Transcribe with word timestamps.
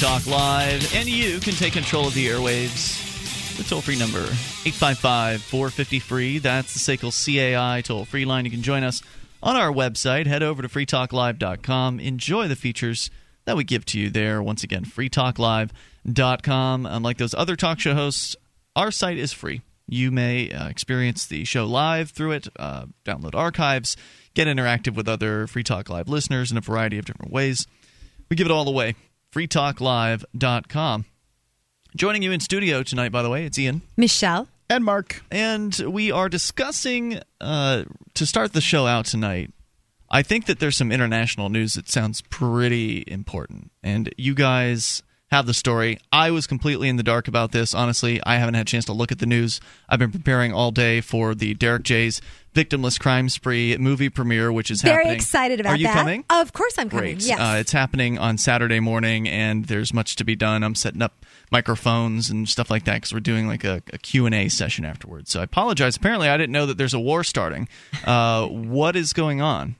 Talk 0.00 0.26
Live, 0.26 0.94
and 0.94 1.06
you 1.06 1.40
can 1.40 1.52
take 1.52 1.74
control 1.74 2.06
of 2.06 2.14
the 2.14 2.26
airwaves. 2.26 3.58
The 3.58 3.64
toll 3.64 3.82
free 3.82 3.98
number, 3.98 4.20
855 4.20 5.42
450 5.42 5.98
free. 5.98 6.38
That's 6.38 6.72
the 6.72 6.96
SACL 6.96 7.12
CAI 7.12 7.82
toll 7.82 8.06
free 8.06 8.24
line. 8.24 8.46
You 8.46 8.50
can 8.50 8.62
join 8.62 8.82
us 8.82 9.02
on 9.42 9.56
our 9.56 9.70
website. 9.70 10.26
Head 10.26 10.42
over 10.42 10.62
to 10.62 10.68
freetalklive.com. 10.68 12.00
Enjoy 12.00 12.48
the 12.48 12.56
features 12.56 13.10
that 13.44 13.58
we 13.58 13.64
give 13.64 13.84
to 13.86 14.00
you 14.00 14.08
there. 14.08 14.42
Once 14.42 14.64
again, 14.64 14.86
freetalklive.com. 14.86 16.86
Unlike 16.86 17.18
those 17.18 17.34
other 17.34 17.56
talk 17.56 17.78
show 17.78 17.92
hosts, 17.92 18.36
our 18.74 18.90
site 18.90 19.18
is 19.18 19.34
free. 19.34 19.60
You 19.86 20.10
may 20.10 20.50
uh, 20.50 20.68
experience 20.68 21.26
the 21.26 21.44
show 21.44 21.66
live 21.66 22.08
through 22.08 22.32
it, 22.32 22.48
uh, 22.58 22.86
download 23.04 23.34
archives, 23.34 23.98
get 24.32 24.48
interactive 24.48 24.94
with 24.94 25.08
other 25.08 25.46
Free 25.46 25.62
Talk 25.62 25.90
Live 25.90 26.08
listeners 26.08 26.50
in 26.50 26.56
a 26.56 26.62
variety 26.62 26.96
of 26.96 27.04
different 27.04 27.32
ways. 27.32 27.66
We 28.30 28.36
give 28.36 28.46
it 28.46 28.50
all 28.50 28.66
away. 28.66 28.94
freetalklive.com. 29.32 31.04
Joining 31.96 32.22
you 32.22 32.32
in 32.32 32.40
studio 32.40 32.82
tonight, 32.82 33.10
by 33.10 33.22
the 33.22 33.30
way, 33.30 33.44
it's 33.44 33.58
Ian. 33.58 33.82
Michelle. 33.96 34.48
And 34.68 34.84
Mark. 34.84 35.24
And 35.32 35.76
we 35.88 36.12
are 36.12 36.28
discussing, 36.28 37.20
uh, 37.40 37.84
to 38.14 38.26
start 38.26 38.52
the 38.52 38.60
show 38.60 38.86
out 38.86 39.06
tonight, 39.06 39.52
I 40.08 40.22
think 40.22 40.46
that 40.46 40.60
there's 40.60 40.76
some 40.76 40.92
international 40.92 41.48
news 41.48 41.74
that 41.74 41.88
sounds 41.88 42.22
pretty 42.22 43.04
important. 43.08 43.72
And 43.82 44.12
you 44.16 44.34
guys 44.34 45.02
have 45.30 45.46
the 45.46 45.54
story. 45.54 45.98
I 46.12 46.30
was 46.30 46.46
completely 46.46 46.88
in 46.88 46.96
the 46.96 47.02
dark 47.02 47.28
about 47.28 47.52
this. 47.52 47.74
Honestly, 47.74 48.20
I 48.24 48.36
haven't 48.36 48.54
had 48.54 48.66
a 48.66 48.70
chance 48.70 48.84
to 48.86 48.92
look 48.92 49.12
at 49.12 49.20
the 49.20 49.26
news. 49.26 49.60
I've 49.88 50.00
been 50.00 50.10
preparing 50.10 50.52
all 50.52 50.72
day 50.72 51.00
for 51.00 51.34
the 51.34 51.54
Derrick 51.54 51.84
J's 51.84 52.20
Victimless 52.54 52.98
Crime 52.98 53.28
Spree 53.28 53.76
movie 53.76 54.08
premiere, 54.08 54.52
which 54.52 54.70
is 54.70 54.82
Very 54.82 54.92
happening. 54.94 55.06
Very 55.08 55.16
excited 55.16 55.60
about 55.60 55.74
Are 55.74 55.76
you 55.76 55.84
that. 55.86 55.94
coming? 55.94 56.24
Of 56.30 56.52
course 56.52 56.74
I'm 56.78 56.90
coming. 56.90 57.14
Great. 57.16 57.26
Yes. 57.26 57.38
Uh, 57.38 57.56
it's 57.58 57.72
happening 57.72 58.18
on 58.18 58.38
Saturday 58.38 58.80
morning, 58.80 59.28
and 59.28 59.66
there's 59.66 59.94
much 59.94 60.16
to 60.16 60.24
be 60.24 60.34
done. 60.34 60.64
I'm 60.64 60.74
setting 60.74 61.00
up 61.02 61.24
microphones 61.52 62.28
and 62.28 62.48
stuff 62.48 62.70
like 62.70 62.84
that 62.86 62.94
because 62.94 63.12
we're 63.12 63.20
doing 63.20 63.46
like 63.46 63.62
a, 63.64 63.82
a 63.92 63.98
Q&A 63.98 64.48
session 64.48 64.84
afterwards. 64.84 65.30
So 65.30 65.40
I 65.40 65.44
apologize. 65.44 65.96
Apparently, 65.96 66.28
I 66.28 66.36
didn't 66.36 66.52
know 66.52 66.66
that 66.66 66.76
there's 66.76 66.94
a 66.94 67.00
war 67.00 67.22
starting. 67.24 67.68
Uh, 68.04 68.46
what 68.46 68.96
is 68.96 69.12
going 69.12 69.40
on? 69.40 69.76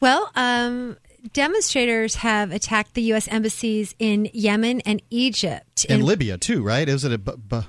well, 0.00 0.30
um, 0.36 0.96
demonstrators 1.32 2.16
have 2.16 2.52
attacked 2.52 2.94
the 2.94 3.02
U.S. 3.02 3.26
embassies 3.28 3.94
in 3.98 4.28
Yemen 4.32 4.80
and 4.82 5.02
Egypt. 5.10 5.86
And 5.88 6.00
In- 6.00 6.06
Libya, 6.06 6.38
too, 6.38 6.62
right? 6.62 6.88
Is 6.88 7.04
it 7.04 7.12
a 7.12 7.18
B- 7.18 7.32
B- 7.48 7.60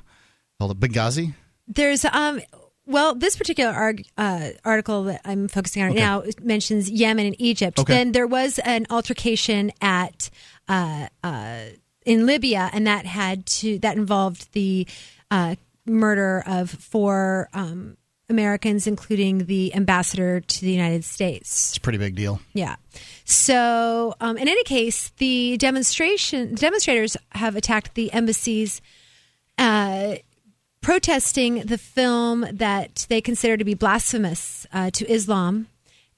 called 0.59 0.72
a 0.72 0.75
Benghazi? 0.75 1.33
There's 1.67 2.03
um 2.05 2.42
well, 2.86 3.16
this 3.16 3.36
particular 3.36 3.72
arg- 3.72 4.06
uh, 4.17 4.50
article 4.66 5.03
that 5.06 5.22
I'm 5.26 5.48
focusing 5.48 5.84
on 5.84 5.89
right 5.89 5.98
now 5.98 6.23
mentions 6.42 6.89
Yemen 6.89 7.26
and 7.26 7.36
Egypt. 7.39 7.80
Okay. 7.80 7.94
Then 7.94 8.12
there 8.12 8.28
was 8.28 8.59
an 8.59 8.88
altercation 8.89 9.72
at 9.81 10.30
uh, 10.67 11.08
uh, 11.23 11.59
in 12.06 12.26
Libya, 12.26 12.70
and 12.73 12.88
that 12.88 13.06
had 13.06 13.45
to 13.45 13.80
that 13.80 13.95
involved 13.95 14.52
the 14.54 14.88
uh, 15.31 15.56
murder 15.86 16.44
of 16.45 16.70
four 16.70 17.50
um, 17.54 17.98
Americans, 18.30 18.88
including 18.88 19.45
the 19.45 19.73
ambassador 19.76 20.39
to 20.39 20.61
the 20.61 20.72
United 20.72 21.04
States. 21.04 21.70
It's 21.70 21.78
a 21.78 21.81
pretty 21.81 21.98
big 21.98 22.16
deal. 22.16 22.39
Yeah. 22.54 22.76
So, 23.26 24.16
um, 24.20 24.38
in 24.38 24.48
any 24.48 24.64
case, 24.64 25.11
the 25.17 25.58
demonstration 25.58 26.56
demonstrators 26.56 27.17
have 27.31 27.56
attacked 27.56 27.95
the 27.95 28.11
embassies, 28.11 28.81
uh, 29.58 30.16
protesting 30.84 31.62
the 31.62 31.78
film 31.78 32.45
that 32.52 33.08
they 33.10 33.21
consider 33.21 33.58
to 33.58 33.64
be 33.64 33.73
blasphemous 33.73 34.67
uh, 34.71 34.92
to 34.92 35.11
Islam. 35.11 35.67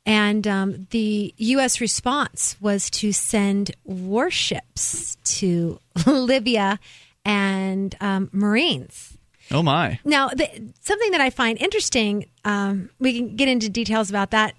And 0.05 0.45
um, 0.47 0.87
the 0.91 1.33
U.S. 1.37 1.79
response 1.79 2.57
was 2.59 2.89
to 2.91 3.11
send 3.11 3.71
warships 3.85 5.15
to 5.39 5.79
Libya 6.05 6.79
and 7.23 7.95
um, 8.01 8.29
Marines. 8.33 9.17
Oh, 9.51 9.63
my. 9.63 9.99
Now, 10.03 10.29
the, 10.29 10.47
something 10.81 11.11
that 11.11 11.21
I 11.21 11.29
find 11.29 11.57
interesting, 11.59 12.25
um, 12.43 12.89
we 12.99 13.17
can 13.17 13.35
get 13.35 13.47
into 13.47 13.69
details 13.69 14.09
about 14.09 14.31
that, 14.31 14.55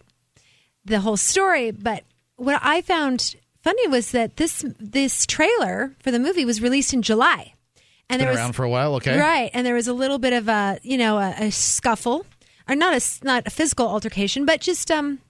the 0.84 1.00
whole 1.00 1.16
story. 1.16 1.72
But 1.72 2.04
what 2.36 2.60
I 2.62 2.82
found 2.82 3.34
funny 3.62 3.88
was 3.88 4.12
that 4.12 4.36
this 4.36 4.64
this 4.78 5.26
trailer 5.26 5.96
for 6.00 6.12
the 6.12 6.20
movie 6.20 6.44
was 6.44 6.62
released 6.62 6.94
in 6.94 7.02
July, 7.02 7.54
and 8.08 8.18
Been 8.18 8.26
there 8.26 8.30
was 8.30 8.38
around 8.38 8.52
for 8.54 8.64
a 8.64 8.68
while, 8.70 8.94
okay? 8.96 9.18
right, 9.18 9.50
and 9.52 9.66
there 9.66 9.74
was 9.74 9.88
a 9.88 9.92
little 9.92 10.18
bit 10.18 10.32
of 10.32 10.48
a 10.48 10.78
you 10.82 10.96
know 10.98 11.18
a, 11.18 11.34
a 11.38 11.50
scuffle, 11.50 12.24
or 12.68 12.74
not 12.76 12.94
a 12.94 13.24
not 13.24 13.46
a 13.46 13.50
physical 13.50 13.88
altercation, 13.88 14.44
but 14.44 14.60
just 14.60 14.90
um 14.90 15.20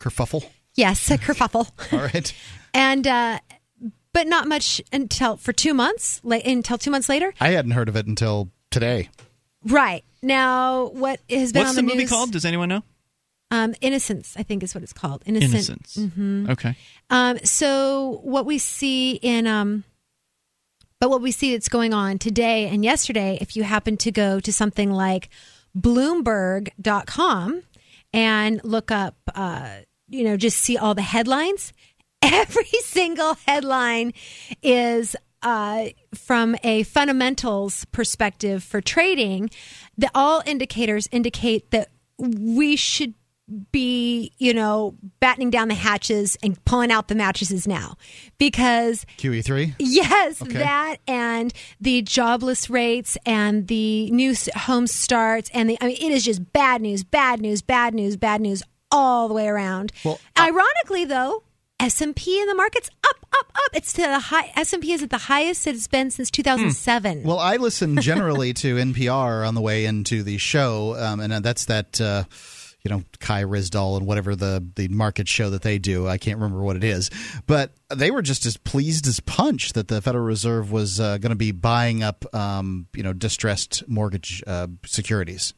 Kerfuffle. 0.00 0.44
yes 0.74 1.10
a 1.10 1.18
kerfuffle, 1.18 1.68
All 1.92 1.98
right. 2.00 2.34
and 2.74 3.06
uh, 3.06 3.38
but 4.12 4.26
not 4.28 4.46
much 4.46 4.80
until 4.92 5.36
for 5.36 5.52
two 5.52 5.74
months, 5.74 6.20
like 6.22 6.46
until 6.46 6.78
two 6.78 6.90
months 6.90 7.08
later. 7.08 7.34
I 7.40 7.48
hadn't 7.50 7.72
heard 7.72 7.88
of 7.88 7.96
it 7.96 8.06
until 8.06 8.50
today. 8.70 9.08
Right 9.66 10.04
now, 10.22 10.86
what 10.88 11.20
has 11.30 11.52
been 11.52 11.62
What's 11.62 11.70
on 11.70 11.74
the, 11.76 11.76
show? 11.76 11.76
What's 11.76 11.76
the, 11.76 11.82
movie 11.82 11.96
news- 11.98 12.10
called? 12.10 12.32
Does 12.32 12.44
anyone 12.44 12.68
know? 12.68 12.82
Um, 13.50 13.74
Innocence, 13.80 14.34
I 14.36 14.42
think, 14.42 14.62
is 14.62 14.74
what 14.74 14.82
it's 14.82 14.92
called. 14.92 15.22
Innocent. 15.26 15.54
Innocence. 15.96 16.50
Okay. 16.50 16.76
Um, 17.10 17.38
so 17.44 18.20
what 18.24 18.46
we 18.46 18.58
see 18.58 19.12
in, 19.22 19.46
um, 19.46 19.84
but 21.00 21.10
what 21.10 21.20
we 21.20 21.30
see 21.30 21.52
that's 21.52 21.68
going 21.68 21.92
on 21.92 22.18
today 22.18 22.68
and 22.68 22.84
yesterday, 22.84 23.38
if 23.40 23.56
you 23.56 23.62
happen 23.62 23.96
to 23.98 24.12
go 24.12 24.40
to 24.40 24.52
something 24.52 24.90
like 24.90 25.28
Bloomberg.com 25.76 27.62
and 28.12 28.60
look 28.64 28.90
up, 28.90 29.16
uh, 29.34 29.78
you 30.08 30.24
know, 30.24 30.36
just 30.36 30.58
see 30.58 30.76
all 30.76 30.94
the 30.94 31.02
headlines. 31.02 31.72
Every 32.22 32.64
single 32.82 33.36
headline 33.46 34.12
is 34.62 35.16
uh, 35.42 35.86
from 36.14 36.56
a 36.64 36.84
fundamentals 36.84 37.84
perspective 37.86 38.64
for 38.64 38.80
trading. 38.80 39.50
The 39.98 40.10
all 40.14 40.42
indicators 40.46 41.08
indicate 41.12 41.70
that 41.70 41.90
we 42.18 42.76
should 42.76 43.14
be, 43.72 44.32
you 44.38 44.54
know, 44.54 44.96
battening 45.20 45.50
down 45.50 45.68
the 45.68 45.74
hatches 45.74 46.36
and 46.42 46.62
pulling 46.64 46.90
out 46.90 47.08
the 47.08 47.14
mattresses 47.14 47.66
now 47.68 47.96
because 48.38 49.04
QE3? 49.18 49.74
Yes, 49.78 50.40
Okay. 50.40 50.58
that 50.58 50.96
and 51.06 51.52
the 51.80 52.02
jobless 52.02 52.70
rates 52.70 53.18
and 53.26 53.68
the 53.68 54.10
new 54.10 54.34
home 54.56 54.86
starts 54.86 55.50
and 55.52 55.68
the 55.68 55.76
I 55.80 55.88
mean 55.88 55.96
it 56.00 56.12
is 56.12 56.24
just 56.24 56.52
bad 56.52 56.80
news, 56.80 57.04
bad 57.04 57.40
news, 57.40 57.60
bad 57.62 57.94
news, 57.94 58.16
bad 58.16 58.40
news 58.40 58.62
all 58.90 59.28
the 59.28 59.34
way 59.34 59.46
around. 59.48 59.92
Well, 60.04 60.18
ironically 60.38 61.04
though, 61.04 61.42
S&P 61.80 62.40
in 62.40 62.46
the 62.46 62.54
market's 62.54 62.88
up 63.06 63.26
up 63.34 63.52
up. 63.54 63.70
It's 63.74 63.92
to 63.94 64.02
the 64.02 64.18
high 64.20 64.52
S&P 64.56 64.92
is 64.92 65.02
at 65.02 65.10
the 65.10 65.18
highest 65.18 65.66
it's 65.66 65.88
been 65.88 66.10
since 66.10 66.30
2007. 66.30 67.24
Well, 67.24 67.38
I 67.40 67.56
listen 67.56 68.00
generally 68.00 68.54
to 68.54 68.76
NPR 68.76 69.46
on 69.46 69.54
the 69.54 69.60
way 69.60 69.84
into 69.84 70.22
the 70.22 70.38
show, 70.38 70.96
um, 70.98 71.20
and 71.20 71.32
uh, 71.32 71.40
that's 71.40 71.64
that, 71.66 72.00
uh, 72.00 72.24
you 72.84 72.90
know, 72.90 73.02
Kai 73.18 73.44
Ryssdal 73.44 73.96
and 73.96 74.06
whatever 74.06 74.36
the, 74.36 74.64
the 74.76 74.88
market 74.88 75.26
show 75.26 75.48
that 75.50 75.62
they 75.62 75.78
do. 75.78 76.06
I 76.06 76.18
can't 76.18 76.38
remember 76.38 76.62
what 76.62 76.76
it 76.76 76.84
is. 76.84 77.10
But 77.46 77.72
they 77.88 78.10
were 78.10 78.20
just 78.20 78.44
as 78.44 78.58
pleased 78.58 79.06
as 79.06 79.20
punch 79.20 79.72
that 79.72 79.88
the 79.88 80.02
Federal 80.02 80.24
Reserve 80.24 80.70
was 80.70 81.00
uh, 81.00 81.16
going 81.16 81.30
to 81.30 81.36
be 81.36 81.50
buying 81.50 82.02
up, 82.02 82.26
um, 82.34 82.86
you 82.94 83.02
know, 83.02 83.14
distressed 83.14 83.88
mortgage 83.88 84.42
uh, 84.46 84.66
securities. 84.84 85.54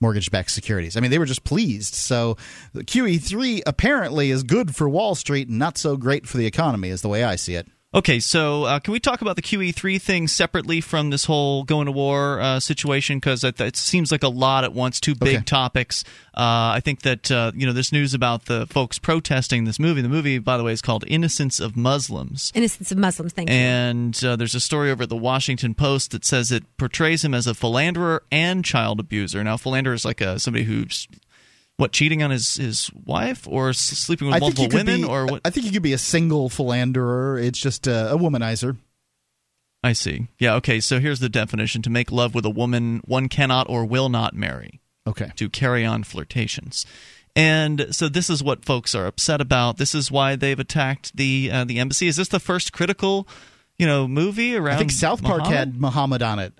Mortgage 0.00 0.30
backed 0.30 0.50
securities. 0.50 0.96
I 0.96 1.00
mean, 1.00 1.10
they 1.10 1.18
were 1.18 1.26
just 1.26 1.42
pleased. 1.42 1.94
So, 1.94 2.36
QE3 2.74 3.62
apparently 3.66 4.30
is 4.30 4.44
good 4.44 4.76
for 4.76 4.88
Wall 4.88 5.16
Street 5.16 5.48
and 5.48 5.58
not 5.58 5.76
so 5.76 5.96
great 5.96 6.26
for 6.26 6.38
the 6.38 6.46
economy, 6.46 6.90
is 6.90 7.02
the 7.02 7.08
way 7.08 7.24
I 7.24 7.34
see 7.34 7.54
it. 7.56 7.68
Okay, 7.94 8.20
so 8.20 8.64
uh, 8.64 8.80
can 8.80 8.92
we 8.92 9.00
talk 9.00 9.22
about 9.22 9.36
the 9.36 9.40
QE3 9.42 9.98
thing 9.98 10.28
separately 10.28 10.82
from 10.82 11.08
this 11.08 11.24
whole 11.24 11.64
going 11.64 11.86
to 11.86 11.92
war 11.92 12.38
uh, 12.38 12.60
situation? 12.60 13.16
Because 13.16 13.42
it, 13.44 13.58
it 13.62 13.76
seems 13.76 14.12
like 14.12 14.22
a 14.22 14.28
lot 14.28 14.64
at 14.64 14.74
once, 14.74 15.00
two 15.00 15.14
big 15.14 15.36
Okay. 15.36 15.44
topics. 15.44 16.04
Uh, 16.36 16.76
I 16.76 16.80
think 16.84 17.00
that 17.02 17.30
uh, 17.30 17.50
you 17.54 17.66
know 17.66 17.72
this 17.72 17.90
news 17.90 18.12
about 18.12 18.44
the 18.44 18.66
folks 18.66 18.98
protesting 18.98 19.64
this 19.64 19.78
movie. 19.80 20.02
The 20.02 20.08
movie, 20.10 20.38
by 20.38 20.58
the 20.58 20.64
way, 20.64 20.72
is 20.72 20.82
called 20.82 21.02
"Innocence 21.08 21.60
of 21.60 21.78
Muslims." 21.78 22.52
Innocence 22.54 22.92
of 22.92 22.98
Muslims, 22.98 23.32
thank 23.32 23.48
you. 23.48 23.56
And 23.56 24.22
uh, 24.22 24.36
there's 24.36 24.54
a 24.54 24.60
story 24.60 24.90
over 24.90 25.04
at 25.04 25.08
the 25.08 25.16
Washington 25.16 25.74
Post 25.74 26.10
that 26.10 26.26
says 26.26 26.52
it 26.52 26.64
portrays 26.76 27.24
him 27.24 27.32
as 27.32 27.46
a 27.46 27.54
philanderer 27.54 28.22
and 28.30 28.66
child 28.66 29.00
abuser. 29.00 29.42
Now, 29.42 29.56
philanderer 29.56 29.94
is 29.94 30.04
like 30.04 30.20
a, 30.20 30.38
somebody 30.38 30.64
who's 30.64 31.08
what 31.78 31.92
cheating 31.92 32.22
on 32.22 32.30
his, 32.30 32.56
his 32.56 32.90
wife 33.06 33.46
or 33.48 33.72
sleeping 33.72 34.26
with 34.26 34.36
I 34.36 34.40
multiple 34.40 34.68
women 34.70 35.02
be, 35.02 35.06
or 35.06 35.26
what? 35.26 35.40
I 35.44 35.50
think 35.50 35.64
you 35.64 35.72
could 35.72 35.82
be 35.82 35.94
a 35.94 35.98
single 35.98 36.48
philanderer. 36.48 37.38
It's 37.38 37.58
just 37.58 37.86
a, 37.86 38.12
a 38.12 38.18
womanizer. 38.18 38.76
I 39.82 39.92
see. 39.92 40.26
Yeah. 40.38 40.56
Okay. 40.56 40.80
So 40.80 40.98
here's 40.98 41.20
the 41.20 41.28
definition: 41.28 41.80
to 41.82 41.90
make 41.90 42.10
love 42.10 42.34
with 42.34 42.44
a 42.44 42.50
woman 42.50 43.00
one 43.04 43.28
cannot 43.28 43.70
or 43.70 43.84
will 43.84 44.08
not 44.08 44.34
marry. 44.34 44.80
Okay. 45.06 45.30
To 45.36 45.48
carry 45.48 45.84
on 45.84 46.02
flirtations. 46.02 46.84
And 47.36 47.94
so 47.94 48.08
this 48.08 48.28
is 48.28 48.42
what 48.42 48.64
folks 48.64 48.96
are 48.96 49.06
upset 49.06 49.40
about. 49.40 49.76
This 49.76 49.94
is 49.94 50.10
why 50.10 50.34
they've 50.34 50.58
attacked 50.58 51.16
the 51.16 51.48
uh, 51.52 51.64
the 51.64 51.78
embassy. 51.78 52.08
Is 52.08 52.16
this 52.16 52.26
the 52.26 52.40
first 52.40 52.72
critical, 52.72 53.28
you 53.78 53.86
know, 53.86 54.08
movie 54.08 54.56
around? 54.56 54.74
I 54.74 54.78
think 54.78 54.90
South 54.90 55.22
Park 55.22 55.42
Muhammad? 55.42 55.58
had 55.58 55.80
Muhammad 55.80 56.22
on 56.22 56.40
it. 56.40 56.58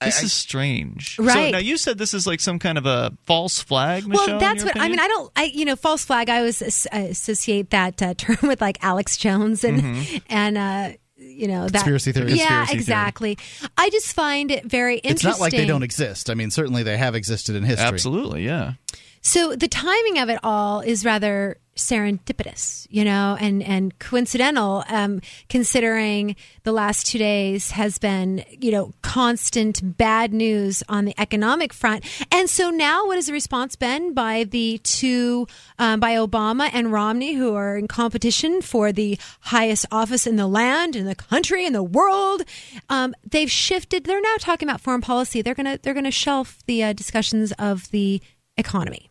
This 0.00 0.20
I- 0.20 0.24
is 0.24 0.32
strange. 0.32 1.16
So 1.16 1.22
Right. 1.24 1.52
now 1.52 1.58
you 1.58 1.76
said 1.78 1.96
this 1.96 2.12
is 2.12 2.26
like 2.26 2.40
some 2.40 2.58
kind 2.58 2.76
of 2.76 2.84
a 2.86 3.12
false 3.24 3.62
flag, 3.62 4.06
Michelle. 4.06 4.26
well, 4.26 4.34
in 4.36 4.40
that's 4.40 4.58
your 4.62 4.66
what 4.66 4.78
I 4.80 4.88
mean. 4.88 4.98
I 5.00 5.08
don't. 5.08 5.32
I 5.36 5.44
you 5.44 5.64
know, 5.64 5.74
false 5.76 6.04
flag. 6.04 6.28
I 6.28 6.38
always 6.38 6.60
associate 6.92 7.70
that 7.70 8.02
uh, 8.02 8.14
term 8.18 8.36
with 8.42 8.60
like 8.60 8.78
Alex 8.82 9.16
Jones 9.16 9.64
and 9.64 10.20
and 10.28 10.58
uh, 10.58 10.90
you 11.16 11.48
know 11.48 11.64
that 11.64 11.72
Conspiracy 11.72 12.12
theory. 12.12 12.32
Yeah, 12.34 12.36
Conspiracy 12.66 12.66
theory. 12.66 12.78
exactly. 12.80 13.38
I 13.78 13.88
just 13.90 14.12
find 14.12 14.50
it 14.50 14.66
very 14.66 14.96
interesting. 14.98 15.30
It's 15.30 15.38
not 15.38 15.40
like 15.42 15.52
they 15.52 15.66
don't 15.66 15.82
exist. 15.82 16.28
I 16.28 16.34
mean, 16.34 16.50
certainly 16.50 16.82
they 16.82 16.98
have 16.98 17.14
existed 17.14 17.56
in 17.56 17.64
history. 17.64 17.86
Absolutely, 17.86 18.44
yeah. 18.44 18.74
So 19.26 19.56
the 19.56 19.66
timing 19.66 20.20
of 20.20 20.28
it 20.28 20.38
all 20.44 20.78
is 20.78 21.04
rather 21.04 21.58
serendipitous, 21.74 22.86
you 22.90 23.04
know, 23.04 23.36
and 23.40 23.60
and 23.60 23.98
coincidental. 23.98 24.84
Um, 24.88 25.20
considering 25.48 26.36
the 26.62 26.70
last 26.70 27.08
two 27.08 27.18
days 27.18 27.72
has 27.72 27.98
been, 27.98 28.44
you 28.48 28.70
know, 28.70 28.92
constant 29.02 29.98
bad 29.98 30.32
news 30.32 30.84
on 30.88 31.06
the 31.06 31.20
economic 31.20 31.72
front, 31.72 32.04
and 32.30 32.48
so 32.48 32.70
now 32.70 33.08
what 33.08 33.16
has 33.16 33.26
the 33.26 33.32
response 33.32 33.74
been 33.74 34.14
by 34.14 34.44
the 34.44 34.78
two, 34.84 35.48
um, 35.80 35.98
by 35.98 36.14
Obama 36.14 36.70
and 36.72 36.92
Romney, 36.92 37.34
who 37.34 37.52
are 37.52 37.76
in 37.76 37.88
competition 37.88 38.62
for 38.62 38.92
the 38.92 39.18
highest 39.40 39.86
office 39.90 40.24
in 40.24 40.36
the 40.36 40.46
land, 40.46 40.94
in 40.94 41.04
the 41.04 41.16
country, 41.16 41.66
in 41.66 41.72
the 41.72 41.82
world? 41.82 42.44
Um, 42.88 43.12
they've 43.28 43.50
shifted. 43.50 44.04
They're 44.04 44.20
now 44.20 44.36
talking 44.38 44.68
about 44.68 44.80
foreign 44.80 45.00
policy. 45.00 45.42
They're 45.42 45.56
gonna 45.56 45.80
they're 45.82 45.94
gonna 45.94 46.12
shelf 46.12 46.60
the 46.66 46.84
uh, 46.84 46.92
discussions 46.92 47.50
of 47.58 47.90
the 47.90 48.22
economy. 48.56 49.05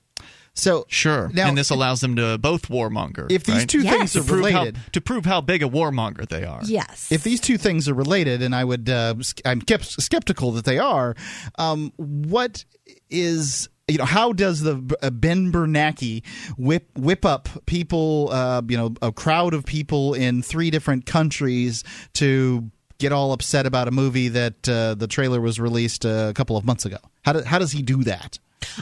So 0.58 0.86
Sure. 0.88 1.30
Now, 1.34 1.48
and 1.50 1.58
this 1.58 1.70
allows 1.70 2.00
them 2.02 2.16
to 2.16 2.38
both 2.38 2.70
warmonger. 2.70 3.30
if 3.32 3.44
these 3.44 3.56
right? 3.58 3.70
two 3.70 3.82
Yes. 3.82 3.94
things 3.98 4.14
to 4.14 4.20
are 4.20 4.24
prove, 4.24 4.52
how, 4.52 4.60
related, 4.60 4.78
to 4.94 5.02
prove 5.02 5.26
how 5.26 5.42
big 5.42 5.62
a 5.62 5.68
warmonger 5.68 6.28
they 6.28 6.46
are. 6.46 6.62
Yes. 6.66 7.12
if 7.12 7.24
these 7.24 7.40
two 7.42 7.58
things 7.58 7.88
are 7.90 7.94
related, 7.94 8.42
and 8.42 8.56
I 8.56 8.64
would, 8.64 8.90
uh, 8.90 9.16
s- 9.20 9.34
I'm 9.44 9.62
kept 9.62 9.86
skeptical 10.02 10.52
that 10.54 10.66
they 10.66 10.80
are. 10.80 11.16
Um, 11.58 11.92
what 11.98 12.64
is 13.10 13.70
you 13.88 13.98
know 14.00 14.06
how 14.06 14.34
does 14.34 14.62
the 14.62 14.82
uh, 15.04 15.10
Ben 15.12 15.52
Bernanke 15.52 16.24
whip 16.58 16.90
whip 16.98 17.24
up 17.26 17.50
people? 17.66 18.30
Uh, 18.32 18.62
you 18.68 18.78
know, 18.78 18.94
a 19.02 19.12
crowd 19.12 19.54
of 19.54 19.66
people 19.66 20.14
in 20.16 20.42
three 20.42 20.72
different 20.72 21.06
countries 21.06 21.84
to 22.14 22.72
get 22.98 23.12
all 23.12 23.32
upset 23.34 23.66
about 23.66 23.88
a 23.88 23.92
movie 23.92 24.30
that 24.30 24.68
uh, 24.70 24.96
the 24.96 25.06
trailer 25.08 25.40
was 25.42 25.60
released 25.60 26.06
uh, 26.06 26.28
a 26.30 26.34
couple 26.34 26.56
of 26.58 26.64
months 26.66 26.86
ago. 26.86 26.98
How, 27.26 27.34
do, 27.34 27.42
how 27.44 27.60
does 27.60 27.74
he 27.74 27.82
do 27.82 28.04
that? 28.06 28.40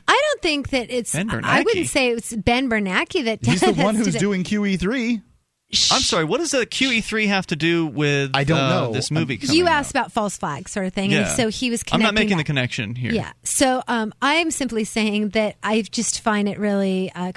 I 0.08 0.22
don't 0.28 0.33
think 0.44 0.70
that 0.70 0.92
it's. 0.92 1.14
Ben 1.14 1.28
Bernanke. 1.30 1.44
I 1.46 1.62
wouldn't 1.62 1.88
say 1.88 2.10
it's 2.12 2.36
Ben 2.36 2.70
Bernanke 2.70 3.26
that. 3.26 3.40
He's 3.44 3.62
the 3.62 3.74
one 3.74 3.96
who's 3.96 4.14
doing 4.16 4.44
QE3. 4.44 5.22
I'm 5.92 6.02
sorry. 6.02 6.24
What 6.24 6.38
does 6.38 6.52
the 6.52 6.68
QE3 6.68 7.28
have 7.30 7.48
to 7.48 7.56
do 7.56 7.88
with 7.88 8.30
I 8.36 8.44
don't 8.44 8.60
uh, 8.60 8.70
know. 8.70 8.92
this 8.92 9.10
movie? 9.10 9.38
Coming 9.38 9.56
You 9.56 9.66
out? 9.66 9.72
asked 9.80 9.90
about 9.90 10.12
false 10.12 10.38
flag 10.38 10.70
sort 10.70 10.86
of 10.86 10.94
thing, 10.94 11.12
and 11.14 11.26
Yeah. 11.26 11.34
so 11.36 11.48
he 11.48 11.72
was. 11.72 11.84
I'm 11.92 12.00
not 12.00 12.10
connecting 12.10 12.26
making 12.28 12.38
the 12.38 12.44
connection 12.44 12.94
here. 12.96 13.12
Yeah. 13.12 13.32
So 13.44 13.82
um, 13.88 14.14
I'm 14.22 14.52
simply 14.52 14.84
saying 14.84 15.30
that 15.30 15.56
I 15.64 15.82
just 15.82 16.22
find 16.22 16.48
it 16.48 16.60
really 16.60 17.12
uh, 17.16 17.32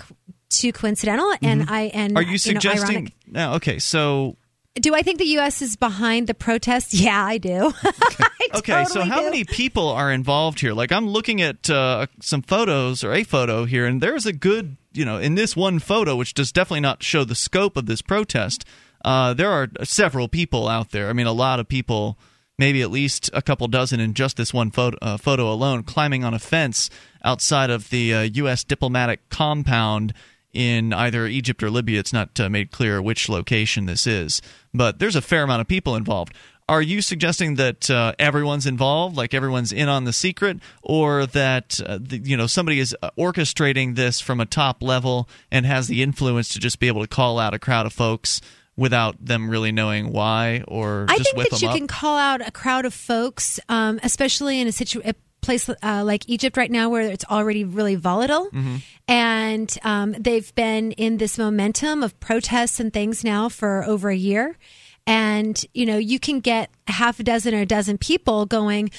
too 0.50 0.72
coincidental, 0.74 1.32
and 1.40 1.64
I 1.70 1.84
and 1.94 2.10
Mm-hmm. 2.12 2.16
Are 2.18 2.22
you 2.22 2.30
know, 2.32 2.36
suggesting? 2.36 2.96
ironic. 2.96 3.12
no. 3.26 3.54
Okay. 3.54 3.78
So 3.78 4.36
Do 4.80 4.94
I 4.94 5.02
think 5.02 5.18
the 5.18 5.24
U.S. 5.26 5.62
is 5.62 5.76
behind 5.76 6.26
the 6.26 6.34
protest? 6.34 6.92
Yeah, 7.06 7.24
I 7.24 7.38
do. 7.38 7.72
I 7.84 8.48
Okay, 8.54 8.84
so 8.84 9.02
how 9.02 9.18
do. 9.20 9.24
many 9.24 9.44
people 9.44 9.88
are 9.88 10.10
involved 10.12 10.60
here? 10.60 10.72
Like, 10.72 10.92
I'm 10.92 11.08
looking 11.08 11.42
at 11.42 11.68
uh, 11.68 12.06
some 12.20 12.42
photos 12.42 13.02
or 13.02 13.12
a 13.12 13.24
photo 13.24 13.64
here, 13.64 13.86
and 13.86 14.00
there's 14.00 14.24
a 14.26 14.32
good, 14.32 14.76
you 14.92 15.04
know, 15.04 15.18
in 15.18 15.34
this 15.34 15.56
one 15.56 15.78
photo, 15.78 16.14
which 16.16 16.32
does 16.34 16.52
definitely 16.52 16.80
not 16.80 17.02
show 17.02 17.24
the 17.24 17.34
scope 17.34 17.76
of 17.76 17.86
this 17.86 18.02
protest. 18.02 18.64
Uh, 19.04 19.34
there 19.34 19.50
are 19.50 19.68
several 19.82 20.28
people 20.28 20.68
out 20.68 20.90
there. 20.90 21.08
I 21.08 21.12
mean, 21.12 21.26
a 21.26 21.32
lot 21.32 21.58
of 21.60 21.68
people, 21.68 22.18
maybe 22.58 22.82
at 22.82 22.90
least 22.90 23.30
a 23.34 23.42
couple 23.42 23.66
dozen 23.68 23.98
in 24.00 24.14
just 24.14 24.36
this 24.36 24.54
one 24.54 24.70
photo, 24.70 24.96
uh, 25.02 25.16
photo 25.16 25.50
alone, 25.52 25.82
climbing 25.82 26.24
on 26.24 26.32
a 26.34 26.38
fence 26.38 26.88
outside 27.24 27.70
of 27.70 27.90
the 27.90 28.14
uh, 28.14 28.22
U.S. 28.22 28.62
diplomatic 28.64 29.28
compound 29.28 30.14
in 30.52 30.92
either 30.92 31.26
Egypt 31.26 31.62
or 31.62 31.70
Libya. 31.70 32.00
It's 32.00 32.12
not 32.12 32.38
uh, 32.40 32.48
made 32.48 32.70
clear 32.70 33.00
which 33.00 33.28
location 33.28 33.86
this 33.86 34.06
is, 34.06 34.40
but 34.72 34.98
there's 34.98 35.16
a 35.16 35.22
fair 35.22 35.42
amount 35.42 35.60
of 35.60 35.68
people 35.68 35.96
involved. 35.96 36.34
Are 36.68 36.82
you 36.82 37.00
suggesting 37.00 37.54
that 37.56 37.88
uh, 37.88 38.14
everyone's 38.18 38.66
involved, 38.66 39.16
like 39.16 39.34
everyone's 39.34 39.72
in 39.72 39.88
on 39.88 40.02
the 40.02 40.12
secret, 40.12 40.58
or 40.82 41.26
that 41.26 41.80
uh, 41.86 41.98
the, 42.00 42.18
you 42.18 42.36
know 42.36 42.48
somebody 42.48 42.80
is 42.80 42.96
uh, 43.02 43.10
orchestrating 43.16 43.94
this 43.94 44.20
from 44.20 44.40
a 44.40 44.46
top 44.46 44.82
level 44.82 45.28
and 45.52 45.64
has 45.64 45.86
the 45.86 46.02
influence 46.02 46.48
to 46.50 46.58
just 46.58 46.80
be 46.80 46.88
able 46.88 47.02
to 47.02 47.06
call 47.06 47.38
out 47.38 47.54
a 47.54 47.58
crowd 47.60 47.86
of 47.86 47.92
folks 47.92 48.40
without 48.76 49.24
them 49.24 49.48
really 49.48 49.70
knowing 49.70 50.12
why, 50.12 50.64
or 50.66 51.06
I 51.08 51.16
think 51.18 51.50
that 51.50 51.62
you 51.62 51.68
up? 51.68 51.76
can 51.76 51.86
call 51.86 52.18
out 52.18 52.46
a 52.46 52.50
crowd 52.50 52.84
of 52.84 52.92
folks, 52.92 53.60
um, 53.68 54.00
especially 54.02 54.60
in 54.60 54.66
a 54.66 54.72
situation. 54.72 55.14
Place 55.46 55.68
uh, 55.68 56.02
like 56.04 56.28
Egypt 56.28 56.56
right 56.56 56.70
now, 56.70 56.90
where 56.90 57.02
it's 57.02 57.24
already 57.24 57.64
really 57.64 57.94
volatile, 57.94 58.46
Mm-hmm. 58.52 58.76
and 59.08 59.78
um, 59.82 60.12
they've 60.18 60.54
been 60.54 60.92
in 60.92 61.16
this 61.16 61.38
momentum 61.38 62.02
of 62.02 62.18
protests 62.20 62.80
and 62.80 62.92
things 62.92 63.24
now 63.24 63.48
for 63.48 63.82
over 63.84 64.10
a 64.10 64.16
year, 64.16 64.56
and 65.06 65.64
you 65.72 65.86
know 65.86 65.96
you 65.96 66.18
can 66.18 66.40
get 66.40 66.70
half 66.88 67.20
a 67.20 67.22
dozen 67.22 67.54
or 67.54 67.60
a 67.60 67.66
dozen 67.66 67.96
people 67.96 68.44
going, 68.46 68.90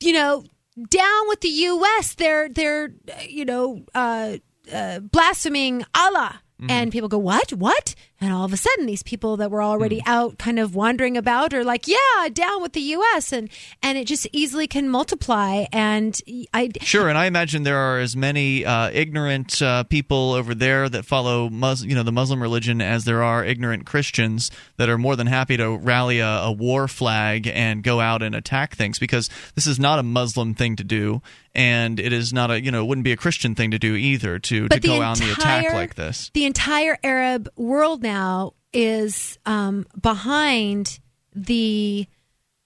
you 0.00 0.12
know, 0.12 0.44
down 0.88 1.28
with 1.28 1.40
the 1.40 1.48
U.S. 1.48 2.14
They're 2.14 2.48
they're 2.48 2.92
you 3.28 3.44
know 3.44 3.84
uh, 3.94 4.38
uh, 4.72 5.00
blaspheming 5.00 5.84
Allah. 5.94 6.40
Mm-hmm. 6.60 6.70
And 6.72 6.90
people 6.90 7.08
go, 7.08 7.18
what? 7.18 7.52
What? 7.52 7.94
And 8.20 8.32
all 8.32 8.44
of 8.44 8.52
a 8.52 8.56
sudden, 8.56 8.86
these 8.86 9.04
people 9.04 9.36
that 9.36 9.50
were 9.50 9.62
already 9.62 10.00
Hmm. 10.00 10.10
out 10.10 10.38
kind 10.38 10.58
of 10.58 10.74
wandering 10.74 11.16
about 11.16 11.54
are 11.54 11.62
like, 11.62 11.86
yeah, 11.86 12.28
down 12.32 12.60
with 12.62 12.72
the 12.72 12.80
U.S. 12.80 13.32
And, 13.32 13.48
and 13.80 13.96
it 13.96 14.06
just 14.06 14.26
easily 14.32 14.66
can 14.66 14.88
multiply. 14.88 15.66
And 15.72 16.20
I, 16.52 16.70
Sure, 16.80 17.08
and 17.08 17.16
I 17.16 17.26
imagine 17.26 17.62
there 17.62 17.76
are 17.78 18.00
as 18.00 18.16
many 18.16 18.64
uh, 18.64 18.90
ignorant 18.92 19.62
uh, 19.62 19.84
people 19.84 20.32
over 20.32 20.52
there 20.54 20.88
that 20.88 21.04
follow 21.04 21.48
Mus- 21.48 21.84
you 21.84 21.94
know, 21.94 22.02
the 22.02 22.10
Muslim 22.12 22.42
religion 22.42 22.80
as 22.80 23.04
there 23.04 23.22
are 23.22 23.44
ignorant 23.44 23.86
Christians 23.86 24.50
that 24.78 24.88
are 24.88 24.98
more 24.98 25.14
than 25.14 25.28
happy 25.28 25.56
to 25.56 25.76
rally 25.76 26.18
a, 26.18 26.26
a 26.28 26.50
war 26.52 26.88
flag 26.88 27.46
and 27.46 27.82
go 27.84 28.00
out 28.00 28.22
and 28.22 28.34
attack 28.34 28.74
things 28.74 28.98
because 28.98 29.30
this 29.54 29.66
is 29.66 29.78
not 29.78 29.98
a 30.00 30.02
Muslim 30.02 30.54
thing 30.54 30.74
to 30.76 30.82
do, 30.84 31.22
and 31.54 31.98
it 32.00 32.12
is 32.12 32.32
not 32.32 32.50
a 32.50 32.60
you 32.62 32.70
know 32.70 32.82
it 32.82 32.86
wouldn't 32.86 33.04
be 33.04 33.12
a 33.12 33.16
Christian 33.16 33.54
thing 33.54 33.70
to 33.70 33.78
do 33.78 33.94
either 33.94 34.38
to, 34.40 34.62
to 34.62 34.68
but 34.68 34.82
go 34.82 35.00
out 35.02 35.20
on 35.20 35.26
the 35.26 35.32
attack 35.32 35.72
like 35.72 35.94
this. 35.94 36.30
The 36.34 36.44
entire 36.46 36.98
Arab 37.04 37.48
world 37.56 38.02
now 38.08 38.54
is 38.72 39.38
um, 39.44 39.86
behind 40.00 40.98
the 41.34 42.06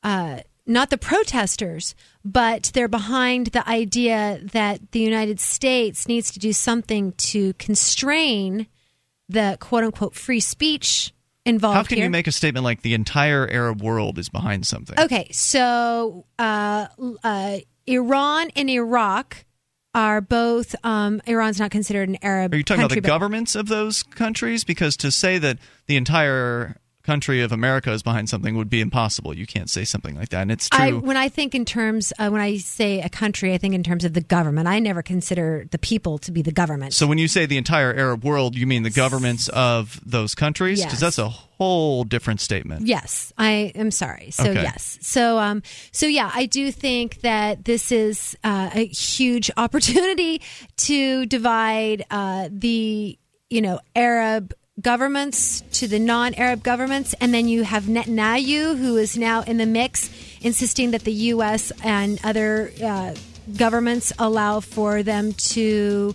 uh, 0.03 0.41
not 0.67 0.91
the 0.91 0.99
protesters, 0.99 1.95
but 2.25 2.71
they're 2.75 2.89
behind 2.89 3.49
the 3.49 3.69
idea 3.69 4.41
that 4.53 4.93
the 4.93 5.01
United 5.01 5.41
States 5.41 6.07
needs 6.07 6.31
to 6.33 6.39
do 6.39 6.53
something 6.53 7.13
to 7.13 7.53
constrain 7.55 8.67
the 9.29 9.57
quote 9.61 9.85
unquote 9.85 10.15
free 10.15 10.41
speech 10.41 11.13
involved 11.45 11.77
How 11.77 11.83
can 11.83 11.97
here. 11.97 12.05
you 12.05 12.11
make 12.11 12.29
a 12.29 12.33
statement 12.33 12.65
like 12.65 12.83
the 12.83 12.95
entire 12.95 13.49
Arab 13.51 13.83
world 13.83 14.19
is 14.19 14.29
behind 14.29 14.67
something? 14.67 14.99
Okay, 14.99 15.29
so 15.33 16.25
uh, 16.39 16.87
uh, 17.25 17.59
Iran 17.87 18.51
and 18.55 18.71
Iraq 18.71 19.45
are 19.95 20.21
both. 20.21 20.75
Um, 20.85 21.21
Iran's 21.27 21.59
not 21.59 21.71
considered 21.71 22.09
an 22.09 22.19
Arab. 22.23 22.53
Are 22.55 22.57
you 22.57 22.63
talking 22.63 22.85
about 22.85 22.95
the 22.95 23.01
governments 23.01 23.55
of 23.55 23.69
those 23.69 24.03
countries? 24.03 24.65
Because 24.65 24.97
to 24.99 25.11
say 25.11 25.39
that 25.39 25.59
the 25.87 25.97
entire 25.97 26.77
country 27.03 27.43
of 27.43 27.53
America 27.53 27.91
is 27.93 28.03
behind 28.03 28.29
something 28.29 28.57
would 28.57 28.71
be 28.71 28.81
impossible. 28.81 29.37
You 29.37 29.47
can't 29.47 29.69
say 29.69 29.85
something 29.85 30.15
like 30.17 30.29
that. 30.31 30.43
And 30.43 30.53
it's 30.53 30.69
true. 30.69 30.81
I, 30.85 30.93
when 30.93 31.17
I 31.17 31.29
think 31.29 31.55
in 31.55 31.65
terms, 31.65 32.13
uh, 32.19 32.29
when 32.31 32.41
I 32.41 32.57
say 32.59 33.01
a 33.01 33.09
country, 33.09 33.53
I 33.55 33.59
think 33.59 33.75
in 33.75 33.83
terms 33.83 34.05
of 34.05 34.13
the 34.13 34.21
government. 34.21 34.69
I 34.69 34.79
never 34.79 35.03
consider 35.03 35.67
the 35.71 35.79
people 35.79 36.19
to 36.19 36.33
be 36.33 36.43
the 36.43 36.53
government. 36.53 36.95
so 36.95 37.07
when 37.07 37.19
you 37.19 37.29
say 37.29 37.47
the 37.47 37.57
entire 37.59 37.93
Arab 37.95 38.25
world, 38.25 38.57
you 38.57 38.67
mean 38.67 38.83
the 38.83 38.91
governments 38.91 39.49
of 39.49 40.01
those 40.05 40.35
countries? 40.35 40.79
Because 40.81 40.95
Yes. 40.95 41.01
that's 41.01 41.19
a 41.19 41.29
whole 41.29 42.05
different 42.05 42.41
statement. 42.41 42.87
Yes, 42.87 43.33
I 43.39 43.73
am 43.75 43.91
sorry. 43.91 44.31
So 44.31 44.51
Okay. 44.51 44.63
yes, 44.63 44.99
so 45.01 45.39
um, 45.39 45.63
so 45.93 46.07
yeah, 46.07 46.31
I 46.35 46.47
do 46.47 46.73
think 46.73 47.21
that 47.21 47.65
this 47.65 47.93
is 47.93 48.37
uh, 48.43 48.71
a 48.75 48.87
huge 48.87 49.51
opportunity 49.57 50.41
to 50.79 51.27
divide 51.27 52.05
uh, 52.11 52.49
the 52.51 53.19
you 53.51 53.61
know 53.61 53.81
Arab 53.95 54.55
governments 54.81 55.63
to 55.73 55.87
the 55.87 55.99
non-Arab 55.99 56.63
governments, 56.63 57.15
and 57.21 57.33
then 57.33 57.49
you 57.49 57.63
have 57.63 57.85
Netanyahu, 57.85 58.77
who 58.79 58.97
is 58.97 59.17
now 59.17 59.43
in 59.43 59.59
the 59.59 59.67
mix, 59.67 60.11
insisting 60.41 60.93
that 60.93 61.03
the 61.03 61.13
U.S. 61.13 61.73
and 61.85 62.19
other 62.25 62.73
uh, 62.83 63.15
governments 63.57 64.13
allow 64.19 64.61
for 64.61 65.03
them 65.03 65.33
to. 65.33 66.15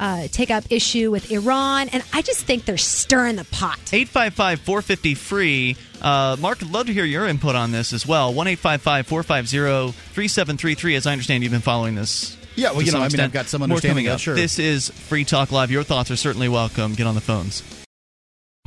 Uh, 0.00 0.28
take 0.30 0.48
up 0.48 0.62
issue 0.70 1.10
with 1.10 1.32
Iran, 1.32 1.88
and 1.88 2.04
I 2.12 2.22
just 2.22 2.44
think 2.44 2.66
they're 2.66 2.76
stirring 2.76 3.34
the 3.34 3.42
pot. 3.46 3.80
855 3.92 4.60
450 4.60 5.14
free. 5.16 5.76
Uh, 6.00 6.36
Mark, 6.38 6.62
I'd 6.62 6.70
love 6.70 6.86
to 6.86 6.92
hear 6.92 7.04
your 7.04 7.26
input 7.26 7.56
on 7.56 7.72
this 7.72 7.92
as 7.92 8.06
well. 8.06 8.32
1 8.32 8.54
450 8.54 9.02
3733. 9.90 10.94
As 10.94 11.04
I 11.04 11.10
understand, 11.10 11.42
you've 11.42 11.50
been 11.50 11.60
following 11.60 11.96
this. 11.96 12.36
Yeah, 12.54 12.70
well, 12.70 12.82
you 12.82 12.92
know, 12.92 13.00
I 13.00 13.08
mean, 13.08 13.18
I've 13.18 13.32
got 13.32 13.46
some 13.46 13.68
More 13.68 13.80
coming 13.80 14.06
up. 14.06 14.20
sure. 14.20 14.36
This 14.36 14.60
is 14.60 14.88
Free 14.88 15.24
Talk 15.24 15.50
Live. 15.50 15.72
Your 15.72 15.82
thoughts 15.82 16.12
are 16.12 16.16
certainly 16.16 16.48
welcome. 16.48 16.94
Get 16.94 17.08
on 17.08 17.16
the 17.16 17.20
phones. 17.20 17.64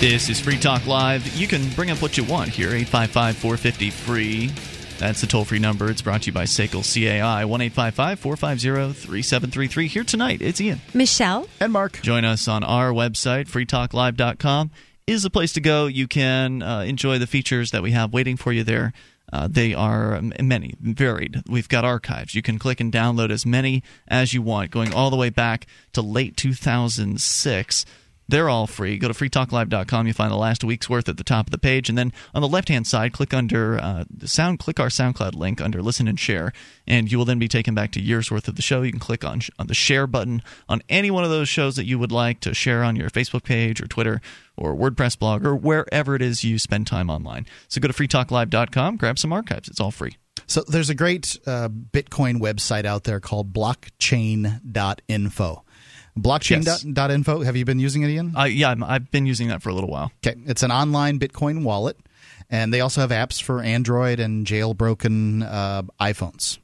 This 0.00 0.28
is 0.28 0.40
Free 0.40 0.56
Talk 0.56 0.86
Live. 0.86 1.26
You 1.34 1.48
can 1.48 1.68
bring 1.70 1.90
up 1.90 2.00
what 2.00 2.16
you 2.16 2.22
want 2.22 2.50
here, 2.50 2.68
855 2.68 3.36
450 3.36 3.90
free. 3.90 4.46
That's 4.98 5.20
the 5.20 5.26
toll 5.26 5.44
free 5.44 5.58
number. 5.58 5.90
It's 5.90 6.02
brought 6.02 6.22
to 6.22 6.26
you 6.26 6.32
by 6.32 6.44
SACL 6.44 6.84
CAI, 6.84 7.44
1 7.44 7.70
450 7.70 8.92
3733. 8.92 9.88
Here 9.88 10.04
tonight, 10.04 10.40
it's 10.40 10.60
Ian. 10.60 10.80
Michelle. 10.94 11.48
And 11.58 11.72
Mark. 11.72 12.00
Join 12.00 12.24
us 12.24 12.46
on 12.46 12.62
our 12.62 12.92
website, 12.92 13.48
freetalklive.com 13.48 14.70
is 15.08 15.22
the 15.22 15.30
place 15.30 15.54
to 15.54 15.60
go. 15.60 15.86
You 15.86 16.06
can 16.06 16.62
uh, 16.62 16.80
enjoy 16.80 17.18
the 17.18 17.26
features 17.26 17.70
that 17.70 17.82
we 17.82 17.92
have 17.92 18.12
waiting 18.12 18.36
for 18.36 18.52
you 18.52 18.62
there. 18.62 18.92
Uh, 19.32 19.48
they 19.50 19.74
are 19.74 20.20
many, 20.40 20.74
varied. 20.80 21.42
We've 21.48 21.68
got 21.68 21.84
archives. 21.84 22.34
You 22.34 22.42
can 22.42 22.58
click 22.58 22.78
and 22.78 22.92
download 22.92 23.30
as 23.30 23.44
many 23.44 23.82
as 24.06 24.32
you 24.32 24.42
want, 24.42 24.70
going 24.70 24.94
all 24.94 25.10
the 25.10 25.16
way 25.16 25.30
back 25.30 25.66
to 25.94 26.02
late 26.02 26.36
2006. 26.36 27.84
They're 28.28 28.50
all 28.50 28.66
free. 28.66 28.98
Go 28.98 29.08
to 29.08 29.14
freetalklive.com. 29.14 30.06
You 30.06 30.12
find 30.12 30.30
the 30.30 30.36
last 30.36 30.62
week's 30.62 30.90
worth 30.90 31.08
at 31.08 31.16
the 31.16 31.24
top 31.24 31.46
of 31.46 31.50
the 31.50 31.58
page, 31.58 31.88
and 31.88 31.96
then 31.96 32.12
on 32.34 32.42
the 32.42 32.48
left-hand 32.48 32.86
side, 32.86 33.14
click 33.14 33.32
under 33.32 33.78
uh, 33.78 34.04
sound. 34.24 34.58
Click 34.58 34.78
our 34.78 34.88
SoundCloud 34.88 35.34
link 35.34 35.62
under 35.62 35.80
Listen 35.80 36.06
and 36.06 36.20
Share, 36.20 36.52
and 36.86 37.10
you 37.10 37.16
will 37.16 37.24
then 37.24 37.38
be 37.38 37.48
taken 37.48 37.74
back 37.74 37.90
to 37.92 38.02
years 38.02 38.30
worth 38.30 38.46
of 38.46 38.56
the 38.56 38.62
show. 38.62 38.82
You 38.82 38.90
can 38.90 39.00
click 39.00 39.24
on 39.24 39.40
on 39.58 39.66
the 39.66 39.74
share 39.74 40.06
button 40.06 40.42
on 40.68 40.82
any 40.88 41.10
one 41.10 41.24
of 41.24 41.30
those 41.30 41.48
shows 41.48 41.76
that 41.76 41.86
you 41.86 41.98
would 41.98 42.12
like 42.12 42.40
to 42.40 42.52
share 42.52 42.84
on 42.84 42.96
your 42.96 43.08
Facebook 43.08 43.44
page 43.44 43.80
or 43.80 43.86
Twitter 43.86 44.20
or 44.56 44.74
WordPress 44.74 45.18
blog 45.18 45.46
or 45.46 45.56
wherever 45.56 46.14
it 46.14 46.20
is 46.20 46.44
you 46.44 46.58
spend 46.58 46.86
time 46.86 47.08
online. 47.08 47.46
So 47.68 47.80
go 47.80 47.88
to 47.88 47.94
freetalklive.com, 47.94 48.96
grab 48.96 49.18
some 49.18 49.32
archives. 49.32 49.68
It's 49.68 49.80
all 49.80 49.90
free. 49.90 50.18
So 50.46 50.62
there's 50.66 50.90
a 50.90 50.94
great 50.94 51.38
uh, 51.46 51.68
Bitcoin 51.68 52.40
website 52.40 52.84
out 52.84 53.04
there 53.04 53.20
called 53.20 53.52
blockchain.info. 53.52 55.64
Blockchain.info. 56.22 57.38
Yes. 57.38 57.46
Have 57.46 57.56
you 57.56 57.64
been 57.64 57.78
using 57.78 58.02
it, 58.02 58.10
Ian? 58.10 58.34
Uh, 58.36 58.44
yeah, 58.44 58.74
i 58.82 58.92
have 58.94 59.10
been 59.10 59.26
using 59.26 59.48
that 59.48 59.62
for 59.62 59.68
a 59.68 59.74
little 59.74 59.90
while. 59.90 60.12
Okay. 60.26 60.38
It's 60.46 60.62
an 60.62 60.70
online 60.70 61.18
Bitcoin 61.18 61.62
wallet, 61.62 61.96
and 62.50 62.72
they 62.72 62.80
also 62.80 63.00
have 63.00 63.10
apps 63.10 63.42
for 63.42 63.60
Android 63.62 64.20
and 64.20 64.46
jailbroken 64.46 65.42
uh, 65.42 65.82
iPhones. 66.00 66.58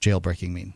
Jailbreaking 0.00 0.50
mean? 0.50 0.74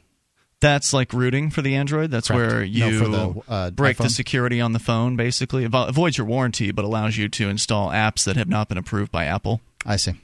That's 0.61 0.93
like 0.93 1.13
rooting 1.13 1.51
for 1.51 1.61
the 1.61 1.75
Android. 1.75 2.11
That's 2.11 2.29
Correct. 2.29 2.53
where 2.53 2.65
you 2.65 3.01
no, 3.01 3.43
the, 3.47 3.53
uh, 3.53 3.71
break 3.71 3.99
iPhone. 3.99 4.05
the 4.05 4.11
security 4.11 4.61
on 4.61 4.73
the 4.73 4.79
phone, 4.79 5.15
basically. 5.15 5.65
It 5.65 5.71
avoids 5.75 6.17
your 6.17 6.27
warranty, 6.27 6.73
but 6.73 6.87
allows 6.87 7.19
you 7.19 7.29
to 7.29 7.49
install 7.51 7.91
apps 7.91 8.25
that 8.25 8.37
have 8.37 8.49
not 8.49 8.69
been 8.69 8.79
approved 8.79 9.13
by 9.13 9.27
Apple. 9.27 9.61
I 9.85 9.97
see. 9.97 10.15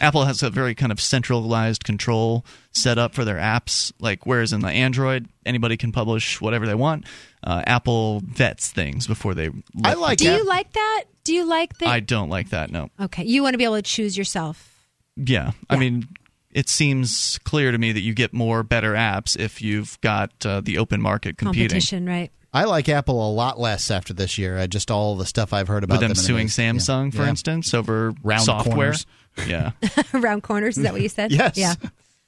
Apple 0.00 0.24
has 0.24 0.42
a 0.42 0.50
very 0.50 0.74
kind 0.74 0.90
of 0.90 1.00
centralized 1.00 1.84
control 1.84 2.44
set 2.72 2.98
up 2.98 3.14
for 3.14 3.24
their 3.24 3.36
apps. 3.36 3.92
Like 3.98 4.26
whereas 4.26 4.52
in 4.52 4.60
the 4.60 4.68
Android, 4.68 5.28
anybody 5.46 5.76
can 5.76 5.92
publish 5.92 6.40
whatever 6.40 6.66
they 6.66 6.74
want. 6.74 7.04
Uh, 7.44 7.62
Apple 7.66 8.20
vets 8.24 8.70
things 8.70 9.06
before 9.06 9.34
they. 9.34 9.50
I 9.84 9.94
like. 9.94 10.18
That. 10.18 10.24
Do 10.24 10.32
you 10.32 10.46
like 10.46 10.72
that? 10.72 11.04
Do 11.24 11.34
you 11.34 11.44
like 11.44 11.78
that? 11.78 11.88
I 11.88 12.00
don't 12.00 12.30
like 12.30 12.50
that. 12.50 12.70
No. 12.70 12.90
Okay, 13.00 13.24
you 13.24 13.42
want 13.42 13.54
to 13.54 13.58
be 13.58 13.64
able 13.64 13.76
to 13.76 13.82
choose 13.82 14.16
yourself. 14.16 14.82
Yeah, 15.16 15.46
yeah. 15.46 15.52
I 15.68 15.76
mean, 15.76 16.08
it 16.50 16.68
seems 16.68 17.38
clear 17.44 17.70
to 17.70 17.78
me 17.78 17.92
that 17.92 18.00
you 18.00 18.14
get 18.14 18.32
more 18.32 18.62
better 18.62 18.94
apps 18.94 19.38
if 19.38 19.60
you've 19.60 20.00
got 20.00 20.32
uh, 20.46 20.60
the 20.60 20.78
open 20.78 21.02
market 21.02 21.36
competing. 21.36 21.68
Competition, 21.68 22.06
right? 22.06 22.30
I 22.54 22.64
like 22.64 22.88
Apple 22.88 23.28
a 23.28 23.32
lot 23.32 23.58
less 23.58 23.90
after 23.90 24.14
this 24.14 24.38
year. 24.38 24.56
I 24.56 24.68
just 24.68 24.90
all 24.90 25.16
the 25.16 25.26
stuff 25.26 25.52
I've 25.52 25.66
heard 25.66 25.82
about 25.82 25.94
With 25.94 26.02
them, 26.02 26.08
them 26.10 26.16
suing 26.16 26.46
Samsung, 26.46 27.06
yeah. 27.06 27.18
for 27.18 27.24
yeah. 27.24 27.30
instance, 27.30 27.74
over 27.74 28.14
round 28.22 28.42
software. 28.42 28.74
Corners. 28.74 29.06
Yeah, 29.48 29.72
round 30.12 30.44
corners. 30.44 30.76
Is 30.76 30.84
that 30.84 30.92
what 30.92 31.02
you 31.02 31.08
said? 31.08 31.32
yes. 31.32 31.56
Yeah. 31.56 31.74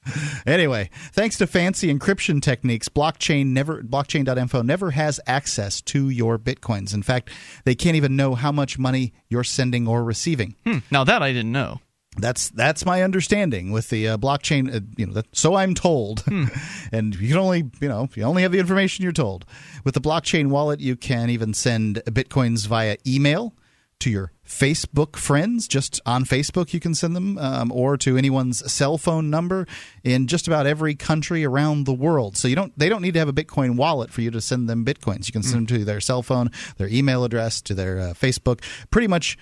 Anyway, 0.46 0.90
thanks 1.12 1.36
to 1.38 1.46
fancy 1.46 1.92
encryption 1.92 2.40
techniques, 2.40 2.88
blockchain 2.88 3.46
never 3.48 3.82
blockchain.info 3.82 4.62
never 4.62 4.92
has 4.92 5.18
access 5.26 5.80
to 5.80 6.08
your 6.08 6.38
bitcoins. 6.38 6.94
In 6.94 7.02
fact, 7.02 7.30
they 7.64 7.74
can't 7.74 7.96
even 7.96 8.16
know 8.16 8.34
how 8.34 8.52
much 8.52 8.78
money 8.78 9.12
you're 9.28 9.44
sending 9.44 9.88
or 9.88 10.04
receiving. 10.04 10.54
Hmm. 10.64 10.78
Now 10.90 11.04
that 11.04 11.22
I 11.22 11.32
didn't 11.32 11.52
know. 11.52 11.80
That's 12.18 12.48
that's 12.50 12.86
my 12.86 13.02
understanding 13.02 13.72
with 13.72 13.90
the 13.90 14.08
uh, 14.08 14.16
blockchain. 14.16 14.74
Uh, 14.74 14.80
you 14.96 15.06
know, 15.06 15.12
that, 15.14 15.26
so 15.32 15.54
I'm 15.54 15.74
told, 15.74 16.20
hmm. 16.20 16.46
and 16.92 17.14
you 17.14 17.28
can 17.28 17.36
only 17.38 17.70
you 17.80 17.88
know 17.88 18.08
you 18.14 18.22
only 18.22 18.42
have 18.42 18.52
the 18.52 18.58
information 18.58 19.02
you're 19.02 19.12
told. 19.12 19.44
With 19.84 19.94
the 19.94 20.00
blockchain 20.00 20.48
wallet, 20.48 20.80
you 20.80 20.96
can 20.96 21.28
even 21.28 21.52
send 21.52 22.02
bitcoins 22.06 22.66
via 22.66 22.96
email 23.06 23.54
to 24.00 24.10
your 24.10 24.32
Facebook 24.46 25.16
friends. 25.16 25.66
Just 25.66 26.00
on 26.06 26.24
Facebook, 26.24 26.72
you 26.72 26.80
can 26.80 26.94
send 26.94 27.16
them, 27.16 27.38
um, 27.38 27.72
or 27.72 27.96
to 27.98 28.16
anyone's 28.16 28.70
cell 28.70 28.98
phone 28.98 29.30
number 29.30 29.66
in 30.04 30.26
just 30.26 30.46
about 30.46 30.66
every 30.66 30.94
country 30.94 31.44
around 31.44 31.84
the 31.84 31.94
world. 31.94 32.36
So 32.36 32.48
you 32.48 32.56
don't 32.56 32.76
they 32.78 32.88
don't 32.88 33.02
need 33.02 33.14
to 33.14 33.18
have 33.18 33.28
a 33.28 33.32
Bitcoin 33.32 33.76
wallet 33.76 34.10
for 34.10 34.20
you 34.20 34.30
to 34.30 34.40
send 34.40 34.68
them 34.68 34.84
bitcoins. 34.84 35.26
You 35.26 35.32
can 35.32 35.42
send 35.42 35.66
mm. 35.66 35.68
them 35.68 35.78
to 35.78 35.84
their 35.84 36.00
cell 36.00 36.22
phone, 36.22 36.50
their 36.76 36.88
email 36.88 37.24
address, 37.24 37.60
to 37.62 37.74
their 37.74 37.98
uh, 37.98 38.02
Facebook. 38.14 38.62
Pretty 38.90 39.08
much 39.08 39.36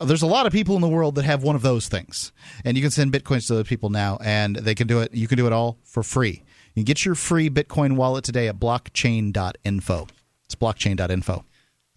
there's 0.00 0.22
a 0.22 0.26
lot 0.26 0.46
of 0.46 0.52
people 0.52 0.74
in 0.74 0.80
the 0.80 0.88
world 0.88 1.14
that 1.14 1.24
have 1.24 1.42
one 1.42 1.56
of 1.56 1.62
those 1.62 1.88
things 1.88 2.32
and 2.64 2.76
you 2.76 2.82
can 2.82 2.90
send 2.90 3.12
bitcoins 3.12 3.46
to 3.46 3.54
those 3.54 3.66
people 3.66 3.90
now 3.90 4.18
and 4.22 4.56
they 4.56 4.74
can 4.74 4.86
do 4.86 5.00
it 5.00 5.14
you 5.14 5.26
can 5.26 5.38
do 5.38 5.46
it 5.46 5.52
all 5.52 5.78
for 5.84 6.02
free 6.02 6.42
you 6.74 6.82
can 6.82 6.84
get 6.84 7.04
your 7.04 7.14
free 7.14 7.48
bitcoin 7.48 7.96
wallet 7.96 8.24
today 8.24 8.48
at 8.48 8.58
blockchain.info 8.58 10.06
it's 10.44 10.54
blockchain.info 10.54 11.44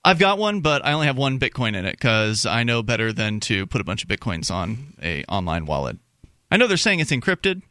I've 0.06 0.20
got 0.20 0.38
one, 0.38 0.60
but 0.62 0.86
I 0.86 0.94
only 0.94 1.08
have 1.08 1.18
one 1.18 1.40
Bitcoin 1.40 1.76
in 1.76 1.86
it 1.86 1.94
because 1.94 2.46
I 2.46 2.64
know 2.64 2.84
better 2.84 3.14
than 3.14 3.40
to 3.42 3.66
put 3.68 3.80
a 3.80 3.84
bunch 3.84 4.04
of 4.04 4.10
Bitcoins 4.10 4.52
on 4.54 4.94
a 5.02 5.24
online 5.26 5.66
wallet. 5.66 5.98
I 6.52 6.58
know 6.58 6.68
they're 6.68 6.78
saying 6.78 7.00
it's 7.00 7.12
encrypted, 7.12 7.62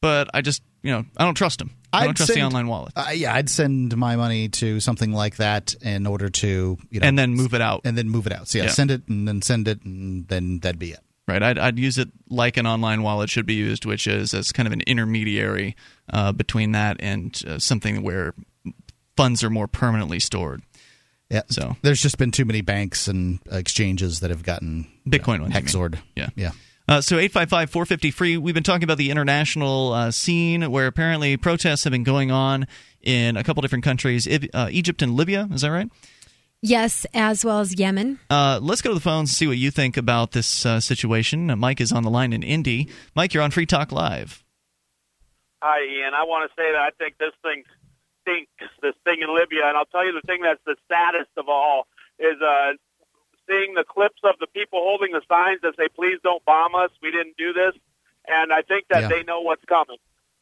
but 0.00 0.28
I 0.34 0.42
just 0.42 0.62
you 0.82 0.92
know 0.92 1.04
I 1.16 1.24
don't 1.24 1.34
trust 1.34 1.58
them. 1.58 1.70
I 1.90 2.00
don't 2.00 2.10
I'd 2.10 2.16
trust 2.16 2.32
send, 2.34 2.42
the 2.42 2.46
online 2.46 2.66
wallet. 2.68 2.92
Uh, 2.94 3.06
yeah, 3.14 3.32
I'd 3.34 3.48
send 3.48 3.96
my 3.96 4.16
money 4.16 4.50
to 4.50 4.78
something 4.80 5.12
like 5.12 5.36
that 5.36 5.74
in 5.80 6.06
order 6.06 6.28
to 6.28 6.76
you 6.90 7.00
know, 7.00 7.06
and 7.06 7.18
then 7.18 7.32
move 7.34 7.54
it 7.54 7.62
out, 7.62 7.80
and 7.84 7.96
then 7.96 8.10
move 8.10 8.26
it 8.26 8.32
out. 8.34 8.48
So 8.48 8.58
yeah, 8.58 8.64
Yeah. 8.64 8.70
send 8.70 8.90
it 8.90 9.08
and 9.08 9.26
then 9.26 9.40
send 9.40 9.66
it, 9.68 9.82
and 9.82 10.28
then 10.28 10.58
that'd 10.58 10.78
be 10.78 10.90
it. 10.92 11.00
right? 11.26 11.42
I'd, 11.42 11.58
I'd 11.58 11.78
use 11.78 11.96
it 11.96 12.08
like 12.28 12.58
an 12.58 12.66
online 12.66 13.02
wallet 13.02 13.30
should 13.30 13.46
be 13.46 13.54
used, 13.54 13.86
which 13.86 14.06
is 14.06 14.34
as 14.34 14.52
kind 14.52 14.66
of 14.66 14.72
an 14.74 14.82
intermediary 14.82 15.74
uh, 16.12 16.32
between 16.32 16.72
that 16.72 16.98
and 17.00 17.42
uh, 17.48 17.58
something 17.58 18.02
where 18.02 18.34
funds 19.16 19.42
are 19.42 19.50
more 19.50 19.66
permanently 19.66 20.20
stored. 20.20 20.62
Yeah. 21.30 21.42
So 21.50 21.76
There's 21.82 22.00
just 22.00 22.18
been 22.18 22.30
too 22.30 22.44
many 22.44 22.60
banks 22.62 23.06
and 23.08 23.38
exchanges 23.50 24.20
that 24.20 24.30
have 24.30 24.42
gotten 24.42 24.86
Bitcoin 25.06 25.40
ones, 25.40 25.40
you 25.40 25.44
mean. 25.48 25.52
hexored. 25.52 25.98
Yeah. 26.16 26.28
Yeah. 26.36 26.52
Uh, 26.88 27.02
so 27.02 27.16
855 27.18 27.68
450 27.70 28.10
free. 28.10 28.36
We've 28.38 28.54
been 28.54 28.64
talking 28.64 28.84
about 28.84 28.96
the 28.96 29.10
international 29.10 29.92
uh, 29.92 30.10
scene 30.10 30.70
where 30.70 30.86
apparently 30.86 31.36
protests 31.36 31.84
have 31.84 31.90
been 31.90 32.02
going 32.04 32.30
on 32.30 32.66
in 33.02 33.36
a 33.36 33.44
couple 33.44 33.60
different 33.60 33.84
countries, 33.84 34.26
Ib- 34.26 34.48
uh, 34.54 34.68
Egypt 34.70 35.02
and 35.02 35.14
Libya. 35.14 35.48
Is 35.52 35.60
that 35.60 35.70
right? 35.70 35.90
Yes, 36.62 37.06
as 37.12 37.44
well 37.44 37.60
as 37.60 37.78
Yemen. 37.78 38.18
Uh, 38.30 38.58
let's 38.62 38.80
go 38.80 38.88
to 38.90 38.94
the 38.94 39.00
phones 39.00 39.28
and 39.30 39.34
see 39.36 39.46
what 39.46 39.58
you 39.58 39.70
think 39.70 39.96
about 39.98 40.32
this 40.32 40.64
uh, 40.64 40.80
situation. 40.80 41.50
Uh, 41.50 41.56
Mike 41.56 41.80
is 41.80 41.92
on 41.92 42.02
the 42.04 42.10
line 42.10 42.32
in 42.32 42.42
Indy. 42.42 42.88
Mike, 43.14 43.34
you're 43.34 43.42
on 43.44 43.50
Free 43.50 43.66
Talk 43.66 43.92
Live. 43.92 44.42
Hi, 45.62 45.78
Ian. 45.84 46.14
I 46.14 46.24
want 46.24 46.50
to 46.50 46.54
say 46.60 46.66
that 46.72 46.80
I 46.80 46.90
think 46.98 47.18
this 47.18 47.32
thing 47.42 47.64
stinks, 48.28 48.72
this 48.82 48.94
thing 49.04 49.18
in 49.22 49.34
Libya. 49.34 49.66
And 49.66 49.76
I'll 49.76 49.86
tell 49.86 50.04
you 50.04 50.12
the 50.12 50.26
thing 50.26 50.40
that's 50.42 50.60
the 50.66 50.76
saddest 50.88 51.30
of 51.36 51.48
all 51.48 51.86
is 52.18 52.36
uh, 52.42 52.72
seeing 53.48 53.74
the 53.74 53.84
clips 53.84 54.20
of 54.24 54.34
the 54.40 54.46
people 54.48 54.80
holding 54.82 55.12
the 55.12 55.22
signs 55.28 55.60
that 55.62 55.74
say, 55.76 55.88
please 55.94 56.18
don't 56.22 56.44
bomb 56.44 56.74
us. 56.74 56.90
We 57.02 57.10
didn't 57.10 57.36
do 57.36 57.52
this. 57.52 57.72
And 58.26 58.52
I 58.52 58.62
think 58.62 58.84
that 58.90 59.02
Yeah. 59.02 59.08
they 59.08 59.22
know 59.22 59.40
what's 59.40 59.64
coming. 59.64 59.96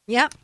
Yep. 0.08 0.34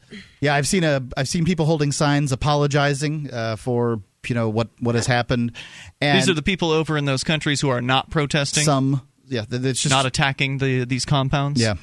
Yeah, 0.40 0.54
I've 0.56 0.66
seen 0.66 0.82
a 0.82 1.00
I've 1.16 1.28
seen 1.28 1.44
people 1.44 1.66
holding 1.66 1.92
signs 1.92 2.32
apologizing 2.32 3.30
uh, 3.32 3.54
for 3.56 4.00
you 4.26 4.34
know 4.34 4.48
what 4.48 4.68
what 4.80 4.96
has 4.96 5.06
happened. 5.06 5.52
And 6.00 6.18
These 6.18 6.28
are 6.28 6.34
the 6.34 6.42
people 6.42 6.70
over 6.72 6.98
in 6.98 7.04
those 7.04 7.22
countries 7.22 7.60
who 7.60 7.68
are 7.68 7.80
not 7.80 8.10
protesting, 8.10 8.64
some 8.64 9.02
yeah, 9.28 9.44
th- 9.44 9.62
it's 9.62 9.80
just 9.82 9.92
not 9.94 10.04
attacking 10.04 10.58
the 10.58 10.84
these 10.84 11.04
compounds. 11.04 11.60
Yeah. 11.60 11.74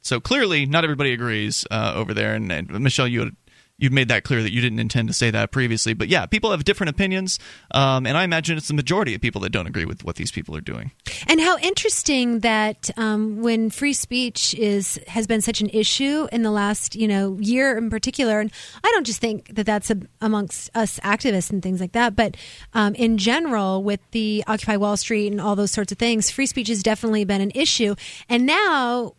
So 0.00 0.18
clearly, 0.18 0.64
not 0.64 0.84
everybody 0.84 1.12
agrees 1.12 1.66
uh, 1.70 1.92
over 1.94 2.14
there. 2.14 2.34
And, 2.34 2.50
and 2.50 2.70
Michelle, 2.80 3.06
you 3.08 3.20
had 3.20 3.36
you'd 3.78 3.92
made 3.92 4.08
that 4.08 4.24
clear 4.24 4.42
that 4.42 4.52
you 4.52 4.60
didn't 4.60 4.78
intend 4.78 5.08
to 5.08 5.14
say 5.14 5.30
that 5.30 5.50
previously. 5.50 5.92
But 5.92 6.08
yeah, 6.08 6.26
people 6.26 6.50
have 6.50 6.64
different 6.64 6.90
opinions, 6.90 7.38
um, 7.72 8.06
and 8.06 8.16
I 8.16 8.24
imagine 8.24 8.56
it's 8.56 8.68
the 8.68 8.74
majority 8.74 9.14
of 9.14 9.20
people 9.20 9.40
that 9.42 9.50
don't 9.50 9.66
agree 9.66 9.84
with 9.84 10.04
what 10.04 10.16
these 10.16 10.32
people 10.32 10.56
are 10.56 10.60
doing. 10.60 10.92
And 11.26 11.40
how 11.40 11.58
interesting 11.58 12.40
that 12.40 12.90
um, 12.96 13.42
when 13.42 13.70
free 13.70 13.92
speech 13.92 14.54
is 14.54 14.98
has 15.08 15.26
been 15.26 15.40
such 15.40 15.60
an 15.60 15.68
issue 15.70 16.26
in 16.32 16.42
the 16.42 16.50
last 16.50 16.96
you 16.96 17.08
know 17.08 17.36
year 17.40 17.76
in 17.76 17.90
particular, 17.90 18.40
and 18.40 18.50
I 18.82 18.90
don't 18.92 19.06
just 19.06 19.20
think 19.20 19.54
that 19.54 19.66
that's 19.66 19.90
a, 19.90 19.98
amongst 20.20 20.70
us 20.74 20.98
activists 21.00 21.50
and 21.50 21.62
things 21.62 21.80
like 21.80 21.92
that, 21.92 22.16
but 22.16 22.36
um, 22.72 22.94
in 22.94 23.18
general 23.18 23.82
with 23.82 24.00
the 24.12 24.42
Occupy 24.46 24.76
Wall 24.76 24.96
Street 24.96 25.32
and 25.32 25.40
all 25.40 25.56
those 25.56 25.70
sorts 25.70 25.92
of 25.92 25.98
things, 25.98 26.30
free 26.30 26.46
speech 26.46 26.68
has 26.68 26.82
definitely 26.82 27.24
been 27.24 27.40
an 27.40 27.52
issue, 27.54 27.94
and 28.28 28.46
now 28.46 29.14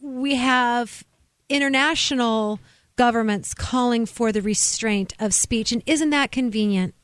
we 0.00 0.36
have 0.36 1.04
international 1.48 2.60
governments 2.96 3.54
calling 3.54 4.06
for 4.06 4.32
the 4.32 4.42
restraint 4.42 5.14
of 5.18 5.32
speech. 5.34 5.72
And 5.72 5.82
isn't 5.86 6.10
that 6.10 6.32
convenient? 6.32 6.94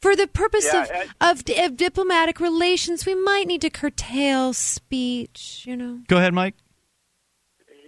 For 0.00 0.14
the 0.14 0.26
purpose 0.26 0.68
Yeah, 0.72 0.82
of, 0.82 0.90
and- 0.90 1.10
of, 1.58 1.64
of 1.72 1.76
diplomatic 1.76 2.38
relations, 2.38 3.06
we 3.06 3.14
might 3.14 3.46
need 3.46 3.62
to 3.62 3.70
curtail 3.70 4.52
speech, 4.52 5.64
you 5.66 5.76
know? 5.76 6.00
Go 6.06 6.18
ahead, 6.18 6.34
Mike. 6.34 6.54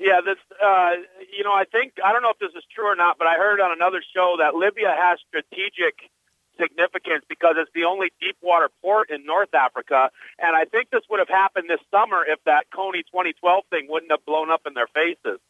Yeah, 0.01 0.21
this. 0.25 0.39
Uh, 0.63 0.91
you 1.37 1.43
know, 1.43 1.53
I 1.53 1.65
think 1.65 1.95
I 2.05 2.13
don't 2.13 2.23
know 2.23 2.31
if 2.31 2.39
this 2.39 2.55
is 2.57 2.63
true 2.73 2.87
or 2.87 2.95
not, 2.95 3.19
but 3.19 3.27
I 3.27 3.35
heard 3.35 3.61
on 3.61 3.73
another 3.73 4.01
show 4.15 4.37
that 4.39 4.55
Libya 4.55 4.95
has 4.97 5.19
strategic 5.27 5.99
significance 6.59 7.25
because 7.29 7.55
it's 7.59 7.71
the 7.75 7.83
only 7.85 8.13
deep 8.21 8.37
water 8.41 8.69
port 8.81 9.11
in 9.11 9.27
North 9.27 9.53
Africa, 9.55 10.11
and 10.39 10.55
I 10.57 10.67
think 10.67 10.91
this 10.91 11.03
would 11.11 11.19
have 11.19 11.29
happened 11.29 11.69
this 11.69 11.81
summer 11.91 12.23
if 12.27 12.39
that 12.47 12.67
Kony 12.73 13.03
2012 13.11 13.65
thing 13.71 13.87
wouldn't 13.89 14.11
have 14.13 14.25
blown 14.25 14.51
up 14.53 14.63
in 14.67 14.75
their 14.75 14.87
faces. 14.87 15.41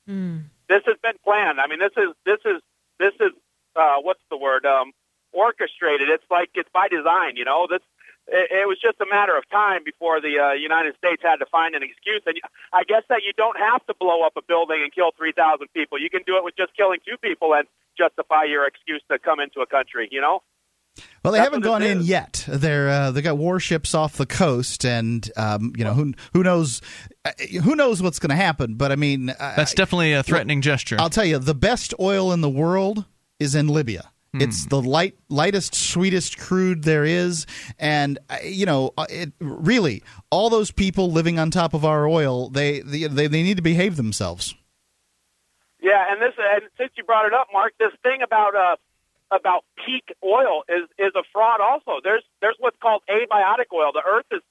This 0.69 0.83
has 0.87 0.97
been 1.03 1.17
planned. 1.25 1.61
I 1.61 1.67
mean, 1.67 1.79
this 1.79 1.97
is 1.97 2.15
this 2.25 2.41
is 2.45 2.61
this 2.99 3.15
is 3.21 3.33
uh, 3.77 3.99
what's 4.03 4.23
the 4.31 4.37
word? 4.37 4.67
Um, 4.67 4.93
orchestrated. 5.33 6.09
It's 6.09 6.25
like 6.31 6.51
it's 6.55 6.71
by 6.73 6.89
design. 6.89 7.37
You 7.37 7.45
know, 7.45 7.67
this 7.69 7.83
it, 8.29 8.65
it 8.65 8.69
was 8.69 8.79
just 8.81 9.01
a 9.01 9.09
matter 9.09 9.37
of 9.37 9.49
time 9.49 9.83
before 9.85 10.21
the 10.21 10.39
uh, 10.39 10.53
United 10.53 10.95
States 10.97 11.23
had 11.25 11.37
to 11.37 11.47
find 11.47 11.75
an 11.75 11.83
excuse. 11.83 12.23
And 12.27 12.37
I 12.73 12.85
guess 12.85 13.03
that 13.09 13.23
you 13.25 13.33
don't 13.37 13.57
have 13.59 13.85
to 13.87 13.95
blow 13.99 14.23
up 14.23 14.37
a 14.37 14.43
building 14.47 14.81
and 14.83 14.93
kill 14.93 15.11
3,000 15.17 15.69
people. 15.73 15.99
You 15.99 16.11
can 16.11 16.23
do 16.27 16.37
it 16.37 16.45
with 16.45 16.57
just 16.57 16.77
killing 16.77 17.01
two 17.05 17.17
people 17.17 17.55
and 17.55 17.67
justify 17.97 18.45
your 18.45 18.67
excuse 18.67 19.03
to 19.11 19.19
come 19.19 19.41
into 19.41 19.61
a 19.61 19.67
country, 19.67 20.09
you 20.13 20.21
know? 20.21 20.41
Well, 21.23 21.33
they 21.33 21.39
That's 21.39 21.49
haven't 21.49 21.63
gone 21.63 21.83
in 21.83 22.03
yet. 22.03 22.45
They're 22.49 22.89
uh, 22.89 23.11
they 23.11 23.23
got 23.23 23.39
warships 23.39 23.95
off 23.95 24.17
the 24.17 24.27
coast, 24.27 24.85
and 24.85 25.29
um, 25.37 25.73
you 25.77 25.85
know 25.85 25.95
who 25.95 26.15
who 26.33 26.43
knows 26.43 26.81
who 27.63 27.77
knows 27.77 28.03
what's 28.03 28.19
going 28.19 28.31
to 28.31 28.37
happen. 28.37 28.75
But 28.75 28.93
I 28.93 28.97
mean, 28.97 29.31
uh, 29.31 29.55
That's 29.57 29.75
definitely 29.75 30.13
a 30.13 30.23
threatening 30.23 30.61
gesture. 30.61 30.97
I'll 30.99 31.11
tell 31.11 31.25
you, 31.25 31.39
the 31.39 31.55
best 31.55 31.95
oil 32.01 32.33
in 32.33 32.41
the 32.41 32.49
world 32.49 33.05
is 33.39 33.55
in 33.55 33.69
Libya. 33.69 34.11
It's 34.35 34.67
the 34.67 34.81
light, 34.81 35.17
lightest, 35.29 35.75
sweetest 35.75 36.39
crude 36.39 36.85
there 36.85 37.05
is, 37.05 37.47
and 37.79 38.19
uh, 38.29 38.37
you 38.45 38.67
know, 38.67 38.93
uh, 38.97 39.07
it 39.09 39.33
really 39.41 40.03
all 40.31 40.51
those 40.51 40.71
people 40.71 41.11
living 41.11 41.39
on 41.39 41.51
top 41.51 41.75
of 41.75 41.85
our 41.85 42.07
oil, 42.07 42.51
they 42.51 42.81
they 42.81 43.07
they, 43.07 43.27
they 43.27 43.43
need 43.43 43.57
to 43.57 43.63
behave 43.63 43.97
themselves. 43.97 44.55
Yeah, 45.81 46.05
and 46.11 46.21
this 46.21 46.35
and 46.39 46.63
since 46.77 46.93
you 46.97 47.05
brought 47.05 47.27
it 47.27 47.33
up, 47.33 47.49
Mark, 47.53 47.73
this 47.79 47.93
thing 48.03 48.21
about 48.23 48.55
uh 48.55 48.77
about 49.35 49.65
peak 49.85 50.15
oil 50.23 50.63
is 50.69 50.89
is 50.99 51.13
a 51.17 51.23
fraud. 51.33 51.61
Also, 51.61 52.01
there's 52.05 52.23
there's 52.41 52.57
what's 52.59 52.77
called 52.81 53.03
abiotic 53.09 53.73
oil. 53.75 53.93
The 53.93 54.03
Earth 54.07 54.27
is 54.31 54.43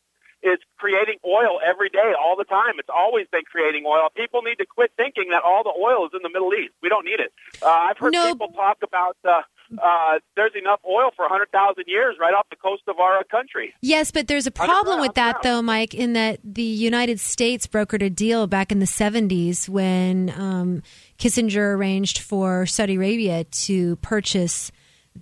is 0.43 0.59
creating 0.77 1.17
oil 1.25 1.59
every 1.65 1.89
day, 1.89 2.13
all 2.19 2.35
the 2.37 2.45
time. 2.45 2.75
It's 2.79 2.89
always 2.93 3.27
been 3.31 3.43
creating 3.49 3.85
oil. 3.85 4.09
People 4.15 4.41
need 4.41 4.55
to 4.57 4.65
quit 4.65 4.91
thinking 4.97 5.25
that 5.31 5.41
all 5.43 5.63
the 5.63 5.73
oil 5.73 6.05
is 6.05 6.11
in 6.13 6.21
the 6.23 6.29
Middle 6.29 6.53
East. 6.53 6.73
We 6.81 6.89
don't 6.89 7.05
need 7.05 7.19
it. 7.19 7.31
Uh, 7.61 7.67
I've 7.69 7.97
heard 7.97 8.13
No. 8.13 8.31
people 8.31 8.49
talk 8.49 8.77
about 8.83 9.17
uh, 9.25 9.41
uh, 9.81 10.19
there's 10.35 10.53
enough 10.55 10.79
oil 10.87 11.09
for 11.15 11.23
100,000 11.23 11.83
years 11.87 12.15
right 12.19 12.33
off 12.33 12.47
the 12.49 12.55
coast 12.55 12.83
of 12.87 12.99
our 12.99 13.23
country. 13.25 13.73
Yes, 13.81 14.11
but 14.11 14.27
there's 14.27 14.47
a 14.47 14.51
problem 14.51 15.01
with 15.01 15.15
that, 15.15 15.41
though, 15.43 15.61
Mike, 15.61 15.93
in 15.93 16.13
that 16.13 16.39
the 16.43 16.61
United 16.61 17.19
States 17.19 17.67
brokered 17.67 18.01
a 18.01 18.09
deal 18.09 18.47
back 18.47 18.71
in 18.71 18.79
the 18.79 18.85
70s 18.85 19.67
when 19.67 20.31
um, 20.37 20.83
Kissinger 21.19 21.75
arranged 21.75 22.19
for 22.19 22.65
Saudi 22.65 22.95
Arabia 22.95 23.43
to 23.43 23.97
purchase 23.97 24.71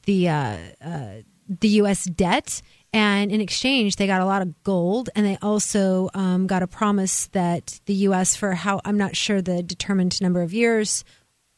the 0.06 0.30
uh, 0.30 0.58
uh, 0.84 1.08
the 1.48 1.68
U.S. 1.70 2.06
debt. 2.06 2.62
And 2.96 3.30
in 3.30 3.42
exchange, 3.42 3.98
they 3.98 4.08
got 4.08 4.22
a 4.22 4.26
lot 4.26 4.42
of 4.42 4.64
gold, 4.64 5.10
and 5.16 5.26
they 5.26 5.38
also 5.42 6.10
um, 6.14 6.48
got 6.48 6.64
a 6.64 6.68
promise 6.68 7.28
that 7.34 7.82
the 7.88 7.94
U.S. 7.94 8.38
for 8.38 8.54
how 8.54 8.80
I'm 8.86 8.98
not 8.98 9.18
sure 9.18 9.42
the 9.42 9.62
determined 9.62 10.22
number 10.22 10.42
of 10.42 10.54
years 10.54 11.04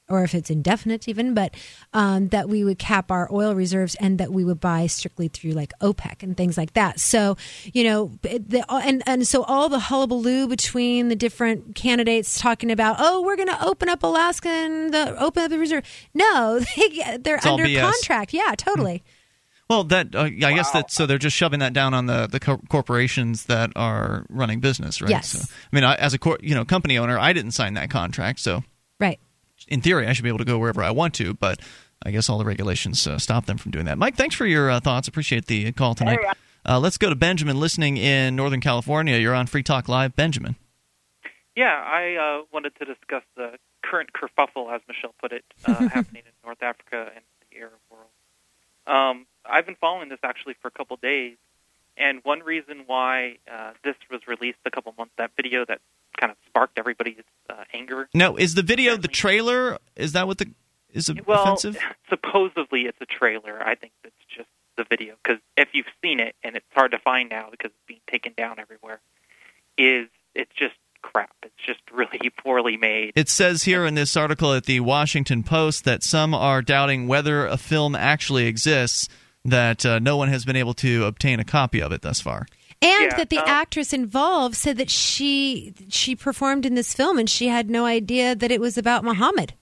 or 0.09 0.23
if 0.23 0.33
it's 0.33 0.49
indefinite 0.49 1.07
even, 1.07 1.33
but 1.33 1.53
um, 1.93 2.29
that 2.29 2.47
we 2.47 2.63
would 2.63 2.79
cap 2.79 3.11
our 3.11 3.27
oil 3.31 3.53
reserves 3.53 3.93
and 3.95 4.19
that 4.19 4.31
we 4.31 4.43
would 4.43 4.59
buy 4.59 4.87
strictly 4.87 5.27
through 5.27 5.51
like 5.51 5.73
OPEC 5.81 6.23
and 6.23 6.37
things 6.37 6.57
like 6.57 6.73
that. 6.73 6.99
So, 6.99 7.37
you 7.73 7.83
know, 7.83 8.17
the, 8.21 8.63
and 8.71 9.03
and 9.05 9.27
so 9.27 9.43
all 9.43 9.69
the 9.69 9.79
hullabaloo 9.79 10.47
between 10.47 11.09
the 11.09 11.15
different 11.15 11.75
candidates 11.75 12.39
talking 12.39 12.71
about, 12.71 12.95
oh, 12.99 13.21
we're 13.21 13.35
going 13.35 13.49
to 13.49 13.65
open 13.65 13.89
up 13.89 14.01
Alaska 14.01 14.49
and 14.49 14.93
the 14.93 15.21
open 15.21 15.43
up 15.43 15.49
the 15.49 15.59
reserve. 15.59 15.83
No, 16.13 16.61
they, 16.77 17.17
they're 17.19 17.39
all 17.45 17.59
under 17.59 17.79
contract. 17.79 18.33
Yeah, 18.33 18.55
totally. 18.57 19.03
Well, 19.69 19.83
that 19.85 20.15
uh, 20.15 20.21
I 20.21 20.29
guess 20.29 20.71
that 20.71 20.91
so 20.91 21.05
they're 21.05 21.17
just 21.17 21.35
shoving 21.35 21.59
that 21.59 21.73
down 21.73 21.93
on 21.93 22.05
the 22.05 22.27
the 22.27 22.39
co- 22.39 22.61
corporations 22.69 23.45
that 23.45 23.71
are 23.75 24.25
running 24.29 24.59
business, 24.61 25.01
right? 25.01 25.09
Yes. 25.11 25.29
So, 25.29 25.39
I 25.39 25.75
mean, 25.75 25.83
I, 25.83 25.95
as 25.95 26.13
a 26.13 26.17
cor- 26.19 26.39
you 26.41 26.55
know 26.55 26.63
company 26.63 26.97
owner, 26.97 27.19
I 27.19 27.33
didn't 27.33 27.51
sign 27.51 27.73
that 27.73 27.89
contract, 27.89 28.39
so 28.39 28.63
Right. 28.99 29.19
in 29.67 29.81
theory, 29.81 30.07
I 30.07 30.13
should 30.13 30.23
be 30.23 30.29
able 30.29 30.37
to 30.39 30.45
go 30.45 30.57
wherever 30.57 30.81
I 30.81 30.91
want 30.91 31.13
to, 31.15 31.33
but 31.33 31.59
I 32.05 32.11
guess 32.11 32.29
all 32.29 32.37
the 32.37 32.45
regulations 32.45 33.05
uh, 33.05 33.17
stop 33.19 33.45
them 33.45 33.57
from 33.57 33.71
doing 33.71 33.85
that. 33.85 33.97
Mike, 33.97 34.15
thanks 34.15 34.35
for 34.35 34.45
your 34.45 34.69
uh, 34.71 34.79
thoughts. 34.79 35.07
Appreciate 35.09 35.47
the 35.47 35.71
call 35.73 35.95
tonight. 35.95 36.19
Hey, 36.21 36.31
Uh, 36.65 36.79
let's 36.79 36.97
go 36.97 37.09
to 37.09 37.15
Benjamin, 37.15 37.59
listening 37.59 37.97
in 37.97 38.35
Northern 38.35 38.59
California. 38.61 39.17
You're 39.17 39.33
on 39.35 39.47
Free 39.47 39.63
Talk 39.63 39.87
Live, 39.89 40.15
Benjamin. 40.15 40.55
Yeah, 41.55 41.73
I 41.73 42.15
uh, 42.15 42.43
wanted 42.53 42.73
to 42.79 42.85
discuss 42.85 43.23
the 43.35 43.53
current 43.83 44.11
kerfuffle, 44.13 44.73
as 44.73 44.81
Michelle 44.87 45.15
put 45.19 45.31
it, 45.31 45.43
uh, 45.65 45.73
happening 45.89 46.23
in 46.25 46.31
North 46.45 46.61
Africa 46.61 47.11
and 47.15 47.23
the 47.51 47.57
Arab 47.57 47.73
world. 47.89 48.09
Um, 48.85 49.25
I've 49.49 49.65
been 49.65 49.75
following 49.79 50.09
this 50.09 50.19
actually 50.23 50.55
for 50.61 50.67
a 50.67 50.71
couple 50.71 50.97
days, 50.97 51.37
and 51.97 52.19
one 52.23 52.39
reason 52.41 52.83
why 52.85 53.37
uh, 53.51 53.71
this 53.83 53.95
was 54.11 54.21
released 54.27 54.59
a 54.65 54.71
couple 54.71 54.93
months, 54.97 55.13
that 55.17 55.31
video 55.35 55.65
that 55.65 55.79
kind 56.19 56.31
of 56.31 56.37
sparked 56.47 56.77
everybody's 56.77 57.23
uh, 57.49 57.63
anger. 57.73 58.09
No, 58.13 58.37
is 58.37 58.55
the 58.55 58.63
video 58.63 58.97
the 58.97 59.07
trailer? 59.07 59.77
Is 59.95 60.13
that 60.13 60.27
what 60.27 60.37
the 60.37 60.51
is 60.93 61.09
it 61.09 61.27
Well, 61.27 61.43
offensive? 61.43 61.77
supposedly 62.09 62.81
it's 62.81 62.99
a 63.01 63.05
trailer. 63.05 63.61
I 63.65 63.75
think 63.75 63.93
it's 64.03 64.15
just 64.35 64.49
the 64.77 64.83
video 64.83 65.15
because 65.23 65.39
if 65.55 65.69
you've 65.73 65.87
seen 66.01 66.19
it, 66.19 66.35
and 66.43 66.55
it's 66.55 66.65
hard 66.73 66.91
to 66.91 66.99
find 66.99 67.29
now 67.29 67.49
because 67.51 67.71
it's 67.71 67.87
being 67.87 67.99
taken 68.09 68.33
down 68.37 68.59
everywhere, 68.59 68.99
is 69.77 70.07
it's 70.35 70.53
just 70.55 70.75
crap. 71.01 71.31
It's 71.43 71.53
just 71.65 71.79
really 71.91 72.29
poorly 72.43 72.77
made. 72.77 73.13
It 73.15 73.29
says 73.29 73.63
here 73.63 73.85
in 73.85 73.95
this 73.95 74.15
article 74.17 74.53
at 74.53 74.65
the 74.65 74.79
Washington 74.79 75.43
Post 75.43 75.83
that 75.85 76.03
some 76.03 76.33
are 76.33 76.61
doubting 76.61 77.07
whether 77.07 77.45
a 77.45 77.57
film 77.57 77.95
actually 77.95 78.45
exists, 78.47 79.07
that 79.45 79.85
uh, 79.85 79.99
no 79.99 80.17
one 80.17 80.29
has 80.29 80.45
been 80.45 80.55
able 80.55 80.73
to 80.75 81.05
obtain 81.05 81.39
a 81.39 81.45
copy 81.45 81.81
of 81.81 81.91
it 81.91 82.01
thus 82.01 82.19
far. 82.19 82.47
And 82.81 83.11
Yeah, 83.11 83.17
that 83.17 83.29
the 83.29 83.39
um, 83.39 83.45
actress 83.47 83.91
involved 83.91 84.55
said 84.55 84.77
that 84.77 84.89
she 84.89 85.73
she 85.89 86.15
performed 86.15 86.65
in 86.65 86.75
this 86.75 86.93
film 86.93 87.17
and 87.17 87.29
she 87.29 87.47
had 87.47 87.69
no 87.69 87.85
idea 87.85 88.35
that 88.35 88.51
it 88.51 88.61
was 88.61 88.77
about 88.77 89.03
Muhammad. 89.03 89.53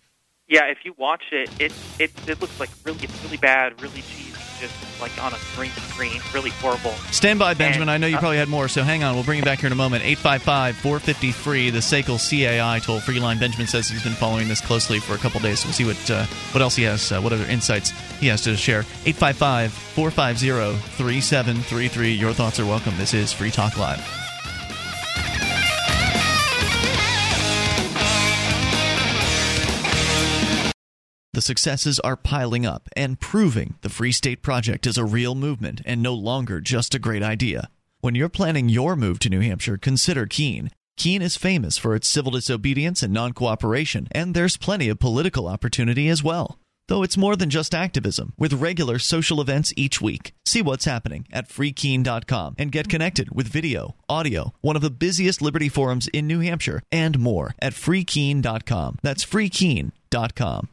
Yeah, 0.47 0.65
if 0.65 0.79
you 0.83 0.93
watch 0.97 1.23
it, 1.31 1.49
it 1.59 1.73
it 1.97 2.11
it 2.27 2.41
looks 2.41 2.59
like 2.59 2.69
really 2.83 2.99
it's 3.03 3.23
really 3.23 3.37
bad, 3.37 3.81
really 3.81 4.01
cheesy, 4.01 4.34
just 4.59 4.73
like 4.99 5.11
on 5.23 5.33
a 5.33 5.37
green 5.55 5.71
screen, 5.71 6.21
really 6.33 6.49
horrible. 6.51 6.91
Stand 7.11 7.39
by, 7.39 7.53
Benjamin. 7.53 7.89
And, 7.89 7.91
I 7.91 7.97
know 7.97 8.07
you 8.07 8.17
uh, 8.17 8.19
probably 8.19 8.37
had 8.37 8.49
more, 8.49 8.67
so 8.67 8.83
hang 8.83 9.03
on. 9.03 9.15
We'll 9.15 9.23
bring 9.23 9.39
you 9.39 9.45
back 9.45 9.59
here 9.59 9.67
in 9.67 9.73
a 9.73 9.75
moment. 9.75 10.03
855 10.03 10.77
450 10.77 11.31
free, 11.31 11.69
the 11.69 11.79
SACL 11.79 12.17
CAI 12.17 12.79
toll 12.79 12.99
free 12.99 13.19
line. 13.19 13.39
Benjamin 13.39 13.67
says 13.67 13.87
he's 13.87 14.03
been 14.03 14.13
following 14.13 14.47
this 14.47 14.61
closely 14.61 14.99
for 14.99 15.13
a 15.13 15.17
couple 15.17 15.39
days, 15.39 15.59
so 15.59 15.67
we'll 15.67 15.73
see 15.73 15.85
what, 15.85 16.11
uh, 16.11 16.25
what 16.51 16.61
else 16.61 16.75
he 16.75 16.83
has, 16.83 17.11
uh, 17.11 17.21
what 17.21 17.33
other 17.33 17.45
insights 17.45 17.91
he 18.19 18.27
has 18.27 18.41
to 18.41 18.55
share. 18.55 18.79
855 19.05 19.71
450 19.71 20.77
3733. 20.97 22.13
Your 22.13 22.33
thoughts 22.33 22.59
are 22.59 22.65
welcome. 22.65 22.93
This 22.97 23.13
is 23.13 23.31
Free 23.31 23.51
Talk 23.51 23.77
Live. 23.77 24.24
The 31.35 31.41
successes 31.41 31.99
are 31.99 32.15
piling 32.15 32.65
up 32.65 32.87
and 32.95 33.19
proving 33.19 33.73
the 33.81 33.89
Free 33.89 34.13
State 34.13 34.41
Project 34.41 34.87
is 34.87 34.97
a 34.97 35.03
real 35.03 35.35
movement 35.35 35.81
and 35.83 36.01
no 36.01 36.13
longer 36.13 36.61
just 36.61 36.95
a 36.95 36.99
great 36.99 37.21
idea. 37.21 37.69
When 37.99 38.15
you're 38.15 38.29
planning 38.29 38.69
your 38.69 38.95
move 38.95 39.19
to 39.19 39.29
New 39.29 39.41
Hampshire, 39.41 39.75
consider 39.75 40.27
Keene. 40.27 40.71
Keene 40.95 41.21
is 41.21 41.35
famous 41.35 41.77
for 41.77 41.93
its 41.93 42.07
civil 42.07 42.31
disobedience 42.31 43.03
and 43.03 43.13
non 43.13 43.33
cooperation, 43.33 44.07
and 44.13 44.33
there's 44.33 44.55
plenty 44.55 44.87
of 44.87 44.97
political 44.97 45.49
opportunity 45.49 46.07
as 46.07 46.23
well. 46.23 46.57
Though 46.87 47.03
it's 47.03 47.17
more 47.17 47.35
than 47.35 47.49
just 47.49 47.75
activism, 47.75 48.31
with 48.37 48.53
regular 48.53 48.97
social 48.97 49.41
events 49.41 49.73
each 49.75 49.99
week. 49.99 50.31
See 50.45 50.61
what's 50.61 50.85
happening 50.85 51.27
at 51.33 51.49
freekeene.com 51.49 52.55
and 52.57 52.71
get 52.71 52.87
connected 52.87 53.35
with 53.35 53.49
video, 53.49 53.95
audio, 54.07 54.53
one 54.61 54.77
of 54.77 54.81
the 54.81 54.89
busiest 54.89 55.41
Liberty 55.41 55.67
forums 55.67 56.07
in 56.13 56.27
New 56.27 56.39
Hampshire, 56.39 56.81
and 56.93 57.19
more 57.19 57.55
at 57.59 57.73
freekeene.com. 57.73 58.99
That's 59.01 59.25
freekeene.com. 59.25 60.69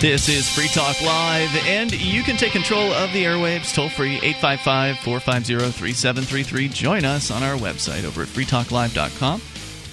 This 0.00 0.28
is 0.28 0.48
Free 0.48 0.68
Talk 0.68 1.00
Live, 1.00 1.50
and 1.66 1.90
you 1.98 2.22
can 2.22 2.36
take 2.36 2.52
control 2.52 2.92
of 2.92 3.10
the 3.14 3.24
airwaves 3.24 3.74
toll 3.74 3.88
free 3.88 4.16
855 4.16 4.98
450 4.98 5.70
3733. 5.72 6.68
Join 6.68 7.04
us 7.06 7.30
on 7.30 7.42
our 7.42 7.56
website 7.56 8.04
over 8.04 8.20
at 8.22 8.28
freetalklive.com 8.28 9.40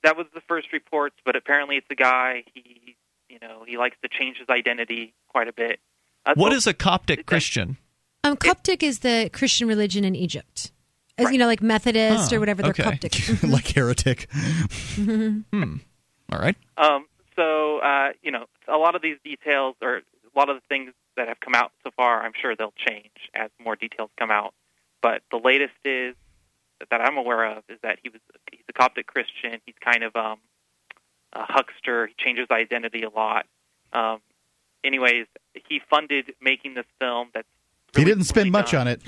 That 0.02 0.16
was 0.16 0.26
the 0.32 0.40
first 0.48 0.72
reports, 0.72 1.16
but 1.24 1.36
apparently 1.36 1.76
it's 1.76 1.90
a 1.90 1.96
guy. 1.96 2.44
He, 2.54 2.96
you 3.28 3.38
know, 3.42 3.64
he 3.66 3.76
likes 3.76 3.96
to 4.02 4.08
change 4.08 4.38
his 4.38 4.48
identity 4.48 5.12
quite 5.28 5.48
a 5.48 5.52
bit. 5.52 5.80
What 6.34 6.52
so- 6.52 6.56
is 6.56 6.66
a 6.66 6.74
Coptic 6.74 7.18
that- 7.20 7.26
Christian? 7.26 7.76
Um, 8.24 8.36
Coptic 8.36 8.82
is 8.82 9.00
the 9.00 9.30
Christian 9.32 9.68
religion 9.68 10.04
in 10.04 10.16
Egypt. 10.16 10.72
As 11.18 11.26
Right. 11.26 11.32
you 11.32 11.38
know, 11.38 11.46
like 11.46 11.62
Methodist 11.62 12.30
Huh, 12.30 12.36
or 12.36 12.40
whatever, 12.40 12.60
they're 12.62 12.70
okay. 12.72 12.82
Coptic. 12.82 13.14
like 13.42 13.68
heretic. 13.68 14.28
All 14.98 16.38
right. 16.38 16.56
Um, 16.76 17.06
so, 17.36 17.78
uh, 17.78 18.12
you 18.22 18.30
know, 18.30 18.46
a 18.68 18.76
lot 18.76 18.94
of 18.94 19.02
these 19.02 19.16
details 19.24 19.76
or 19.80 19.96
a 19.98 20.02
lot 20.38 20.48
of 20.50 20.56
the 20.56 20.62
things 20.68 20.92
that 21.16 21.28
have 21.28 21.40
come 21.40 21.54
out 21.54 21.72
so 21.84 21.90
far, 21.96 22.22
I'm 22.22 22.32
sure 22.40 22.54
they'll 22.56 22.74
change 22.86 23.10
as 23.34 23.50
more 23.62 23.76
details 23.76 24.10
come 24.18 24.30
out. 24.30 24.52
But 25.02 25.22
the 25.30 25.38
latest 25.38 25.74
is 25.84 26.14
that 26.90 27.00
I'm 27.00 27.16
aware 27.16 27.44
of 27.56 27.62
is 27.68 27.78
that 27.82 27.98
he 28.02 28.08
was 28.08 28.20
he's 28.50 28.60
a 28.68 28.72
Coptic 28.72 29.06
Christian. 29.06 29.60
He's 29.64 29.76
kind 29.80 30.02
of 30.02 30.14
um, 30.16 30.38
a 31.32 31.44
huckster. 31.44 32.08
He 32.08 32.14
changes 32.18 32.48
identity 32.50 33.02
a 33.02 33.10
lot. 33.10 33.46
Um, 33.92 34.18
anyways, 34.86 35.26
he 35.68 35.80
funded 35.90 36.34
making 36.40 36.74
this 36.74 36.86
film. 36.98 37.28
That's 37.34 37.48
he 37.96 38.04
didn't 38.04 38.24
spend 38.24 38.50
much 38.52 38.72
done. 38.72 38.82
on 38.82 38.88
it. 38.88 39.02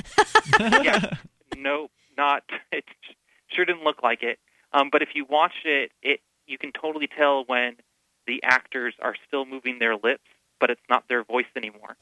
yeah, 0.61 1.17
no, 1.57 1.88
not. 2.17 2.43
It 2.73 2.85
sure 3.55 3.64
didn't 3.64 3.85
look 3.85 4.03
like 4.03 4.23
it. 4.23 4.38
Um, 4.75 4.91
but 4.93 5.01
if 5.03 5.11
you 5.14 5.25
watch 5.25 5.55
it, 5.64 5.91
it 6.03 6.21
you 6.47 6.59
can 6.59 6.73
totally 6.73 7.07
tell 7.09 7.45
when 7.47 7.77
the 8.27 8.43
actors 8.45 8.95
are 9.01 9.14
still 9.27 9.47
moving 9.47 9.79
their 9.79 9.95
lips, 9.97 10.25
but 10.61 10.69
it's 10.71 10.81
not 10.91 11.05
their 11.09 11.25
voice 11.25 11.47
anymore. 11.57 11.97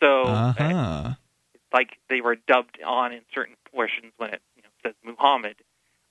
So 0.00 0.22
uh, 0.24 0.54
Uh-huh. 0.58 1.14
it's 1.54 1.62
like 1.72 1.90
they 2.08 2.20
were 2.22 2.36
dubbed 2.36 2.78
on 2.86 3.12
in 3.12 3.20
certain 3.34 3.56
portions 3.70 4.12
when 4.16 4.30
it 4.34 4.40
you 4.56 4.62
know, 4.62 4.68
says 4.82 4.94
Muhammad. 5.04 5.56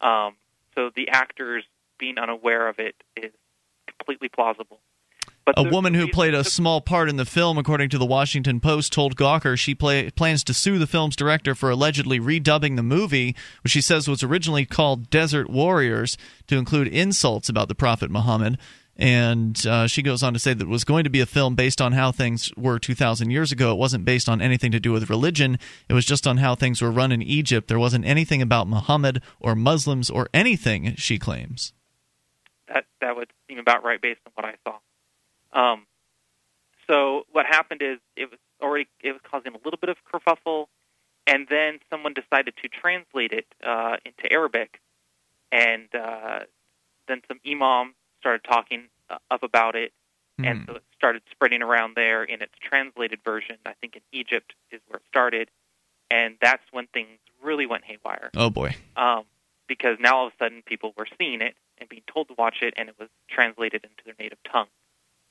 Um, 0.02 0.36
so 0.76 0.92
the 0.96 1.10
actors 1.10 1.64
being 1.98 2.20
unaware 2.20 2.68
of 2.68 2.78
it 2.80 2.96
is 3.16 3.32
completely 3.88 4.30
plausible. 4.30 4.80
But 5.48 5.58
A 5.60 5.64
woman 5.64 5.94
who 5.94 6.10
played 6.10 6.34
a 6.34 6.44
small 6.44 6.82
part 6.82 7.08
in 7.08 7.16
the 7.16 7.24
film, 7.24 7.58
according 7.58 7.88
to 7.92 7.98
the 7.98 8.06
Washington 8.06 8.60
Post, 8.60 8.92
told 8.92 9.16
Gawker 9.16 9.58
she 9.58 9.74
play, 9.74 10.10
plans 10.12 10.44
to 10.44 10.54
sue 10.54 10.78
the 10.78 10.86
film's 10.86 11.16
director 11.16 11.56
for 11.56 11.70
allegedly 11.70 12.20
redubbing 12.20 12.76
the 12.76 12.84
movie, 12.84 13.34
which 13.64 13.72
she 13.72 13.80
says 13.80 14.10
was 14.10 14.24
originally 14.24 14.66
called 14.66 15.10
Desert 15.10 15.50
Warriors, 15.50 16.18
to 16.48 16.58
include 16.58 16.90
insults 16.90 17.48
about 17.48 17.70
the 17.70 17.76
Prophet 17.76 18.12
Muhammad. 18.12 18.58
And 18.98 19.66
uh, 19.66 19.88
she 19.88 20.02
goes 20.02 20.22
on 20.22 20.34
to 20.34 20.40
say 20.40 20.54
that 20.54 20.66
it 20.66 20.70
was 20.70 20.84
going 20.84 21.06
to 21.06 21.10
be 21.10 21.22
a 21.22 21.26
film 21.26 21.56
based 21.56 21.80
on 21.80 21.94
how 21.94 22.12
things 22.12 22.52
were 22.58 22.78
2,000 22.78 23.32
years 23.32 23.54
ago. 23.54 23.72
It 23.72 23.78
wasn't 23.78 24.04
based 24.04 24.28
on 24.28 24.42
anything 24.42 24.74
to 24.74 24.82
do 24.82 24.92
with 24.92 25.10
religion. 25.10 25.60
It 25.88 25.94
was 25.94 26.04
just 26.04 26.28
on 26.28 26.38
how 26.38 26.56
things 26.56 26.82
were 26.82 26.92
run 26.92 27.14
in 27.14 27.22
Egypt. 27.22 27.70
There 27.70 27.80
wasn't 27.80 28.04
anything 28.04 28.42
about 28.42 28.68
Muhammad 28.68 29.22
or 29.40 29.56
Muslims 29.56 30.10
or 30.10 30.28
anything, 30.34 30.96
she 30.98 31.18
claims. 31.18 31.72
that 32.68 32.84
that 33.00 33.16
would 33.16 33.32
seem 33.48 33.60
about 33.60 33.86
right 33.86 34.02
based 34.02 34.20
on 34.26 34.34
what 34.36 34.46
I 34.46 34.56
saw. 34.66 34.80
Um, 35.58 35.86
so 36.90 37.24
what 37.32 37.46
happened 37.46 37.82
is 37.82 37.98
it 38.16 38.30
was 38.30 38.40
already 38.62 38.88
it 39.04 39.12
was 39.12 39.22
causing 39.30 39.54
a 39.54 39.58
little 39.66 39.80
bit 39.80 39.90
of 39.90 39.98
kerfuffle, 40.12 40.68
and 41.26 41.48
then 41.50 41.80
someone 41.90 42.14
decided 42.14 42.54
to 42.62 42.70
translate 42.70 43.32
it 43.34 43.46
uh, 43.66 43.98
into 44.06 44.32
Arabic, 44.32 44.80
and 45.52 45.88
uh, 45.94 46.40
then 47.08 47.22
some 47.28 47.40
imam 47.46 47.96
started 48.20 48.44
talking 48.48 48.84
uh, 49.10 49.18
up 49.32 49.44
about 49.44 49.76
it, 49.76 49.92
and 50.46 50.64
so 50.68 50.76
it 50.76 50.84
started 50.96 51.22
spreading 51.32 51.62
around 51.64 51.94
there 51.96 52.24
in 52.24 52.42
its 52.42 52.54
translated 52.62 53.20
version. 53.26 53.58
I 53.66 53.74
think 53.82 53.96
in 53.96 54.02
Egypt 54.12 54.54
is 54.72 54.80
where 54.88 54.98
it 54.98 55.04
started, 55.10 55.50
and 56.12 56.36
that's 56.42 56.64
when 56.72 56.88
things 56.88 57.18
really 57.44 57.66
went 57.66 57.84
haywire 57.84 58.30
Oh, 58.36 58.50
boy. 58.50 58.76
um, 58.96 59.24
because 59.68 59.98
now 60.00 60.18
all 60.18 60.28
of 60.28 60.34
a 60.40 60.44
sudden 60.44 60.62
people 60.66 60.94
were 60.98 61.08
seeing 61.20 61.42
it 61.42 61.56
and 61.80 61.90
being 61.90 62.04
told 62.12 62.28
to 62.30 62.36
watch 62.38 62.58
it, 62.62 62.74
and 62.78 62.90
it 62.90 62.96
was 63.00 63.10
translated 63.30 63.84
into 63.84 64.04
their 64.06 64.16
native 64.20 64.40
tongue. 64.52 64.68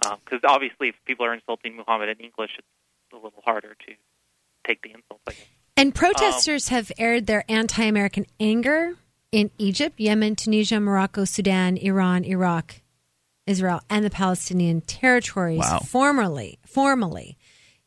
Because 0.01 0.41
obviously, 0.47 0.89
if 0.89 0.95
people 1.07 1.27
are 1.27 1.35
insulting 1.35 1.77
Muhammad 1.77 2.09
in 2.09 2.19
English, 2.25 2.51
it's 2.59 2.67
a 3.13 3.17
little 3.17 3.43
harder 3.45 3.75
to 3.87 3.95
take 4.67 4.83
the 4.83 4.91
insults. 4.91 5.23
I 5.27 5.33
guess. 5.33 5.47
And 5.77 5.95
protesters 5.95 6.69
have 6.69 6.91
aired 6.99 7.27
their 7.27 7.45
anti 7.49 7.83
American 7.85 8.27
anger 8.41 8.95
in 9.33 9.51
Egypt, 9.59 10.01
Yemen, 10.01 10.37
Tunisia, 10.37 10.81
Morocco, 10.81 11.25
Sudan, 11.25 11.77
Iran, 11.77 12.25
Iraq, 12.25 12.81
Israel, 13.47 13.81
and 13.91 14.05
the 14.05 14.11
Palestinian 14.11 14.81
territories 14.81 15.59
Wow. 15.61 15.81
formerly. 15.81 16.59
Formally. 16.67 17.37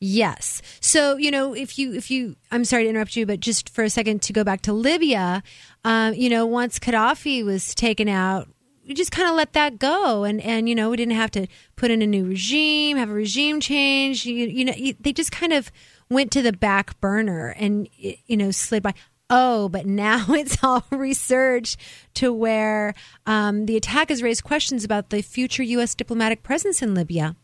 Yes. 0.02 0.62
So, 0.80 1.18
you 1.18 1.30
know, 1.32 1.54
if 1.54 1.78
you, 1.78 1.94
if 1.94 2.10
you, 2.10 2.38
I'm 2.52 2.64
sorry 2.64 2.84
to 2.84 2.90
interrupt 2.90 3.16
you, 3.18 3.26
but 3.26 3.40
just 3.42 3.70
for 3.70 3.84
a 3.84 3.90
second 3.90 4.22
to 4.24 4.34
go 4.34 4.44
back 4.46 4.62
to 4.62 4.74
Libya, 4.74 5.44
um, 5.84 6.14
you 6.14 6.30
know, 6.30 6.46
once 6.46 6.80
Gaddafi 6.80 7.44
was 7.44 7.76
taken 7.76 8.08
out, 8.08 8.48
we 8.90 8.96
just 8.96 9.12
kind 9.12 9.30
of 9.30 9.36
let 9.36 9.54
that 9.54 9.78
go. 9.78 10.24
And, 10.24 10.42
and, 10.42 10.68
you 10.68 10.74
know, 10.74 10.90
we 10.90 10.98
didn't 10.98 11.14
have 11.14 11.30
to 11.32 11.46
put 11.76 11.92
in 11.92 12.02
a 12.02 12.08
new 12.08 12.26
regime, 12.26 12.98
have 12.98 13.12
a 13.12 13.14
regime 13.14 13.62
change. 13.62 14.26
You, 14.26 14.48
you 14.48 14.66
know, 14.66 14.74
you, 14.76 14.96
they 15.00 15.14
just 15.14 15.32
kind 15.32 15.54
of 15.54 15.72
went 16.10 16.32
to 16.32 16.42
the 16.42 16.52
back 16.52 17.00
burner 17.00 17.50
and, 17.50 17.88
you 17.96 18.36
know, 18.36 18.50
slid 18.50 18.82
by. 18.82 18.96
Oh, 19.30 19.70
but 19.70 19.86
now 19.86 20.26
it's 20.30 20.58
all 20.64 20.84
resurged 20.90 21.80
to 22.16 22.34
where 22.34 22.96
um, 23.28 23.68
the 23.68 23.78
attack 23.78 24.10
has 24.10 24.24
raised 24.24 24.44
questions 24.44 24.84
about 24.84 25.12
the 25.12 25.22
future 25.22 25.62
U.S. 25.62 25.94
diplomatic 25.94 26.42
presence 26.42 26.82
in 26.82 26.96
Libya 26.96 27.36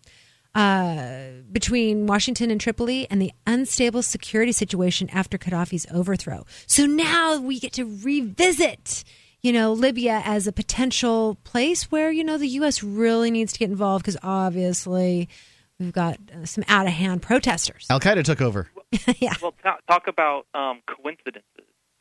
uh, 0.56 1.28
between 1.52 2.08
Washington 2.08 2.50
and 2.50 2.60
Tripoli 2.60 3.08
and 3.12 3.22
the 3.22 3.32
unstable 3.46 4.02
security 4.02 4.52
situation 4.52 5.10
after 5.12 5.38
Gaddafi's 5.38 5.86
overthrow. 5.94 6.46
So 6.66 6.86
now 6.86 7.38
we 7.38 7.60
get 7.60 7.74
to 7.74 7.84
revisit, 7.84 9.04
you 9.46 9.54
know, 9.54 9.74
Libya 9.74 10.24
as 10.26 10.48
a 10.48 10.52
potential 10.52 11.38
place 11.44 11.92
where, 11.92 12.12
you 12.12 12.24
know, 12.24 12.36
the 12.36 12.48
U.S. 12.48 12.82
really 12.82 13.30
needs 13.30 13.54
to 13.54 13.60
get 13.60 13.70
involved 13.70 14.04
because 14.04 14.18
obviously 14.24 15.30
we've 15.80 15.94
got 15.94 16.18
uh, 16.34 16.46
some 16.46 16.64
out 16.68 16.88
of 16.88 16.94
hand 16.94 17.22
protesters. 17.22 17.86
Al 17.92 18.00
Qaeda 18.00 18.24
took 18.24 18.42
over. 18.42 18.72
yeah. 19.20 19.36
Well, 19.40 19.54
ta- 19.62 19.78
talk 19.88 20.08
about 20.08 20.48
um, 20.56 20.82
coincidences. 20.88 21.44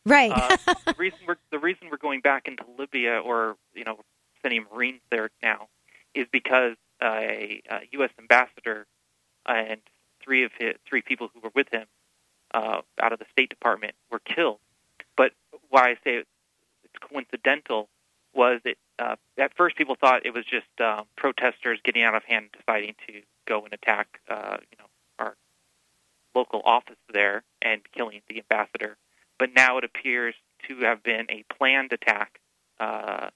Right. 0.06 0.32
Uh, 0.32 0.56
the 0.86 0.94
reason 0.98 1.18
we're 1.28 1.36
the 1.50 1.58
reason 1.58 1.88
we're 1.90 1.98
going 1.98 2.22
back 2.22 2.48
into 2.48 2.64
Libya 2.78 3.18
or 3.18 3.56
you 3.74 3.84
know 3.84 3.98
sending 4.40 4.64
Marines 4.72 5.00
there 5.10 5.28
now 5.42 5.68
is 6.14 6.26
because 6.32 6.76
uh, 7.02 7.08
a, 7.08 7.62
a 7.70 7.80
U.S. 7.92 8.10
ambassador 8.18 8.86
and 9.44 9.82
three 10.22 10.44
of 10.44 10.50
his 10.58 10.76
three 10.88 11.02
people 11.02 11.28
who 11.34 11.40
were 11.40 11.52
with 11.54 11.68
him 11.70 11.84
uh, 12.54 12.80
out 13.02 13.12
of 13.12 13.18
the 13.18 13.26
State 13.32 13.50
Department 13.50 13.94
were 14.10 14.20
killed. 14.20 14.60
But 15.14 15.32
why 15.68 15.90
I 15.90 15.94
say 16.04 16.16
it's 16.16 16.28
coincidental 17.08 17.88
was 18.34 18.60
that 18.64 18.76
uh, 18.98 19.16
at 19.38 19.52
first 19.56 19.76
people 19.76 19.96
thought 20.00 20.26
it 20.26 20.34
was 20.34 20.44
just 20.44 20.66
um, 20.80 21.04
protesters 21.16 21.78
getting 21.84 22.02
out 22.02 22.14
of 22.14 22.24
hand, 22.24 22.48
deciding 22.58 22.94
to 23.06 23.20
go 23.46 23.64
and 23.64 23.72
attack, 23.72 24.20
uh, 24.28 24.56
you 24.70 24.76
know, 24.78 24.86
our 25.18 25.36
local 26.34 26.60
office 26.64 26.96
there 27.12 27.42
and 27.62 27.80
killing 27.96 28.20
the 28.28 28.38
ambassador. 28.38 28.96
But 29.38 29.50
now 29.54 29.78
it 29.78 29.84
appears 29.84 30.34
to 30.68 30.78
have 30.80 31.02
been 31.02 31.26
a 31.30 31.44
planned 31.56 31.92
attack 31.92 32.40
uh, 32.80 33.28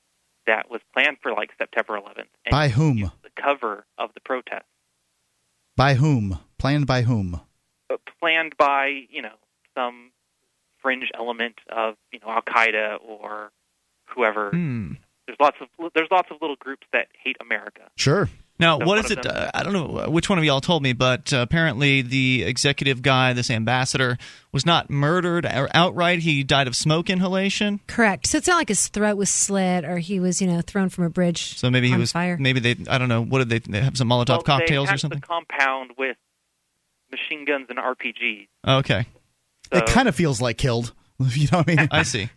that 0.46 0.70
was 0.70 0.80
planned 0.92 1.18
for 1.22 1.32
like 1.32 1.50
September 1.58 1.94
11th. 1.98 2.26
And 2.44 2.50
By 2.50 2.68
whom? 2.68 3.10
The 3.22 3.30
cover 3.40 3.84
of 3.98 4.10
the 4.14 4.20
protest, 4.20 4.64
By 5.76 5.94
whom? 5.94 6.38
Planned 6.58 6.86
by 6.86 7.02
whom? 7.02 7.40
but 7.88 8.00
planned 8.20 8.54
by 8.58 9.04
you 9.08 9.22
know 9.22 9.36
some 9.74 10.10
fringe 10.82 11.10
element 11.14 11.54
of 11.70 11.94
you 12.12 12.18
know 12.20 12.28
Al 12.30 12.42
Qaeda 12.42 12.98
or 13.02 13.50
whoever. 14.14 14.50
Hmm. 14.50 14.92
There's 15.26 15.38
lots 15.40 15.56
of 15.60 15.68
there's 15.94 16.08
lots 16.10 16.28
of 16.30 16.38
little 16.40 16.56
groups 16.56 16.86
that 16.92 17.08
hate 17.22 17.36
America. 17.40 17.82
Sure. 17.96 18.28
Now, 18.60 18.78
So 18.78 18.86
what 18.86 18.96
one 18.96 19.04
is 19.04 19.10
of 19.12 19.18
it? 19.18 19.26
Uh, 19.26 19.50
I 19.54 19.62
don't 19.62 19.72
know 19.72 20.10
which 20.10 20.28
one 20.28 20.36
of 20.38 20.44
y'all 20.44 20.60
told 20.60 20.82
me, 20.82 20.92
but 20.92 21.32
uh, 21.32 21.36
apparently 21.38 22.02
the 22.02 22.42
executive 22.42 23.02
guy, 23.02 23.32
this 23.32 23.50
ambassador, 23.50 24.18
was 24.50 24.66
not 24.66 24.90
murdered 24.90 25.46
outright. 25.46 26.20
He 26.20 26.42
died 26.42 26.66
of 26.66 26.74
smoke 26.74 27.08
inhalation. 27.08 27.78
Correct. 27.86 28.26
So 28.26 28.38
it's 28.38 28.48
not 28.48 28.56
like 28.56 28.68
his 28.68 28.88
throat 28.88 29.16
was 29.16 29.30
slit 29.30 29.84
or 29.84 29.98
he 29.98 30.18
was, 30.18 30.40
you 30.42 30.48
know, 30.48 30.60
thrown 30.60 30.88
from 30.88 31.04
a 31.04 31.10
bridge. 31.10 31.56
So 31.56 31.70
maybe 31.70 31.86
he 31.86 31.94
on 31.94 32.00
was. 32.00 32.10
fire. 32.10 32.36
Maybe 32.36 32.58
they. 32.58 32.76
I 32.90 32.98
don't 32.98 33.08
know. 33.08 33.22
What 33.22 33.38
did 33.38 33.48
they, 33.50 33.58
they 33.60 33.80
have? 33.80 33.96
Some 33.96 34.08
Molotov 34.08 34.28
well, 34.28 34.42
cocktails 34.42 34.90
or 34.90 34.98
something. 34.98 35.20
The 35.20 35.26
compound 35.26 35.92
with 35.96 36.16
machine 37.12 37.44
guns 37.44 37.66
and 37.68 37.78
RPGs. 37.78 38.48
Okay, 38.66 39.06
So, 39.72 39.78
it 39.78 39.86
kind 39.86 40.08
of 40.08 40.14
feels 40.16 40.40
like 40.40 40.58
killed. 40.58 40.92
You 41.20 41.48
know 41.50 41.58
what 41.58 41.68
I 41.68 41.74
mean? 41.74 41.88
I 41.90 42.02
see. 42.04 42.28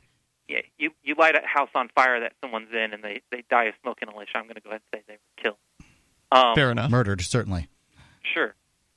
Yeah, 0.52 0.62
you 0.78 0.92
you 1.04 1.16
light 1.18 1.36
a 1.36 1.42
house 1.48 1.70
on 1.76 1.90
fire 1.96 2.20
that 2.20 2.34
someone's 2.42 2.72
in 2.72 2.94
and 2.94 3.04
they 3.04 3.22
they 3.32 3.44
die 3.50 3.66
of 3.66 3.74
smoke 3.82 4.00
inhalation. 4.02 4.34
I'm 4.36 4.44
going 4.44 4.56
to 4.56 4.62
go 4.62 4.70
ahead 4.70 4.82
and 4.92 5.00
say 5.00 5.04
they 5.08 5.14
were 5.14 5.42
killed. 5.42 5.58
Um, 6.32 6.56
Fair 6.56 6.72
enough. 6.72 6.92
Murdered, 6.92 7.22
certainly. 7.22 7.68
Sure. 8.34 8.54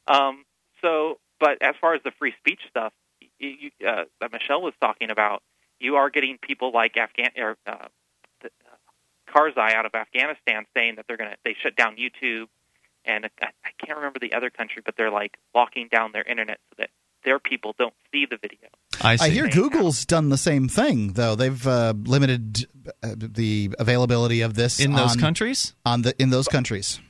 Um, 0.07 0.45
so, 0.83 1.19
but 1.41 1.63
as 1.63 1.75
far 1.81 1.95
as 1.95 2.03
the 2.05 2.13
free 2.19 2.35
speech 2.39 2.61
stuff 2.69 2.93
you, 3.39 3.71
you, 3.79 3.89
uh, 3.89 4.05
that 4.21 4.33
Michelle 4.33 4.63
was 4.63 4.75
talking 4.81 5.11
about, 5.11 5.43
you 5.81 5.97
are 5.97 6.11
getting 6.11 6.39
people 6.39 6.73
like 6.73 6.97
Afghan 6.97 7.31
or 7.37 7.57
uh, 7.67 7.89
the, 8.43 8.49
uh, 8.49 9.33
Karzai 9.33 9.75
out 9.75 9.87
of 9.87 9.95
Afghanistan 9.95 10.67
saying 10.75 10.97
that 10.97 11.07
they're 11.07 11.17
going 11.17 11.31
to 11.31 11.37
they 11.45 11.57
shut 11.63 11.77
down 11.77 11.97
YouTube, 11.97 12.47
and 13.05 13.27
I, 13.41 13.47
I 13.65 13.71
can't 13.85 13.99
remember 13.99 14.19
the 14.19 14.35
other 14.35 14.51
country, 14.51 14.83
but 14.85 14.97
they're 14.97 15.11
like 15.11 15.37
locking 15.55 15.89
down 15.89 16.13
their 16.13 16.25
internet 16.25 16.59
so 16.71 16.75
that 16.79 16.91
their 17.25 17.39
people 17.39 17.75
don't 17.79 17.95
see 18.13 18.27
the 18.27 18.37
video. 18.37 18.69
I 19.03 19.17
see. 19.17 19.25
I 19.27 19.29
hear 19.31 19.49
Google's 19.49 20.05
done 20.07 20.29
the 20.29 20.37
same 20.39 20.69
thing, 20.69 21.15
though. 21.15 21.35
They've 21.35 21.67
uh, 21.67 21.95
limited 21.97 22.67
uh, 23.03 23.15
the 23.17 23.75
availability 23.79 24.41
of 24.43 24.55
this 24.55 24.79
in 24.81 24.93
those 24.93 25.17
countries. 25.17 25.75
on 25.85 26.03
the 26.03 26.15
in 26.23 26.31
those 26.31 26.49
countries. 26.49 27.01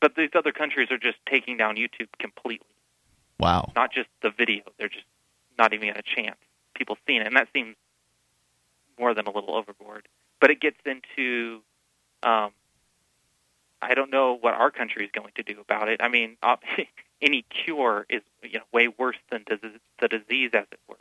But 0.00 0.14
these 0.16 0.30
other 0.34 0.52
countries 0.52 0.90
are 0.90 0.98
just 0.98 1.16
taking 1.28 1.56
down 1.56 1.76
YouTube 1.76 2.08
completely, 2.18 2.66
Wow. 3.40 3.72
not 3.74 3.92
just 3.92 4.08
the 4.22 4.30
video. 4.30 4.62
They're 4.78 4.88
just 4.88 5.06
not 5.58 5.72
even 5.72 5.88
a 5.90 6.02
chance 6.02 6.36
people 6.74 6.96
seeing 7.06 7.22
it, 7.22 7.26
and 7.26 7.36
that 7.36 7.48
seems 7.54 7.76
more 8.98 9.14
than 9.14 9.26
a 9.26 9.30
little 9.30 9.54
overboard. 9.54 10.06
But 10.40 10.50
it 10.50 10.60
gets 10.60 10.76
into, 10.84 11.60
um, 12.22 12.50
I 13.80 13.94
don't 13.94 14.10
know 14.10 14.36
what 14.38 14.52
our 14.54 14.70
country 14.70 15.04
is 15.06 15.10
going 15.12 15.32
to 15.36 15.42
do 15.42 15.60
about 15.60 15.88
it. 15.88 16.00
I 16.02 16.08
mean, 16.08 16.36
any 17.22 17.44
cure 17.64 18.06
is 18.08 18.22
you 18.42 18.58
know 18.58 18.64
way 18.72 18.88
worse 18.88 19.16
than 19.30 19.44
the 19.48 20.08
disease, 20.08 20.50
as 20.54 20.66
it 20.72 20.80
were. 20.88 20.96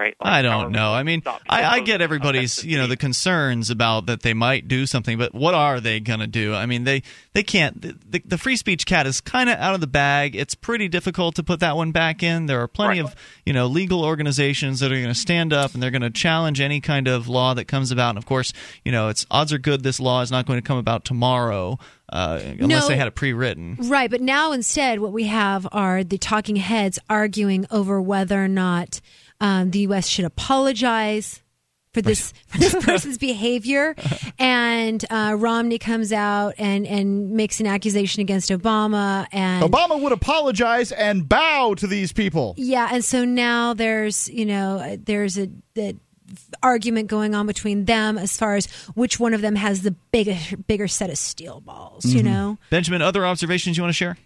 Right? 0.00 0.16
Like, 0.18 0.32
I 0.32 0.40
don't 0.42 0.72
know. 0.72 0.94
I 0.94 1.02
mean, 1.02 1.22
I, 1.48 1.64
I 1.64 1.80
get 1.80 2.00
everybody's, 2.00 2.64
you 2.64 2.78
know, 2.78 2.86
the 2.86 2.96
concerns 2.96 3.68
about 3.68 4.06
that 4.06 4.22
they 4.22 4.32
might 4.32 4.66
do 4.66 4.86
something, 4.86 5.18
but 5.18 5.34
what 5.34 5.52
are 5.52 5.78
they 5.78 6.00
going 6.00 6.20
to 6.20 6.26
do? 6.26 6.54
I 6.54 6.64
mean, 6.64 6.84
they 6.84 7.02
they 7.34 7.42
can't. 7.42 7.80
The, 7.82 7.96
the, 8.08 8.22
the 8.24 8.38
free 8.38 8.56
speech 8.56 8.86
cat 8.86 9.06
is 9.06 9.20
kind 9.20 9.50
of 9.50 9.58
out 9.58 9.74
of 9.74 9.80
the 9.82 9.86
bag. 9.86 10.34
It's 10.34 10.54
pretty 10.54 10.88
difficult 10.88 11.34
to 11.34 11.42
put 11.42 11.60
that 11.60 11.76
one 11.76 11.92
back 11.92 12.22
in. 12.22 12.46
There 12.46 12.60
are 12.62 12.68
plenty 12.68 13.00
Right. 13.02 13.10
of 13.10 13.16
you 13.44 13.52
know 13.52 13.66
legal 13.66 14.02
organizations 14.04 14.80
that 14.80 14.90
are 14.90 14.96
going 14.96 15.08
to 15.08 15.14
stand 15.14 15.52
up 15.52 15.74
and 15.74 15.82
they're 15.82 15.90
going 15.90 16.00
to 16.02 16.10
challenge 16.10 16.60
any 16.60 16.80
kind 16.80 17.06
of 17.06 17.28
law 17.28 17.52
that 17.54 17.66
comes 17.66 17.90
about. 17.90 18.10
And 18.10 18.18
of 18.18 18.24
course, 18.26 18.52
you 18.84 18.92
know, 18.92 19.08
it's 19.08 19.26
odds 19.30 19.52
are 19.52 19.58
good 19.58 19.82
this 19.82 20.00
law 20.00 20.22
is 20.22 20.30
not 20.30 20.46
going 20.46 20.58
to 20.58 20.66
come 20.66 20.78
about 20.78 21.04
tomorrow 21.04 21.78
uh, 22.12 22.40
unless 22.42 22.82
No. 22.82 22.88
they 22.88 22.96
had 22.96 23.06
it 23.06 23.14
pre-written. 23.14 23.76
Right, 23.82 24.10
but 24.10 24.20
now 24.20 24.50
instead, 24.52 24.98
what 24.98 25.12
we 25.12 25.24
have 25.24 25.68
are 25.70 26.02
the 26.02 26.18
talking 26.18 26.56
heads 26.56 26.98
arguing 27.08 27.66
over 27.70 28.00
whether 28.02 28.42
or 28.42 28.48
not 28.48 29.00
um, 29.40 29.70
the 29.70 29.80
U.S. 29.80 30.06
should 30.06 30.24
apologize 30.24 31.42
for 31.92 32.02
this 32.02 32.32
for 32.46 32.58
this 32.58 32.74
person's 32.84 33.18
behavior, 33.18 33.94
and 34.38 35.04
uh, 35.10 35.34
Romney 35.38 35.78
comes 35.78 36.12
out 36.12 36.54
and 36.58 36.86
and 36.86 37.32
makes 37.32 37.60
an 37.60 37.66
accusation 37.66 38.20
against 38.20 38.50
Obama, 38.50 39.26
and 39.32 39.64
Obama 39.64 40.00
would 40.00 40.12
apologize 40.12 40.92
and 40.92 41.28
bow 41.28 41.74
to 41.74 41.86
these 41.86 42.12
people. 42.12 42.54
yeah, 42.56 42.88
and 42.92 43.04
so 43.04 43.24
now 43.24 43.74
there's 43.74 44.28
you 44.28 44.46
know 44.46 44.78
uh, 44.78 44.96
there's 45.02 45.38
a. 45.38 45.48
a 45.76 45.94
argument 46.62 47.08
going 47.08 47.34
on 47.34 47.44
between 47.44 47.86
them 47.86 48.16
as 48.16 48.36
far 48.36 48.54
as 48.54 48.66
which 48.94 49.18
one 49.18 49.34
of 49.34 49.40
them 49.40 49.56
has 49.56 49.82
the 49.82 49.90
bigger 50.12 50.36
bigger 50.68 50.86
set 50.86 51.10
of 51.10 51.18
steel 51.18 51.60
balls 51.60 52.04
you 52.04 52.22
know 52.22 52.56
Benjamin, 52.70 53.02
other 53.02 53.26
observations 53.26 53.76
you 53.76 53.82
want 53.82 53.90
to 53.90 53.96
share? 53.96 54.16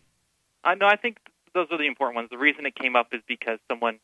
Uh, 0.65 0.75
no, 0.75 0.87
I 0.87 0.97
think 0.97 1.17
those 1.55 1.67
are 1.71 1.79
the 1.79 1.87
important 1.87 2.17
ones. 2.17 2.29
The 2.31 2.37
reason 2.37 2.67
it 2.67 2.75
came 2.75 2.95
up 2.95 3.09
is 3.13 3.23
because 3.27 3.59
someone 3.71 4.01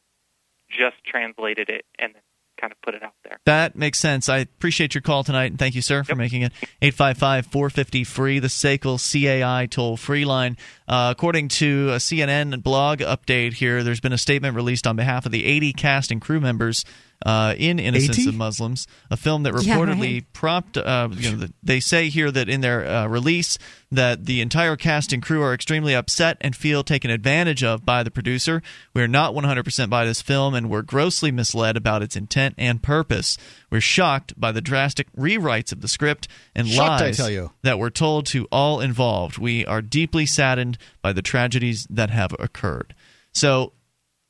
just 0.70 0.96
translated 1.04 1.68
it 1.68 1.84
and 1.98 2.14
then 2.14 2.22
kind 2.60 2.72
of 2.72 2.80
put 2.82 2.94
it 2.94 3.02
out 3.02 3.14
there. 3.24 3.38
That 3.46 3.74
makes 3.74 3.98
sense. 3.98 4.28
I 4.28 4.38
appreciate 4.38 4.94
your 4.94 5.02
call 5.02 5.24
tonight, 5.24 5.46
and 5.46 5.58
thank 5.58 5.74
you, 5.74 5.82
sir, 5.82 6.04
for 6.04 6.14
making 6.14 6.42
it. 6.42 6.52
855 6.82 7.46
450 7.46 8.04
free, 8.04 8.38
the 8.38 8.48
SACL 8.48 8.98
CAI 8.98 9.66
toll 9.66 9.96
free 9.96 10.24
line. 10.24 10.56
Uh, 10.86 11.08
according 11.16 11.48
to 11.48 11.90
a 11.90 11.96
CNN 11.96 12.62
blog 12.62 12.98
update 12.98 13.54
here, 13.54 13.82
there's 13.82 14.00
been 14.00 14.12
a 14.12 14.18
statement 14.18 14.54
released 14.54 14.86
on 14.86 14.96
behalf 14.96 15.26
of 15.26 15.32
the 15.32 15.46
80 15.46 15.72
cast 15.72 16.10
and 16.10 16.20
crew 16.20 16.40
members 16.40 16.84
uh, 17.26 17.54
in 17.58 17.78
Innocence 17.78 18.18
80? 18.18 18.28
of 18.30 18.34
Muslims, 18.36 18.86
a 19.10 19.16
film 19.16 19.42
that 19.42 19.52
Yeah, 19.62 19.76
reportedly 19.76 20.14
right. 20.14 20.32
propped. 20.32 20.76
Uh, 20.76 21.08
you 21.12 21.36
know, 21.36 21.46
they 21.62 21.80
say 21.80 22.08
here 22.08 22.30
that 22.30 22.48
in 22.48 22.60
their 22.60 22.86
uh, 22.86 23.06
release 23.06 23.58
that 23.92 24.26
the 24.26 24.40
entire 24.40 24.76
cast 24.76 25.12
and 25.12 25.20
crew 25.22 25.42
are 25.42 25.52
extremely 25.52 25.94
upset 25.94 26.36
and 26.40 26.54
feel 26.54 26.84
taken 26.84 27.10
advantage 27.10 27.64
of 27.64 27.84
by 27.84 28.02
the 28.02 28.10
producer. 28.10 28.62
We 28.94 29.02
are 29.02 29.08
not 29.08 29.34
100% 29.34 29.90
by 29.90 30.04
this 30.04 30.22
film, 30.22 30.54
and 30.54 30.70
we're 30.70 30.82
grossly 30.82 31.30
misled 31.32 31.76
about 31.76 32.00
its 32.02 32.14
intent 32.16 32.54
and 32.56 32.80
purpose. 32.82 33.36
We're 33.70 33.80
shocked 33.80 34.38
by 34.40 34.52
the 34.52 34.60
drastic 34.60 35.10
rewrites 35.16 35.72
of 35.72 35.80
the 35.80 35.88
script 35.88 36.28
and 36.54 36.68
Shocked, 36.68 37.02
I 37.02 37.06
lies 37.06 37.16
tell 37.16 37.30
you. 37.30 37.50
that 37.62 37.78
were 37.78 37.90
told 37.90 38.26
to 38.26 38.46
all 38.52 38.80
involved. 38.80 39.38
We 39.38 39.66
are 39.66 39.82
deeply 39.82 40.24
saddened 40.26 40.78
by 41.02 41.12
the 41.12 41.22
tragedies 41.22 41.86
that 41.90 42.10
have 42.10 42.32
occurred. 42.38 42.94
So, 43.34 43.72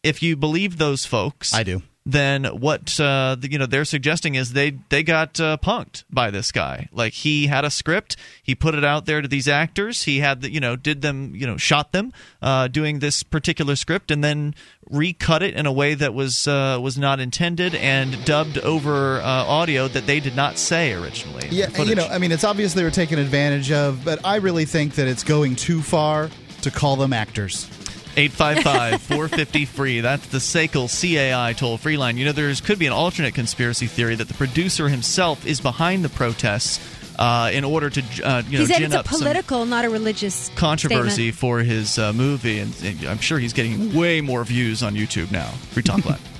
if 0.02 0.22
you 0.22 0.34
believe 0.36 0.78
those 0.78 1.04
folks, 1.04 1.52
I 1.52 1.62
do. 1.62 1.82
Then 2.12 2.44
what 2.44 2.98
uh, 3.00 3.36
you 3.42 3.58
know 3.58 3.66
they're 3.66 3.84
suggesting 3.84 4.34
is 4.34 4.52
they 4.52 4.72
they 4.88 5.02
got 5.02 5.40
uh, 5.40 5.56
punked 5.62 6.04
by 6.10 6.30
this 6.30 6.52
guy. 6.52 6.88
Like 6.92 7.12
he 7.12 7.46
had 7.46 7.64
a 7.64 7.70
script, 7.70 8.16
he 8.42 8.54
put 8.54 8.74
it 8.74 8.84
out 8.84 9.06
there 9.06 9.20
to 9.20 9.28
these 9.28 9.48
actors. 9.48 10.04
He 10.04 10.20
had 10.20 10.42
the, 10.42 10.52
you 10.52 10.60
know 10.60 10.76
did 10.76 11.02
them 11.02 11.34
you 11.34 11.46
know 11.46 11.56
shot 11.56 11.92
them 11.92 12.12
uh, 12.42 12.68
doing 12.68 12.98
this 12.98 13.22
particular 13.22 13.76
script, 13.76 14.10
and 14.10 14.22
then 14.22 14.54
recut 14.88 15.42
it 15.42 15.54
in 15.54 15.66
a 15.66 15.72
way 15.72 15.94
that 15.94 16.14
was 16.14 16.46
uh, 16.46 16.78
was 16.80 16.98
not 16.98 17.20
intended 17.20 17.74
and 17.74 18.24
dubbed 18.24 18.58
over 18.58 19.20
uh, 19.20 19.24
audio 19.24 19.88
that 19.88 20.06
they 20.06 20.20
did 20.20 20.36
not 20.36 20.58
say 20.58 20.92
originally. 20.92 21.48
Yeah, 21.50 21.82
you 21.82 21.94
know, 21.94 22.06
I 22.06 22.18
mean, 22.18 22.32
it's 22.32 22.44
obvious 22.44 22.74
they 22.74 22.84
were 22.84 22.90
taken 22.90 23.18
advantage 23.18 23.72
of, 23.72 24.04
but 24.04 24.24
I 24.24 24.36
really 24.36 24.64
think 24.64 24.94
that 24.94 25.08
it's 25.08 25.24
going 25.24 25.56
too 25.56 25.82
far 25.82 26.30
to 26.62 26.70
call 26.70 26.96
them 26.96 27.12
actors. 27.12 27.68
855 28.16 29.02
450 29.02 29.64
free. 29.66 30.00
That's 30.00 30.26
the 30.28 30.38
SACL 30.38 30.88
CAI 30.88 31.52
toll 31.52 31.78
free 31.78 31.96
line. 31.96 32.16
You 32.16 32.24
know, 32.26 32.32
there 32.32 32.52
could 32.54 32.78
be 32.78 32.86
an 32.86 32.92
alternate 32.92 33.34
conspiracy 33.34 33.86
theory 33.86 34.14
that 34.16 34.28
the 34.28 34.34
producer 34.34 34.88
himself 34.88 35.46
is 35.46 35.60
behind 35.60 36.04
the 36.04 36.08
protests 36.08 36.80
uh, 37.18 37.50
in 37.52 37.64
order 37.64 37.90
to, 37.90 38.00
uh, 38.24 38.42
you 38.48 38.58
know, 38.58 38.64
he 38.64 38.66
said 38.66 38.76
gin 38.76 38.84
it's 38.84 38.94
a 38.94 39.00
up 39.00 39.08
some 39.08 39.20
political 39.20 39.66
not 39.66 39.84
a 39.84 39.90
religious 39.90 40.50
controversy 40.56 41.30
statement. 41.30 41.36
for 41.36 41.60
his 41.60 41.98
uh, 41.98 42.12
movie. 42.12 42.58
And, 42.58 42.74
and 42.82 43.04
I'm 43.04 43.18
sure 43.18 43.38
he's 43.38 43.52
getting 43.52 43.94
way 43.94 44.20
more 44.20 44.44
views 44.44 44.82
on 44.82 44.94
YouTube 44.94 45.30
now. 45.30 45.48
Free 45.72 45.82
Talk 45.82 46.04
Live. 46.04 46.20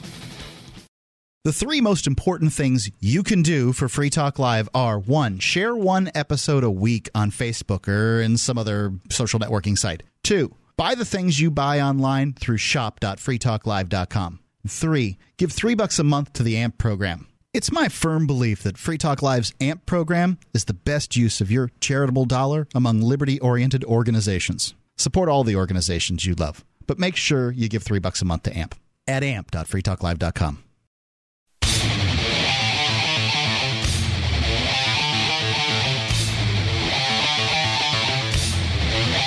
The 1.43 1.55
three 1.55 1.81
most 1.81 2.07
important 2.07 2.53
things 2.53 2.91
you 3.01 3.23
can 3.23 3.41
do 3.41 3.73
for 3.73 3.89
Free 3.89 4.11
Talk 4.11 4.39
Live 4.39 4.69
are 4.75 4.99
one, 4.99 5.39
share 5.39 5.75
one 5.75 6.11
episode 6.15 6.63
a 6.65 6.71
week 6.71 7.09
on 7.15 7.31
Facebook 7.31 7.89
or 7.89 8.21
in 8.21 8.37
some 8.37 8.59
other 8.59 8.93
social 9.09 9.41
networking 9.41 9.79
site. 9.79 10.03
Two, 10.23 10.55
buy 10.81 10.95
the 10.95 11.05
things 11.05 11.39
you 11.39 11.51
buy 11.51 11.79
online 11.79 12.33
through 12.33 12.57
shop.freetalklive.com. 12.57 14.39
Three, 14.67 15.19
give 15.37 15.53
three 15.53 15.75
bucks 15.75 15.99
a 15.99 16.05
month 16.05 16.33
to 16.33 16.43
the 16.43 16.57
AMP 16.57 16.79
program. 16.79 17.27
It's 17.53 17.71
my 17.71 17.91
firm 17.91 18.27
belief 18.27 18.63
that 18.63 18.79
Free 18.79 18.97
Talk 18.97 19.21
Live's 19.21 19.53
AMP 19.61 19.85
program 19.85 20.39
is 20.55 20.65
the 20.65 20.73
best 20.73 21.17
use 21.17 21.43
of 21.43 21.51
your 21.51 21.71
charitable 21.81 22.25
dollar 22.25 22.67
among 22.75 23.03
liberty 23.03 23.39
oriented 23.41 23.85
organizations. 23.85 24.73
Support 24.97 25.29
all 25.29 25.45
the 25.45 25.55
organizations 25.55 26.25
you 26.25 26.35
love, 26.35 26.65
but 26.87 26.99
make 26.99 27.15
sure 27.15 27.51
you 27.51 27.69
give 27.69 27.83
three 27.83 27.99
bucks 27.99 28.23
a 28.23 28.25
month 28.25 28.45
to 28.45 28.57
AMP 28.57 28.75
at 29.07 29.23
amp.freetalklive.com. 29.23 30.65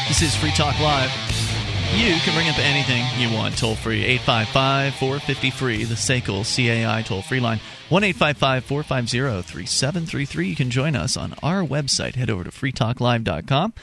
This 0.07 0.21
is 0.23 0.35
Free 0.35 0.51
Talk 0.51 0.79
Live. 0.79 1.32
You 1.93 2.19
can 2.19 2.33
bring 2.33 2.49
up 2.49 2.57
anything 2.57 3.05
you 3.19 3.35
want 3.35 3.57
toll 3.57 3.75
free. 3.75 4.03
855 4.03 4.95
450 4.95 5.51
free, 5.51 5.83
the 5.83 5.95
SACL 5.95 6.43
CAI 6.43 7.01
toll 7.03 7.21
free 7.21 7.39
line. 7.39 7.59
1 7.89 8.03
855 8.03 8.65
450 8.65 9.41
3733. 9.43 10.47
You 10.47 10.55
can 10.55 10.69
join 10.69 10.95
us 10.95 11.15
on 11.15 11.35
our 11.43 11.61
website. 11.61 12.15
Head 12.15 12.29
over 12.29 12.43
to 12.43 12.49
freetalklive.com 12.49 13.73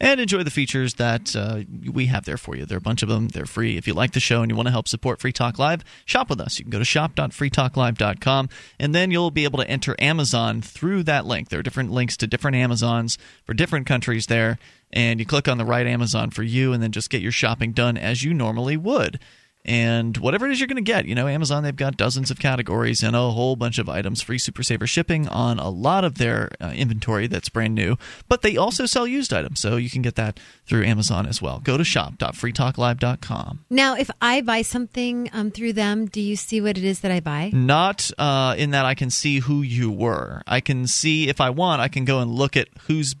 and 0.00 0.18
enjoy 0.18 0.42
the 0.42 0.50
features 0.50 0.94
that 0.94 1.36
uh, 1.36 1.60
we 1.92 2.06
have 2.06 2.24
there 2.24 2.38
for 2.38 2.56
you. 2.56 2.64
There 2.64 2.76
are 2.76 2.78
a 2.78 2.80
bunch 2.80 3.02
of 3.02 3.08
them. 3.08 3.28
They're 3.28 3.44
free. 3.44 3.76
If 3.76 3.86
you 3.86 3.92
like 3.92 4.12
the 4.12 4.20
show 4.20 4.40
and 4.40 4.50
you 4.50 4.56
want 4.56 4.66
to 4.66 4.72
help 4.72 4.88
support 4.88 5.20
Free 5.20 5.32
Talk 5.32 5.58
Live, 5.58 5.84
shop 6.06 6.30
with 6.30 6.40
us. 6.40 6.58
You 6.58 6.64
can 6.64 6.70
go 6.70 6.78
to 6.78 6.84
shop.freetalklive.com 6.84 8.48
and 8.78 8.94
then 8.94 9.10
you'll 9.10 9.30
be 9.30 9.44
able 9.44 9.58
to 9.58 9.68
enter 9.68 9.94
Amazon 9.98 10.62
through 10.62 11.02
that 11.02 11.26
link. 11.26 11.50
There 11.50 11.60
are 11.60 11.62
different 11.62 11.92
links 11.92 12.16
to 12.18 12.26
different 12.26 12.56
Amazons 12.56 13.18
for 13.44 13.52
different 13.52 13.86
countries 13.86 14.26
there. 14.26 14.58
And 14.92 15.20
you 15.20 15.26
click 15.26 15.46
on 15.46 15.58
the 15.58 15.64
right 15.64 15.86
Amazon 15.86 16.30
for 16.30 16.42
you 16.42 16.72
and 16.72 16.82
then 16.82 16.90
just 16.92 17.10
get 17.10 17.22
your 17.22 17.30
shopping 17.30 17.72
done 17.72 17.96
as 17.96 18.24
you 18.24 18.34
normally 18.34 18.76
would 18.76 19.20
and 19.64 20.16
whatever 20.16 20.46
it 20.46 20.52
is 20.52 20.60
you're 20.60 20.66
going 20.66 20.76
to 20.76 20.82
get. 20.82 21.06
You 21.06 21.14
know, 21.14 21.28
Amazon, 21.28 21.62
they've 21.62 21.74
got 21.76 21.96
dozens 21.96 22.30
of 22.30 22.38
categories 22.38 23.02
and 23.02 23.14
a 23.14 23.30
whole 23.30 23.56
bunch 23.56 23.78
of 23.78 23.88
items, 23.88 24.22
free 24.22 24.38
Super 24.38 24.62
Saver 24.62 24.86
shipping 24.86 25.28
on 25.28 25.58
a 25.58 25.68
lot 25.68 26.04
of 26.04 26.16
their 26.16 26.50
uh, 26.60 26.72
inventory 26.74 27.26
that's 27.26 27.48
brand 27.48 27.74
new, 27.74 27.96
but 28.28 28.42
they 28.42 28.56
also 28.56 28.86
sell 28.86 29.06
used 29.06 29.32
items, 29.32 29.60
so 29.60 29.76
you 29.76 29.90
can 29.90 30.02
get 30.02 30.14
that 30.16 30.40
through 30.66 30.84
Amazon 30.84 31.26
as 31.26 31.42
well. 31.42 31.60
Go 31.60 31.76
to 31.76 31.84
shop.freetalklive.com. 31.84 33.64
Now, 33.68 33.96
if 33.96 34.10
I 34.20 34.40
buy 34.40 34.62
something 34.62 35.28
um, 35.32 35.50
through 35.50 35.74
them, 35.74 36.06
do 36.06 36.20
you 36.20 36.36
see 36.36 36.60
what 36.60 36.78
it 36.78 36.84
is 36.84 37.00
that 37.00 37.10
I 37.10 37.20
buy? 37.20 37.50
Not 37.52 38.10
uh, 38.18 38.54
in 38.56 38.70
that 38.70 38.86
I 38.86 38.94
can 38.94 39.10
see 39.10 39.40
who 39.40 39.62
you 39.62 39.90
were. 39.90 40.42
I 40.46 40.60
can 40.60 40.86
see, 40.86 41.28
if 41.28 41.40
I 41.40 41.50
want, 41.50 41.82
I 41.82 41.88
can 41.88 42.04
go 42.04 42.20
and 42.20 42.30
look 42.30 42.56
at 42.56 42.68
who's. 42.86 43.14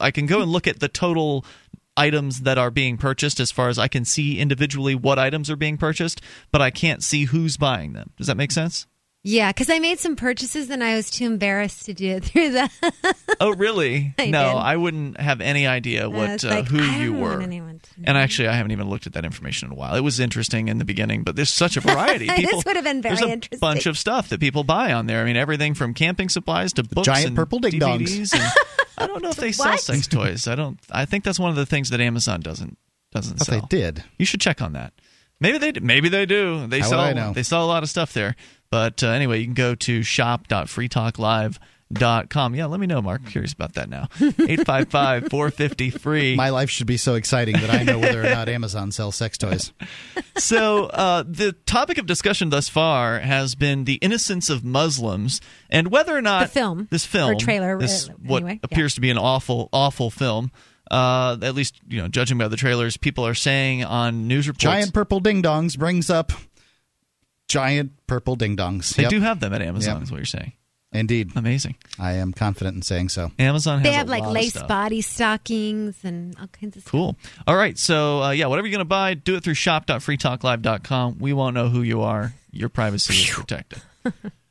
I 0.00 0.10
can 0.10 0.26
go 0.26 0.42
and 0.42 0.50
look 0.50 0.66
at 0.66 0.80
the 0.80 0.88
total 0.88 1.44
items 1.96 2.42
that 2.42 2.58
are 2.58 2.70
being 2.70 2.96
purchased 2.96 3.40
as 3.40 3.50
far 3.50 3.68
as 3.68 3.78
I 3.78 3.88
can 3.88 4.04
see 4.04 4.38
individually 4.38 4.94
what 4.94 5.18
items 5.18 5.50
are 5.50 5.56
being 5.56 5.76
purchased, 5.76 6.20
but 6.52 6.60
I 6.62 6.70
can't 6.70 7.02
see 7.02 7.24
who's 7.24 7.56
buying 7.56 7.92
them. 7.92 8.10
Does 8.16 8.26
that 8.26 8.36
make 8.36 8.52
sense? 8.52 8.86
Yeah, 9.28 9.50
because 9.50 9.68
I 9.70 9.80
made 9.80 9.98
some 9.98 10.14
purchases 10.14 10.70
and 10.70 10.84
I 10.84 10.94
was 10.94 11.10
too 11.10 11.24
embarrassed 11.26 11.86
to 11.86 11.94
do 11.94 12.10
it 12.12 12.24
through 12.26 12.52
that. 12.52 12.70
oh, 13.40 13.52
really? 13.54 14.14
I 14.18 14.26
no, 14.26 14.52
did. 14.52 14.56
I 14.58 14.76
wouldn't 14.76 15.20
have 15.20 15.40
any 15.40 15.66
idea 15.66 16.08
what 16.08 16.44
uh, 16.44 16.48
like, 16.48 16.68
who 16.68 16.78
I 16.78 16.96
you 16.98 17.12
don't 17.12 17.20
were. 17.20 17.30
want 17.30 17.42
anyone 17.42 17.80
to 17.80 17.88
And 18.04 18.16
actually, 18.16 18.46
I 18.48 18.52
haven't 18.52 18.70
even 18.70 18.88
looked 18.88 19.08
at 19.08 19.14
that 19.14 19.24
information 19.24 19.66
in 19.66 19.72
a 19.72 19.74
while. 19.74 19.96
It 19.96 20.02
was 20.02 20.20
interesting 20.20 20.68
in 20.68 20.78
the 20.78 20.84
beginning, 20.84 21.24
but 21.24 21.34
there's 21.34 21.52
such 21.52 21.76
a 21.76 21.80
variety. 21.80 22.26
This 22.36 22.36
People, 22.36 22.62
would 22.66 22.76
have 22.76 22.84
been 22.84 23.02
very 23.02 23.16
there's 23.16 23.28
a 23.28 23.32
interesting. 23.32 23.58
bunch 23.58 23.86
of 23.86 23.98
stuff 23.98 24.28
that 24.28 24.38
people 24.38 24.62
buy 24.62 24.92
on 24.92 25.06
there. 25.06 25.22
I 25.22 25.24
mean, 25.24 25.36
everything 25.36 25.74
from 25.74 25.92
camping 25.92 26.28
supplies 26.28 26.72
to 26.74 26.84
books 26.84 27.06
giant 27.06 27.26
and 27.28 27.36
purple 27.36 27.58
ding 27.58 27.72
dongs. 27.80 28.32
And 28.32 28.42
I 28.96 29.06
don't 29.08 29.22
know 29.22 29.30
if 29.30 29.36
they 29.36 29.50
sell 29.52 29.72
What? 29.72 29.80
sex 29.80 30.06
toys. 30.06 30.46
I 30.46 30.54
don't. 30.54 30.78
I 30.90 31.04
think 31.04 31.24
that's 31.24 31.40
one 31.40 31.50
of 31.50 31.56
the 31.56 31.66
things 31.66 31.90
that 31.90 32.00
Amazon 32.00 32.40
doesn't 32.40 32.78
doesn't 33.12 33.38
But 33.38 33.46
sell. 33.46 33.60
they 33.62 33.66
did. 33.76 34.04
You 34.18 34.24
should 34.26 34.40
check 34.40 34.62
on 34.62 34.74
that. 34.74 34.92
Maybe 35.40 35.58
they 35.58 35.72
maybe 35.80 36.08
they 36.08 36.24
do. 36.26 36.66
They 36.66 36.80
How 36.80 36.86
would 36.86 36.90
sell 36.90 37.00
I 37.00 37.12
know? 37.12 37.32
they 37.32 37.42
sell 37.42 37.64
a 37.64 37.66
lot 37.68 37.82
of 37.82 37.88
stuff 37.90 38.12
there. 38.12 38.36
But 38.76 39.02
uh, 39.02 39.08
anyway, 39.08 39.38
you 39.38 39.46
can 39.46 39.54
go 39.54 39.74
to 39.74 40.02
shop.freetalklive.com. 40.02 42.54
Yeah, 42.54 42.66
let 42.66 42.78
me 42.78 42.86
know, 42.86 43.00
Mark. 43.00 43.24
Curious 43.24 43.54
about 43.54 43.72
that 43.72 43.88
now. 43.88 44.08
855 44.20 45.30
450 45.30 45.88
free. 45.88 46.36
My 46.36 46.50
life 46.50 46.68
should 46.68 46.86
be 46.86 46.98
so 46.98 47.14
exciting 47.14 47.54
that 47.54 47.70
I 47.70 47.84
know 47.84 47.98
whether 47.98 48.20
or 48.20 48.28
not 48.28 48.50
Amazon 48.50 48.92
sells 48.92 49.16
sex 49.16 49.38
toys. 49.38 49.72
so 50.36 50.88
uh, 50.88 51.24
the 51.26 51.52
topic 51.64 51.96
of 51.96 52.04
discussion 52.04 52.50
thus 52.50 52.68
far 52.68 53.18
has 53.18 53.54
been 53.54 53.84
the 53.84 53.94
innocence 53.94 54.50
of 54.50 54.62
Muslims 54.62 55.40
and 55.70 55.90
whether 55.90 56.14
or 56.14 56.20
not 56.20 56.48
The 56.48 56.52
film, 56.52 56.88
this 56.90 57.06
film, 57.06 57.30
or 57.30 57.36
trailer, 57.36 57.78
this 57.78 58.10
uh, 58.10 58.12
what 58.26 58.42
anyway, 58.42 58.56
yeah. 58.56 58.60
appears 58.62 58.96
to 58.96 59.00
be 59.00 59.08
an 59.08 59.16
awful, 59.16 59.70
awful 59.72 60.10
film. 60.10 60.52
Uh, 60.90 61.38
at 61.40 61.54
least 61.54 61.80
you 61.88 62.02
know, 62.02 62.08
judging 62.08 62.36
by 62.36 62.48
the 62.48 62.58
trailers, 62.58 62.98
people 62.98 63.26
are 63.26 63.32
saying 63.32 63.84
on 63.84 64.28
news 64.28 64.46
reports 64.46 64.64
Giant 64.64 64.92
purple 64.92 65.20
ding 65.20 65.42
dongs 65.42 65.78
brings 65.78 66.10
up 66.10 66.32
giant 67.48 67.92
purple 68.06 68.36
ding 68.36 68.56
dongs. 68.56 68.94
they 68.94 69.04
Yep. 69.04 69.10
do 69.10 69.20
have 69.20 69.40
them 69.40 69.52
at 69.54 69.62
Amazon. 69.62 69.94
Yep. 69.96 70.02
Is 70.04 70.10
what 70.10 70.16
you're 70.18 70.24
saying? 70.26 70.52
Indeed. 70.92 71.32
Amazing. 71.36 71.74
I 71.98 72.12
am 72.12 72.32
confident 72.32 72.76
in 72.76 72.82
saying 72.82 73.10
so. 73.10 73.30
Amazon 73.38 73.80
has 73.80 73.82
They 73.84 73.90
a 73.94 73.98
have 73.98 74.08
like 74.08 74.22
lot 74.22 74.32
lace 74.32 74.56
body 74.62 75.02
stockings 75.02 75.96
and 76.04 76.34
all 76.40 76.46
kinds 76.46 76.76
of 76.76 76.82
stuff. 76.82 76.90
Cool. 76.92 77.16
All 77.46 77.56
right. 77.56 77.76
So, 77.78 78.22
uh, 78.22 78.30
yeah, 78.30 78.46
whatever 78.46 78.66
you're 78.66 78.72
going 78.72 78.78
to 78.80 78.84
buy, 78.86 79.14
do 79.14 79.34
it 79.36 79.44
through 79.44 79.54
shop.freetalklive.com. 79.54 81.18
We 81.18 81.32
won't 81.32 81.54
know 81.54 81.68
who 81.68 81.82
you 81.82 82.02
are. 82.02 82.34
Your 82.50 82.68
privacy 82.68 83.14
is 83.14 83.30
protected. 83.30 83.82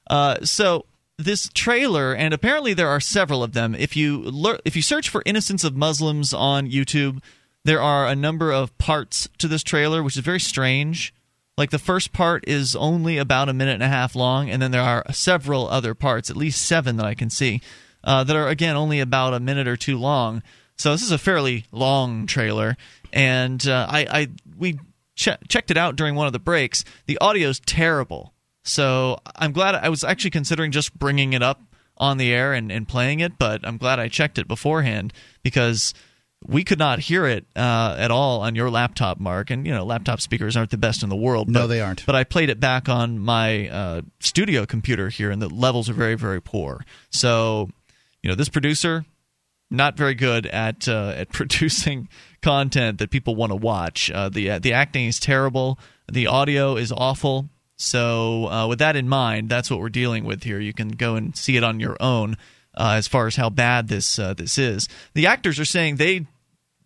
uh, 0.10 0.44
so, 0.44 0.86
this 1.18 1.50
trailer, 1.54 2.14
and 2.14 2.34
apparently 2.34 2.74
there 2.74 2.90
are 2.90 3.00
several 3.00 3.42
of 3.42 3.54
them. 3.54 3.74
If 3.74 3.96
you 3.96 4.18
lear- 4.22 4.60
if 4.66 4.76
you 4.76 4.82
search 4.82 5.08
for 5.10 5.24
"Innocence 5.26 5.64
of 5.64 5.76
Muslims" 5.76 6.34
on 6.34 6.70
YouTube, 6.70 7.24
there 7.64 7.82
are 7.82 8.06
a 8.08 8.16
number 8.16 8.52
of 8.52 8.78
parts 8.78 9.30
to 9.38 9.48
this 9.48 9.64
trailer, 9.64 10.04
which 10.04 10.18
is 10.18 10.24
very 10.24 10.42
strange. 10.42 11.14
Like 11.58 11.72
the 11.72 11.80
first 11.80 12.12
part 12.12 12.44
is 12.48 12.76
only 12.76 13.18
about 13.18 13.48
a 13.48 13.54
minute 13.54 13.76
and 13.76 13.84
a 13.84 13.88
half 13.88 14.16
long, 14.16 14.50
and 14.50 14.62
then 14.62 14.72
there 14.72 14.82
are 14.82 15.06
several 15.12 15.70
other 15.70 15.94
parts, 15.94 16.30
at 16.30 16.36
least 16.36 16.62
seven 16.62 16.98
that 16.98 17.06
I 17.06 17.14
can 17.14 17.30
see, 17.30 17.62
uh, 18.04 18.26
that 18.26 18.36
are 18.36 18.50
again 18.50 18.76
only 18.76 19.00
about 19.00 19.34
a 19.34 19.40
minute 19.40 19.68
or 19.68 19.78
two 19.78 19.98
long. 19.98 20.44
So 20.78 20.92
this 20.92 21.02
is 21.02 21.12
a 21.12 21.18
fairly 21.18 21.66
long 21.72 22.28
trailer, 22.28 22.76
and 23.14 23.66
uh, 23.66 23.88
I, 23.90 24.08
I 24.10 24.28
we 24.58 24.80
che- 25.16 25.38
checked 25.48 25.72
it 25.72 25.78
out 25.78 25.96
during 25.96 26.16
one 26.16 26.28
of 26.28 26.34
the 26.34 26.40
breaks. 26.40 26.84
The 27.06 27.18
audio 27.20 27.48
is 27.48 27.62
terrible, 27.62 28.34
so 28.66 29.20
I'm 29.38 29.54
glad 29.54 29.76
I 29.76 29.88
was 29.88 30.04
actually 30.04 30.32
considering 30.32 30.72
just 30.72 30.98
bringing 31.00 31.32
it 31.32 31.42
up 31.42 31.62
on 31.98 32.18
the 32.18 32.34
air 32.34 32.52
and, 32.52 32.70
and 32.70 32.86
playing 32.86 33.22
it, 33.22 33.38
but 33.38 33.66
I'm 33.66 33.78
glad 33.78 34.00
I 34.00 34.10
checked 34.10 34.38
it 34.38 34.50
beforehand 34.50 35.14
because 35.44 35.94
we 36.48 36.64
could 36.64 36.80
not 36.80 37.00
hear 37.00 37.26
it 37.26 37.46
uh, 37.56 37.96
at 37.98 38.12
all 38.12 38.42
on 38.42 38.56
your 38.56 38.70
laptop, 38.70 39.20
Mark. 39.20 39.50
And 39.50 39.66
you 39.66 39.74
know, 39.74 39.86
laptop 39.86 40.22
speakers 40.22 40.56
aren't 40.56 40.72
the 40.72 40.78
best 40.78 41.04
in 41.04 41.10
the 41.10 41.16
world. 41.16 41.50
No, 41.50 41.68
they 41.68 41.82
aren't. 41.82 42.06
But 42.06 42.16
I 42.16 42.24
played 42.24 42.50
it 42.50 42.60
back 42.60 42.90
on 42.90 43.20
my 43.20 43.70
uh, 43.70 44.02
studio 44.20 44.66
computer 44.66 45.10
here, 45.10 45.32
and 45.32 45.42
the 45.42 45.50
levels 45.50 45.90
are 45.90 45.94
very, 45.94 46.16
very 46.16 46.42
poor. 46.42 46.86
So, 47.10 47.70
you 48.22 48.30
know, 48.30 48.36
this 48.36 48.50
producer 48.50 49.06
not 49.72 49.98
very 49.98 50.14
good 50.14 50.46
at 50.46 50.88
uh, 50.88 51.14
at 51.16 51.30
producing 51.34 52.10
content 52.42 53.00
that 53.00 53.10
people 53.10 53.36
want 53.36 53.52
to 53.52 53.56
watch. 53.56 54.12
Uh, 54.12 54.30
the 54.30 54.60
the 54.60 54.74
acting 54.74 55.06
is 55.06 55.20
terrible. 55.20 55.80
The 56.12 56.28
audio 56.28 56.76
is 56.76 56.92
awful. 56.92 57.50
So, 57.78 58.48
uh, 58.48 58.68
with 58.68 58.80
that 58.80 58.96
in 58.96 59.10
mind, 59.10 59.50
that's 59.50 59.70
what 59.70 59.82
we're 59.82 59.90
dealing 59.90 60.24
with 60.24 60.44
here. 60.44 60.60
You 60.60 60.72
can 60.72 60.90
go 60.90 61.16
and 61.16 61.36
see 61.36 61.58
it 61.58 61.64
on 61.64 61.82
your 61.82 61.98
own 62.00 62.38
uh, 62.76 62.94
as 62.98 63.08
far 63.08 63.28
as 63.28 63.36
how 63.36 63.50
bad 63.50 63.88
this 63.88 64.18
uh, 64.20 64.34
this 64.34 64.58
is. 64.58 64.88
The 65.14 65.28
actors 65.28 65.60
are 65.60 65.66
saying 65.66 65.98
they 65.98 66.28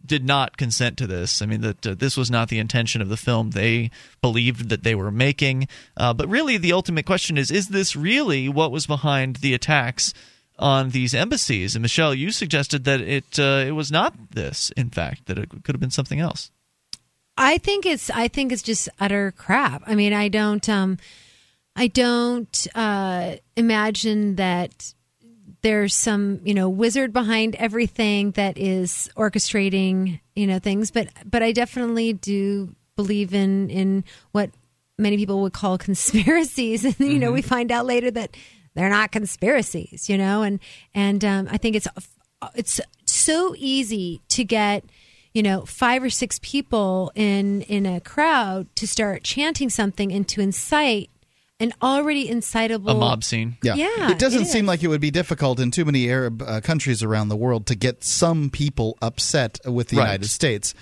did 0.06 0.26
not 0.26 0.58
consent 0.58 0.98
to 0.98 1.08
this. 1.08 1.42
I 1.42 1.46
mean, 1.46 1.62
that 1.62 1.88
uh, 1.88 1.94
this 1.96 2.18
was 2.18 2.32
not 2.32 2.50
the 2.50 2.60
intention 2.60 3.02
of 3.02 3.10
the 3.10 3.18
film 3.18 3.52
they 3.52 3.92
believed 4.22 4.70
that 4.70 4.84
they 4.84 4.96
were 4.96 5.12
making. 5.12 5.68
Uh, 5.96 6.14
but 6.14 6.28
really, 6.28 6.58
the 6.58 6.74
ultimate 6.74 7.06
question 7.06 7.38
is: 7.38 7.52
Is 7.52 7.70
this 7.70 7.96
really 7.96 8.50
what 8.50 8.72
was 8.72 8.88
behind 8.88 9.38
the 9.38 9.54
attacks 9.54 10.14
on 10.58 10.90
these 10.90 11.14
embassies? 11.14 11.76
And 11.76 11.82
Michelle, 11.82 12.14
you 12.14 12.32
suggested 12.32 12.84
that 12.86 13.02
it 13.02 13.40
uh, 13.40 13.64
it 13.68 13.72
was 13.72 13.92
not 13.92 14.14
this. 14.32 14.72
In 14.76 14.90
fact, 14.90 15.28
that 15.28 15.38
it 15.38 15.50
could 15.64 15.76
have 15.76 15.82
been 15.82 15.92
something 15.92 16.20
else. 16.20 16.52
I 17.38 17.58
think 17.58 17.86
it's 17.86 18.10
I 18.10 18.28
think 18.28 18.52
it's 18.52 18.62
just 18.62 18.90
utter 19.00 19.34
crap. 19.38 19.84
I 19.88 19.96
mean, 19.96 20.12
I 20.12 20.28
don't 20.28 20.68
um 20.68 20.98
I 21.76 21.88
don't 21.88 22.68
uh 22.76 23.38
imagine 23.56 24.36
that 24.36 24.94
there's 25.62 25.94
some, 25.94 26.40
you 26.44 26.54
know, 26.54 26.70
wizard 26.70 27.12
behind 27.14 27.56
everything 27.56 28.32
that 28.32 28.58
is 28.58 29.10
orchestrating, 29.16 30.20
you 30.36 30.48
know, 30.48 30.60
things, 30.60 30.92
but 30.92 31.10
but 31.26 31.44
I 31.44 31.52
definitely 31.52 32.14
do 32.14 32.76
believe 32.96 33.34
in 33.34 33.70
in 33.70 34.04
what 34.32 34.52
many 34.98 35.18
people 35.18 35.42
would 35.42 35.54
call 35.54 35.78
conspiracies. 35.90 36.86
And 36.86 37.00
you 37.00 37.20
know, 37.20 37.32
we 37.32 37.42
find 37.42 37.72
out 37.72 37.86
later 37.86 38.12
that 38.12 38.36
they're 38.76 38.90
not 38.90 39.12
conspiracies, 39.12 40.10
you 40.10 40.18
know, 40.18 40.44
and 40.44 40.60
and 40.94 41.24
um 41.26 41.48
I 41.52 41.58
think 41.58 41.76
it's 41.76 41.88
it's 42.56 42.80
so 43.06 43.54
easy 43.58 44.22
to 44.30 44.44
get 44.44 44.86
you 45.34 45.44
know 45.44 45.66
five 45.66 46.04
or 46.04 46.10
six 46.10 46.40
people 46.42 47.12
in 47.16 47.62
in 47.64 47.86
a 47.86 48.00
crowd 48.00 48.74
to 48.78 48.88
start 48.88 49.24
chanting 49.24 49.70
something 49.70 50.12
and 50.12 50.28
to 50.30 50.42
incite 50.42 51.10
an 51.60 51.74
already 51.82 52.30
incitable 52.30 52.92
A 52.92 52.96
mob 52.96 53.24
scene. 53.24 53.58
Yeah. 53.62 53.76
Yeah, 53.76 54.12
It 54.12 54.20
doesn't 54.20 54.44
it 54.44 54.48
seem 54.48 54.66
like 54.66 54.82
it 54.82 54.88
would 54.88 55.02
be 55.02 55.12
difficult 55.12 55.60
in 55.60 55.72
too 55.72 55.84
many 55.86 56.10
Arab 56.10 56.42
uh, 56.42 56.62
countries 56.62 57.04
around 57.04 57.28
the 57.30 57.36
world 57.36 57.66
to 57.68 57.76
get 57.76 58.04
some 58.04 58.50
people 58.50 58.98
upset 59.02 59.60
with 59.66 59.90
the 59.90 59.98
Right. 59.98 60.06
United 60.06 60.30
States. 60.30 60.74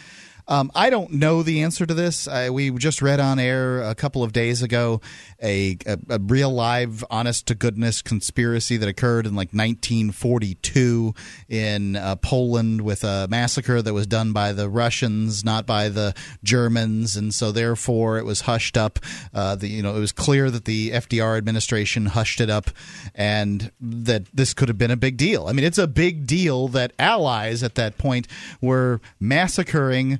Um, 0.49 0.71
I 0.73 0.89
don't 0.89 1.11
know 1.11 1.43
the 1.43 1.63
answer 1.63 1.85
to 1.85 1.93
this. 1.93 2.25
I, 2.27 2.49
we 2.49 2.71
just 2.71 3.01
read 3.01 3.19
on 3.19 3.37
air 3.37 3.81
a 3.81 3.93
couple 3.93 4.23
of 4.23 4.31
days 4.31 4.61
ago 4.61 5.01
a, 5.43 5.77
a, 5.85 5.97
a 6.09 6.19
real 6.19 6.49
live, 6.49 7.03
honest 7.09 7.47
to 7.47 7.55
goodness 7.55 8.01
conspiracy 8.01 8.77
that 8.77 8.87
occurred 8.87 9.25
in 9.25 9.35
like 9.35 9.49
1942 9.49 11.13
in 11.49 11.97
uh, 11.97 12.15
Poland 12.15 12.81
with 12.81 13.03
a 13.03 13.27
massacre 13.29 13.81
that 13.81 13.93
was 13.93 14.07
done 14.07 14.31
by 14.31 14.53
the 14.53 14.69
Russians, 14.69 15.43
not 15.43 15.65
by 15.65 15.89
the 15.89 16.13
Germans, 16.43 17.17
and 17.17 17.33
so 17.33 17.51
therefore 17.51 18.17
it 18.17 18.25
was 18.25 18.41
hushed 18.41 18.77
up. 18.77 18.99
Uh, 19.33 19.55
the, 19.55 19.67
you 19.67 19.83
know, 19.83 19.95
it 19.95 19.99
was 19.99 20.13
clear 20.13 20.49
that 20.49 20.63
the 20.63 20.91
FDR 20.91 21.37
administration 21.37 22.05
hushed 22.05 22.39
it 22.39 22.49
up, 22.49 22.69
and 23.13 23.71
that 23.81 24.23
this 24.33 24.53
could 24.53 24.69
have 24.69 24.77
been 24.77 24.91
a 24.91 24.97
big 24.97 25.17
deal. 25.17 25.47
I 25.47 25.51
mean, 25.51 25.65
it's 25.65 25.77
a 25.77 25.87
big 25.87 26.25
deal 26.25 26.69
that 26.69 26.93
allies 26.97 27.63
at 27.63 27.75
that 27.75 27.97
point 27.97 28.27
were 28.61 29.01
massacring 29.19 30.19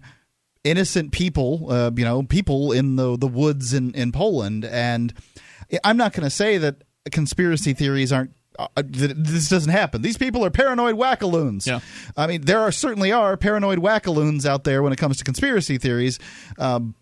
innocent 0.67 1.11
people, 1.11 1.71
uh, 1.71 1.91
you 1.95 2.03
know, 2.03 2.23
people 2.23 2.71
in 2.71 2.95
the 2.95 3.17
the 3.17 3.27
woods 3.27 3.73
in 3.73 3.93
in 3.93 4.11
Poland. 4.11 4.65
And 4.65 5.13
I'm 5.83 5.97
not 5.97 6.13
going 6.13 6.23
to 6.23 6.29
say 6.29 6.57
that 6.57 6.83
conspiracy 7.11 7.73
theories 7.73 8.11
aren't. 8.11 8.31
Uh, 8.59 8.81
this 8.83 9.49
doesn't 9.49 9.71
happen. 9.71 10.01
These 10.01 10.17
people 10.17 10.43
are 10.43 10.49
paranoid 10.49 10.95
wackaloons. 10.95 11.67
Yeah. 11.67 11.79
I 12.15 12.25
mean, 12.25 12.41
there 12.41 12.59
are 12.59 12.71
certainly 12.71 13.11
are 13.11 13.37
paranoid 13.37 13.77
wackaloons 13.77 14.47
out 14.47 14.63
there 14.63 14.81
when 14.81 14.91
it 14.91 14.95
comes 14.97 15.17
to 15.17 15.23
conspiracy 15.23 15.77
theories. 15.77 16.17
Um, 16.57 16.95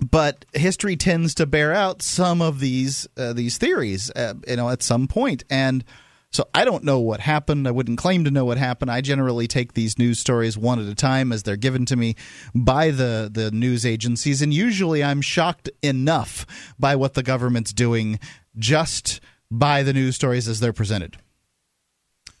but 0.00 0.46
history 0.52 0.96
tends 0.96 1.34
to 1.36 1.46
bear 1.46 1.72
out 1.72 2.02
some 2.02 2.42
of 2.42 2.58
these 2.58 3.06
uh, 3.16 3.32
these 3.32 3.56
theories, 3.56 4.10
uh, 4.16 4.34
you 4.48 4.56
know, 4.56 4.68
at 4.68 4.82
some 4.82 5.06
point, 5.06 5.44
and 5.48 5.84
so 6.32 6.48
I 6.54 6.64
don't 6.64 6.84
know 6.84 7.00
what 7.00 7.20
happened. 7.20 7.66
I 7.66 7.72
wouldn't 7.72 7.98
claim 7.98 8.24
to 8.24 8.30
know 8.30 8.44
what 8.44 8.58
happened. 8.58 8.90
I 8.90 9.00
generally 9.00 9.48
take 9.48 9.74
these 9.74 9.98
news 9.98 10.20
stories 10.20 10.56
one 10.56 10.78
at 10.78 10.86
a 10.86 10.94
time 10.94 11.32
as 11.32 11.42
they're 11.42 11.56
given 11.56 11.86
to 11.86 11.96
me 11.96 12.14
by 12.54 12.90
the 12.90 13.28
the 13.32 13.50
news 13.50 13.84
agencies, 13.84 14.40
and 14.40 14.54
usually 14.54 15.02
I'm 15.02 15.22
shocked 15.22 15.70
enough 15.82 16.46
by 16.78 16.94
what 16.94 17.14
the 17.14 17.22
government's 17.22 17.72
doing 17.72 18.20
just 18.56 19.20
by 19.50 19.82
the 19.82 19.92
news 19.92 20.14
stories 20.14 20.46
as 20.46 20.60
they're 20.60 20.72
presented. 20.72 21.16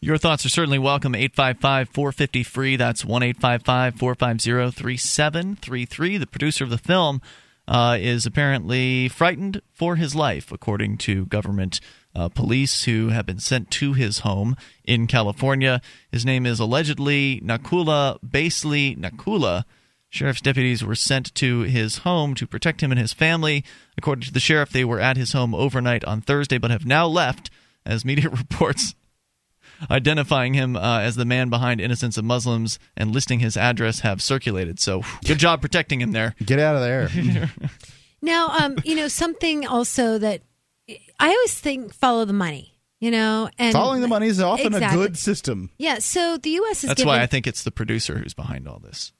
Your 0.02 0.16
thoughts 0.16 0.46
are 0.46 0.50
certainly 0.50 0.78
welcome. 0.78 1.14
855 1.14 1.90
450 1.90 2.42
free. 2.44 2.76
That's 2.76 3.04
1 3.04 3.22
855 3.22 3.96
450 3.96 4.70
3733. 4.70 6.16
The 6.16 6.26
producer 6.26 6.64
of 6.64 6.70
the 6.70 6.78
film 6.78 7.20
uh, 7.68 7.98
is 8.00 8.24
apparently 8.24 9.08
frightened 9.08 9.60
for 9.74 9.96
his 9.96 10.14
life, 10.14 10.50
according 10.52 10.96
to 10.98 11.26
government 11.26 11.80
uh, 12.14 12.28
police 12.28 12.84
who 12.84 13.08
have 13.08 13.26
been 13.26 13.38
sent 13.38 13.70
to 13.70 13.92
his 13.92 14.20
home 14.20 14.56
in 14.84 15.06
California. 15.06 15.80
His 16.10 16.24
name 16.24 16.46
is 16.46 16.60
allegedly 16.60 17.40
Nakoula 17.44 18.18
Basseley 18.20 18.98
Nakoula. 18.98 19.64
Sheriff's 20.08 20.40
deputies 20.40 20.84
were 20.84 20.96
sent 20.96 21.32
to 21.36 21.60
his 21.60 21.98
home 21.98 22.34
to 22.34 22.46
protect 22.46 22.82
him 22.82 22.90
and 22.90 23.00
his 23.00 23.12
family. 23.12 23.64
According 23.96 24.24
to 24.24 24.32
the 24.32 24.40
sheriff, 24.40 24.70
they 24.70 24.84
were 24.84 24.98
at 24.98 25.16
his 25.16 25.32
home 25.32 25.54
overnight 25.54 26.04
on 26.04 26.20
Thursday, 26.20 26.58
but 26.58 26.72
have 26.72 26.84
now 26.84 27.06
left, 27.06 27.48
as 27.86 28.04
media 28.04 28.28
reports 28.30 28.94
identifying 29.88 30.54
him 30.54 30.76
uh, 30.76 31.00
as 31.00 31.16
the 31.16 31.24
man 31.24 31.48
behind 31.48 31.80
Innocence 31.80 32.18
of 32.18 32.24
Muslims 32.24 32.78
and 32.96 33.12
listing 33.12 33.38
his 33.38 33.56
address 33.56 34.00
have 34.00 34.20
circulated. 34.20 34.80
So, 34.80 35.02
good 35.24 35.38
job 35.38 35.60
protecting 35.60 36.00
him 36.00 36.12
there. 36.12 36.34
Get 36.44 36.58
out 36.58 36.74
of 36.74 36.82
there. 36.82 37.50
Now, 38.22 38.48
um, 38.48 38.76
you 38.84 38.96
know, 38.96 39.08
something 39.08 39.66
also 39.66 40.18
that 40.18 40.42
I 41.20 41.28
always 41.28 41.58
think 41.58 41.94
follow 41.94 42.24
the 42.24 42.32
money. 42.32 42.76
You 43.00 43.10
know, 43.10 43.48
and 43.58 43.72
Following 43.72 44.02
the 44.02 44.08
money 44.08 44.26
is 44.26 44.42
often 44.42 44.74
Exactly. 44.74 45.00
a 45.02 45.06
good 45.06 45.16
system. 45.16 45.70
Yeah, 45.78 46.00
so 46.00 46.36
the 46.36 46.50
U.S. 46.50 46.84
is 46.84 46.88
That's 46.88 46.98
given, 46.98 47.08
why 47.08 47.22
I 47.22 47.26
think 47.26 47.46
it's 47.46 47.62
the 47.62 47.70
producer 47.70 48.18
who's 48.18 48.34
behind 48.34 48.68
all 48.68 48.78
this. 48.78 49.12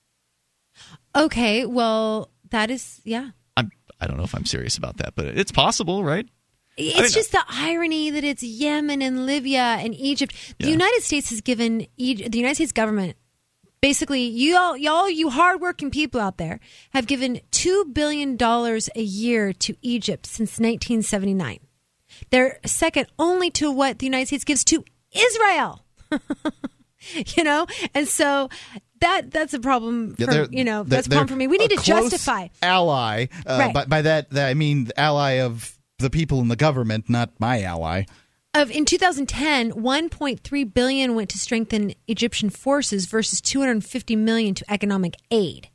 Okay, 1.16 1.64
well, 1.64 2.30
that 2.50 2.70
is 2.70 3.00
yeah. 3.04 3.30
I'm, 3.56 3.70
I 3.98 4.06
don't 4.06 4.18
know 4.18 4.24
if 4.24 4.34
I'm 4.34 4.44
serious 4.44 4.76
about 4.76 4.98
that, 4.98 5.14
but 5.14 5.26
it's 5.26 5.50
possible, 5.50 6.04
right? 6.04 6.28
It's 6.76 6.98
mean, 6.98 7.10
just 7.10 7.32
the 7.32 7.42
irony 7.48 8.10
that 8.10 8.22
it's 8.22 8.42
Yemen 8.42 9.00
and 9.00 9.24
Libya 9.24 9.78
and 9.80 9.94
Egypt. 9.94 10.34
The 10.58 10.66
Yeah. 10.66 10.72
United 10.72 11.02
States 11.02 11.30
has 11.30 11.40
given 11.40 11.86
Egypt, 11.96 12.32
the 12.32 12.38
United 12.38 12.56
States 12.56 12.72
government 12.72 13.16
basically 13.80 14.22
you 14.24 14.56
all 14.58 14.76
y'all 14.76 15.08
you 15.08 15.30
hardworking 15.30 15.90
people 15.90 16.20
out 16.20 16.36
there 16.36 16.60
have 16.90 17.06
given 17.06 17.40
2 17.50 17.86
billion 17.94 18.36
dollars 18.36 18.90
a 18.94 19.02
year 19.02 19.52
to 19.54 19.74
Egypt 19.80 20.26
since 20.26 20.58
1979. 20.60 21.60
They're 22.30 22.58
second 22.64 23.06
only 23.18 23.50
to 23.52 23.70
what 23.70 23.98
the 23.98 24.06
United 24.06 24.26
States 24.26 24.44
gives 24.44 24.64
to 24.64 24.84
Israel. 25.12 25.84
you 27.36 27.44
know? 27.44 27.66
And 27.94 28.06
so 28.06 28.48
that 29.00 29.30
that's 29.30 29.54
a 29.54 29.60
problem 29.60 30.14
for 30.16 30.48
you 30.50 30.64
know, 30.64 30.82
that's 30.84 31.06
a 31.06 31.10
problem 31.10 31.28
for 31.28 31.36
me. 31.36 31.46
We 31.46 31.58
need 31.58 31.70
to 31.70 31.82
justify 31.82 32.48
ally. 32.62 33.26
Uh, 33.46 33.58
Right. 33.58 33.74
by, 33.74 33.84
by 33.86 34.02
that, 34.02 34.30
that, 34.30 34.48
I 34.48 34.54
mean 34.54 34.90
ally 34.96 35.40
of 35.40 35.76
the 35.98 36.10
people 36.10 36.40
in 36.40 36.48
the 36.48 36.56
government, 36.56 37.08
not 37.08 37.30
my 37.38 37.62
ally. 37.62 38.04
of 38.54 38.70
in 38.70 38.84
2010 38.84 39.72
1.3 39.72 40.74
billion 40.74 41.14
went 41.14 41.30
to 41.30 41.38
strengthen 41.38 41.94
egyptian 42.08 42.50
forces 42.50 43.06
versus 43.06 43.40
250 43.40 44.16
million 44.16 44.54
to 44.54 44.64
economic 44.68 45.14
aid 45.30 45.68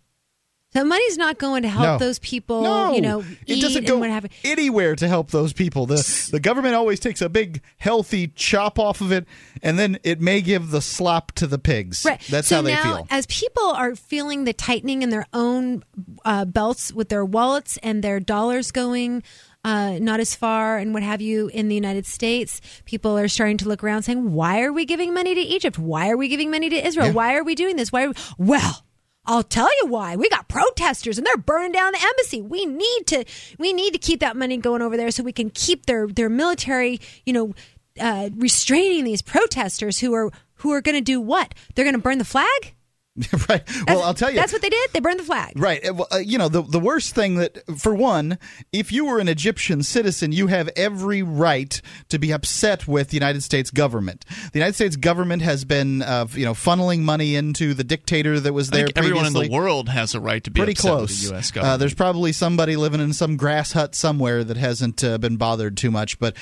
so 0.75 0.83
money's 0.83 1.17
not 1.17 1.37
going 1.37 1.63
to 1.63 1.69
help 1.69 1.83
No. 1.85 1.97
those 1.97 2.19
people 2.19 2.63
no, 2.63 2.93
you 2.93 3.01
know 3.01 3.23
it 3.47 3.61
doesn't 3.61 3.87
go 3.87 3.97
what 3.97 4.09
have 4.09 4.23
you. 4.25 4.29
anywhere 4.43 4.95
to 4.95 5.07
help 5.07 5.31
those 5.31 5.53
people. 5.53 5.85
The 5.85 6.29
the 6.31 6.39
government 6.39 6.75
always 6.75 6.99
takes 6.99 7.21
a 7.21 7.29
big 7.29 7.61
healthy 7.77 8.27
chop 8.29 8.77
off 8.79 9.01
of 9.01 9.11
it, 9.11 9.25
and 9.61 9.79
then 9.79 9.97
it 10.03 10.19
may 10.19 10.41
give 10.41 10.71
the 10.71 10.81
slop 10.81 11.31
to 11.33 11.47
the 11.47 11.57
pigs. 11.59 12.03
Right. 12.05 12.21
That's 12.29 12.47
so 12.47 12.57
how 12.57 12.61
they 12.63 12.73
now, 12.73 12.83
feel. 12.83 13.07
As 13.09 13.25
people 13.27 13.63
are 13.63 13.95
feeling 13.95 14.43
the 14.43 14.53
tightening 14.53 15.01
in 15.01 15.09
their 15.09 15.25
own 15.33 15.83
uh, 16.23 16.45
belts 16.45 16.91
with 16.93 17.09
their 17.09 17.25
wallets 17.25 17.77
and 17.83 18.03
their 18.03 18.19
dollars 18.19 18.71
going 18.71 19.23
uh, 19.65 19.97
not 19.99 20.19
as 20.19 20.35
far 20.35 20.77
and 20.77 20.93
what 20.93 21.01
have 21.01 21.21
you 21.21 21.47
in 21.47 21.67
the 21.67 21.75
United 21.75 22.05
States, 22.05 22.61
people 22.85 23.17
are 23.17 23.27
starting 23.27 23.57
to 23.57 23.67
look 23.67 23.83
around 23.83 24.03
saying, 24.03 24.31
why 24.31 24.61
are 24.61 24.71
we 24.71 24.85
giving 24.85 25.11
money 25.11 25.33
to 25.33 25.41
Egypt? 25.41 25.79
Why 25.79 26.09
are 26.11 26.17
we 26.17 26.27
giving 26.27 26.51
money 26.51 26.69
to 26.69 26.87
Israel? 26.87 27.07
Yeah. 27.07 27.13
Why 27.13 27.35
are 27.35 27.43
we 27.43 27.55
doing 27.55 27.75
this? 27.75 27.91
Why 27.91 28.05
are 28.05 28.09
we? 28.09 28.13
Well, 28.37 28.84
I'll 29.27 29.43
tell 29.43 29.69
you 29.81 29.87
why. 29.87 30.15
We 30.15 30.29
got 30.29 30.47
protesters 30.47 31.17
and 31.17 31.25
they're 31.25 31.37
burning 31.37 31.71
down 31.71 31.93
the 31.93 32.01
embassy. 32.01 32.41
We 32.41 32.65
need 32.65 33.07
to 33.07 33.25
we 33.57 33.73
need 33.73 33.93
to 33.93 33.99
keep 33.99 34.19
that 34.19 34.37
money 34.37 34.57
going 34.57 34.81
over 34.81 34.97
there 34.97 35.11
so 35.11 35.23
we 35.23 35.33
can 35.33 35.49
keep 35.49 35.85
their 35.85 36.07
their 36.07 36.29
military, 36.29 37.01
you 37.25 37.33
know, 37.33 37.55
uh, 37.99 38.29
restraining 38.35 39.03
these 39.03 39.21
protesters 39.21 39.99
who 39.99 40.13
are 40.13 40.31
who 40.55 40.71
are 40.71 40.81
going 40.81 40.95
to 40.95 41.01
do 41.01 41.19
what? 41.19 41.53
They're 41.73 41.85
going 41.85 41.95
to 41.95 42.01
burn 42.01 42.17
the 42.17 42.25
flag? 42.25 42.74
right. 43.49 43.63
Well, 43.87 44.03
I'll 44.03 44.13
tell 44.13 44.29
you. 44.29 44.35
That's 44.35 44.51
what 44.51 44.61
they 44.61 44.69
did. 44.69 44.89
They 44.91 44.99
burned 44.99 45.19
the 45.19 45.23
flag. 45.23 45.53
Right. 45.57 45.87
Uh, 45.87 45.93
well, 45.93 46.07
uh, 46.11 46.17
you 46.17 46.37
know, 46.37 46.49
the 46.49 46.61
the 46.61 46.79
worst 46.79 47.15
thing 47.15 47.35
that, 47.35 47.59
for 47.77 47.95
one, 47.95 48.37
if 48.73 48.91
you 48.91 49.05
were 49.05 49.19
an 49.19 49.29
Egyptian 49.29 49.83
citizen, 49.83 50.33
you 50.33 50.47
have 50.47 50.69
every 50.75 51.23
right 51.23 51.81
to 52.09 52.19
be 52.19 52.31
upset 52.33 52.87
with 52.89 53.09
the 53.09 53.15
United 53.15 53.41
States 53.41 53.71
government. 53.71 54.25
The 54.51 54.59
United 54.59 54.73
States 54.73 54.97
government 54.97 55.43
has 55.43 55.63
been, 55.63 56.01
uh, 56.01 56.27
you 56.31 56.43
know, 56.43 56.53
funneling 56.53 56.99
money 57.03 57.35
into 57.35 57.73
the 57.73 57.85
dictator 57.85 58.37
that 58.39 58.51
was 58.51 58.69
I 58.71 58.77
there. 58.77 58.85
think 58.87 58.97
everyone 58.97 59.25
in 59.27 59.33
the 59.33 59.49
world 59.49 59.87
has 59.87 60.13
a 60.13 60.19
right 60.19 60.43
to 60.43 60.51
be 60.51 60.59
Pretty 60.59 60.73
upset 60.73 60.91
close. 60.91 61.09
with 61.11 61.21
the 61.21 61.33
U.S. 61.35 61.51
Uh, 61.51 61.53
government. 61.55 61.79
there's 61.79 61.93
probably 61.93 62.33
somebody 62.33 62.75
living 62.75 62.99
in 62.99 63.13
some 63.13 63.37
grass 63.37 63.71
hut 63.71 63.95
somewhere 63.95 64.43
that 64.43 64.57
hasn't 64.57 65.03
uh, 65.05 65.17
been 65.19 65.37
bothered 65.37 65.77
too 65.77 65.89
much, 65.91 66.19
but 66.19 66.35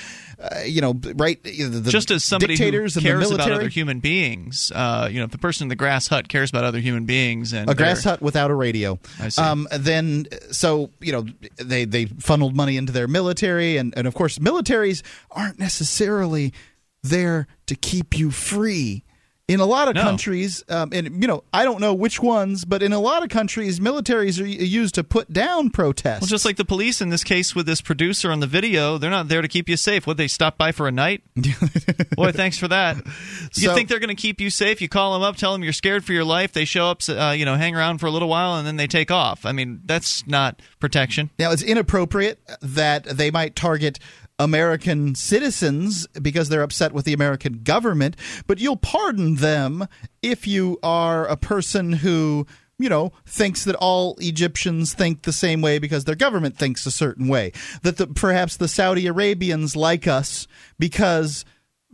uh, 0.44 0.60
you 0.66 0.82
know, 0.82 1.00
right? 1.16 1.42
The, 1.42 1.88
just 1.88 2.12
as 2.12 2.24
somebody 2.24 2.54
who 2.54 2.58
dictators 2.58 2.98
and 2.98 3.06
the 3.06 3.10
cares 3.10 3.32
about 3.32 3.50
other 3.50 3.70
human 3.70 4.00
beings, 4.00 4.72
uh, 4.76 5.08
you 5.10 5.20
know, 5.20 5.26
if 5.26 5.32
the 5.32 5.38
person 5.38 5.66
in 5.66 5.70
the 5.70 5.76
grass 5.76 6.08
hut 6.08 6.28
cares 6.28 6.50
about 6.50 6.66
other 6.66 6.80
human 6.80 7.06
beings 7.06 7.54
and 7.54 7.70
a 7.70 7.76
grass 7.76 8.04
hut 8.04 8.22
without 8.22 8.52
a 8.52 8.54
radio. 8.54 9.00
I 9.20 9.30
see. 9.30 9.42
Um, 9.42 9.68
then, 9.72 10.28
so 10.52 10.90
you 11.00 11.14
know, 11.14 11.26
they 11.56 11.86
they 11.86 12.06
funneled 12.06 12.56
money 12.56 12.76
into 12.76 12.92
their 12.92 13.08
military, 13.08 13.78
and 13.78 13.94
and 13.96 14.06
of 14.06 14.16
course, 14.16 14.38
militaries 14.40 15.02
aren't 15.32 15.60
necessarily 15.60 16.54
there 17.04 17.48
to 17.68 17.76
keep 17.76 18.18
you 18.18 18.30
free. 18.30 19.06
In 19.50 19.60
a 19.60 19.66
lot 19.66 19.90
of 19.90 19.96
No. 19.96 20.04
countries, 20.04 20.64
um, 20.70 20.92
and 20.94 21.22
you 21.22 21.28
know, 21.28 21.44
I 21.54 21.66
don't 21.66 21.82
know 21.82 21.94
which 21.94 22.22
ones, 22.22 22.64
but 22.64 22.82
in 22.82 22.94
a 22.94 23.00
lot 23.00 23.24
of 23.24 23.30
countries, 23.30 23.78
militaries 23.82 24.42
are 24.42 24.46
used 24.46 24.96
to 24.96 25.04
put 25.04 25.34
down 25.34 25.70
protests. 25.70 26.22
Well, 26.22 26.28
just 26.30 26.46
like 26.46 26.56
the 26.56 26.64
police 26.64 27.02
in 27.02 27.10
this 27.10 27.26
case 27.26 27.54
with 27.54 27.66
this 27.66 27.82
producer 27.82 28.32
on 28.32 28.40
the 28.40 28.48
video, 28.48 28.98
they're 28.98 29.12
not 29.12 29.28
there 29.28 29.42
to 29.42 29.50
keep 29.50 29.68
you 29.68 29.76
safe. 29.76 30.08
Would 30.08 30.16
they 30.16 30.30
stop 30.30 30.58
by 30.58 30.72
for 30.72 30.88
a 30.88 30.94
night? 30.94 31.24
Boy, 32.16 32.32
thanks 32.32 32.58
for 32.58 32.70
that. 32.70 32.96
You 33.56 33.68
So- 33.68 33.76
think 33.76 33.90
they're 33.90 34.00
going 34.00 34.16
to 34.16 34.22
keep 34.22 34.40
you 34.40 34.50
safe? 34.50 34.82
You 34.82 34.88
call 34.88 35.12
them 35.12 35.24
up, 35.24 35.36
tell 35.36 35.52
them 35.52 35.62
you're 35.62 35.74
scared 35.74 36.06
for 36.06 36.14
your 36.14 36.24
life. 36.24 36.54
They 36.54 36.64
show 36.64 36.88
up, 36.88 37.02
uh, 37.10 37.36
you 37.38 37.44
know, 37.44 37.56
hang 37.56 37.76
around 37.76 37.98
for 37.98 38.06
a 38.06 38.12
little 38.12 38.30
while, 38.30 38.56
and 38.56 38.66
then 38.66 38.78
they 38.78 38.88
take 38.88 39.12
off. 39.12 39.46
I 39.46 39.52
mean, 39.52 39.82
that's 39.84 40.26
not 40.26 40.62
protection. 40.80 41.32
Now, 41.38 41.52
it's 41.52 41.62
inappropriate 41.64 42.40
that 42.62 43.04
they 43.04 43.30
might 43.30 43.58
target 43.58 44.00
American 44.44 45.16
citizens 45.16 46.06
because 46.22 46.50
they're 46.50 46.62
upset 46.62 46.92
with 46.92 47.06
the 47.06 47.14
American 47.14 47.64
government, 47.64 48.18
but 48.46 48.60
you'll 48.60 48.78
pardon 48.78 49.36
them 49.36 49.88
if 50.22 50.46
you 50.46 50.78
are 50.84 51.26
a 51.26 51.38
person 51.38 51.94
who, 51.94 52.46
you 52.78 52.90
know, 52.90 53.12
thinks 53.26 53.64
that 53.64 53.76
all 53.76 54.18
Egyptians 54.20 54.94
think 54.94 55.22
the 55.22 55.32
same 55.32 55.62
way 55.62 55.80
because 55.80 56.04
their 56.04 56.16
government 56.16 56.58
thinks 56.58 56.86
a 56.86 56.92
certain 56.92 57.28
way. 57.28 57.54
That 57.84 57.98
the, 57.98 58.08
perhaps 58.08 58.58
the 58.58 58.68
Saudi 58.68 59.08
Arabians 59.08 59.76
like 59.76 60.08
us 60.08 60.48
because 60.78 61.46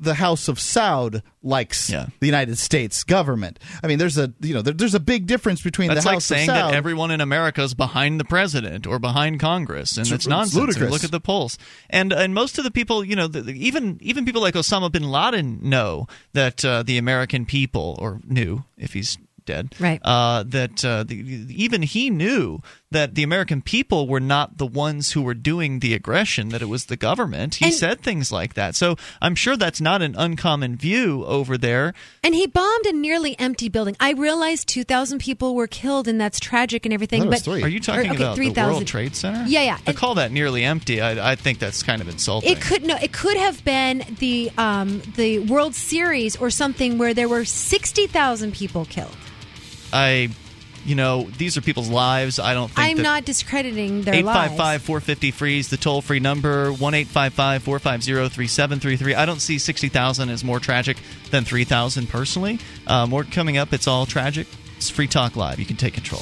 the 0.02 0.14
House 0.16 0.48
of 0.48 0.58
Saud 0.58 1.22
likes 1.44 1.90
Yeah. 1.90 2.08
the 2.20 2.26
United 2.26 2.58
States 2.58 3.04
government. 3.04 3.60
I 3.84 3.88
mean, 3.88 3.98
there's 4.00 4.18
a 4.18 4.34
you 4.40 4.54
know 4.54 4.62
there, 4.62 4.74
there's 4.74 4.96
a 4.96 5.00
big 5.00 5.26
difference 5.28 5.62
between 5.62 5.90
That's 5.90 6.02
the 6.04 6.08
like 6.08 6.16
House 6.16 6.26
saying 6.26 6.50
of 6.50 6.56
Saud. 6.56 6.70
that 6.72 6.74
everyone 6.74 7.12
in 7.12 7.22
America 7.22 7.62
is 7.62 7.74
behind 7.74 8.20
the 8.20 8.24
president 8.26 8.88
or 8.88 8.98
behind 9.00 9.40
Congress, 9.40 9.98
and 9.98 10.08
It's- 10.08 10.16
it's, 10.16 10.26
it's 10.26 10.30
nonsense. 10.30 10.56
ludicrous. 10.56 10.92
Look 10.92 11.04
at 11.04 11.12
the 11.12 11.20
polls, 11.20 11.58
and 11.90 12.12
and 12.14 12.34
most 12.34 12.58
of 12.58 12.64
the 12.64 12.72
people, 12.72 13.04
you 13.04 13.16
know, 13.16 13.28
the, 13.28 13.42
the- 13.42 13.66
even 13.68 13.98
even 14.02 14.26
people 14.26 14.42
like 14.42 14.54
Osama 14.56 14.92
bin 14.92 15.04
Laden 15.04 15.60
know 15.62 16.08
that 16.34 16.64
uh, 16.64 16.84
the 16.84 16.98
American 16.98 17.46
people, 17.46 17.96
or 18.00 18.22
knew 18.26 18.64
if 18.78 18.94
he's 18.94 19.18
dead, 19.46 19.74
Right. 19.80 20.00
Uh, 20.04 20.44
that 20.44 20.86
uh, 20.86 21.04
the, 21.04 21.16
even 21.16 21.82
he 21.82 22.10
knew 22.12 22.62
that 22.92 23.16
the 23.16 23.24
American 23.24 23.62
people 23.62 24.08
were 24.08 24.20
not 24.20 24.58
the 24.58 24.66
ones 24.66 25.12
who 25.12 25.22
were 25.22 25.34
doing 25.34 25.80
the 25.80 25.94
aggression; 25.94 26.50
that 26.50 26.62
it 26.62 26.68
was 26.70 26.86
the 26.86 26.98
government. 26.98 27.56
He 27.56 27.66
And- 27.66 27.74
said 27.74 28.02
things 28.02 28.32
like 28.32 28.56
that, 28.56 28.76
so 28.76 28.96
I'm 29.22 29.36
sure 29.36 29.56
that's 29.56 29.80
not 29.80 30.02
an 30.02 30.16
uncommon 30.18 30.76
view 30.76 31.24
over 31.26 31.58
there. 31.58 31.94
And 32.24 32.34
he 32.34 32.48
bombed 32.48 32.86
a 32.86 32.94
nearly 32.94 33.38
empty 33.40 33.70
building. 33.70 33.96
I 34.00 34.12
realize 34.14 34.66
2,000 34.66 35.20
people 35.20 35.56
were 35.56 35.68
killed, 35.68 36.08
and 36.08 36.20
that's 36.20 36.40
tragic 36.40 36.86
and 36.86 36.94
everything. 36.94 37.22
I 37.22 37.26
thought 37.26 37.28
it 37.28 37.30
was 37.30 37.40
but 37.44 37.52
three. 37.52 37.64
Are 37.64 37.68
you 37.68 37.80
talking 37.80 38.10
or, 38.12 38.14
okay, 38.14 38.24
about 38.24 38.36
the 38.38 38.44
3,000. 38.44 38.74
World 38.74 38.88
Trade 38.88 39.16
Center? 39.16 39.46
Yeah, 39.48 39.62
yeah. 39.64 39.78
I 39.86 39.92
And- 39.92 39.98
call 39.98 40.16
that 40.16 40.32
nearly 40.32 40.64
empty. 40.64 41.02
I, 41.02 41.32
I 41.32 41.36
think 41.36 41.60
that's 41.60 41.84
kind 41.84 42.02
of 42.02 42.10
insulting. 42.10 42.52
It 42.52 42.60
could 42.62 42.84
no. 42.84 42.96
It 43.02 43.14
could 43.14 43.38
have 43.38 43.64
been 43.64 44.04
the 44.20 44.52
um, 44.58 45.02
the 45.16 45.40
World 45.40 45.76
Series 45.76 46.36
or 46.38 46.50
something 46.50 46.98
where 46.98 47.14
there 47.14 47.30
were 47.30 47.46
60,000 47.46 48.54
people 48.54 48.86
killed. 48.86 49.16
I, 49.94 50.30
you 50.86 50.96
know, 50.96 51.24
these 51.38 51.58
are 51.58 51.62
people's 51.62 51.90
lives. 51.90 52.40
I 52.40 52.54
don't 52.54 52.70
think 52.70 52.80
I'm 52.80 53.02
not 53.02 53.26
discrediting 53.26 54.02
their 54.04 54.14
855 54.16 54.58
lives. 54.58 54.84
450 54.84 55.32
freeze 55.32 55.70
the 55.70 55.78
toll 55.78 56.02
free 56.02 56.20
number 56.20 56.72
1 56.72 56.94
855 56.94 57.64
450 57.64 58.30
3733. 58.30 59.16
I 59.16 59.26
don't 59.26 59.40
see 59.40 59.58
60,000 59.58 60.30
as 60.30 60.44
more 60.44 60.60
tragic 60.60 60.98
than 61.32 61.44
3,000 61.44 62.08
personally. 62.08 62.60
Uh, 62.88 63.06
more 63.06 63.24
coming 63.24 63.58
up. 63.58 63.74
It's 63.74 63.88
all 63.88 64.06
tragic. 64.06 64.48
It's 64.78 64.90
Free 64.90 65.08
Talk 65.08 65.36
Live. 65.36 65.60
You 65.60 65.66
can 65.66 65.76
take 65.76 65.94
control. 65.94 66.22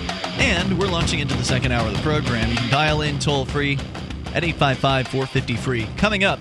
and 0.41 0.79
we're 0.79 0.87
launching 0.87 1.19
into 1.19 1.37
the 1.37 1.43
second 1.43 1.71
hour 1.71 1.87
of 1.87 1.95
the 1.95 2.01
program. 2.01 2.49
You 2.49 2.57
can 2.57 2.71
dial 2.71 3.01
in 3.01 3.19
toll 3.19 3.45
free 3.45 3.73
at 4.33 4.43
855 4.43 5.07
450 5.07 5.55
free. 5.55 5.87
Coming 5.97 6.23
up, 6.23 6.39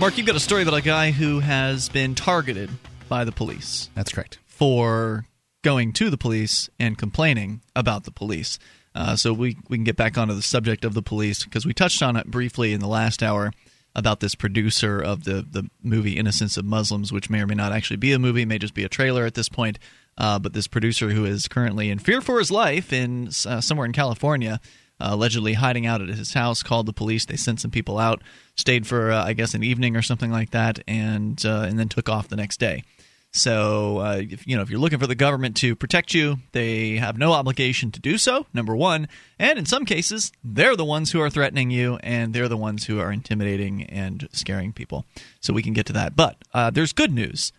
Mark, 0.00 0.16
you've 0.16 0.26
got 0.26 0.36
a 0.36 0.40
story 0.40 0.62
about 0.62 0.74
a 0.74 0.80
guy 0.80 1.10
who 1.10 1.40
has 1.40 1.90
been 1.90 2.14
targeted 2.14 2.70
by 3.08 3.24
the 3.24 3.32
police 3.32 3.90
That's 3.94 4.10
correct. 4.10 4.38
for 4.46 5.26
going 5.62 5.92
to 5.94 6.08
the 6.08 6.16
police 6.16 6.70
and 6.78 6.96
complaining 6.96 7.60
about 7.76 8.04
the 8.04 8.10
police. 8.10 8.58
Uh, 8.94 9.16
so 9.16 9.34
we, 9.34 9.56
we 9.68 9.76
can 9.76 9.84
get 9.84 9.96
back 9.96 10.16
onto 10.16 10.32
the 10.32 10.42
subject 10.42 10.84
of 10.84 10.94
the 10.94 11.02
police 11.02 11.44
because 11.44 11.66
we 11.66 11.74
touched 11.74 12.02
on 12.02 12.16
it 12.16 12.26
briefly 12.30 12.72
in 12.72 12.80
the 12.80 12.88
last 12.88 13.22
hour 13.22 13.52
about 13.94 14.20
this 14.20 14.34
producer 14.34 14.98
of 14.98 15.24
the, 15.24 15.46
the 15.50 15.68
movie 15.82 16.16
Innocence 16.16 16.56
of 16.56 16.64
Muslims, 16.64 17.12
which 17.12 17.28
may 17.28 17.40
or 17.42 17.46
may 17.46 17.54
not 17.54 17.72
actually 17.72 17.96
be 17.96 18.12
a 18.12 18.18
movie, 18.18 18.44
may 18.46 18.58
just 18.58 18.74
be 18.74 18.84
a 18.84 18.88
trailer 18.88 19.26
at 19.26 19.34
this 19.34 19.48
point. 19.48 19.78
Uh, 20.18 20.38
but 20.38 20.52
this 20.52 20.66
producer 20.66 21.10
who 21.10 21.24
is 21.24 21.46
currently 21.46 21.90
in 21.90 21.98
fear 22.00 22.20
for 22.20 22.38
his 22.38 22.50
life 22.50 22.92
in 22.92 23.28
uh, 23.46 23.60
somewhere 23.60 23.86
in 23.86 23.92
California, 23.92 24.60
uh, 25.00 25.10
allegedly 25.12 25.52
hiding 25.52 25.86
out 25.86 26.02
at 26.02 26.08
his 26.08 26.34
house, 26.34 26.64
called 26.64 26.86
the 26.86 26.92
police. 26.92 27.24
They 27.24 27.36
sent 27.36 27.60
some 27.60 27.70
people 27.70 27.98
out, 27.98 28.20
stayed 28.56 28.84
for 28.84 29.12
uh, 29.12 29.24
I 29.24 29.32
guess 29.32 29.54
an 29.54 29.62
evening 29.62 29.96
or 29.96 30.02
something 30.02 30.32
like 30.32 30.50
that, 30.50 30.80
and 30.88 31.40
uh, 31.46 31.66
and 31.68 31.78
then 31.78 31.88
took 31.88 32.08
off 32.08 32.28
the 32.28 32.36
next 32.36 32.58
day. 32.58 32.82
So, 33.30 33.98
uh, 33.98 34.22
if, 34.28 34.46
you 34.46 34.56
know, 34.56 34.62
if 34.62 34.70
you're 34.70 34.80
looking 34.80 34.98
for 34.98 35.06
the 35.06 35.14
government 35.14 35.54
to 35.58 35.76
protect 35.76 36.14
you, 36.14 36.38
they 36.52 36.96
have 36.96 37.18
no 37.18 37.32
obligation 37.32 37.92
to 37.92 38.00
do 38.00 38.16
so. 38.16 38.46
Number 38.54 38.74
one, 38.74 39.06
and 39.38 39.58
in 39.58 39.66
some 39.66 39.84
cases, 39.84 40.32
they're 40.42 40.76
the 40.76 40.84
ones 40.84 41.12
who 41.12 41.20
are 41.20 41.28
threatening 41.28 41.70
you, 41.70 41.98
and 42.02 42.32
they're 42.32 42.48
the 42.48 42.56
ones 42.56 42.86
who 42.86 42.98
are 42.98 43.12
intimidating 43.12 43.84
and 43.84 44.28
scaring 44.32 44.72
people. 44.72 45.04
So 45.40 45.52
we 45.52 45.62
can 45.62 45.74
get 45.74 45.84
to 45.86 45.92
that. 45.92 46.16
But 46.16 46.38
there's 46.72 46.94
good 46.94 47.12
news, 47.12 47.52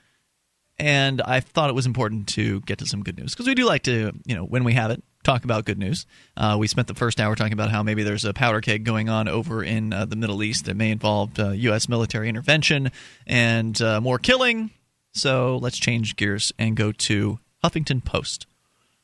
and 0.80 1.22
I 1.22 1.42
thought 1.42 1.70
it 1.70 1.76
was 1.76 1.86
important 1.86 2.28
to 2.30 2.62
get 2.62 2.80
to 2.80 2.86
some 2.86 3.04
good 3.04 3.18
news 3.18 3.34
because 3.34 3.48
we 3.48 3.56
do 3.56 3.66
like 3.66 3.84
to, 3.84 4.14
you 4.26 4.36
know, 4.36 4.46
when 4.46 4.64
we 4.64 4.74
have 4.74 4.92
it, 4.92 5.04
talk 5.24 5.44
about 5.44 5.66
good 5.66 5.78
news. 5.78 6.06
Uh, 6.38 6.56
we 6.60 6.68
spent 6.68 6.88
the 6.88 6.96
first 6.96 7.20
hour 7.20 7.36
talking 7.36 7.54
about 7.54 7.70
how 7.70 7.84
maybe 7.84 8.04
there's 8.04 8.26
a 8.26 8.34
powder 8.34 8.62
keg 8.62 8.86
going 8.86 9.10
on 9.10 9.28
over 9.28 9.64
in 9.64 9.92
uh, 9.92 10.06
the 10.06 10.16
Middle 10.16 10.42
East 10.42 10.66
that 10.66 10.76
may 10.76 10.92
involve 10.92 11.38
uh, 11.38 11.50
U.S. 11.50 11.90
military 11.90 12.30
intervention 12.30 12.92
and 13.28 13.80
uh, 13.82 14.00
more 14.00 14.18
killing. 14.18 14.72
So 15.14 15.58
let's 15.58 15.78
change 15.78 16.16
gears 16.16 16.54
and 16.58 16.78
go 16.78 16.92
to 16.92 17.40
Huffington 17.64 18.04
Post, 18.04 18.48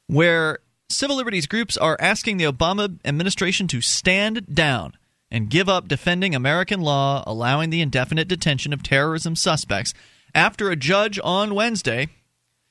where 0.07 0.59
civil 0.89 1.17
liberties 1.17 1.47
groups 1.47 1.75
are 1.75 1.97
asking 1.99 2.37
the 2.37 2.45
Obama 2.45 2.97
administration 3.03 3.67
to 3.67 3.81
stand 3.81 4.45
down 4.53 4.93
and 5.31 5.49
give 5.49 5.67
up 5.67 5.87
defending 5.87 6.33
American 6.33 6.79
law 6.79 7.23
allowing 7.27 7.69
the 7.71 7.81
indefinite 7.81 8.27
detention 8.27 8.71
of 8.71 8.83
terrorism 8.83 9.35
suspects 9.35 9.93
after 10.35 10.69
a 10.69 10.75
judge 10.75 11.19
on 11.23 11.55
Wednesday 11.55 12.09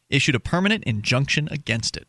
issued 0.08 0.34
a 0.34 0.40
permanent 0.40 0.84
injunction 0.84 1.48
against 1.50 1.96
it. 1.96 2.06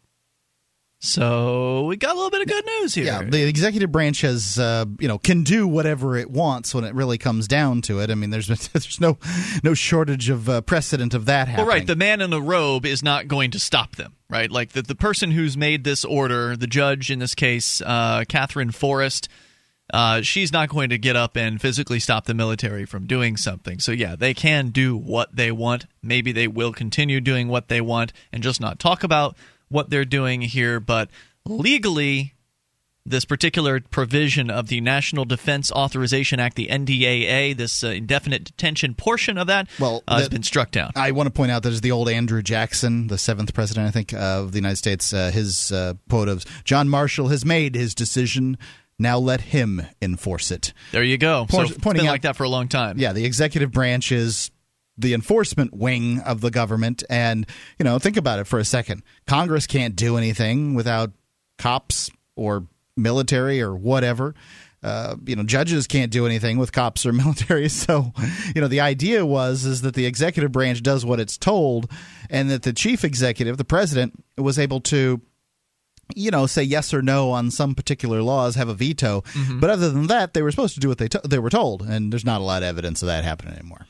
So 0.99 1.83
we 1.85 1.97
got 1.97 2.13
a 2.13 2.15
little 2.15 2.31
bit 2.31 2.41
of 2.41 2.47
good 2.47 2.65
news 2.65 2.95
here. 2.95 3.05
Yeah, 3.05 3.21
the 3.21 3.47
executive 3.47 3.91
branch 3.91 4.21
has, 4.21 4.57
uh, 4.57 4.85
you 4.99 5.07
know, 5.07 5.19
can 5.19 5.43
do 5.43 5.67
whatever 5.67 6.17
it 6.17 6.31
wants 6.31 6.73
when 6.73 6.83
it 6.83 6.95
really 6.95 7.17
comes 7.17 7.47
down 7.47 7.81
to 7.83 7.99
it. 7.99 8.09
I 8.09 8.15
mean, 8.15 8.31
there's 8.31 8.47
there's 8.73 8.99
no 8.99 9.17
no 9.63 9.73
shortage 9.73 10.29
of 10.29 10.49
uh, 10.49 10.61
precedent 10.61 11.13
of 11.13 11.25
that 11.25 11.47
happening. 11.47 11.67
Well, 11.67 11.75
right. 11.75 11.85
The 11.85 11.95
man 11.95 12.21
in 12.21 12.31
the 12.31 12.41
robe 12.41 12.85
is 12.85 13.03
not 13.03 13.27
going 13.27 13.51
to 13.51 13.59
stop 13.59 13.97
them, 13.97 14.15
right? 14.29 14.49
Like 14.49 14.71
the, 14.71 14.81
the 14.81 14.95
person 14.95 15.31
who's 15.31 15.55
made 15.55 15.83
this 15.83 16.05
order, 16.05 16.55
the 16.55 16.67
judge 16.67 17.11
in 17.11 17.19
this 17.19 17.35
case, 17.35 17.81
uh, 17.81 18.23
Katherine 18.27 18.71
Forrest, 18.71 19.29
uh, 19.93 20.21
she's 20.21 20.51
not 20.51 20.69
going 20.69 20.89
to 20.89 20.97
get 20.97 21.15
up 21.15 21.37
and 21.37 21.61
physically 21.61 21.99
stop 21.99 22.25
the 22.25 22.33
military 22.33 22.85
from 22.85 23.05
doing 23.05 23.37
something. 23.37 23.79
So, 23.79 23.91
yeah, 23.91 24.15
they 24.15 24.33
can 24.33 24.69
do 24.69 24.97
what 24.97 25.35
they 25.35 25.51
want. 25.51 25.85
Maybe 26.01 26.31
they 26.31 26.47
will 26.47 26.73
continue 26.73 27.21
doing 27.21 27.47
what 27.47 27.67
they 27.67 27.81
want 27.81 28.11
and 28.31 28.41
just 28.41 28.59
not 28.59 28.79
talk 28.79 29.03
about 29.03 29.37
what 29.69 29.89
they're 29.89 30.05
doing 30.05 30.41
here. 30.41 30.79
But 30.79 31.09
legally, 31.45 32.33
this 33.05 33.25
particular 33.25 33.79
provision 33.79 34.49
of 34.49 34.67
the 34.67 34.81
National 34.81 35.25
Defense 35.25 35.71
Authorization 35.71 36.39
Act, 36.39 36.55
the 36.55 36.67
NDAA, 36.67 37.55
this 37.55 37.83
uh, 37.83 37.89
indefinite 37.89 38.45
detention 38.45 38.95
portion 38.95 39.37
of 39.37 39.45
that, 39.47 39.67
Well, 39.79 40.03
uh, 40.07 40.17
has 40.17 40.29
been 40.29 40.41
struck 40.41 40.71
down. 40.71 40.91
I 40.95 41.11
want 41.11 41.27
to 41.27 41.31
point 41.31 41.51
out 41.51 41.61
that 41.63 41.71
is 41.73 41.81
the 41.81 41.91
old 41.91 42.09
Andrew 42.09 42.41
Jackson, 42.41 43.07
the 43.07 43.19
seventh 43.19 43.53
president, 43.53 43.87
I 43.87 43.91
think, 43.91 44.13
of 44.13 44.51
the 44.51 44.57
United 44.57 44.77
States. 44.77 45.13
Uh, 45.13 45.29
his 45.31 45.71
uh, 45.71 45.93
quote 46.09 46.29
of 46.29 46.45
John 46.63 46.89
Marshall 46.89 47.27
has 47.27 47.45
made 47.45 47.75
his 47.75 47.93
decision. 47.93 48.57
Now 48.97 49.17
let 49.19 49.41
him 49.41 49.81
enforce 50.01 50.51
it. 50.51 50.73
There 50.91 51.03
you 51.03 51.17
go. 51.17 51.45
Point- 51.45 51.67
so 51.69 51.73
it's 51.73 51.83
pointing 51.83 52.01
been 52.03 52.07
out- 52.09 52.13
like 52.13 52.21
that 52.23 52.35
for 52.35 52.43
a 52.43 52.49
long 52.49 52.67
time. 52.67 52.97
Yeah, 52.97 53.13
the 53.13 53.25
executive 53.25 53.71
branch 53.71 54.11
is 54.11 54.51
the 54.97 55.13
enforcement 55.13 55.73
wing 55.73 56.19
of 56.21 56.39
the 56.39 56.49
government. 56.49 57.03
And, 57.09 57.45
you 57.77 57.83
know, 57.83 57.99
think 57.99 58.15
about 58.15 58.39
it 58.39 58.45
for 58.47 58.59
a 58.59 58.63
second. 58.65 59.03
Congress 59.27 59.67
can't 59.67 59.95
do 59.95 60.15
anything 60.17 60.73
without 60.73 61.11
cops 61.57 62.09
or 62.37 62.67
military 62.95 63.61
or 63.61 63.75
whatever. 63.75 64.33
uh, 64.83 65.15
you 65.25 65.35
know, 65.35 65.41
judges 65.43 65.87
can't 65.87 66.11
do 66.11 66.27
anything 66.27 66.57
with 66.59 66.71
cops 66.71 67.05
or 67.07 67.11
military. 67.25 67.67
So, 67.67 68.13
you 68.53 68.61
know, 68.61 68.67
the 68.67 68.81
idea 68.81 69.25
was 69.25 69.65
is 69.65 69.81
that 69.81 69.95
the 69.95 70.05
executive 70.05 70.51
branch 70.51 70.83
does 70.83 71.03
what 71.03 71.19
it's 71.19 71.37
told, 71.39 71.89
and 72.29 72.51
that 72.51 72.61
the 72.61 72.71
chief 72.71 73.03
executive, 73.03 73.57
the 73.57 73.65
president, 73.65 74.13
was 74.37 74.59
able 74.59 74.79
to 74.81 75.21
you 76.13 76.31
know, 76.31 76.45
say 76.45 76.63
yes 76.63 76.93
or 76.93 77.01
no 77.01 77.31
on 77.31 77.51
some 77.51 77.73
particular 77.73 78.21
laws, 78.21 78.55
have 78.55 78.69
a 78.69 78.73
veto. 78.73 79.21
Mm-hmm. 79.21 79.59
But 79.59 79.69
other 79.69 79.89
than 79.89 80.07
that, 80.07 80.33
they 80.33 80.41
were 80.41 80.51
supposed 80.51 80.75
to 80.75 80.79
do 80.79 80.87
what 80.87 80.97
they 80.97 81.07
to- 81.07 81.21
they 81.27 81.39
were 81.39 81.49
told, 81.49 81.81
and 81.81 82.11
there's 82.11 82.25
not 82.25 82.41
a 82.41 82.43
lot 82.43 82.63
of 82.63 82.67
evidence 82.67 83.01
of 83.01 83.07
that 83.07 83.23
happening 83.23 83.53
anymore. 83.53 83.87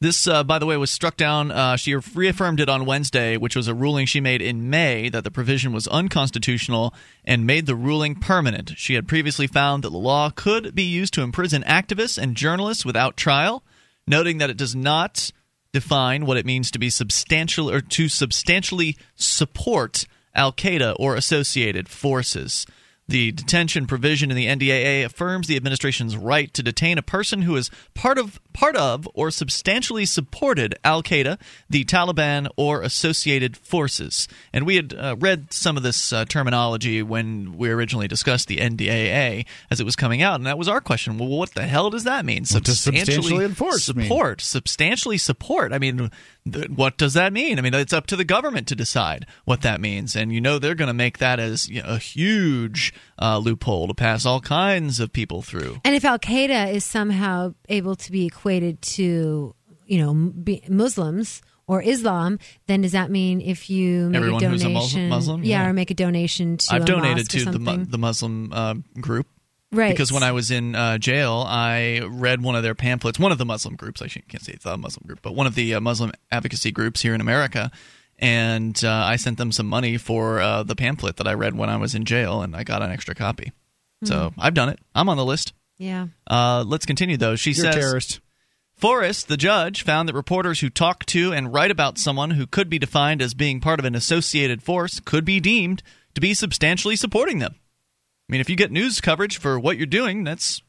This, 0.00 0.26
uh, 0.26 0.42
by 0.42 0.58
the 0.58 0.66
way, 0.66 0.76
was 0.76 0.90
struck 0.90 1.16
down. 1.16 1.52
Uh, 1.52 1.76
she 1.76 1.94
reaffirmed 1.94 2.58
it 2.58 2.68
on 2.68 2.86
Wednesday, 2.86 3.36
which 3.36 3.54
was 3.54 3.68
a 3.68 3.74
ruling 3.74 4.04
she 4.04 4.20
made 4.20 4.42
in 4.42 4.68
May 4.68 5.08
that 5.08 5.22
the 5.22 5.30
provision 5.30 5.72
was 5.72 5.86
unconstitutional 5.86 6.92
and 7.24 7.46
made 7.46 7.66
the 7.66 7.76
ruling 7.76 8.16
permanent. 8.16 8.72
She 8.76 8.94
had 8.94 9.06
previously 9.06 9.46
found 9.46 9.84
that 9.84 9.90
the 9.90 9.98
law 9.98 10.30
could 10.30 10.74
be 10.74 10.82
used 10.82 11.14
to 11.14 11.22
imprison 11.22 11.62
activists 11.62 12.20
and 12.20 12.36
journalists 12.36 12.84
without 12.84 13.16
trial, 13.16 13.62
noting 14.04 14.38
that 14.38 14.50
it 14.50 14.56
does 14.56 14.74
not 14.74 15.30
define 15.72 16.26
what 16.26 16.36
it 16.36 16.46
means 16.46 16.72
to 16.72 16.80
be 16.80 16.90
substantial 16.90 17.70
or 17.70 17.80
to 17.80 18.08
substantially 18.08 18.96
support 19.14 20.06
Al 20.34 20.52
Qaeda 20.52 20.96
or 20.98 21.14
associated 21.14 21.88
forces. 21.88 22.66
The 23.08 23.32
detention 23.32 23.86
provision 23.86 24.30
in 24.30 24.36
the 24.36 24.46
NDAA 24.46 25.04
affirms 25.04 25.46
the 25.46 25.56
administration's 25.56 26.16
right 26.16 26.52
to 26.54 26.62
detain 26.62 26.98
a 26.98 27.02
person 27.02 27.42
who 27.42 27.56
is 27.56 27.70
part 27.94 28.18
of 28.18 28.40
part 28.52 28.76
of 28.76 29.08
or 29.14 29.30
substantially 29.30 30.06
supported 30.06 30.74
Al 30.84 31.02
Qaeda, 31.02 31.38
the 31.68 31.84
Taliban, 31.84 32.48
or 32.56 32.82
associated 32.82 33.56
forces. 33.56 34.28
And 34.52 34.66
we 34.66 34.76
had 34.76 34.94
uh, 34.94 35.16
read 35.18 35.52
some 35.52 35.76
of 35.76 35.82
this 35.82 36.12
uh, 36.12 36.24
terminology 36.24 37.02
when 37.02 37.56
we 37.56 37.70
originally 37.70 38.08
discussed 38.08 38.48
the 38.48 38.58
NDAA 38.58 39.46
as 39.70 39.80
it 39.80 39.84
was 39.84 39.96
coming 39.96 40.22
out, 40.22 40.36
and 40.36 40.46
that 40.46 40.58
was 40.58 40.68
our 40.68 40.80
question. 40.80 41.18
Well, 41.18 41.28
what 41.28 41.54
the 41.54 41.66
hell 41.66 41.90
does 41.90 42.04
that 42.04 42.24
mean? 42.24 42.44
What 42.50 42.66
substantially 42.66 43.44
enforce 43.44 43.92
mean? 43.94 44.06
support, 44.06 44.40
substantially 44.40 45.18
support. 45.18 45.72
I 45.72 45.78
mean, 45.78 46.10
th- 46.50 46.68
what 46.70 46.98
does 46.98 47.14
that 47.14 47.32
mean? 47.32 47.58
I 47.58 47.62
mean, 47.62 47.74
it's 47.74 47.92
up 47.92 48.06
to 48.08 48.16
the 48.16 48.24
government 48.24 48.68
to 48.68 48.76
decide 48.76 49.26
what 49.44 49.62
that 49.62 49.80
means, 49.80 50.16
and 50.16 50.32
you 50.32 50.40
know 50.40 50.58
they're 50.58 50.74
going 50.74 50.88
to 50.88 50.94
make 50.94 51.18
that 51.18 51.38
as 51.38 51.68
you 51.68 51.82
know, 51.82 51.88
a 51.88 51.98
huge 51.98 52.92
uh, 53.20 53.38
loophole 53.38 53.88
to 53.88 53.94
pass 53.94 54.26
all 54.26 54.40
kinds 54.40 55.00
of 55.00 55.12
people 55.12 55.42
through. 55.42 55.80
And 55.84 55.94
if 55.94 56.04
Al 56.04 56.18
Qaeda 56.18 56.72
is 56.72 56.84
somehow 56.84 57.54
able 57.68 57.96
to 57.96 58.12
be 58.12 58.26
equated 58.26 58.41
to, 58.46 59.54
you 59.86 59.98
know, 59.98 60.14
be 60.14 60.62
Muslims 60.68 61.42
or 61.66 61.82
Islam, 61.82 62.38
then 62.66 62.80
does 62.82 62.92
that 62.92 63.10
mean 63.10 63.40
if 63.40 63.70
you 63.70 64.08
make 64.10 64.16
Everyone 64.18 64.44
a 64.44 64.48
who's 64.48 64.62
a 64.62 64.64
donation, 64.66 65.08
Muslim? 65.08 65.44
yeah, 65.44 65.62
Yeah. 65.62 65.68
or 65.68 65.72
make 65.72 65.90
a 65.90 65.94
donation 65.94 66.56
to 66.58 66.74
I've 66.74 66.82
a 66.82 66.84
donated 66.84 67.16
mosque 67.32 67.34
or 67.36 67.44
to 67.44 67.50
the 67.52 67.58
mu- 67.58 67.84
the 67.84 67.98
Muslim 67.98 68.52
uh, 68.52 68.74
group. 69.00 69.26
right 69.70 69.90
Because 69.92 70.12
when 70.12 70.22
I 70.22 70.32
was 70.32 70.50
in 70.50 70.74
uh, 70.74 70.98
jail, 70.98 71.44
I 71.46 72.00
read 72.08 72.42
one 72.42 72.56
of 72.56 72.62
their 72.62 72.74
pamphlets. 72.74 73.18
One 73.18 73.32
of 73.32 73.38
the 73.38 73.44
Muslim 73.46 73.76
groups, 73.76 74.02
I 74.02 74.08
can't 74.08 74.42
say 74.42 74.56
the 74.60 74.76
Muslim 74.76 75.04
group, 75.06 75.20
but 75.22 75.34
one 75.34 75.46
of 75.46 75.54
the 75.54 75.74
uh, 75.76 75.80
Muslim 75.80 76.12
advocacy 76.30 76.72
groups 76.72 77.00
here 77.02 77.14
in 77.14 77.20
America. 77.20 77.70
And 78.18 78.78
uh, 78.84 78.90
I 78.90 79.16
sent 79.16 79.38
them 79.38 79.50
some 79.50 79.66
money 79.66 79.96
for 79.96 80.40
uh, 80.40 80.62
the 80.62 80.76
pamphlet 80.76 81.16
that 81.16 81.26
I 81.26 81.34
read 81.34 81.56
when 81.56 81.68
I 81.68 81.76
was 81.76 81.94
in 81.94 82.04
jail, 82.04 82.42
and 82.42 82.54
I 82.54 82.62
got 82.62 82.80
an 82.82 82.90
extra 82.90 83.14
copy. 83.14 83.50
So 84.04 84.32
I've 84.38 84.54
done 84.54 84.68
it. 84.68 84.78
I'm 84.94 85.08
on 85.08 85.16
the 85.16 85.24
list. 85.24 85.52
yeah, 85.78 86.08
Uh, 86.28 86.64
let's 86.66 86.86
continue, 86.86 87.16
though. 87.16 87.34
She 87.36 87.50
You're 87.52 87.66
a 87.68 87.72
says 87.72 87.84
terrorist. 87.84 88.20
Forrest, 88.82 89.28
the 89.28 89.36
judge, 89.36 89.84
found 89.84 90.08
that 90.08 90.14
reporters 90.16 90.58
who 90.58 90.68
talk 90.68 91.06
to 91.06 91.32
and 91.32 91.54
write 91.54 91.70
about 91.70 91.98
someone 91.98 92.32
who 92.32 92.48
could 92.48 92.68
be 92.68 92.80
defined 92.80 93.22
as 93.22 93.32
being 93.32 93.60
part 93.60 93.78
of 93.78 93.84
an 93.84 93.94
associated 93.94 94.60
force 94.60 94.98
could 94.98 95.24
be 95.24 95.38
deemed 95.38 95.84
to 96.16 96.20
be 96.20 96.34
substantially 96.34 96.96
supporting 96.96 97.38
them. 97.38 97.54
I 98.28 98.32
mean, 98.32 98.40
if 98.40 98.50
you 98.50 98.56
get 98.56 98.72
news 98.72 99.00
coverage 99.00 99.38
for 99.38 99.56
what 99.56 99.76
you're 99.76 99.86
doing, 99.86 100.24
that's 100.24 100.62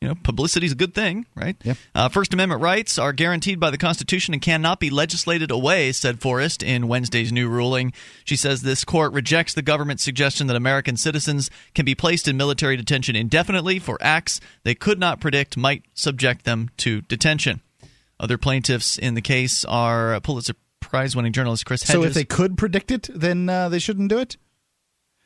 you 0.00 0.08
know, 0.08 0.14
publicity 0.14 0.64
is 0.64 0.72
a 0.72 0.76
good 0.76 0.94
thing, 0.94 1.26
right? 1.34 1.56
Yep. 1.62 1.76
Uh, 1.94 2.08
First 2.08 2.32
Amendment 2.32 2.62
rights 2.62 2.98
are 2.98 3.12
guaranteed 3.12 3.60
by 3.60 3.70
the 3.70 3.76
Constitution 3.76 4.32
and 4.32 4.42
cannot 4.42 4.80
be 4.80 4.88
legislated 4.88 5.50
away, 5.50 5.92
said 5.92 6.20
Forrest 6.22 6.62
in 6.62 6.88
Wednesday's 6.88 7.30
new 7.30 7.50
ruling. 7.50 7.92
She 8.24 8.36
says 8.36 8.62
this 8.62 8.82
court 8.82 9.12
rejects 9.12 9.52
the 9.52 9.60
government's 9.60 10.02
suggestion 10.02 10.46
that 10.46 10.56
American 10.56 10.96
citizens 10.96 11.50
can 11.74 11.84
be 11.84 11.94
placed 11.94 12.26
in 12.26 12.38
military 12.38 12.78
detention 12.78 13.14
indefinitely 13.14 13.78
for 13.78 13.98
acts 14.00 14.40
they 14.62 14.74
could 14.74 14.98
not 14.98 15.20
predict 15.20 15.58
might 15.58 15.82
subject 15.92 16.46
them 16.46 16.70
to 16.78 17.02
detention. 17.02 17.60
Other 18.18 18.38
plaintiffs 18.38 18.96
in 18.96 19.14
the 19.14 19.22
case 19.22 19.66
are 19.66 20.18
Pulitzer 20.20 20.54
Prize 20.80 21.14
winning 21.14 21.32
journalist 21.32 21.66
Chris 21.66 21.82
Hedges. 21.82 22.02
So 22.02 22.04
if 22.04 22.14
they 22.14 22.24
could 22.24 22.56
predict 22.56 22.90
it, 22.90 23.08
then 23.14 23.50
uh, 23.50 23.68
they 23.68 23.78
shouldn't 23.78 24.08
do 24.08 24.18
it. 24.18 24.38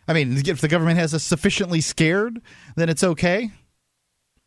I 0.06 0.12
mean, 0.12 0.36
if 0.46 0.60
the 0.60 0.68
government 0.68 0.98
has 0.98 1.14
us 1.14 1.22
sufficiently 1.22 1.80
scared, 1.80 2.42
then 2.76 2.88
it's 2.88 3.04
okay. 3.04 3.50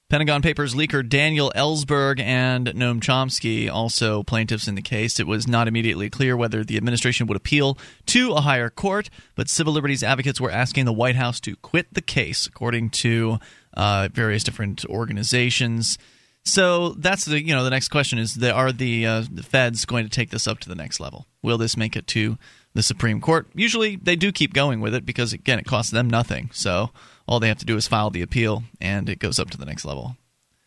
Pentagon 0.10 0.42
Papers 0.42 0.74
leaker 0.74 1.08
Daniel 1.08 1.52
Ellsberg 1.54 2.22
and 2.22 2.68
Noam 2.68 3.02
Chomsky, 3.02 3.70
also 3.70 4.24
plaintiffs 4.24 4.66
in 4.66 4.76
the 4.76 4.82
case. 4.82 5.20
It 5.20 5.28
was 5.28 5.50
not 5.50 5.68
immediately 5.68 6.10
clear 6.10 6.38
whether 6.38 6.64
the 6.64 6.78
administration 6.78 7.28
would 7.28 7.36
appeal 7.36 7.78
to 8.06 8.32
a 8.32 8.40
higher 8.40 8.70
court, 8.70 9.10
but 9.36 9.50
civil 9.50 9.74
liberties 9.74 10.04
advocates 10.04 10.40
were 10.40 10.50
asking 10.50 10.86
the 10.86 10.94
White 10.94 11.18
House 11.18 11.42
to 11.42 11.58
quit 11.58 11.94
the 11.94 12.02
case, 12.02 12.48
according 12.48 12.92
to 12.92 13.40
uh, 13.74 14.08
various 14.14 14.46
different 14.46 14.86
organizations. 14.86 15.98
So 16.46 16.92
that's 16.92 17.26
the 17.26 17.44
you 17.44 17.54
know 17.54 17.66
the 17.66 17.70
next 17.70 17.90
question 17.90 18.18
is 18.18 18.36
the, 18.36 18.54
are 18.54 18.72
the 18.72 19.06
uh, 19.06 19.24
the 19.30 19.44
feds 19.44 19.84
going 19.84 20.06
to 20.06 20.10
take 20.10 20.30
this 20.30 20.48
up 20.48 20.60
to 20.60 20.70
the 20.70 20.76
next 20.76 21.02
level? 21.02 21.28
Will 21.44 21.58
this 21.58 21.76
make 21.76 21.98
it 21.98 22.08
to 22.08 22.38
the 22.74 22.82
Supreme 22.82 23.20
Court? 23.20 23.48
Usually 23.54 23.98
they 23.98 24.16
do 24.16 24.32
keep 24.32 24.54
going 24.54 24.80
with 24.80 24.96
it 24.96 25.06
because 25.06 25.34
again 25.34 25.60
it 25.60 25.66
costs 25.66 25.92
them 25.92 26.10
nothing. 26.10 26.50
So 26.54 26.92
all 27.28 27.40
they 27.40 27.50
have 27.50 27.60
to 27.60 27.66
do 27.66 27.76
is 27.76 27.88
file 27.88 28.10
the 28.10 28.22
appeal 28.22 28.64
and 28.80 29.10
it 29.10 29.20
goes 29.20 29.40
up 29.40 29.50
to 29.52 29.58
the 29.58 29.66
next 29.66 29.86
level. 29.86 30.18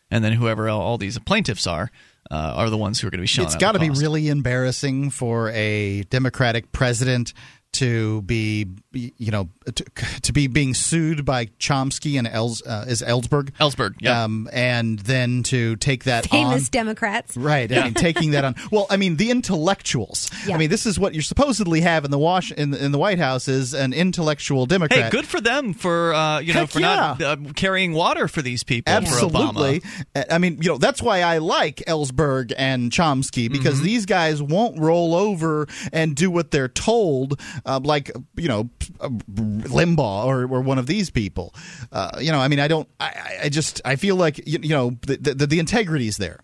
And 0.09 0.23
then 0.23 0.33
whoever 0.33 0.69
all, 0.69 0.97
these 0.97 1.17
plaintiffs 1.19 1.65
are 1.65 1.89
uh, 2.29 2.53
are 2.55 2.69
the 2.69 2.77
ones 2.77 2.99
who 2.99 3.07
are 3.07 3.11
going 3.11 3.19
to 3.19 3.23
be 3.23 3.27
showing. 3.27 3.47
it's 3.47 3.55
got 3.55 3.73
to 3.73 3.79
be 3.79 3.89
really 3.89 4.29
embarrassing 4.29 5.09
for 5.09 5.49
a 5.49 6.03
Democratic 6.03 6.71
president 6.71 7.33
to 7.73 8.21
be, 8.23 8.67
you 8.93 9.31
know, 9.31 9.49
to, 9.73 9.83
to 10.21 10.33
be 10.33 10.47
being 10.47 10.73
sued 10.73 11.25
by 11.25 11.45
Chomsky 11.59 12.17
and 12.17 12.27
Els, 12.27 12.65
uh, 12.65 12.85
is 12.87 13.01
Ellsberg, 13.01 13.51
Ellsberg, 13.59 13.95
yeah. 13.99 14.23
um, 14.23 14.49
and 14.51 14.99
then 14.99 15.43
to 15.43 15.75
take 15.77 16.03
that 16.05 16.27
famous 16.29 16.65
on. 16.65 16.69
Democrats. 16.71 17.37
Right. 17.37 17.71
I 17.71 17.83
mean, 17.85 17.93
taking 17.93 18.31
that 18.31 18.45
on. 18.45 18.55
Well, 18.71 18.85
I 18.89 18.95
mean, 18.97 19.17
the 19.17 19.31
intellectuals. 19.31 20.29
Yeah. 20.45 20.55
I 20.55 20.57
mean, 20.57 20.69
this 20.69 20.85
is 20.85 20.97
what 20.99 21.13
you 21.13 21.21
supposedly 21.21 21.81
have 21.81 22.05
in 22.05 22.11
the 22.11 22.17
Wash 22.17 22.51
in 22.51 22.73
in 22.73 22.91
the 22.91 22.97
White 22.97 23.19
House 23.19 23.47
is 23.47 23.73
an 23.73 23.91
intellectual 23.91 24.65
Democrat. 24.65 25.05
Hey, 25.05 25.09
good 25.09 25.25
for 25.27 25.41
them 25.41 25.73
for 25.73 26.13
uh, 26.13 26.39
you 26.39 26.53
know 26.53 26.61
Heck 26.61 26.69
for 26.69 26.79
not 26.79 27.21
uh, 27.21 27.35
carrying 27.55 27.93
water 27.93 28.27
for 28.27 28.41
these 28.41 28.63
people. 28.63 28.93
Absolutely. 28.93 29.79
For 29.79 29.87
Obama. 29.87 30.25
I 30.31 30.37
mean, 30.37 30.59
you 30.61 30.69
know, 30.69 30.77
that's 30.77 31.01
why 31.01 31.21
I 31.21 31.39
like 31.39 31.77
Ellsberg 31.87 32.53
and 32.57 32.91
Chomsky 32.91 33.51
because 33.51 33.71
Mm-hmm. 33.75 33.85
these 33.85 34.05
guys 34.05 34.41
won't 34.41 34.79
roll 34.79 35.15
over 35.15 35.67
and 35.93 36.15
do 36.15 36.29
what 36.29 36.51
they're 36.51 36.67
told, 36.67 37.39
uh, 37.65 37.79
like, 37.83 38.11
you 38.35 38.47
know, 38.47 38.69
Limbaugh 38.99 40.25
or, 40.25 40.43
or 40.43 40.61
one 40.61 40.77
of 40.77 40.87
these 40.87 41.09
people. 41.09 41.53
Uh, 41.91 42.11
you 42.19 42.31
know, 42.31 42.39
I 42.39 42.47
mean, 42.47 42.59
I 42.59 42.67
don't, 42.67 42.87
I- 42.99 43.39
I, 43.43 43.49
just, 43.49 43.81
I 43.85 43.95
feel 43.95 44.15
like, 44.15 44.37
you, 44.47 44.59
you 44.61 44.69
know, 44.69 44.97
the, 45.07 45.33
the, 45.33 45.47
the 45.47 45.59
integrity 45.59 46.07
is 46.07 46.17
there. 46.17 46.39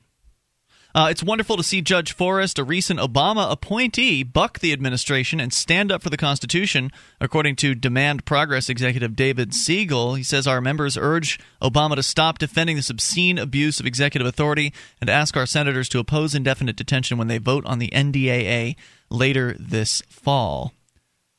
Uh, 0.95 1.09
it's 1.11 1.21
wonderful 1.21 1.57
to 1.57 1.63
see 1.63 1.79
Judge 1.79 2.11
Forrest, 2.11 2.57
a 2.57 2.63
recent 2.63 2.99
Obama 2.99 3.51
appointee, 3.51 4.23
buck 4.23 4.57
the 4.59 4.73
administration 4.73 5.39
and 5.39 5.53
stand 5.53 5.91
up 5.91 6.01
for 6.01 6.09
the 6.09 6.17
Constitution. 6.17 6.91
According 7.21 7.57
to 7.57 7.75
Demand 7.75 8.25
Progress 8.25 8.67
executive 8.67 9.15
David 9.15 9.51
Segal, 9.51 10.17
he 10.17 10.23
says 10.23 10.47
our 10.47 10.59
members 10.59 10.97
urge 10.97 11.39
Obama 11.61 11.95
to 11.97 12.01
stop 12.03 12.39
defending 12.39 12.77
this 12.77 12.89
obscene 12.89 13.37
abuse 13.37 13.79
of 13.79 13.85
executive 13.85 14.25
authority 14.27 14.73
and 14.99 15.07
ask 15.07 15.37
our 15.37 15.45
senators 15.45 15.87
to 15.89 15.99
oppose 15.99 16.33
indefinite 16.33 16.77
detention 16.77 17.19
when 17.19 17.27
they 17.27 17.37
vote 17.37 17.65
on 17.67 17.77
the 17.77 17.89
NDAA 17.89 18.75
later 19.11 19.55
this 19.59 20.01
fall. 20.09 20.73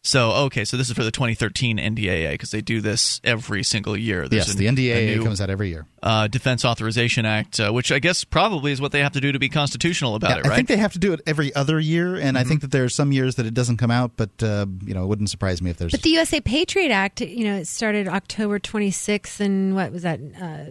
So, 0.05 0.31
okay, 0.47 0.65
so 0.65 0.77
this 0.77 0.89
is 0.89 0.95
for 0.97 1.03
the 1.03 1.11
2013 1.11 1.77
NDAA 1.79 2.31
because 2.31 2.53
they 2.53 2.61
do 2.61 2.81
this 2.81 3.21
every 3.25 3.65
single 3.65 3.97
year. 3.97 4.29
There's 4.29 4.47
yes, 4.47 4.55
a- 4.55 4.57
the 4.57 4.67
NDAA 4.67 5.17
new, 5.17 5.25
comes 5.25 5.41
out 5.41 5.51
every 5.51 5.69
year. 5.71 5.87
uh, 6.03 6.29
Defense 6.29 6.65
Authorization 6.65 7.27
Act, 7.27 7.59
uh, 7.59 7.73
which 7.73 7.91
I 7.91 7.99
guess 7.99 8.23
probably 8.25 8.71
is 8.73 8.81
what 8.81 8.93
they 8.93 9.01
have 9.01 9.13
to 9.13 9.21
do 9.21 9.33
to 9.33 9.39
be 9.41 9.49
constitutional 9.49 10.15
about 10.15 10.31
Yeah, 10.31 10.37
it, 10.39 10.43
right? 10.45 10.53
I 10.53 10.57
think 10.57 10.69
they 10.69 10.77
have 10.77 10.93
to 10.93 10.99
do 11.01 11.13
it 11.13 11.21
every 11.27 11.53
other 11.55 11.81
year, 11.81 12.15
and 12.15 12.39
I 12.39 12.45
think 12.45 12.61
that 12.61 12.71
there 12.71 12.85
are 12.85 12.89
some 12.89 13.11
years 13.13 13.35
that 13.35 13.45
it 13.47 13.55
doesn't 13.55 13.79
come 13.79 13.91
out, 13.91 14.13
but, 14.17 14.31
uh, 14.43 14.67
you 14.85 14.95
know, 14.95 15.03
it 15.03 15.07
wouldn't 15.09 15.31
surprise 15.31 15.61
me 15.61 15.71
if 15.71 15.79
there's. 15.79 15.91
But 15.93 16.03
the 16.03 16.11
USA 16.11 16.41
Patriot 16.41 16.91
Act, 16.93 17.21
you 17.21 17.45
know, 17.45 17.57
it 17.57 17.67
started 17.67 18.07
October 18.07 18.61
26th, 18.61 19.41
and 19.41 19.75
what 19.75 19.91
was 19.93 20.03
that? 20.03 20.21
Uh, 20.41 20.71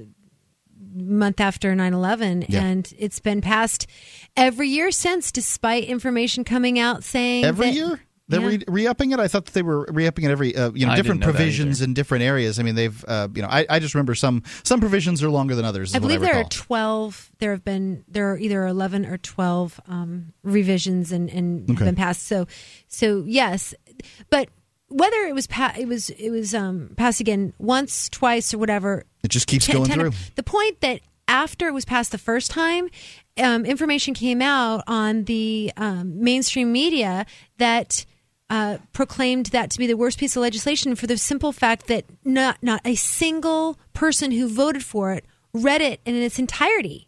month 0.95 1.39
after 1.39 1.75
9-11 1.75 2.45
Yeah. 2.49 2.63
and 2.63 2.91
it's 2.97 3.19
been 3.19 3.39
passed 3.41 3.85
every 4.35 4.67
year 4.69 4.89
since 4.89 5.31
despite 5.31 5.83
information 5.83 6.43
coming 6.43 6.79
out 6.79 7.03
saying 7.03 7.43
every 7.45 7.67
that- 7.67 7.75
year 7.75 7.99
they're 8.29 8.41
Yeah. 8.41 8.47
re- 8.47 8.63
re-upping 8.67 9.11
it. 9.11 9.19
I 9.19 9.27
thought 9.27 9.45
that 9.45 9.53
they 9.53 9.61
were 9.61 9.85
re-upping 9.89 10.25
it 10.25 10.31
every 10.31 10.55
uh, 10.55 10.71
you 10.73 10.85
know 10.85 10.91
I 10.91 10.95
different 10.97 11.21
know 11.21 11.25
provisions 11.27 11.81
in 11.81 11.93
different 11.93 12.23
areas. 12.23 12.59
I 12.59 12.63
mean, 12.63 12.75
they've 12.75 13.05
uh, 13.07 13.27
you 13.33 13.41
know 13.41 13.47
I, 13.49 13.65
I 13.69 13.79
just 13.79 13.95
remember 13.95 14.15
some 14.15 14.43
some 14.63 14.79
provisions 14.79 15.23
are 15.23 15.29
longer 15.29 15.55
than 15.55 15.63
others. 15.65 15.95
I 15.95 15.99
believe 15.99 16.21
there 16.21 16.35
are 16.35 16.43
12 16.43 17.31
there 17.39 17.51
have 17.51 17.63
been 17.63 18.03
there 18.07 18.31
are 18.33 18.37
either 18.37 18.65
11 18.65 19.05
or 19.05 19.17
12 19.17 19.79
um, 19.87 20.33
revisions 20.43 21.11
and, 21.11 21.29
and 21.29 21.69
Okay. 21.71 21.85
been 21.85 21.95
passed 21.95 22.23
so 22.27 22.47
so 22.87 23.23
yes 23.27 23.73
but 24.29 24.49
whether 24.89 25.17
it 25.27 25.33
was 25.35 25.47
pa- 25.47 25.73
it 25.77 25.87
was 25.87 26.09
it 26.11 26.29
was 26.29 26.53
um, 26.55 26.91
passed 26.97 27.19
again 27.19 27.53
once 27.59 28.07
twice 28.09 28.53
or 28.53 28.57
whatever 28.57 29.03
It 29.23 29.29
just 29.29 29.47
keeps 29.47 29.65
ten- 29.65 29.75
going 29.77 29.87
ten- 29.89 29.99
through. 29.99 30.11
The 30.35 30.43
point 30.43 30.79
that 30.81 31.01
after 31.27 31.67
it 31.67 31.73
was 31.73 31.83
passed 31.83 32.13
the 32.13 32.17
first 32.17 32.49
time, 32.51 32.87
um, 33.37 33.65
information 33.65 34.13
came 34.13 34.41
out 34.41 34.81
on 34.87 35.25
the 35.25 35.73
um, 35.75 36.23
mainstream 36.23 36.71
media 36.71 37.25
that 37.57 38.05
uh, 38.49 38.77
proclaimed 38.93 39.47
that 39.47 39.69
to 39.71 39.79
be 39.79 39.87
the 39.87 39.97
worst 39.97 40.17
piece 40.19 40.35
of 40.35 40.41
legislation 40.41 40.95
for 40.95 41.07
the 41.07 41.17
simple 41.17 41.51
fact 41.51 41.87
that 41.87 42.05
not 42.23 42.57
not 42.61 42.81
a 42.85 42.95
single 42.95 43.77
person 43.93 44.31
who 44.31 44.47
voted 44.47 44.83
for 44.83 45.11
it 45.13 45.25
read 45.53 45.81
it 45.81 45.99
in 46.05 46.15
its 46.15 46.39
entirety. 46.39 47.06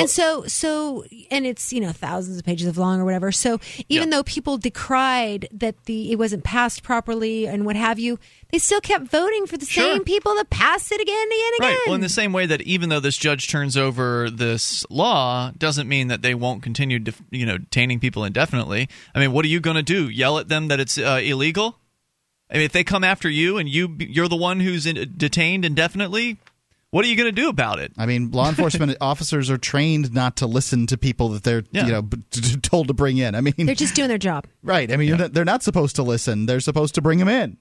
And 0.00 0.10
so, 0.10 0.44
so, 0.46 1.04
and 1.30 1.46
it's 1.46 1.72
you 1.72 1.80
know 1.80 1.92
thousands 1.92 2.38
of 2.38 2.44
pages 2.44 2.66
of 2.66 2.78
long 2.78 3.00
or 3.00 3.04
whatever. 3.04 3.32
So 3.32 3.60
even 3.88 4.08
Yeah. 4.08 4.16
though 4.18 4.22
people 4.22 4.58
decried 4.58 5.48
that 5.52 5.84
the 5.84 6.12
it 6.12 6.16
wasn't 6.18 6.44
passed 6.44 6.82
properly 6.82 7.46
and 7.46 7.64
what 7.66 7.76
have 7.76 7.98
you, 7.98 8.18
they 8.50 8.58
still 8.58 8.80
kept 8.80 9.08
voting 9.08 9.46
for 9.46 9.56
the 9.56 9.66
Sure. 9.66 9.94
same 9.94 10.04
people 10.04 10.34
that 10.36 10.50
passed 10.50 10.90
it 10.92 11.00
again 11.00 11.14
and 11.20 11.32
again 11.32 11.46
and 11.46 11.60
again. 11.60 11.70
Right. 11.70 11.80
Well, 11.86 11.94
in 11.96 12.00
the 12.00 12.08
same 12.08 12.32
way 12.32 12.46
that 12.46 12.62
even 12.62 12.88
though 12.88 13.00
this 13.00 13.16
judge 13.16 13.48
turns 13.48 13.76
over 13.76 14.30
this 14.30 14.84
law, 14.90 15.50
doesn't 15.58 15.88
mean 15.88 16.08
that 16.08 16.22
they 16.22 16.34
won't 16.34 16.62
continue, 16.62 16.98
def- 16.98 17.22
you 17.30 17.44
know, 17.46 17.58
detaining 17.58 18.00
people 18.00 18.24
indefinitely. 18.24 18.88
I 19.14 19.18
mean, 19.20 19.32
what 19.32 19.44
are 19.44 19.48
you 19.48 19.60
going 19.60 19.76
to 19.76 19.82
do? 19.82 20.08
Yell 20.08 20.38
at 20.38 20.48
them 20.48 20.68
that 20.68 20.80
it's 20.80 20.96
uh, 20.98 21.20
illegal? 21.22 21.78
I 22.50 22.54
mean, 22.54 22.62
if 22.64 22.72
they 22.72 22.82
come 22.84 23.04
after 23.04 23.28
you 23.28 23.58
and 23.58 23.68
you 23.68 23.94
you're 23.98 24.28
the 24.28 24.34
one 24.36 24.60
who's 24.60 24.86
in, 24.86 25.14
detained 25.18 25.66
indefinitely, 25.66 26.38
what 26.90 27.04
are 27.04 27.08
you 27.08 27.16
going 27.16 27.26
to 27.28 27.32
do 27.32 27.48
about 27.48 27.78
it? 27.78 27.92
I 27.98 28.06
mean, 28.06 28.30
law 28.30 28.48
enforcement 28.48 28.96
officers 29.00 29.50
are 29.50 29.58
trained 29.58 30.12
not 30.12 30.36
to 30.36 30.46
listen 30.46 30.86
to 30.88 30.96
people 30.98 31.28
that 31.30 31.42
they're 31.42 31.64
Yeah. 31.70 31.86
you 31.86 31.92
know 31.92 32.02
b- 32.02 32.18
t- 32.30 32.40
t- 32.40 32.56
told 32.56 32.88
to 32.88 32.94
bring 32.94 33.18
in. 33.18 33.34
I 33.34 33.40
mean, 33.40 33.54
They're 33.58 33.74
just 33.74 33.94
doing 33.94 34.08
their 34.08 34.18
job. 34.18 34.46
right? 34.62 34.90
I 34.90 34.96
mean, 34.96 35.08
you're 35.08 35.18
not, 35.18 35.32
they're 35.34 35.44
not 35.44 35.62
supposed 35.62 35.96
to 35.96 36.02
listen. 36.02 36.46
They're 36.46 36.60
supposed 36.60 36.94
to 36.96 37.02
bring 37.02 37.18
them 37.18 37.28
in. 37.28 37.58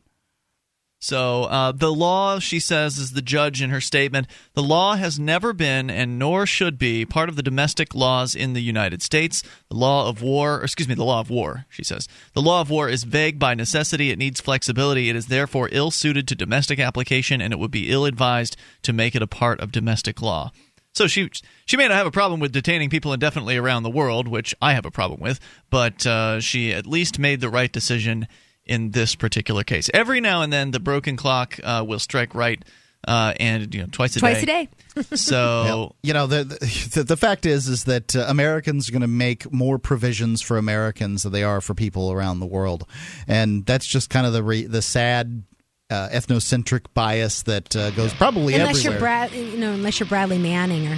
So 1.00 1.44
uh, 1.44 1.74
the 1.74 1.94
law, 1.94 2.40
she 2.40 2.60
says, 2.60 2.98
is 2.98 3.12
the 3.12 3.22
judge 3.22 3.62
in 3.62 3.70
her 3.70 3.82
statement. 3.82 4.28
The 4.54 4.64
law 4.64 4.96
has 4.96 5.20
never 5.20 5.54
been 5.54 5.90
and 5.92 6.18
nor 6.18 6.48
should 6.48 6.80
be 6.80 7.06
part 7.06 7.30
of 7.30 7.36
the 7.36 7.44
domestic 7.44 7.94
laws 7.94 8.34
in 8.34 8.54
the 8.54 8.62
United 8.62 9.04
States. 9.04 9.44
The 9.70 9.76
law 9.78 10.10
of 10.10 10.24
war, 10.24 10.56
or 10.56 10.64
excuse 10.64 10.88
me, 10.88 10.96
the 10.96 11.04
law 11.04 11.20
of 11.20 11.30
war, 11.30 11.66
she 11.70 11.84
says. 11.84 12.08
The 12.34 12.42
law 12.42 12.62
of 12.62 12.72
war 12.72 12.90
is 12.90 13.04
vague 13.04 13.38
by 13.38 13.54
necessity. 13.54 14.10
It 14.10 14.18
needs 14.18 14.42
flexibility. 14.42 15.10
It 15.10 15.16
is 15.16 15.28
therefore 15.28 15.70
ill 15.72 15.92
suited 15.92 16.28
to 16.30 16.36
domestic 16.36 16.80
application, 16.80 17.42
and 17.42 17.54
it 17.54 17.60
would 17.60 17.72
be 17.72 17.92
ill 17.92 18.06
advised 18.06 18.58
to 18.82 18.92
make 18.92 19.16
it 19.16 19.22
a 19.22 19.28
part 19.28 19.60
of 19.60 19.72
domestic 19.72 20.22
law. 20.22 20.52
So 20.94 21.06
she 21.06 21.30
she 21.68 21.78
may 21.78 21.88
not 21.88 21.98
have 21.98 22.08
a 22.08 22.12
problem 22.12 22.40
with 22.40 22.52
detaining 22.52 22.90
people 22.90 23.14
indefinitely 23.14 23.56
around 23.56 23.84
the 23.84 23.90
world, 23.92 24.28
which 24.28 24.56
I 24.60 24.74
have 24.74 24.86
a 24.86 24.90
problem 24.90 25.20
with, 25.20 25.40
but 25.70 26.08
uh, 26.08 26.40
she 26.40 26.74
at 26.74 26.88
least 26.88 27.20
made 27.20 27.40
the 27.40 27.50
right 27.50 27.72
decision 27.72 28.28
in 28.68 28.92
this 28.92 29.16
particular 29.16 29.64
case. 29.64 29.90
Every 29.94 30.22
now 30.22 30.42
and 30.42 30.52
then, 30.52 30.72
the 30.72 30.80
broken 30.80 31.16
clock 31.18 31.60
uh, 31.64 31.84
will 31.88 32.00
strike 32.00 32.36
right, 32.36 32.64
uh, 33.08 33.34
and 33.40 33.74
you 33.74 33.82
know 33.82 33.88
twice 33.92 34.16
a 34.16 34.20
Twice 34.20 34.44
day. 34.44 34.70
Twice 34.94 35.06
a 35.06 35.10
day. 35.10 35.16
So 35.18 35.96
you 36.04 36.14
know, 36.14 36.26
the 36.28 36.44
the, 36.94 37.04
the 37.04 37.18
fact 37.18 37.46
is 37.46 37.68
is 37.68 37.84
that 37.86 38.16
uh, 38.16 38.26
Americans 38.28 38.90
are 38.90 38.92
going 38.92 39.02
to 39.02 39.08
make 39.08 39.52
more 39.54 39.78
provisions 39.78 40.42
for 40.42 40.58
Americans 40.58 41.24
than 41.24 41.32
they 41.32 41.44
are 41.44 41.62
for 41.62 41.74
people 41.76 42.12
around 42.12 42.40
the 42.40 42.48
world, 42.48 42.88
and 43.28 43.66
that's 43.66 43.86
just 43.86 44.10
kind 44.10 44.26
of 44.26 44.34
the 44.34 44.44
re- 44.44 44.66
the 44.66 44.82
sad. 44.82 45.44
Uh, 45.90 46.10
ethnocentric 46.10 46.82
bias 46.94 47.44
that 47.44 47.74
uh, 47.74 47.92
goes 47.92 48.14
probably 48.14 48.56
unless 48.56 48.80
everywhere. 48.86 48.92
you're 48.92 49.00
Brad, 49.00 49.32
you 49.32 49.58
know, 49.58 49.72
unless 49.72 50.02
you're 50.02 50.10
Bradley 50.10 50.38
Manning 50.38 50.86
or 50.90 50.98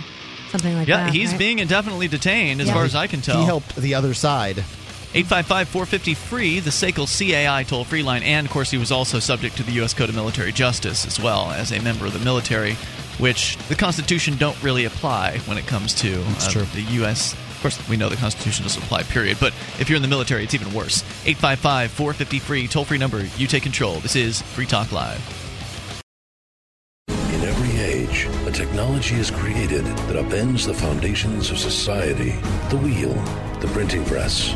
something 0.50 0.74
like 0.74 0.88
yeah, 0.88 1.04
that. 1.04 1.14
he's 1.14 1.30
right? 1.30 1.38
being 1.38 1.60
indefinitely 1.60 2.08
detained, 2.08 2.60
as 2.60 2.66
Yeah. 2.66 2.74
far 2.74 2.86
as 2.86 2.96
I 2.96 3.06
can 3.06 3.22
tell. 3.22 3.38
he 3.40 3.46
helped 3.46 3.76
the 3.76 3.94
other 3.94 4.16
side. 4.16 4.64
855 5.12 5.70
450 5.70 6.14
free, 6.14 6.60
the 6.60 6.70
SACL 6.70 7.08
CAI 7.08 7.64
toll 7.64 7.84
free 7.84 8.04
line. 8.04 8.22
And, 8.22 8.46
of 8.46 8.54
course, 8.54 8.70
he 8.70 8.78
was 8.78 8.92
also 8.92 9.18
subject 9.18 9.58
to 9.58 9.64
the 9.64 9.72
U.S. 9.74 9.96
Code 9.96 10.10
of 10.10 10.14
Military 10.14 10.52
Justice 10.52 11.08
as 11.08 11.20
well 11.20 11.50
as 11.50 11.72
a 11.72 11.82
member 11.82 12.06
of 12.06 12.14
the 12.14 12.20
military, 12.20 12.74
which 13.18 13.58
the 13.70 13.76
Constitution 13.76 14.38
don't 14.38 14.62
really 14.62 14.86
apply 14.86 15.40
when 15.46 15.58
it 15.58 15.66
comes 15.66 15.96
to 15.96 16.22
uh, 16.22 16.50
true. 16.50 16.62
the 16.76 16.82
U.S. 16.82 17.34
Of 17.34 17.60
course, 17.62 17.90
we 17.90 17.98
know 17.98 18.08
the 18.08 18.18
Constitution 18.18 18.64
doesn't 18.64 18.84
apply, 18.84 19.02
period. 19.04 19.38
But 19.40 19.54
if 19.80 19.90
you're 19.90 19.96
in 19.96 20.04
the 20.04 20.08
military, 20.08 20.44
it's 20.44 20.54
even 20.54 20.72
worse. 20.76 21.02
855 21.26 21.90
450 21.90 22.40
free, 22.40 22.68
toll 22.68 22.86
free 22.86 23.00
number. 23.00 23.26
You 23.36 23.48
take 23.48 23.64
control. 23.64 23.96
This 24.02 24.16
is 24.16 24.44
Free 24.44 24.68
Talk 24.68 24.92
Live. 24.92 25.20
In 27.10 27.42
every 27.42 27.80
age, 27.82 28.28
a 28.46 28.52
technology 28.52 29.16
is 29.16 29.32
created 29.32 29.86
that 29.86 30.24
upends 30.24 30.68
the 30.68 30.74
foundations 30.76 31.50
of 31.50 31.58
society 31.58 32.36
the 32.70 32.78
wheel, 32.78 33.16
the 33.60 33.68
printing 33.74 34.06
press, 34.06 34.56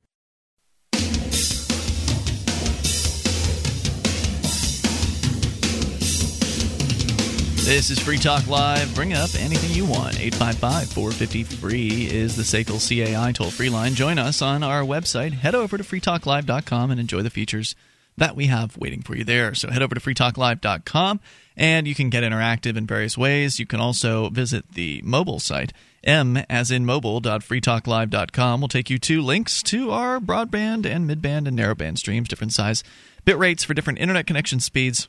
This 7.63 7.91
is 7.91 7.99
Free 7.99 8.17
Talk 8.17 8.47
Live. 8.47 8.93
Bring 8.95 9.13
up 9.13 9.29
anything 9.35 9.69
you 9.69 9.85
want. 9.85 10.19
855 10.19 10.91
450 10.91 11.43
free 11.43 12.07
is 12.07 12.35
the 12.35 12.41
SACL 12.41 12.79
CAI 12.79 13.31
toll 13.33 13.51
free 13.51 13.69
line. 13.69 13.93
Join 13.93 14.17
us 14.17 14.41
on 14.41 14.63
our 14.63 14.81
website. 14.81 15.33
Head 15.33 15.53
over 15.53 15.77
to 15.77 15.83
freetalklive.com 15.83 16.89
and 16.89 16.99
enjoy 16.99 17.21
the 17.21 17.29
features 17.29 17.75
that 18.17 18.35
we 18.35 18.47
have 18.47 18.77
waiting 18.77 19.03
for 19.03 19.15
you 19.15 19.23
there. 19.23 19.53
So 19.53 19.69
head 19.69 19.83
over 19.83 19.93
to 19.93 20.01
freetalklive.com 20.01 21.19
and 21.55 21.87
you 21.87 21.93
can 21.93 22.09
get 22.09 22.23
interactive 22.23 22.77
in 22.77 22.87
various 22.87 23.15
ways. 23.15 23.59
You 23.59 23.67
can 23.67 23.79
also 23.79 24.29
visit 24.31 24.73
the 24.73 25.03
mobile 25.03 25.39
site. 25.39 25.71
M 26.03 26.37
as 26.49 26.71
in 26.71 26.83
mobile.freetalklive.com 26.83 28.59
will 28.59 28.69
take 28.69 28.89
you 28.89 28.97
to 28.97 29.21
links 29.21 29.61
to 29.63 29.91
our 29.91 30.19
broadband 30.19 30.87
and 30.87 31.07
midband 31.07 31.47
and 31.47 31.59
narrowband 31.59 31.99
streams, 31.99 32.27
different 32.27 32.53
size 32.53 32.83
bit 33.23 33.37
rates 33.37 33.63
for 33.63 33.75
different 33.75 33.99
internet 33.99 34.25
connection 34.25 34.59
speeds. 34.59 35.07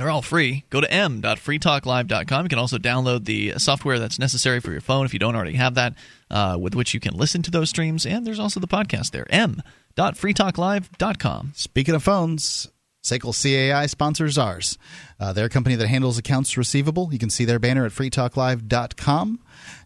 They're 0.00 0.08
all 0.08 0.22
free. 0.22 0.64
Go 0.70 0.80
to 0.80 0.90
m.freetalklive.com. 0.90 2.44
You 2.46 2.48
can 2.48 2.58
also 2.58 2.78
download 2.78 3.26
the 3.26 3.58
software 3.58 3.98
that's 3.98 4.18
necessary 4.18 4.58
for 4.58 4.72
your 4.72 4.80
phone 4.80 5.04
if 5.04 5.12
you 5.12 5.18
don't 5.18 5.36
already 5.36 5.56
have 5.56 5.74
that, 5.74 5.92
uh, 6.30 6.56
with 6.58 6.74
which 6.74 6.94
you 6.94 7.00
can 7.00 7.12
listen 7.12 7.42
to 7.42 7.50
those 7.50 7.68
streams. 7.68 8.06
And 8.06 8.26
there's 8.26 8.38
also 8.38 8.60
the 8.60 8.66
podcast 8.66 9.10
there. 9.10 9.26
m.freetalklive.com. 9.28 11.52
Speaking 11.54 11.94
of 11.94 12.02
phones, 12.02 12.70
Sequel 13.02 13.34
CAI 13.34 13.84
sponsors 13.84 14.38
ours. 14.38 14.78
Uh, 15.18 15.34
they're 15.34 15.44
a 15.44 15.50
company 15.50 15.76
that 15.76 15.88
handles 15.88 16.16
accounts 16.16 16.56
receivable. 16.56 17.10
You 17.12 17.18
can 17.18 17.28
see 17.28 17.44
their 17.44 17.58
banner 17.58 17.84
at 17.84 17.92
freetalklive.com. 17.92 19.40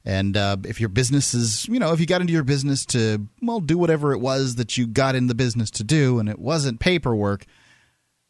And 0.04 0.36
uh, 0.36 0.58
if 0.64 0.78
your 0.78 0.90
business 0.90 1.34
is, 1.34 1.66
you 1.66 1.80
know, 1.80 1.92
if 1.92 1.98
you 1.98 2.06
got 2.06 2.20
into 2.20 2.32
your 2.32 2.44
business 2.44 2.86
to, 2.86 3.26
well, 3.42 3.58
do 3.58 3.76
whatever 3.76 4.12
it 4.12 4.18
was 4.18 4.54
that 4.54 4.78
you 4.78 4.86
got 4.86 5.16
in 5.16 5.26
the 5.26 5.34
business 5.34 5.72
to 5.72 5.82
do 5.82 6.20
and 6.20 6.28
it 6.28 6.38
wasn't 6.38 6.78
paperwork, 6.78 7.46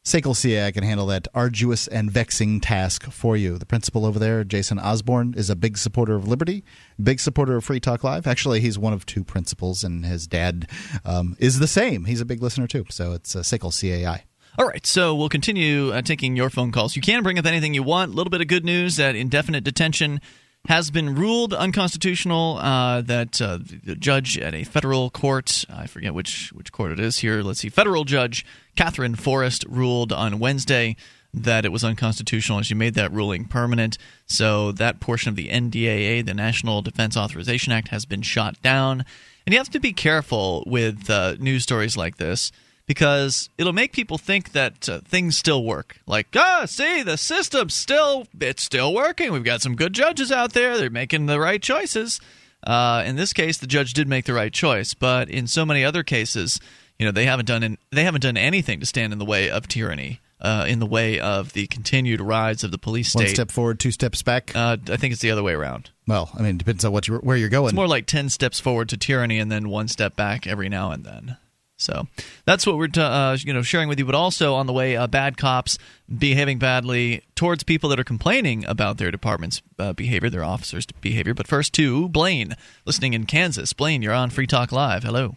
Sequel 0.07 0.35
CAI 0.35 0.71
can 0.71 0.83
handle 0.85 1.07
that 1.07 1.29
arduous 1.35 1.89
and 1.89 2.11
vexing 2.11 2.61
task 2.61 3.05
for 3.11 3.39
you. 3.39 3.57
The 3.57 3.65
principal 3.65 4.05
over 4.05 4.19
there, 4.19 4.45
Jason 4.45 4.79
Osborne, 4.79 5.33
is 5.35 5.49
a 5.49 5.57
big 5.57 5.79
supporter 5.79 6.15
of 6.15 6.29
liberty, 6.29 6.63
big 7.03 7.21
supporter 7.21 7.57
of 7.57 7.65
Free 7.65 7.81
Talk 7.81 8.05
Live. 8.05 8.27
Actually, 8.27 8.61
he's 8.61 8.79
one 8.79 8.93
of 8.93 9.07
two 9.07 9.25
principals, 9.25 9.83
and 9.83 10.05
his 10.05 10.27
dad 10.27 10.69
um, 11.07 11.39
is 11.39 11.59
the 11.59 11.67
same. 11.67 12.05
He's 12.05 12.21
a 12.21 12.27
big 12.27 12.43
listener, 12.43 12.67
too. 12.67 12.85
So 12.91 13.15
it's 13.15 13.35
uh, 13.35 13.43
Sequel 13.43 13.71
CAI. 13.71 14.25
All 14.59 14.67
right, 14.67 14.85
so 14.85 15.15
we'll 15.15 15.31
continue 15.31 15.91
uh, 15.91 16.03
taking 16.03 16.37
your 16.37 16.51
phone 16.51 16.71
calls. 16.71 16.97
You 16.97 17.03
can 17.03 17.23
bring 17.23 17.39
up 17.39 17.47
anything 17.47 17.73
you 17.73 17.83
want. 17.83 18.13
A 18.13 18.15
little 18.15 18.31
bit 18.31 18.43
of 18.43 18.47
good 18.47 18.65
news 18.65 18.97
that 18.97 19.17
indefinite 19.17 19.65
detention 19.65 20.21
has 20.67 20.91
been 20.91 21.15
ruled 21.15 21.53
unconstitutional. 21.53 22.59
Uh, 22.59 23.01
that 23.03 23.41
uh, 23.41 23.59
the 23.85 23.95
judge 23.95 24.39
at 24.39 24.55
a 24.55 24.65
federal 24.65 25.11
court, 25.11 25.65
I 25.69 25.87
forget 25.87 26.15
which 26.15 26.53
which 26.53 26.73
court 26.73 26.93
it 26.93 27.01
is 27.01 27.19
here. 27.19 27.43
Let's 27.43 27.61
see, 27.61 27.69
federal 27.69 28.05
judge 28.05 28.45
Katherine 28.77 29.15
Forrest 29.15 29.65
ruled 29.69 30.13
on 30.13 30.39
Wednesday 30.39 30.97
that 31.35 31.65
it 31.65 31.73
was 31.73 31.83
unconstitutional, 31.83 32.59
and 32.59 32.67
she 32.67 32.75
made 32.75 32.95
that 32.95 33.13
ruling 33.13 33.45
permanent. 33.45 33.99
So 34.27 34.73
that 34.73 35.01
portion 35.01 35.31
of 35.31 35.37
the 35.37 35.49
NDAA, 35.49 36.25
the 36.25 36.35
National 36.35 36.81
Defense 36.81 37.17
Authorization 37.17 37.73
Act, 37.73 37.89
has 37.89 38.05
been 38.05 38.23
shot 38.23 38.61
down. 38.63 39.05
And 39.45 39.53
you 39.53 39.59
have 39.59 39.71
to 39.71 39.81
be 39.81 39.93
careful 39.93 40.63
with 40.67 41.11
uh, 41.11 41.35
news 41.39 41.65
stories 41.65 41.97
like 41.97 42.17
this 42.17 42.53
because 42.87 43.49
it'll 43.59 43.73
make 43.73 43.93
people 43.93 44.19
think 44.19 44.53
that 44.53 44.89
uh, 44.89 45.01
things 45.05 45.37
still 45.37 45.65
work. 45.65 45.99
Like, 46.07 46.29
ah, 46.37 46.65
see, 46.67 47.03
the 47.03 47.17
system's 47.17 47.75
still 47.75 48.27
it's 48.41 48.63
still 48.63 48.93
working. 48.93 49.33
We've 49.33 49.45
got 49.45 49.63
some 49.63 49.75
good 49.75 49.93
judges 49.93 50.31
out 50.31 50.53
there. 50.53 50.77
They're 50.77 50.91
making 50.91 51.27
the 51.27 51.41
right 51.41 51.63
choices. 51.63 52.21
Uh, 52.67 53.03
in 53.07 53.17
this 53.17 53.33
case, 53.33 53.59
the 53.59 53.67
judge 53.67 53.93
did 53.93 54.09
make 54.09 54.25
the 54.25 54.33
right 54.33 54.53
choice, 54.53 54.95
but 54.95 55.29
in 55.29 55.47
so 55.47 55.67
many 55.67 55.85
other 55.85 56.03
cases, 56.03 56.59
you 56.99 57.05
know, 57.05 57.13
they 57.13 57.27
haven't 57.27 57.45
done 57.47 57.63
in, 57.63 57.79
they 57.91 58.05
haven't 58.05 58.23
done 58.23 58.37
anything 58.39 58.81
to 58.81 58.87
stand 58.87 59.13
in 59.13 59.19
the 59.19 59.25
way 59.25 59.51
of 59.51 59.69
tyranny. 59.69 60.21
Uh, 60.41 60.67
in 60.69 60.79
the 60.79 60.85
way 60.87 61.19
of 61.19 61.55
the 61.55 61.67
continued 61.69 62.21
rise 62.21 62.63
of 62.65 62.71
the 62.71 62.77
police 62.77 63.09
state, 63.11 63.21
One 63.21 63.29
step 63.29 63.51
forward, 63.51 63.81
two 63.81 63.91
steps 63.91 64.23
back. 64.23 64.53
uh, 64.55 64.77
I 64.91 64.97
think 64.99 65.13
it's 65.13 65.23
the 65.23 65.31
other 65.31 65.43
way 65.43 65.55
around. 65.55 65.89
well, 66.07 66.31
I 66.35 66.43
mean, 66.43 66.57
it 66.57 66.59
depends 66.59 66.85
on 66.85 66.93
what 66.93 67.09
you 67.09 67.15
where 67.19 67.37
you're 67.37 67.49
going. 67.49 67.69
It's 67.69 67.75
more 67.75 67.89
like 67.89 68.05
ten 68.05 68.29
steps 68.29 68.61
forward 68.61 68.91
to 68.91 68.99
tyranny 68.99 69.39
and 69.39 69.51
then 69.51 69.71
one 69.71 69.89
step 69.89 70.17
back 70.17 70.47
every 70.47 70.69
now 70.69 70.91
and 70.91 71.03
then. 71.03 71.39
So 71.85 72.07
that's 72.45 72.67
what 72.67 72.77
we're 72.77 72.89
t- 72.89 73.01
uh, 73.01 73.37
you 73.41 73.53
know 73.53 73.63
sharing 73.63 73.89
with 73.89 73.99
you. 73.99 74.05
But 74.05 74.15
also 74.15 74.55
on 74.55 74.67
the 74.67 74.73
way, 74.73 74.97
uh, 74.97 75.07
bad 75.07 75.37
cops 75.37 75.79
behaving 76.19 76.59
badly 76.59 77.23
towards 77.35 77.63
people 77.63 77.91
that 77.91 78.01
are 78.01 78.05
complaining 78.05 78.65
about 78.67 78.99
their 78.99 79.11
department's 79.11 79.63
uh, 79.79 79.93
behavior, 79.93 80.31
their 80.31 80.45
officers' 80.45 80.87
behavior. 81.01 81.35
But 81.35 81.47
first, 81.47 81.73
to 81.75 82.09
Blaine, 82.09 82.57
listening 82.85 83.15
in 83.15 83.27
Kansas. 83.27 83.73
Blaine, 83.73 84.03
you're 84.03 84.13
on 84.13 84.31
Free 84.31 84.47
Talk 84.47 84.73
Live. 84.73 85.05
Hello. 85.05 85.37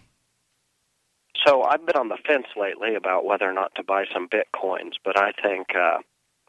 So 1.46 1.64
I've 1.64 1.86
been 1.86 1.96
on 1.96 2.10
the 2.10 2.18
fence 2.28 2.48
lately 2.58 2.96
about 2.96 3.26
whether 3.26 3.50
or 3.50 3.54
not 3.54 3.74
to 3.76 3.84
buy 3.84 4.04
some 4.14 4.28
bitcoins, 4.28 4.94
but 5.06 5.18
I 5.18 5.32
think 5.42 5.68
uh, 5.76 6.00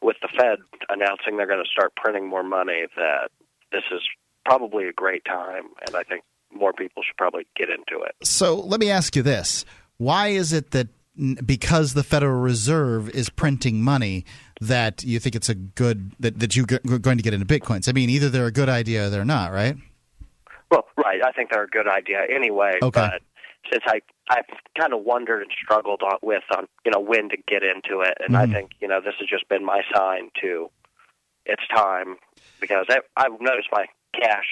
with 0.02 0.16
the 0.22 0.28
Fed 0.36 0.58
announcing 0.88 1.36
they're 1.36 1.46
going 1.46 1.62
to 1.62 1.70
start 1.70 1.94
printing 1.94 2.28
more 2.28 2.42
money, 2.42 2.86
that 2.96 3.30
this 3.70 3.84
is 3.92 4.00
probably 4.44 4.88
a 4.88 4.92
great 4.92 5.24
time, 5.24 5.64
and 5.86 5.94
I 5.94 6.02
think 6.02 6.24
more 6.52 6.72
people 6.72 7.02
should 7.02 7.16
probably 7.16 7.46
get 7.56 7.68
into 7.68 8.02
it. 8.02 8.14
So 8.22 8.56
let 8.56 8.80
me 8.80 8.90
ask 8.90 9.14
you 9.14 9.22
this: 9.22 9.64
Why 9.98 10.28
is 10.28 10.52
it 10.52 10.70
that 10.70 10.88
because 11.44 11.94
the 11.94 12.04
Federal 12.04 12.40
Reserve 12.40 13.10
is 13.10 13.28
printing 13.28 13.82
money, 13.82 14.24
that 14.60 15.02
you 15.02 15.18
think 15.18 15.34
it's 15.34 15.48
a 15.48 15.54
good 15.54 16.12
that 16.20 16.38
that 16.38 16.56
you're 16.56 16.66
going 16.66 17.16
to 17.18 17.22
get 17.22 17.34
into 17.34 17.46
bitcoins? 17.46 17.88
I 17.88 17.92
mean, 17.92 18.08
either 18.08 18.28
they're 18.28 18.46
a 18.46 18.52
good 18.52 18.68
idea 18.68 19.06
or 19.06 19.10
they're 19.10 19.24
not, 19.24 19.52
right? 19.52 19.76
Well, 20.70 20.84
right. 20.96 21.20
I 21.24 21.32
think 21.32 21.50
they're 21.50 21.64
a 21.64 21.68
good 21.68 21.88
idea 21.88 22.18
anyway. 22.32 22.78
Okay. 22.80 23.00
But 23.00 23.22
since 23.72 23.82
I 23.86 24.00
I've 24.30 24.44
kind 24.78 24.92
of 24.92 25.02
wondered 25.02 25.42
and 25.42 25.50
struggled 25.62 26.02
on, 26.02 26.18
with 26.22 26.44
on 26.56 26.68
you 26.84 26.92
know 26.92 27.00
when 27.00 27.28
to 27.30 27.36
get 27.48 27.62
into 27.62 28.02
it, 28.02 28.16
and 28.20 28.34
Mhm. 28.34 28.38
I 28.38 28.46
think 28.46 28.70
you 28.80 28.86
know 28.86 29.00
this 29.00 29.14
has 29.18 29.28
just 29.28 29.48
been 29.48 29.64
my 29.64 29.82
sign 29.94 30.30
to 30.42 30.70
it's 31.46 31.66
time 31.74 32.16
because 32.60 32.86
I, 32.90 32.98
I've 33.16 33.40
noticed 33.40 33.68
my 33.72 33.86
cash 34.14 34.46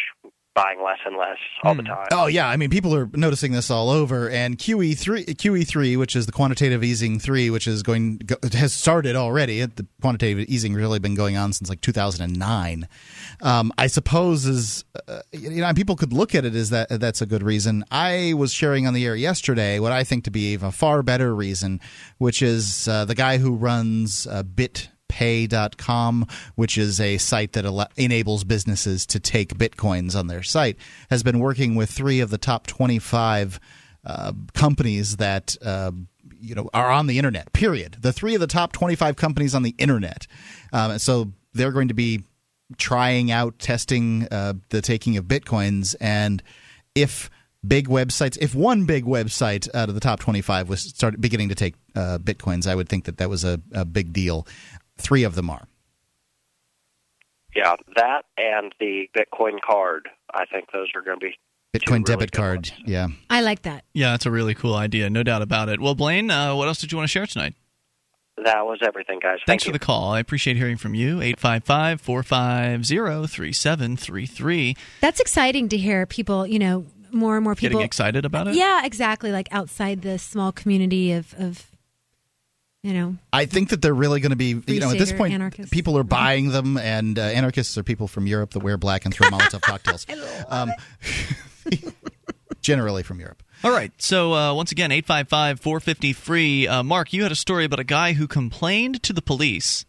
buying 0.57 0.83
less 0.83 0.99
and 1.05 1.17
less 1.17 1.37
all 1.63 1.75
the 1.75 1.83
time. 1.83 2.07
Oh 2.11 2.27
yeah, 2.27 2.49
I 2.49 2.57
mean 2.57 2.71
people 2.71 2.95
are 2.97 3.09
noticing 3.13 3.53
this 3.53 3.71
all 3.71 3.91
over, 3.91 4.29
and 4.31 4.57
QE 4.59 4.99
three, 4.99 5.25
QE 5.27 5.69
three, 5.69 5.97
which 5.97 6.17
is 6.17 6.25
the 6.25 6.33
quantitative 6.33 6.83
easing 6.83 7.21
three, 7.21 7.51
which 7.51 7.67
is 7.69 7.83
going 7.83 8.23
has 8.55 8.73
started 8.73 9.15
already. 9.15 9.65
The 9.65 9.87
quantitative 10.01 10.49
easing 10.49 10.75
really 10.75 10.99
been 10.99 11.15
going 11.15 11.37
on 11.37 11.53
since 11.53 11.69
like 11.69 11.83
2009. 11.83 12.89
Um, 13.43 13.71
I 13.77 13.87
suppose 13.87 14.47
is 14.47 14.85
uh, 15.07 15.21
you 15.31 15.61
know 15.61 15.73
people 15.75 15.95
could 15.95 16.15
look 16.15 16.35
at 16.35 16.47
it 16.47 16.55
as 16.55 16.71
that 16.71 16.89
that's 16.89 17.21
a 17.21 17.27
good 17.27 17.43
reason. 17.43 17.85
I 17.91 18.33
was 18.35 18.53
sharing 18.53 18.87
on 18.87 18.95
the 18.95 19.05
air 19.05 19.15
yesterday 19.15 19.79
what 19.79 19.93
I 19.93 20.05
think 20.05 20.25
to 20.25 20.31
be 20.31 20.55
a 20.55 20.73
far 20.73 21.03
better 21.03 21.35
reason, 21.35 21.81
which 22.17 22.41
is 22.41 22.89
uh, 22.89 23.05
the 23.05 23.15
guy 23.15 23.37
who 23.37 23.55
runs 23.55 24.27
uh, 24.27 24.43
Bit 24.43 24.89
pay.com 25.09 26.27
which 26.55 26.77
is 26.77 27.01
a 27.01 27.19
site 27.19 27.53
that 27.53 27.89
enables 27.97 28.45
businesses 28.45 29.07
to 29.07 29.21
take 29.21 29.55
bitcoins 29.55 30.19
on 30.19 30.27
their 30.27 30.43
site 30.43 30.77
has 31.11 31.23
been 31.23 31.39
working 31.39 31.75
with 31.75 31.91
three 31.91 32.21
of 32.21 32.31
the 32.31 32.39
top 32.39 32.67
25 32.67 33.61
uh, 34.07 34.33
companies 34.55 35.17
that 35.17 35.57
uh, 35.65 35.91
you 36.41 36.55
know 36.55 36.71
are 36.73 36.91
on 36.91 37.07
the 37.07 37.19
internet 37.19 37.53
period. 37.53 37.97
The 38.01 38.13
three 38.13 38.35
of 38.35 38.41
the 38.41 38.47
top 38.47 38.73
25 38.73 39.17
companies 39.17 39.55
on 39.55 39.63
the 39.63 39.75
internet. 39.79 40.27
Um, 40.73 40.99
so 40.99 41.33
they're 41.53 41.73
going 41.73 41.89
to 41.89 41.95
be 41.95 42.23
trying 42.79 43.31
out 43.31 43.59
testing 43.59 44.29
uh, 44.31 44.55
the 44.71 44.81
taking 44.81 45.17
of 45.17 45.25
bitcoins. 45.25 45.95
And 46.01 46.43
if 46.95 47.31
big 47.67 47.89
websites 47.89 48.39
if 48.41 48.55
one 48.55 48.85
big 48.85 49.05
website 49.05 49.69
out 49.75 49.89
of 49.89 49.95
the 49.97 50.01
top 50.01 50.21
25 50.21 50.69
was 50.69 50.83
started 50.83 51.21
beginning 51.21 51.49
to 51.49 51.55
take 51.55 51.75
uh, 51.97 52.17
bitcoins 52.19 52.65
i 52.65 52.75
would 52.77 52.89
think 52.89 53.07
that 53.07 53.17
that 53.17 53.29
was 53.29 53.43
a, 53.43 53.61
a 53.73 53.85
big 53.85 54.13
deal 54.13 54.47
three 54.99 55.25
of 55.25 55.35
them 55.35 55.51
are 55.51 55.67
Yeah, 57.55 57.77
that 57.97 58.23
and 58.37 58.75
the 58.81 59.09
Bitcoin 59.17 59.61
card. 59.61 60.09
I 60.33 60.45
think 60.47 60.73
those 60.73 60.89
are 60.95 61.03
going 61.03 61.21
to 61.21 61.27
be 61.27 61.35
bitcoin 61.77 62.03
debit 62.05 62.33
card 62.33 62.73
yeah 62.87 63.09
I 63.29 63.43
like 63.43 63.63
that. 63.63 63.85
Yeah, 63.93 64.13
that's 64.13 64.25
a 64.25 64.31
really 64.31 64.55
cool 64.55 64.75
idea, 64.75 65.11
no 65.11 65.23
doubt 65.23 65.43
about 65.43 65.69
it. 65.69 65.81
Well, 65.81 65.95
Blaine, 65.95 66.31
uh, 66.31 66.55
what 66.55 66.69
else 66.69 66.79
did 66.79 66.93
you 66.93 66.99
want 66.99 67.09
to 67.09 67.13
share 67.13 67.27
tonight? 67.27 67.55
that 68.45 68.67
was 68.67 68.79
everything, 68.83 69.19
guys. 69.19 69.39
Thanks 69.47 69.47
Thank 69.47 69.63
for 69.63 69.69
you. 69.69 69.73
the 69.73 69.79
call. 69.79 70.13
I 70.13 70.21
appreciate 70.21 70.57
hearing 70.57 70.77
from 70.77 70.95
you. 70.95 71.21
855 71.21 72.01
450 72.01 73.27
3733. 73.27 74.77
That's 75.01 75.21
exciting 75.21 75.69
to 75.71 75.77
hear 75.77 76.07
people, 76.07 76.47
you 76.47 76.59
know, 76.59 76.87
more 77.11 77.37
and 77.37 77.45
more 77.45 77.55
people 77.55 77.79
Getting 77.79 77.87
excited 77.87 78.25
about 78.25 78.49
it? 78.49 78.55
Yeah, 78.55 78.85
exactly. 78.85 79.33
Like 79.33 79.49
outside 79.51 80.03
the 80.03 80.19
small 80.19 80.53
community 80.53 81.13
of, 81.13 81.35
of 81.39 81.67
you 82.87 82.95
know, 82.95 83.17
I 83.33 83.47
think 83.47 83.71
that 83.71 83.83
they're 83.83 83.93
really 83.93 84.21
going 84.21 84.31
to 84.31 84.37
be, 84.37 84.63
you 84.69 84.79
know, 84.79 84.91
at 84.93 84.99
this 84.99 85.13
point, 85.13 85.35
anarchists. 85.35 85.71
people 85.71 85.99
are 85.99 86.05
buying 86.05 86.51
them, 86.51 86.77
and 86.77 87.19
uh, 87.19 87.23
anarchists 87.23 87.77
are 87.77 87.83
people 87.83 88.07
from 88.07 88.29
Europe 88.29 88.51
that 88.53 88.61
wear 88.61 88.77
black 88.77 89.05
and 89.05 89.13
throw 89.13 89.29
Molotov 89.29 89.61
cocktails. 89.63 90.07
Um, 90.49 90.71
generally 92.61 93.03
from 93.03 93.19
Europe. 93.19 93.43
All 93.65 93.73
right. 93.73 93.91
So, 93.99 94.35
uh, 94.35 94.55
once 94.55 94.71
again, 94.71 94.93
855 94.93 95.59
450 95.61 96.13
free. 96.13 96.69
Uh, 96.69 96.83
Mark, 96.85 97.13
you 97.13 97.25
had 97.25 97.33
a 97.33 97.37
story 97.37 97.65
about 97.65 97.81
a 97.81 97.85
guy 97.85 98.13
who 98.13 98.29
complained 98.29 99.03
to 99.03 99.13
the 99.13 99.23
police 99.23 99.85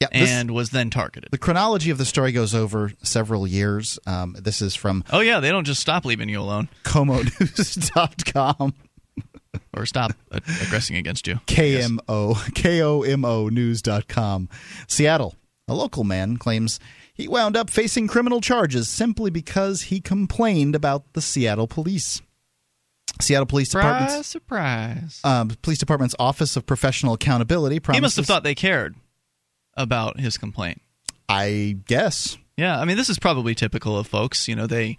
Yeah, 0.00 0.08
this- 0.12 0.30
and 0.30 0.50
was 0.52 0.70
then 0.70 0.88
targeted. 0.88 1.30
The 1.30 1.38
chronology 1.38 1.90
of 1.90 1.98
the 1.98 2.06
story 2.06 2.32
goes 2.32 2.54
over 2.54 2.92
several 3.02 3.46
years. 3.46 3.98
Um, 4.06 4.36
this 4.40 4.62
is 4.62 4.74
from 4.74 5.04
Oh, 5.12 5.20
yeah, 5.20 5.40
they 5.40 5.50
don't 5.50 5.64
just 5.66 5.80
stop 5.82 6.06
leaving 6.06 6.28
you 6.30 6.40
alone 6.40 6.68
KomoNews.com. 6.84 8.72
or 9.78 9.86
stop 9.86 10.12
aggressing 10.30 10.96
against 10.96 11.26
you. 11.26 11.36
KMO, 11.46 12.54
K-O-M-O 12.54 13.48
News.com. 13.48 14.48
Seattle. 14.86 15.34
A 15.68 15.74
local 15.74 16.02
man 16.04 16.38
claims 16.38 16.80
he 17.12 17.28
wound 17.28 17.56
up 17.56 17.68
facing 17.68 18.08
criminal 18.08 18.40
charges 18.40 18.88
simply 18.88 19.30
because 19.30 19.82
he 19.82 20.00
complained 20.00 20.74
about 20.74 21.12
the 21.12 21.20
Seattle 21.20 21.66
police. 21.66 22.22
Seattle 23.20 23.46
Police 23.46 23.70
Department's 23.70 24.26
Surprise, 24.26 25.14
surprise. 25.16 25.20
um, 25.24 25.50
Police 25.62 25.78
Department's 25.78 26.14
Office 26.18 26.56
of 26.56 26.64
Professional 26.66 27.14
Accountability 27.14 27.80
promises. 27.80 27.98
He 27.98 28.02
must 28.02 28.16
have 28.16 28.26
thought 28.26 28.44
they 28.44 28.54
cared 28.54 28.94
about 29.74 30.20
his 30.20 30.38
complaint. 30.38 30.80
I 31.28 31.76
guess. 31.86 32.38
Yeah, 32.56 32.78
I 32.78 32.84
mean, 32.84 32.96
this 32.96 33.10
is 33.10 33.18
probably 33.18 33.54
typical 33.54 33.98
of 33.98 34.06
folks. 34.06 34.48
You 34.48 34.56
know, 34.56 34.66
they 34.66 34.96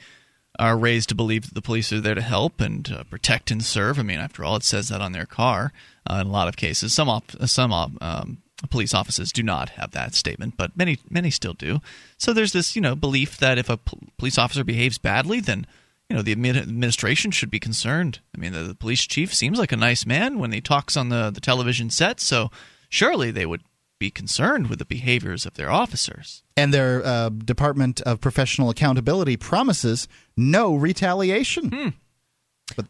are 0.59 0.77
raised 0.77 1.09
to 1.09 1.15
believe 1.15 1.47
that 1.47 1.53
the 1.55 1.61
police 1.61 1.91
are 1.91 2.01
there 2.01 2.15
to 2.15 2.21
help 2.21 2.61
and 2.61 2.91
uh, 2.91 3.03
protect 3.05 3.49
and 3.49 3.63
serve. 3.63 3.97
I 3.97 4.03
mean, 4.03 4.19
after 4.19 4.43
all, 4.43 4.57
it 4.57 4.63
says 4.63 4.89
that 4.89 5.01
on 5.01 5.13
their 5.13 5.25
car 5.25 5.71
uh, 6.09 6.19
in 6.21 6.27
a 6.27 6.31
lot 6.31 6.47
of 6.47 6.57
cases. 6.57 6.93
Some 6.93 7.09
op- 7.09 7.47
some 7.47 7.71
op- 7.71 8.01
um, 8.01 8.37
police 8.69 8.93
offices 8.93 9.31
do 9.31 9.41
not 9.41 9.69
have 9.69 9.91
that 9.91 10.13
statement, 10.13 10.55
but 10.57 10.75
many 10.77 10.97
many 11.09 11.31
still 11.31 11.53
do. 11.53 11.79
So 12.17 12.33
there's 12.33 12.53
this 12.53 12.75
you 12.75 12.81
know 12.81 12.95
belief 12.95 13.37
that 13.37 13.57
if 13.57 13.69
a 13.69 13.79
police 14.17 14.37
officer 14.37 14.63
behaves 14.63 14.97
badly, 14.97 15.39
then 15.39 15.65
you 16.09 16.15
know 16.15 16.21
the 16.21 16.35
admin- 16.35 16.61
administration 16.61 17.31
should 17.31 17.49
be 17.49 17.59
concerned. 17.59 18.19
I 18.35 18.39
mean, 18.39 18.51
the, 18.51 18.63
the 18.63 18.75
police 18.75 19.07
chief 19.07 19.33
seems 19.33 19.59
like 19.59 19.71
a 19.71 19.77
nice 19.77 20.05
man 20.05 20.39
when 20.39 20.51
he 20.51 20.61
talks 20.61 20.97
on 20.97 21.09
the 21.09 21.31
the 21.31 21.41
television 21.41 21.89
set, 21.89 22.19
so 22.19 22.51
surely 22.89 23.31
they 23.31 23.45
would 23.45 23.61
be 23.99 24.09
concerned 24.09 24.67
with 24.69 24.79
the 24.79 24.85
behaviors 24.85 25.45
of 25.45 25.55
their 25.55 25.69
officers. 25.69 26.41
And 26.55 26.73
their 26.73 27.05
uh, 27.05 27.29
Department 27.29 28.01
of 28.01 28.21
Professional 28.21 28.69
Accountability 28.69 29.35
promises 29.37 30.07
no 30.37 30.73
retaliation. 30.75 31.93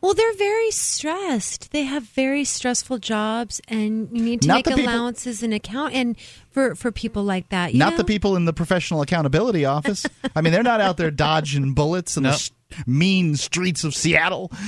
well, 0.02 0.14
they're 0.14 0.34
very 0.36 0.70
stressed. 0.72 1.72
They 1.72 1.84
have 1.84 2.04
very 2.04 2.44
stressful 2.44 3.00
jobs, 3.00 3.60
and 3.68 4.10
you 4.16 4.24
need 4.24 4.42
to 4.44 4.48
make 4.50 4.66
the 4.66 4.72
people- 4.76 4.86
allowances 4.94 5.42
and 5.42 5.54
account 5.54 5.94
and 5.96 6.16
for 6.52 6.76
for 6.76 6.92
people 6.92 7.24
like 7.24 7.50
that. 7.50 7.74
You 7.74 7.80
Not 7.80 7.92
know? 7.94 7.98
the 7.98 8.04
people 8.06 8.36
in 8.36 8.46
the 8.46 8.54
Professional 8.54 9.02
Accountability 9.02 9.66
Office. 9.66 10.06
I 10.36 10.42
mean, 10.42 10.54
they're 10.54 10.64
not 10.64 10.80
out 10.82 10.98
there 10.98 11.12
dodging 11.12 11.74
bullets 11.74 12.18
in 12.18 12.24
the 12.24 12.30
Nope. 12.30 12.36
s- 12.36 12.52
mean 12.86 13.36
streets 13.36 13.84
of 13.84 13.96
Seattle. 13.96 14.52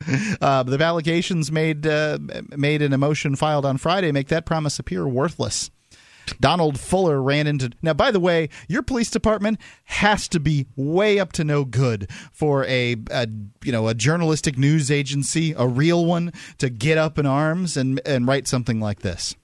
uh, 0.40 0.62
the 0.62 0.82
allegations 0.82 1.52
made 1.52 1.86
uh, 1.86 2.18
made 2.56 2.82
in 2.82 2.92
a 2.92 2.98
motion 2.98 3.36
filed 3.36 3.66
on 3.66 3.76
Friday 3.76 4.12
make 4.12 4.28
that 4.28 4.46
promise 4.46 4.78
appear 4.78 5.06
worthless. 5.06 5.70
Donald 6.38 6.78
Fuller 6.78 7.20
ran 7.20 7.46
into 7.46 7.70
now. 7.82 7.92
By 7.94 8.10
the 8.10 8.20
way, 8.20 8.50
your 8.68 8.82
police 8.82 9.10
department 9.10 9.58
has 9.84 10.28
to 10.28 10.38
be 10.38 10.66
way 10.76 11.18
up 11.18 11.32
to 11.32 11.44
no 11.44 11.64
good 11.64 12.08
for 12.32 12.64
a, 12.66 12.96
a 13.10 13.26
you 13.64 13.72
know 13.72 13.88
a 13.88 13.94
journalistic 13.94 14.56
news 14.56 14.90
agency, 14.90 15.54
a 15.56 15.66
real 15.66 16.04
one, 16.06 16.32
to 16.58 16.70
get 16.70 16.98
up 16.98 17.18
in 17.18 17.26
arms 17.26 17.76
and 17.76 18.00
and 18.06 18.28
write 18.28 18.46
something 18.46 18.80
like 18.80 19.00
this. 19.00 19.34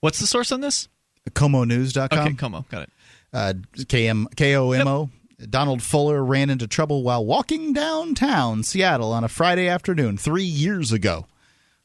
What's 0.00 0.18
the 0.18 0.26
source 0.26 0.50
on 0.50 0.60
this? 0.60 0.88
KomoNews.com. 1.30 2.18
Okay, 2.18 2.34
Como, 2.34 2.66
got 2.68 2.82
it. 2.82 2.90
uh, 3.32 3.54
KM, 3.76 4.26
KOMO. 4.34 5.10
Donald 5.50 5.82
Fuller 5.82 6.24
ran 6.24 6.50
into 6.50 6.66
trouble 6.66 7.02
while 7.02 7.24
walking 7.24 7.72
downtown 7.72 8.62
Seattle 8.62 9.12
on 9.12 9.24
a 9.24 9.28
Friday 9.28 9.68
afternoon 9.68 10.16
three 10.16 10.44
years 10.44 10.92
ago. 10.92 11.26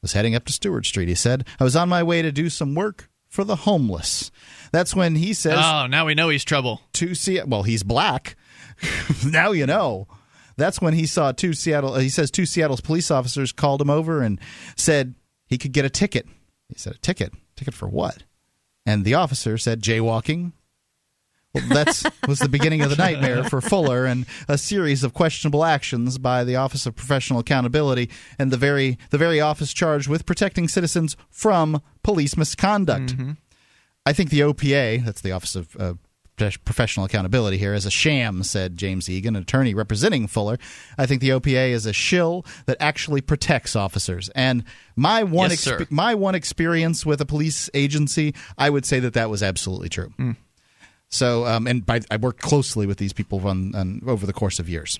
Was 0.01 0.13
heading 0.13 0.33
up 0.35 0.45
to 0.45 0.53
Stewart 0.53 0.85
Street, 0.85 1.09
he 1.09 1.15
said. 1.15 1.45
I 1.59 1.63
was 1.65 1.75
on 1.75 1.89
my 1.89 2.01
way 2.03 2.21
to 2.21 2.31
do 2.31 2.49
some 2.49 2.73
work 2.73 3.09
for 3.27 3.43
the 3.43 3.57
homeless. 3.57 4.31
That's 4.71 4.95
when 4.95 5.15
he 5.15 5.33
says 5.33 5.59
Oh, 5.61 5.87
now 5.87 6.05
we 6.05 6.15
know 6.15 6.29
he's 6.29 6.45
trouble. 6.45 6.81
to 6.93 7.13
see 7.15 7.41
well 7.43 7.63
he's 7.63 7.83
black 7.83 8.35
now 9.25 9.51
you 9.51 9.65
know 9.65 10.07
that's 10.57 10.79
when 10.81 10.93
he 10.93 11.05
saw 11.05 11.31
two 11.31 11.53
seattle 11.53 11.95
he 11.97 12.09
says 12.09 12.31
two 12.31 12.45
seattle's 12.45 12.81
police 12.81 13.11
officers 13.11 13.51
called 13.51 13.81
him 13.81 13.89
over 13.89 14.21
and 14.21 14.39
said 14.77 15.15
he 15.47 15.57
could 15.57 15.73
get 15.73 15.85
a 15.85 15.89
ticket 15.89 16.25
he 16.69 16.75
said 16.77 16.93
a 16.95 16.97
ticket 16.99 17.33
ticket 17.57 17.73
for 17.73 17.87
what 17.89 18.23
and 18.85 19.03
the 19.03 19.13
officer 19.15 19.57
said 19.57 19.81
jaywalking 19.81 20.53
Well, 21.53 21.63
that 21.69 22.03
was 22.27 22.39
the 22.39 22.49
beginning 22.49 22.81
of 22.81 22.91
the 22.91 22.95
nightmare 22.95 23.43
for 23.43 23.59
Fuller 23.59 24.05
and 24.05 24.27
a 24.47 24.55
series 24.57 25.03
of 25.03 25.15
questionable 25.15 25.65
actions 25.65 26.19
by 26.19 26.43
the 26.43 26.55
Office 26.55 26.85
of 26.85 26.95
Professional 26.95 27.39
Accountability 27.39 28.09
and 28.37 28.51
the 28.51 28.57
very 28.57 28.99
the 29.09 29.17
very 29.17 29.41
office 29.41 29.73
charged 29.73 30.07
with 30.07 30.27
protecting 30.27 30.67
citizens 30.67 31.17
from 31.31 31.81
police 32.03 32.37
misconduct. 32.37 33.15
I 34.05 34.13
think 34.13 34.29
the 34.29 34.41
OPA, 34.41 35.03
that's 35.03 35.21
the 35.21 35.31
Office 35.31 35.55
of 35.55 35.75
uh, 35.79 35.93
Professional 36.37 37.05
Accountability 37.05 37.57
here, 37.57 37.73
is 37.73 37.85
a 37.85 37.91
sham, 37.91 38.43
said 38.43 38.77
James 38.77 39.09
Egan, 39.09 39.35
an 39.35 39.41
attorney 39.41 39.73
representing 39.73 40.27
Fuller. 40.27 40.57
I 40.99 41.05
think 41.07 41.19
the 41.19 41.29
OPA 41.29 41.71
is 41.71 41.85
a 41.87 41.93
shill 41.93 42.45
that 42.67 42.77
actually 42.79 43.21
protects 43.21 43.75
officers. 43.75 44.29
And 44.35 44.63
my 44.95 45.23
one 45.23 45.49
Yes, 45.49 45.61
sir. 45.61 45.85
my 45.89 46.13
one 46.15 46.35
experience 46.35 47.05
with 47.07 47.19
a 47.21 47.25
police 47.25 47.69
agency, 47.73 48.35
I 48.57 48.69
would 48.69 48.85
say 48.85 48.99
that 48.99 49.13
that 49.13 49.29
was 49.31 49.41
absolutely 49.43 49.89
true. 49.89 50.13
So, 51.09 51.45
um, 51.45 51.67
and 51.67 51.85
by, 51.85 52.01
I 52.11 52.17
worked 52.17 52.41
closely 52.41 52.85
with 52.85 52.97
these 52.97 53.13
people 53.13 53.45
on, 53.47 53.73
on, 53.75 54.01
over 54.05 54.25
the 54.25 54.33
course 54.33 54.59
of 54.59 54.69
years. 54.69 54.99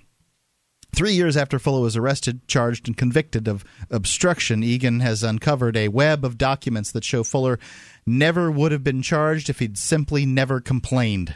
Three 0.93 1.13
years 1.13 1.37
after 1.37 1.59
Fuller 1.59 1.81
was 1.81 1.95
arrested, 1.95 2.47
charged, 2.47 2.87
and 2.87 2.97
convicted 2.97 3.47
of 3.47 3.63
obstruction, 3.91 4.63
Egan 4.63 5.01
has 5.01 5.23
uncovered 5.23 5.77
a 5.77 5.87
web 5.89 6.25
of 6.25 6.37
documents 6.37 6.91
that 6.91 7.03
show 7.03 7.23
Fuller 7.23 7.59
never 8.07 8.49
would 8.49 8.71
have 8.71 8.83
been 8.83 9.03
charged 9.03 9.49
if 9.49 9.59
he'd 9.59 9.77
simply 9.77 10.25
never 10.25 10.59
complained. 10.59 11.35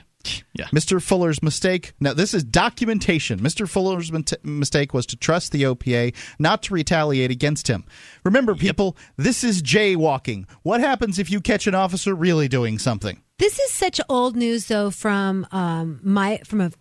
Yeah. 0.53 0.65
Mr. 0.67 1.01
Fuller's 1.01 1.41
mistake. 1.41 1.93
Now, 1.99 2.13
this 2.13 2.33
is 2.33 2.43
documentation. 2.43 3.39
Mr. 3.39 3.67
Fuller's 3.67 4.11
mit- 4.11 4.43
mistake 4.45 4.93
was 4.93 5.05
to 5.07 5.15
trust 5.15 5.51
the 5.51 5.63
OPA, 5.63 6.15
not 6.39 6.63
to 6.63 6.73
retaliate 6.73 7.31
against 7.31 7.67
him. 7.67 7.85
Remember, 8.23 8.55
people, 8.55 8.95
this 9.17 9.43
is 9.43 9.61
jaywalking. 9.61 10.45
What 10.61 10.79
happens 10.79 11.19
if 11.19 11.31
you 11.31 11.41
catch 11.41 11.67
an 11.67 11.75
officer 11.75 12.15
really 12.15 12.47
doing 12.47 12.79
something? 12.79 13.21
This 13.39 13.59
is 13.59 13.71
such 13.71 13.99
old 14.07 14.35
news, 14.35 14.67
though, 14.67 14.91
from 14.91 15.47
um, 15.51 15.99
my 16.03 16.39
from 16.45 16.61
a 16.61 16.71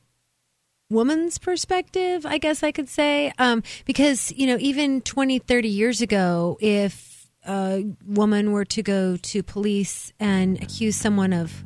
woman's 0.90 1.38
perspective, 1.38 2.26
I 2.26 2.38
guess 2.38 2.62
I 2.62 2.70
could 2.70 2.88
say, 2.88 3.32
um, 3.38 3.62
because 3.86 4.30
you 4.32 4.47
know, 4.47 4.59
even 4.61 5.01
20, 5.01 5.38
30 5.38 5.68
years 5.68 6.03
ago, 6.03 6.59
if 6.61 7.30
a 7.49 7.84
woman 8.07 8.53
were 8.53 8.66
to 8.66 8.82
go 8.82 9.16
to 9.16 9.43
police 9.43 10.12
and 10.20 10.62
accuse 10.62 10.95
someone 10.95 11.32
of 11.32 11.64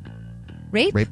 rape, 0.71 0.95
Rape. 0.95 1.09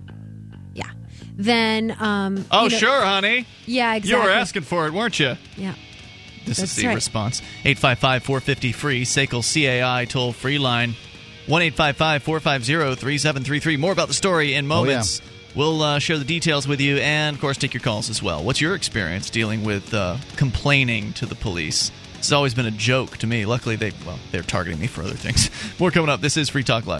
Yeah, 1.37 1.43
then 1.43 1.95
um, 1.99 2.45
Oh, 2.51 2.65
you 2.65 2.69
know- 2.71 2.77
sure, 2.77 3.01
honey. 3.03 3.45
yeah, 3.65 3.95
exactly. 3.95 4.09
You 4.21 4.23
were 4.27 4.31
asking 4.33 4.63
for 4.63 4.87
it, 4.87 4.93
weren't 4.93 5.19
you? 5.19 5.35
yeah. 5.57 5.73
This 6.45 6.57
That's 6.57 6.71
is 6.71 6.75
the 6.77 6.87
right. 6.87 6.93
response. 6.95 7.41
855 7.63 8.23
450 8.23 8.71
free, 8.71 9.03
SACL 9.03 9.41
CAI 9.41 10.05
toll 10.05 10.31
free 10.31 10.59
line. 10.59 10.95
1 11.47 11.61
855 11.63 12.21
450 12.23 12.95
3733. 13.01 13.77
More 13.77 13.91
about 13.91 14.07
the 14.09 14.13
story 14.13 14.53
in 14.53 14.67
moments. 14.67 15.21
We'll 15.55 15.81
uh, 15.81 15.97
share 15.99 16.17
the 16.19 16.25
details 16.25 16.67
with 16.67 16.81
you 16.81 16.97
and, 16.97 17.35
of 17.35 17.41
course, 17.41 17.57
take 17.57 17.73
your 17.73 17.81
calls 17.81 18.09
as 18.11 18.21
well. 18.21 18.43
What's 18.43 18.61
your 18.61 18.75
experience 18.75 19.29
dealing 19.31 19.63
with 19.63 19.91
uh, 19.93 20.17
complaining 20.35 21.13
to 21.13 21.25
the 21.25 21.33
police? 21.35 21.91
It's 22.19 22.31
always 22.31 22.53
been 22.53 22.65
a 22.67 22.71
joke 22.71 23.17
to 23.17 23.27
me. 23.27 23.45
Luckily, 23.47 23.75
they 23.75 23.91
well, 24.05 24.19
they're 24.31 24.43
targeting 24.43 24.79
me 24.79 24.85
for 24.87 25.01
other 25.01 25.13
things. 25.15 25.49
More 25.79 25.89
coming 25.91 26.09
up. 26.09 26.21
This 26.21 26.37
is 26.37 26.49
Free 26.49 26.63
Talk 26.63 26.85
Live. 26.85 26.99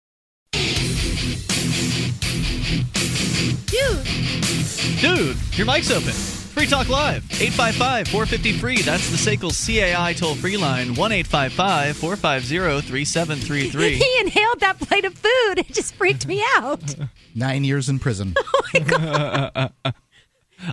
Dude, 5.01 5.35
your 5.57 5.65
mic's 5.65 5.89
open. 5.89 6.11
Free 6.11 6.67
Talk 6.67 6.87
Live. 6.87 7.23
855 7.41 8.07
450 8.09 8.53
free. 8.59 8.81
That's 8.83 9.09
the 9.09 9.17
SACL 9.17 9.51
CAI 9.95 10.13
toll 10.13 10.35
free 10.35 10.57
line. 10.57 10.93
1 10.93 11.11
855 11.11 11.97
450 11.97 12.87
3733. 12.87 13.95
he 13.95 14.19
inhaled 14.21 14.59
that 14.59 14.79
plate 14.79 15.05
of 15.05 15.13
food. 15.15 15.57
It 15.57 15.67
just 15.73 15.95
freaked 15.95 16.27
me 16.27 16.43
out. 16.55 16.95
Nine 17.33 17.63
years 17.63 17.89
in 17.89 17.97
prison. 17.99 18.35
I 18.75 19.69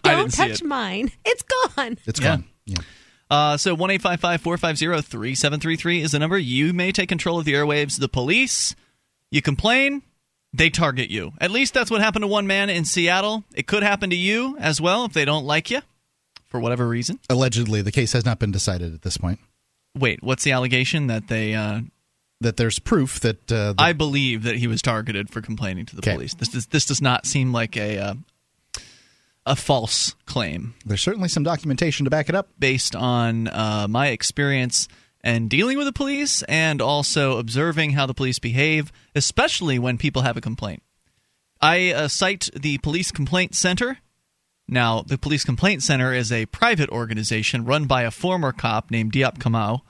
Don't 0.02 0.16
didn't 0.18 0.32
see 0.32 0.48
touch 0.48 0.60
it. 0.60 0.64
mine. 0.64 1.10
It's 1.24 1.42
gone. 1.76 1.96
It's 2.06 2.20
Yeah. 2.20 2.26
gone. 2.36 2.44
Yeah. 2.66 2.78
Uh, 3.30 3.56
so 3.56 3.74
1 3.74 3.90
855 3.92 4.42
450 4.42 5.08
3733 5.08 6.02
is 6.02 6.12
the 6.12 6.18
number. 6.18 6.36
You 6.38 6.72
may 6.74 6.92
take 6.92 7.08
control 7.08 7.38
of 7.38 7.44
the 7.46 7.54
airwaves. 7.54 7.98
The 7.98 8.08
police, 8.08 8.74
you 9.30 9.40
complain, 9.42 10.02
they 10.52 10.70
target 10.70 11.10
you. 11.10 11.32
At 11.40 11.50
least 11.50 11.74
that's 11.74 11.90
what 11.90 12.00
happened 12.00 12.22
to 12.22 12.26
one 12.28 12.46
man 12.46 12.70
in 12.70 12.84
Seattle. 12.84 13.44
It 13.54 13.66
could 13.66 13.82
happen 13.82 14.10
to 14.10 14.16
you 14.16 14.56
as 14.58 14.80
well 14.80 15.04
if 15.04 15.12
they 15.12 15.24
don't 15.24 15.44
like 15.44 15.70
you 15.70 15.80
for 16.46 16.58
whatever 16.60 16.88
reason. 16.88 17.18
Allegedly, 17.28 17.82
the 17.82 17.92
case 17.92 18.12
has 18.12 18.24
not 18.24 18.38
been 18.38 18.50
decided 18.50 18.94
at 18.94 19.02
this 19.02 19.16
point. 19.18 19.38
Wait, 19.96 20.22
what's 20.22 20.44
the 20.44 20.52
allegation 20.52 21.06
that 21.08 21.28
they. 21.28 21.54
Uh, 21.54 21.80
That 22.40 22.56
there's 22.56 22.78
proof 22.78 23.18
that 23.20 23.50
uh, 23.50 23.72
the 23.72 23.82
I 23.82 23.92
believe 23.92 24.44
that 24.44 24.56
he 24.56 24.66
was 24.68 24.80
targeted 24.80 25.28
for 25.28 25.40
complaining 25.40 25.86
to 25.86 25.96
the 25.96 26.00
Okay. 26.00 26.14
police. 26.14 26.34
This 26.34 26.48
does, 26.48 26.66
this 26.66 26.86
does 26.86 27.02
not 27.02 27.26
seem 27.26 27.52
like 27.52 27.76
a 27.76 27.98
uh, 27.98 28.14
a 29.46 29.56
false 29.56 30.14
claim 30.26 30.74
there's 30.84 31.00
certainly 31.00 31.26
some 31.28 31.42
documentation 31.42 32.04
to 32.04 32.10
back 32.10 32.28
it 32.28 32.34
up. 32.34 32.48
based 32.58 32.94
on 32.94 33.48
uh, 33.48 33.86
my 33.88 34.08
experience 34.08 34.88
and 35.22 35.50
dealing 35.50 35.76
with 35.76 35.86
the 35.86 35.92
police 35.92 36.42
and 36.44 36.80
also 36.80 37.38
observing 37.38 37.92
how 37.92 38.06
the 38.06 38.14
police 38.14 38.38
behave, 38.38 38.92
especially 39.14 39.78
when 39.78 39.98
people 39.98 40.22
have 40.22 40.36
a 40.36 40.40
complaint. 40.40 40.82
I 41.60 41.92
uh, 41.92 42.08
cite 42.08 42.50
the 42.54 42.78
Police 42.78 43.10
Complaint 43.10 43.54
Center. 43.54 43.98
Now, 44.68 45.02
the 45.02 45.18
Police 45.18 45.44
Complaint 45.44 45.82
Center 45.82 46.12
is 46.12 46.30
a 46.30 46.46
private 46.46 46.90
organization 46.90 47.64
run 47.64 47.86
by 47.86 48.02
a 48.02 48.10
former 48.10 48.52
cop 48.52 48.90
named 48.90 49.12
Diop 49.12 49.38
Kamau. 49.38 49.80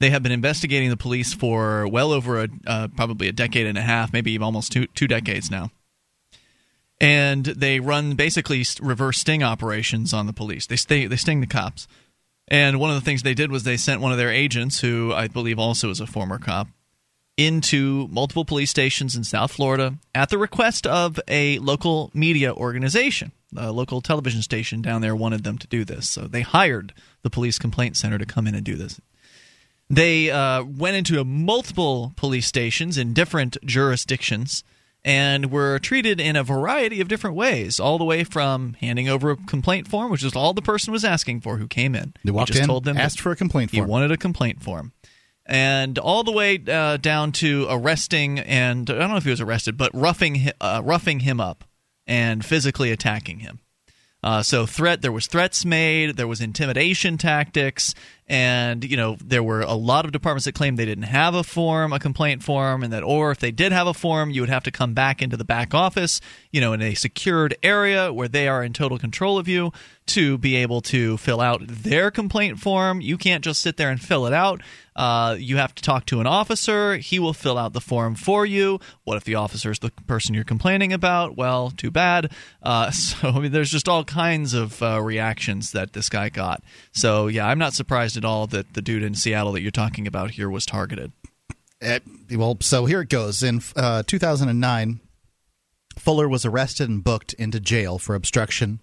They 0.00 0.10
have 0.10 0.22
been 0.22 0.32
investigating 0.32 0.90
the 0.90 0.96
police 0.96 1.32
for 1.32 1.86
well 1.86 2.10
over 2.10 2.42
a, 2.42 2.48
uh, 2.66 2.88
probably 2.96 3.28
a 3.28 3.32
decade 3.32 3.66
and 3.66 3.78
a 3.78 3.82
half, 3.82 4.12
maybe 4.12 4.36
almost 4.38 4.72
two, 4.72 4.86
two 4.86 5.06
decades 5.06 5.48
now. 5.48 5.70
And 7.00 7.44
they 7.44 7.78
run 7.78 8.14
basically 8.14 8.64
reverse 8.80 9.18
sting 9.18 9.42
operations 9.42 10.12
on 10.12 10.26
the 10.26 10.32
police. 10.32 10.66
They, 10.66 10.76
stay, 10.76 11.06
they 11.06 11.16
sting 11.16 11.40
the 11.40 11.46
cops. 11.46 11.86
And 12.52 12.78
one 12.78 12.90
of 12.90 12.96
the 12.96 13.00
things 13.00 13.22
they 13.22 13.32
did 13.32 13.50
was 13.50 13.64
they 13.64 13.78
sent 13.78 14.02
one 14.02 14.12
of 14.12 14.18
their 14.18 14.30
agents, 14.30 14.80
who 14.80 15.10
I 15.10 15.26
believe 15.26 15.58
also 15.58 15.88
is 15.88 16.00
a 16.00 16.06
former 16.06 16.38
cop, 16.38 16.68
into 17.38 18.06
multiple 18.08 18.44
police 18.44 18.68
stations 18.68 19.16
in 19.16 19.24
South 19.24 19.52
Florida 19.52 19.94
at 20.14 20.28
the 20.28 20.36
request 20.36 20.86
of 20.86 21.18
a 21.28 21.58
local 21.60 22.10
media 22.12 22.52
organization. 22.52 23.32
A 23.56 23.72
local 23.72 24.02
television 24.02 24.42
station 24.42 24.82
down 24.82 25.00
there 25.00 25.16
wanted 25.16 25.44
them 25.44 25.56
to 25.56 25.66
do 25.66 25.82
this. 25.82 26.10
So 26.10 26.26
they 26.26 26.42
hired 26.42 26.92
the 27.22 27.30
police 27.30 27.58
complaint 27.58 27.96
center 27.96 28.18
to 28.18 28.26
come 28.26 28.46
in 28.46 28.54
and 28.54 28.64
do 28.64 28.76
this. 28.76 29.00
They 29.88 30.30
uh, 30.30 30.62
went 30.62 30.96
into 30.96 31.24
multiple 31.24 32.12
police 32.16 32.46
stations 32.46 32.98
in 32.98 33.14
different 33.14 33.56
jurisdictions 33.64 34.62
and 35.04 35.50
were 35.50 35.78
treated 35.78 36.20
in 36.20 36.36
a 36.36 36.44
variety 36.44 37.00
of 37.00 37.08
different 37.08 37.36
ways, 37.36 37.80
all 37.80 37.98
the 37.98 38.04
way 38.04 38.24
from 38.24 38.74
handing 38.74 39.08
over 39.08 39.32
a 39.32 39.36
complaint 39.36 39.88
form, 39.88 40.10
which 40.10 40.22
is 40.22 40.36
all 40.36 40.52
the 40.52 40.62
person 40.62 40.92
was 40.92 41.04
asking 41.04 41.40
for 41.40 41.58
who 41.58 41.66
came 41.66 41.94
in. 41.94 42.14
They 42.24 42.30
walked 42.30 42.54
in, 42.54 42.66
told 42.66 42.84
them 42.84 42.96
asked 42.96 43.20
for 43.20 43.32
a 43.32 43.36
complaint 43.36 43.70
form. 43.70 43.84
he 43.84 43.90
wanted 43.90 44.12
a 44.12 44.16
complaint 44.16 44.62
form. 44.62 44.92
And 45.44 45.98
all 45.98 46.22
the 46.22 46.30
way 46.30 46.62
uh, 46.68 46.98
down 46.98 47.32
to 47.32 47.66
arresting 47.68 48.38
and 48.38 48.88
I 48.88 48.94
don't 48.94 49.10
know 49.10 49.16
if 49.16 49.24
he 49.24 49.30
was 49.30 49.40
arrested, 49.40 49.76
but 49.76 49.90
roughing 49.92 50.50
uh, 50.60 50.82
roughing 50.84 51.20
him 51.20 51.40
up 51.40 51.64
and 52.06 52.44
physically 52.44 52.92
attacking 52.92 53.40
him. 53.40 53.58
Uh, 54.24 54.40
so 54.40 54.66
threat, 54.66 55.02
there 55.02 55.10
was 55.10 55.26
threats 55.26 55.64
made, 55.64 56.16
there 56.16 56.28
was 56.28 56.40
intimidation 56.40 57.18
tactics, 57.18 57.92
and 58.32 58.82
you 58.82 58.96
know 58.96 59.18
there 59.22 59.42
were 59.42 59.60
a 59.60 59.74
lot 59.74 60.06
of 60.06 60.10
departments 60.10 60.46
that 60.46 60.54
claimed 60.54 60.78
they 60.78 60.86
didn't 60.86 61.04
have 61.04 61.34
a 61.34 61.44
form, 61.44 61.92
a 61.92 61.98
complaint 61.98 62.42
form, 62.42 62.82
and 62.82 62.90
that 62.90 63.02
or 63.02 63.30
if 63.30 63.38
they 63.38 63.50
did 63.50 63.72
have 63.72 63.86
a 63.86 63.92
form, 63.92 64.30
you 64.30 64.40
would 64.40 64.48
have 64.48 64.64
to 64.64 64.70
come 64.70 64.94
back 64.94 65.20
into 65.20 65.36
the 65.36 65.44
back 65.44 65.74
office, 65.74 66.18
you 66.50 66.58
know, 66.58 66.72
in 66.72 66.80
a 66.80 66.94
secured 66.94 67.54
area 67.62 68.10
where 68.10 68.28
they 68.28 68.48
are 68.48 68.64
in 68.64 68.72
total 68.72 68.98
control 68.98 69.36
of 69.36 69.48
you 69.48 69.70
to 70.06 70.38
be 70.38 70.56
able 70.56 70.80
to 70.80 71.16
fill 71.18 71.40
out 71.40 71.60
their 71.66 72.10
complaint 72.10 72.58
form. 72.58 73.02
You 73.02 73.18
can't 73.18 73.44
just 73.44 73.60
sit 73.60 73.76
there 73.76 73.90
and 73.90 74.00
fill 74.00 74.26
it 74.26 74.32
out. 74.32 74.62
Uh, 74.94 75.36
you 75.38 75.56
have 75.56 75.74
to 75.74 75.82
talk 75.82 76.04
to 76.06 76.20
an 76.20 76.26
officer. 76.26 76.96
He 76.96 77.18
will 77.18 77.32
fill 77.32 77.56
out 77.56 77.72
the 77.72 77.80
form 77.80 78.14
for 78.14 78.44
you. 78.44 78.78
What 79.04 79.16
if 79.16 79.24
the 79.24 79.36
officer 79.36 79.70
is 79.70 79.78
the 79.78 79.90
person 80.06 80.34
you're 80.34 80.44
complaining 80.44 80.92
about? 80.92 81.36
Well, 81.36 81.70
too 81.70 81.90
bad. 81.90 82.32
Uh, 82.62 82.90
so 82.90 83.28
I 83.28 83.40
mean, 83.40 83.52
there's 83.52 83.70
just 83.70 83.88
all 83.88 84.04
kinds 84.04 84.54
of 84.54 84.82
uh, 84.82 85.00
reactions 85.00 85.72
that 85.72 85.92
this 85.92 86.08
guy 86.08 86.28
got. 86.28 86.62
So 86.92 87.26
yeah, 87.28 87.46
I'm 87.46 87.58
not 87.58 87.72
surprised 87.72 88.16
at 88.22 88.26
all 88.26 88.46
that 88.46 88.74
the 88.74 88.82
dude 88.82 89.02
in 89.02 89.14
Seattle 89.14 89.52
that 89.52 89.62
you're 89.62 89.70
talking 89.72 90.06
about 90.06 90.32
here 90.32 90.48
was 90.48 90.64
targeted. 90.64 91.12
Uh, 91.82 91.98
well, 92.30 92.56
so 92.60 92.86
here 92.86 93.00
it 93.00 93.08
goes. 93.08 93.42
In 93.42 93.60
uh, 93.74 94.04
2009, 94.06 95.00
Fuller 95.98 96.28
was 96.28 96.44
arrested 96.44 96.88
and 96.88 97.02
booked 97.02 97.32
into 97.34 97.58
jail 97.58 97.98
for 97.98 98.14
obstruction, 98.14 98.80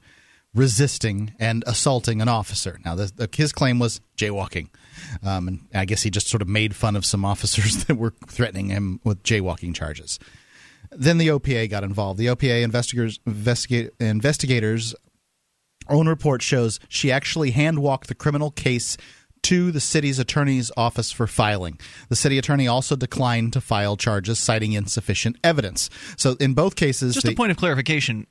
resisting, 0.54 1.34
and 1.40 1.64
assaulting 1.66 2.22
an 2.22 2.28
officer. 2.28 2.80
Now, 2.84 2.98
his 3.34 3.54
claim 3.54 3.80
was 3.80 4.02
jaywalking. 4.18 4.70
Um, 5.24 5.48
and 5.48 5.68
I 5.74 5.86
guess 5.86 6.04
he 6.04 6.10
just 6.10 6.28
sort 6.28 6.42
of 6.42 6.50
made 6.50 6.76
fun 6.76 6.98
of 6.98 7.06
some 7.06 7.24
officers 7.34 7.86
that 7.86 7.96
were 7.96 8.14
threatening 8.28 8.68
him 8.68 9.00
with 9.06 9.24
jaywalking 9.24 9.74
charges. 9.74 10.20
Then 10.92 11.20
the 11.20 11.28
OPA 11.28 11.70
got 11.70 11.84
involved. 11.84 12.20
The 12.20 12.28
OPA 12.28 12.64
investigators, 12.64 13.20
investigate, 13.26 13.92
investigators' 14.00 14.94
own 15.88 16.08
report 16.08 16.42
shows 16.42 16.80
she 16.90 17.12
actually 17.12 17.52
hand 17.52 17.80
walked 17.80 18.08
the 18.08 18.16
criminal 18.16 18.52
case 18.52 18.98
to 19.50 19.72
the 19.72 19.80
city's 19.80 20.20
attorney's 20.20 20.72
office 20.78 21.12
for 21.12 21.26
filing. 21.26 21.80
The 22.08 22.16
city 22.16 22.38
attorney 22.38 22.68
also 22.68 22.96
declined 22.96 23.54
to 23.54 23.62
file 23.62 23.98
charges, 23.98 24.38
citing 24.38 24.74
insufficient 24.74 25.38
evidence. 25.44 25.90
So, 26.18 26.36
in 26.40 26.54
both 26.54 26.76
cases, 26.76 27.16
Just 27.16 27.26
the, 27.26 27.34
a 27.34 27.36
point 27.36 27.50
of 27.50 27.58
clarification. 27.58 28.28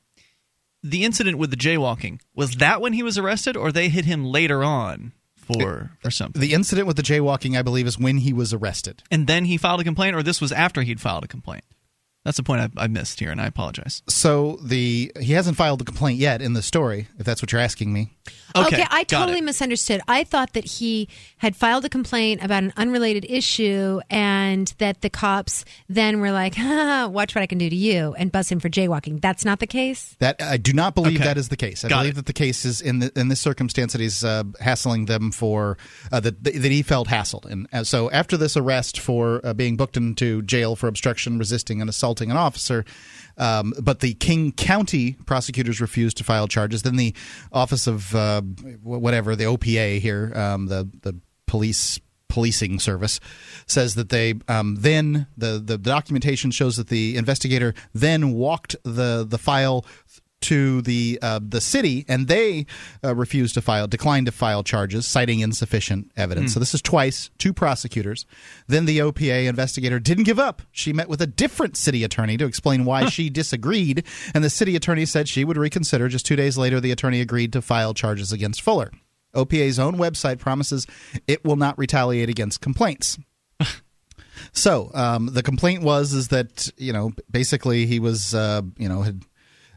The 0.84 1.02
incident 1.02 1.36
with 1.36 1.50
the 1.50 1.56
jaywalking, 1.56 2.20
was 2.36 2.52
that 2.56 2.80
when 2.80 2.92
he 2.92 3.02
was 3.02 3.18
arrested 3.18 3.56
or 3.56 3.72
they 3.72 3.88
hit 3.88 4.04
him 4.04 4.24
later 4.24 4.62
on 4.62 5.12
for 5.34 5.90
for 6.00 6.12
something? 6.12 6.40
the 6.40 6.52
incident 6.52 6.86
with 6.86 6.96
the 6.96 7.02
jaywalking, 7.02 7.58
I 7.58 7.62
believe, 7.62 7.88
is 7.88 7.98
when 7.98 8.18
he 8.18 8.32
was 8.32 8.54
arrested. 8.54 9.02
And 9.10 9.26
then 9.26 9.44
he 9.44 9.56
filed 9.56 9.80
a 9.80 9.84
complaint 9.84 10.14
or 10.14 10.22
this 10.22 10.40
was 10.40 10.52
after 10.52 10.82
he'd 10.82 11.00
filed 11.00 11.24
a 11.24 11.28
complaint? 11.28 11.64
That's 12.28 12.36
the 12.36 12.42
point 12.42 12.60
I, 12.76 12.84
I 12.84 12.86
missed 12.88 13.20
here 13.20 13.30
and 13.30 13.40
I 13.40 13.46
apologize. 13.46 14.02
So 14.06 14.58
the 14.62 15.10
he 15.18 15.32
hasn't 15.32 15.56
filed 15.56 15.78
the 15.78 15.86
complaint 15.86 16.18
yet 16.18 16.42
in 16.42 16.52
the 16.52 16.60
story, 16.60 17.08
if 17.18 17.24
that's 17.24 17.40
what 17.40 17.52
you're 17.52 17.60
asking 17.62 17.90
me. 17.90 18.12
Okay, 18.54 18.84
I 18.90 19.04
totally 19.04 19.38
it. 19.38 19.44
misunderstood. 19.44 20.02
I 20.06 20.24
thought 20.24 20.52
that 20.52 20.64
he 20.66 21.08
had 21.38 21.56
filed 21.56 21.86
a 21.86 21.88
complaint 21.88 22.44
about 22.44 22.64
an 22.64 22.74
unrelated 22.76 23.24
issue 23.30 24.00
and 24.10 24.74
that 24.76 25.00
the 25.00 25.08
cops 25.08 25.64
then 25.88 26.20
were 26.20 26.30
like, 26.32 26.54
"Ha, 26.56 27.06
watch 27.10 27.34
what 27.34 27.40
I 27.40 27.46
can 27.46 27.56
do 27.56 27.70
to 27.70 27.74
you 27.76 28.14
and 28.18 28.30
bust 28.30 28.52
him 28.52 28.60
for 28.60 28.68
jaywalking. 28.68 29.22
That's 29.22 29.46
not 29.46 29.60
the 29.60 29.66
case? 29.66 30.14
That 30.18 30.42
I 30.42 30.58
do 30.58 30.74
not 30.74 30.94
believe 30.94 31.16
Okay. 31.16 31.24
that 31.24 31.38
is 31.38 31.48
the 31.48 31.56
case. 31.56 31.82
I 31.82 31.88
Got 31.88 32.00
believe 32.00 32.12
it. 32.12 32.16
that 32.16 32.26
the 32.26 32.34
case 32.34 32.66
is 32.66 32.82
in 32.82 32.98
the, 32.98 33.10
in 33.18 33.28
this 33.28 33.40
circumstance 33.40 33.92
that 33.92 34.02
he's 34.02 34.22
uh, 34.22 34.44
hassling 34.60 35.06
them 35.06 35.30
for 35.30 35.78
uh, 36.12 36.20
that 36.20 36.44
that 36.44 36.70
he 36.72 36.82
felt 36.82 37.08
hassled, 37.08 37.46
and 37.46 37.66
uh, 37.72 37.84
so 37.84 38.10
after 38.10 38.36
this 38.36 38.54
arrest 38.54 39.00
for 39.00 39.40
uh, 39.44 39.54
being 39.54 39.78
booked 39.78 39.96
into 39.96 40.42
jail 40.42 40.76
for 40.76 40.88
obstruction, 40.88 41.38
resisting, 41.38 41.80
and 41.80 41.88
assaulting 42.18 42.30
an 42.30 42.36
officer. 42.36 42.84
Um, 43.36 43.72
but 43.80 44.00
the 44.00 44.14
King 44.14 44.52
County 44.52 45.16
prosecutors 45.26 45.80
refused 45.80 46.16
to 46.16 46.24
file 46.24 46.48
charges. 46.48 46.82
Then 46.82 46.96
the 46.96 47.14
Office 47.52 47.86
of 47.86 48.14
uh, 48.14 48.42
whatever 48.82 49.36
the 49.36 49.44
OPA 49.44 50.00
here, 50.00 50.32
um, 50.34 50.66
the 50.66 50.88
the 51.02 51.14
police 51.46 52.00
policing 52.28 52.78
service 52.78 53.20
says 53.66 53.94
that 53.94 54.08
they 54.08 54.34
um, 54.48 54.76
then 54.80 55.28
the 55.36 55.62
the 55.64 55.78
documentation 55.78 56.50
shows 56.50 56.76
that 56.76 56.88
the 56.88 57.16
investigator 57.16 57.74
then 57.94 58.32
walked 58.32 58.74
the 58.82 59.24
the 59.28 59.38
file 59.38 59.86
to 60.40 60.82
the 60.82 61.18
uh, 61.20 61.40
the 61.42 61.60
city 61.60 62.04
and 62.08 62.28
they 62.28 62.66
uh, 63.02 63.14
refused 63.14 63.54
to 63.54 63.60
file 63.60 63.86
declined 63.86 64.26
to 64.26 64.32
file 64.32 64.62
charges 64.62 65.06
citing 65.06 65.40
insufficient 65.40 66.10
evidence. 66.16 66.54
So 66.54 66.60
this 66.60 66.74
is 66.74 66.82
twice 66.82 67.30
two 67.38 67.52
prosecutors. 67.52 68.24
Then 68.66 68.84
the 68.84 68.98
OPA 68.98 69.46
investigator 69.46 69.98
didn't 69.98 70.24
give 70.24 70.38
up. 70.38 70.62
She 70.70 70.92
met 70.92 71.08
with 71.08 71.20
a 71.20 71.26
different 71.26 71.76
city 71.76 72.04
attorney 72.04 72.36
to 72.36 72.46
explain 72.46 72.84
why 72.84 73.08
she 73.08 73.30
disagreed 73.30 74.04
and 74.34 74.44
the 74.44 74.50
city 74.50 74.76
attorney 74.76 75.06
said 75.06 75.28
she 75.28 75.44
would 75.44 75.56
reconsider. 75.56 76.08
Just 76.08 76.26
2 76.26 76.36
days 76.36 76.56
later 76.56 76.80
the 76.80 76.92
attorney 76.92 77.20
agreed 77.20 77.52
to 77.52 77.62
file 77.62 77.94
charges 77.94 78.32
against 78.32 78.62
Fuller. 78.62 78.92
OPA's 79.34 79.78
own 79.78 79.96
website 79.96 80.38
promises 80.38 80.86
it 81.26 81.44
will 81.44 81.56
not 81.56 81.76
retaliate 81.78 82.28
against 82.28 82.60
complaints. 82.60 83.18
so 84.52 84.90
um, 84.94 85.26
the 85.26 85.42
complaint 85.42 85.82
was 85.82 86.12
is 86.12 86.28
that 86.28 86.70
you 86.76 86.92
know 86.92 87.12
basically 87.30 87.86
he 87.86 87.98
was 87.98 88.34
uh, 88.34 88.62
you 88.76 88.88
know 88.88 89.02
had 89.02 89.22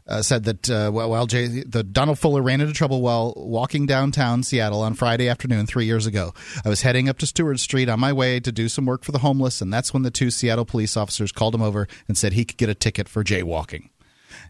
uh, 0.06 0.22
said 0.22 0.44
that 0.44 0.68
uh, 0.70 0.90
while 0.90 1.26
Jay, 1.26 1.46
the 1.46 1.82
Donald 1.82 2.18
Fuller 2.18 2.42
ran 2.42 2.60
into 2.60 2.72
trouble 2.72 3.00
while 3.00 3.32
walking 3.36 3.86
downtown 3.86 4.42
Seattle 4.42 4.82
on 4.82 4.94
Friday 4.94 5.28
afternoon 5.28 5.66
three 5.66 5.84
years 5.86 6.06
ago. 6.06 6.34
I 6.64 6.68
was 6.68 6.82
heading 6.82 7.08
up 7.08 7.18
to 7.18 7.26
Stewart 7.26 7.60
Street 7.60 7.88
on 7.88 8.00
my 8.00 8.12
way 8.12 8.40
to 8.40 8.50
do 8.52 8.68
some 8.68 8.84
work 8.86 9.04
for 9.04 9.12
the 9.12 9.18
homeless, 9.20 9.60
and 9.60 9.72
that's 9.72 9.92
when 9.94 10.02
the 10.02 10.10
two 10.10 10.30
Seattle 10.30 10.64
police 10.64 10.96
officers 10.96 11.32
called 11.32 11.54
him 11.54 11.62
over 11.62 11.86
and 12.08 12.16
said 12.18 12.32
he 12.32 12.44
could 12.44 12.56
get 12.56 12.68
a 12.68 12.74
ticket 12.74 13.08
for 13.08 13.22
jaywalking. 13.22 13.90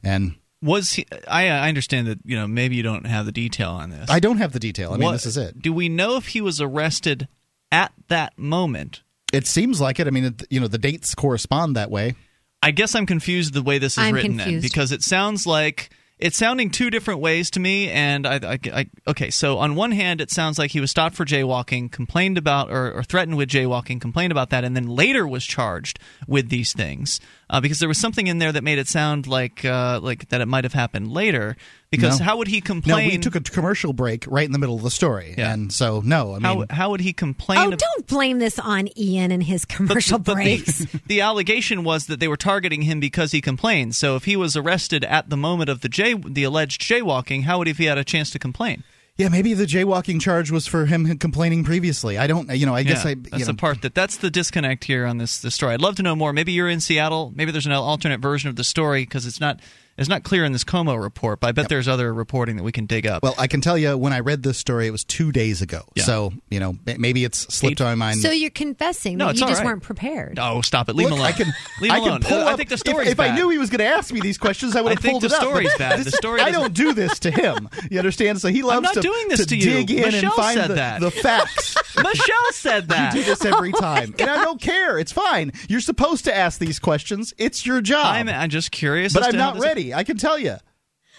And 0.02 0.36
Was 0.62 0.92
he 0.94 1.06
I 1.28 1.48
I 1.48 1.68
understand 1.68 2.06
that, 2.06 2.18
you 2.24 2.36
know, 2.36 2.46
maybe 2.46 2.76
you 2.76 2.82
don't 2.82 3.06
have 3.06 3.26
the 3.26 3.32
detail 3.32 3.70
on 3.70 3.90
this. 3.90 4.08
I 4.10 4.20
don't 4.20 4.38
have 4.38 4.52
the 4.52 4.60
detail. 4.60 4.90
I 4.92 4.96
mean, 4.96 5.04
What- 5.04 5.12
this 5.12 5.26
is 5.26 5.36
it. 5.36 5.60
Do 5.60 5.72
we 5.72 5.88
know 5.88 6.16
if 6.16 6.28
he 6.28 6.40
was 6.40 6.60
arrested 6.60 7.28
at 7.70 7.92
that 8.08 8.38
moment? 8.38 9.02
It 9.32 9.46
seems 9.46 9.80
like 9.80 9.98
it. 9.98 10.06
I 10.06 10.10
mean, 10.10 10.24
it, 10.26 10.42
you 10.50 10.60
know, 10.60 10.68
the 10.68 10.78
dates 10.78 11.14
correspond 11.14 11.74
that 11.76 11.90
way. 11.90 12.14
I 12.62 12.70
guess 12.70 12.94
I'm 12.94 13.06
confused 13.06 13.54
the 13.54 13.62
way 13.62 13.78
this 13.78 13.94
is 13.94 13.98
I'm 13.98 14.14
written 14.14 14.36
then, 14.36 14.48
because 14.62 14.92
it 14.92 15.02
sounds 15.02 15.46
like 15.46 15.90
it's 16.18 16.36
sounding 16.36 16.70
two 16.70 16.88
different 16.90 17.18
ways 17.18 17.50
to 17.50 17.58
me. 17.58 17.90
And 17.90 18.24
I, 18.26 18.34
I, 18.36 18.58
I- 18.72 18.90
okay, 19.08 19.30
so 19.30 19.58
on 19.58 19.74
one 19.74 19.90
hand, 19.90 20.20
it 20.20 20.30
sounds 20.30 20.56
like 20.58 20.70
he 20.70 20.78
was 20.80 20.88
stopped 20.90 21.16
for 21.16 21.24
jaywalking, 21.24 21.90
complained 21.90 22.38
about 22.38 22.70
or, 22.70 22.92
or 22.92 23.02
threatened 23.02 23.36
with 23.36 23.48
jaywalking, 23.48 24.00
complained 24.00 24.30
about 24.30 24.50
that, 24.50 24.62
and 24.62 24.76
then 24.76 24.86
later 24.86 25.26
was 25.26 25.44
charged 25.44 25.98
with 26.28 26.48
these 26.48 26.72
things 26.72 27.18
uh, 27.52 27.60
because 27.60 27.78
there 27.78 27.88
was 27.88 27.98
something 27.98 28.26
in 28.26 28.38
there 28.38 28.50
that 28.50 28.64
made 28.64 28.78
it 28.80 28.88
sound 28.88 29.28
like 29.28 29.64
uh, 29.64 30.00
like 30.02 30.28
that 30.30 30.40
it 30.40 30.46
might 30.46 30.64
have 30.64 30.72
happened 30.72 31.12
later. 31.12 31.56
Because 31.90 32.18
No. 32.20 32.24
how 32.24 32.36
would 32.38 32.48
he 32.48 32.62
complain? 32.62 32.88
No, 32.90 32.94
complain? 33.02 33.18
we 33.18 33.22
took 33.22 33.34
a 33.36 33.40
commercial 33.40 33.92
break 33.92 34.24
right 34.26 34.46
in 34.46 34.52
the 34.52 34.58
middle 34.58 34.74
of 34.76 34.82
the 34.82 34.90
story, 34.90 35.34
Yeah. 35.36 35.52
and 35.52 35.70
so 35.70 36.00
no. 36.02 36.30
I 36.34 36.38
mean, 36.38 36.42
how 36.42 36.64
how 36.74 36.90
would 36.90 37.02
he 37.02 37.12
complain? 37.12 37.58
Oh, 37.60 37.70
ab- 37.72 37.78
don't 37.78 38.06
blame 38.06 38.38
this 38.38 38.58
on 38.58 38.88
Ian 38.98 39.30
and 39.30 39.42
his 39.42 39.64
commercial 39.66 40.18
but 40.18 40.34
breaks. 40.36 40.78
The, 40.78 41.00
the 41.06 41.20
allegation 41.20 41.84
was 41.84 42.06
that 42.06 42.18
they 42.18 42.28
were 42.28 42.38
targeting 42.38 42.82
him 42.82 42.98
because 42.98 43.32
he 43.32 43.42
complained. 43.42 43.94
So 43.94 44.16
if 44.16 44.24
he 44.24 44.36
was 44.36 44.56
arrested 44.56 45.04
at 45.04 45.28
the 45.28 45.36
moment 45.36 45.68
of 45.68 45.82
the 45.82 45.88
jay, 45.90 46.14
the 46.14 46.44
alleged 46.44 46.80
jaywalking, 46.80 47.42
how 47.44 47.58
would 47.58 47.66
he 47.66 47.72
have 47.84 47.96
had 47.96 47.98
a 47.98 48.04
chance 48.04 48.30
to 48.30 48.38
complain? 48.38 48.82
Yeah, 49.22 49.28
maybe 49.28 49.54
the 49.54 49.64
jaywalking 49.64 50.20
charge 50.20 50.50
was 50.50 50.66
for 50.66 50.86
him 50.86 51.16
complaining 51.18 51.64
previously. 51.64 52.18
I 52.18 52.26
don't. 52.26 52.50
You 52.50 52.66
know, 52.66 52.74
I 52.74 52.82
guess 52.82 53.06
I. 53.06 53.14
that's 53.14 53.32
you 53.32 53.38
know, 53.40 53.44
the 53.46 53.54
part 53.54 53.82
that 53.82 53.94
that's 53.94 54.16
the 54.16 54.30
disconnect 54.30 54.84
here 54.84 55.06
on 55.06 55.18
this 55.18 55.40
this 55.40 55.54
story. 55.54 55.74
I'd 55.74 55.80
love 55.80 55.96
to 55.96 56.02
know 56.02 56.16
more. 56.16 56.32
Maybe 56.32 56.52
you're 56.52 56.68
in 56.68 56.80
Seattle. 56.80 57.32
Maybe 57.34 57.52
there's 57.52 57.66
an 57.66 57.72
alternate 57.72 58.20
version 58.20 58.50
of 58.50 58.56
the 58.56 58.64
story 58.64 59.02
because 59.02 59.26
it's 59.26 59.40
not 59.40 59.60
it's 59.98 60.08
not 60.08 60.22
clear 60.22 60.44
in 60.44 60.52
this 60.52 60.64
KOMO 60.64 61.00
report. 61.02 61.40
But 61.40 61.48
I 61.48 61.52
bet 61.52 61.68
there's 61.68 61.88
other 61.88 62.12
reporting 62.14 62.56
that 62.56 62.62
we 62.62 62.72
can 62.72 62.86
dig 62.86 63.06
up. 63.06 63.22
Well, 63.22 63.34
I 63.38 63.46
can 63.46 63.60
tell 63.60 63.76
you 63.76 63.96
when 63.96 64.12
I 64.12 64.20
read 64.20 64.42
this 64.42 64.58
story, 64.58 64.86
it 64.86 64.90
was 64.90 65.04
two 65.04 65.32
days 65.32 65.62
ago. 65.62 65.82
Yeah. 65.94 66.04
So 66.04 66.32
you 66.50 66.60
know, 66.60 66.76
maybe 66.98 67.24
it's 67.24 67.38
slipped 67.54 67.80
Eight- 67.80 67.84
my 67.84 67.94
mind. 67.94 68.18
so 68.20 68.30
you're 68.30 68.50
confessing 68.50 69.16
No, 69.18 69.26
that 69.28 69.34
you 69.36 69.40
just 69.46 69.58
right. 69.60 69.66
weren't 69.66 69.82
prepared. 69.82 70.38
oh, 70.40 70.60
stop 70.62 70.88
it! 70.88 70.96
Leave 70.96 71.10
Look, 71.10 71.14
him 71.18 71.20
alone. 71.20 71.28
I 71.28 71.32
can. 71.36 71.46
leave 71.80 71.90
I 71.90 71.96
him 71.96 72.02
can 72.02 72.08
alone. 72.10 72.20
pull 72.22 72.38
I 72.48 72.52
up- 72.52 72.56
think 72.56 72.68
the 72.70 72.74
if- 72.74 72.80
story's 72.80 73.08
If, 73.08 73.20
I 73.20 73.34
knew 73.34 73.50
he 73.50 73.58
was 73.58 73.70
going 73.70 73.78
to 73.80 73.84
ask 73.86 74.12
me 74.12 74.20
these 74.20 74.38
questions, 74.38 74.74
I 74.76 74.80
would 74.80 74.92
have 74.92 74.98
think 75.00 75.12
pulled 75.20 75.22
the 75.22 75.26
it 75.26 75.32
up. 75.32 75.40
story's 75.42 75.74
bad. 75.76 75.98
The 76.00 76.04
this 76.04 76.12
is- 76.14 76.18
story 76.18 76.40
I 76.40 76.50
don't 76.50 76.72
do 76.74 76.92
this 76.94 77.18
to 77.20 77.30
him. 77.30 77.68
You 77.90 77.98
understand? 77.98 78.40
So 78.40 78.48
he 78.48 78.62
loves 78.62 78.82
not 78.82 78.94
to, 78.94 79.00
doing 79.00 79.28
this 79.28 79.40
to 79.40 79.46
to 79.46 79.56
you. 79.56 79.62
dig 79.62 79.90
in 79.90 80.02
Michelle 80.02 80.24
and 80.24 80.32
find 80.34 80.58
said 80.58 80.70
the, 80.70 80.74
that. 80.74 81.00
the 81.00 81.10
facts. 81.10 81.76
Michelle 81.96 82.52
said 82.52 82.88
that. 82.88 83.14
You 83.14 83.20
do 83.20 83.26
this 83.26 83.44
every 83.44 83.72
oh 83.76 83.80
time, 83.80 84.14
and 84.18 84.30
I 84.30 84.42
don't 84.42 84.60
care. 84.60 84.98
It's 84.98 85.12
fine. 85.12 85.52
You're 85.68 85.80
supposed 85.80 86.24
to 86.24 86.34
ask 86.34 86.58
these 86.58 86.78
questions. 86.78 87.34
It's 87.38 87.66
your 87.66 87.80
job. 87.80 88.06
I'm, 88.06 88.28
I'm 88.28 88.48
just 88.50 88.70
curious, 88.72 89.12
but 89.12 89.24
I'm 89.24 89.36
not 89.36 89.54
this- 89.54 89.62
I 89.92 90.04
can 90.04 90.16
tell 90.16 90.38
you. 90.38 90.56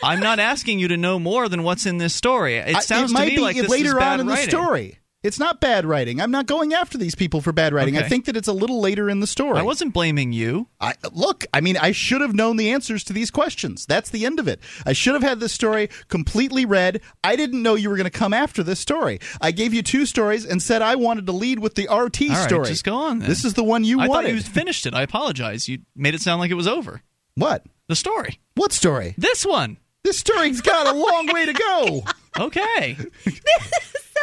I'm 0.01 0.19
not 0.19 0.39
asking 0.39 0.79
you 0.79 0.87
to 0.89 0.97
know 0.97 1.17
more 1.19 1.47
than 1.47 1.63
what's 1.63 1.85
in 1.85 1.97
this 1.97 2.13
story. 2.15 2.55
It 2.55 2.75
I- 2.75 2.79
sounds 2.81 3.11
it 3.11 3.13
might 3.13 3.25
to 3.25 3.29
me 3.31 3.35
be 3.37 3.41
like 3.41 3.55
this 3.55 3.69
later 3.69 3.89
is 3.89 3.93
bad 3.95 4.13
on 4.15 4.19
in 4.21 4.27
writing. 4.27 4.45
the 4.45 4.51
story. 4.51 4.99
It's 5.21 5.39
not 5.39 5.61
bad 5.61 5.85
writing. 5.85 6.19
I'm 6.19 6.31
not 6.31 6.47
going 6.47 6.73
after 6.73 6.97
these 6.97 7.15
people 7.15 7.39
for 7.39 7.53
bad 7.53 7.73
writing. 7.73 7.97
I 7.97 8.01
think 8.09 8.25
that 8.25 8.35
it's 8.35 8.49
a 8.49 8.51
little 8.53 8.81
later 8.81 9.09
in 9.09 9.21
the 9.21 9.27
story. 9.27 9.57
I 9.57 9.61
wasn't 9.61 9.93
blaming 9.93 10.33
you. 10.33 10.67
I, 10.81 10.95
look, 11.13 11.45
I 11.53 11.61
mean, 11.61 11.77
I 11.77 11.93
should 11.93 12.19
have 12.19 12.33
known 12.35 12.57
the 12.57 12.71
answers 12.71 13.05
to 13.05 13.13
these 13.13 13.31
questions. 13.31 13.85
That's 13.85 14.09
the 14.09 14.25
end 14.25 14.37
of 14.37 14.49
it. 14.49 14.59
I 14.85 14.91
should 14.91 15.13
have 15.13 15.23
had 15.23 15.39
this 15.39 15.53
story 15.53 15.87
completely 16.09 16.65
read. 16.65 16.99
I 17.23 17.37
didn't 17.37 17.61
know 17.63 17.75
you 17.75 17.89
were 17.89 17.95
going 17.95 18.03
to 18.03 18.09
come 18.19 18.33
after 18.33 18.63
this 18.63 18.81
story. 18.81 19.19
I 19.39 19.51
gave 19.51 19.73
you 19.73 19.81
two 19.81 20.05
stories 20.05 20.45
and 20.45 20.61
said 20.61 20.81
I 20.81 20.95
wanted 20.95 21.25
to 21.27 21.31
lead 21.31 21.59
with 21.59 21.75
the 21.75 21.83
RT 21.83 22.23
All 22.23 22.27
right, 22.35 22.43
story. 22.49 22.65
just 22.67 22.83
go 22.83 22.95
on. 22.95 23.19
Then. 23.19 23.29
This 23.29 23.45
is 23.45 23.53
the 23.53 23.63
one 23.63 23.85
you 23.85 24.01
I 24.01 24.09
wanted. 24.09 24.27
thought 24.27 24.35
you 24.35 24.41
finished 24.41 24.85
it. 24.85 24.93
I 24.93 25.03
apologize. 25.03 25.69
You 25.69 25.79
made 25.95 26.15
it 26.15 26.19
sound 26.21 26.41
like 26.41 26.51
it 26.51 26.55
was 26.55 26.67
over. 26.67 27.01
what? 27.35 27.65
The 27.89 27.95
story. 27.95 28.39
What 28.55 28.71
story? 28.71 29.13
This 29.17 29.45
one. 29.45 29.77
This 30.03 30.19
story's 30.19 30.61
got 30.61 30.87
a 30.87 30.89
oh 30.93 31.11
long 31.11 31.27
way 31.33 31.45
to 31.45 31.53
go. 31.53 32.03
Okay. 32.39 32.97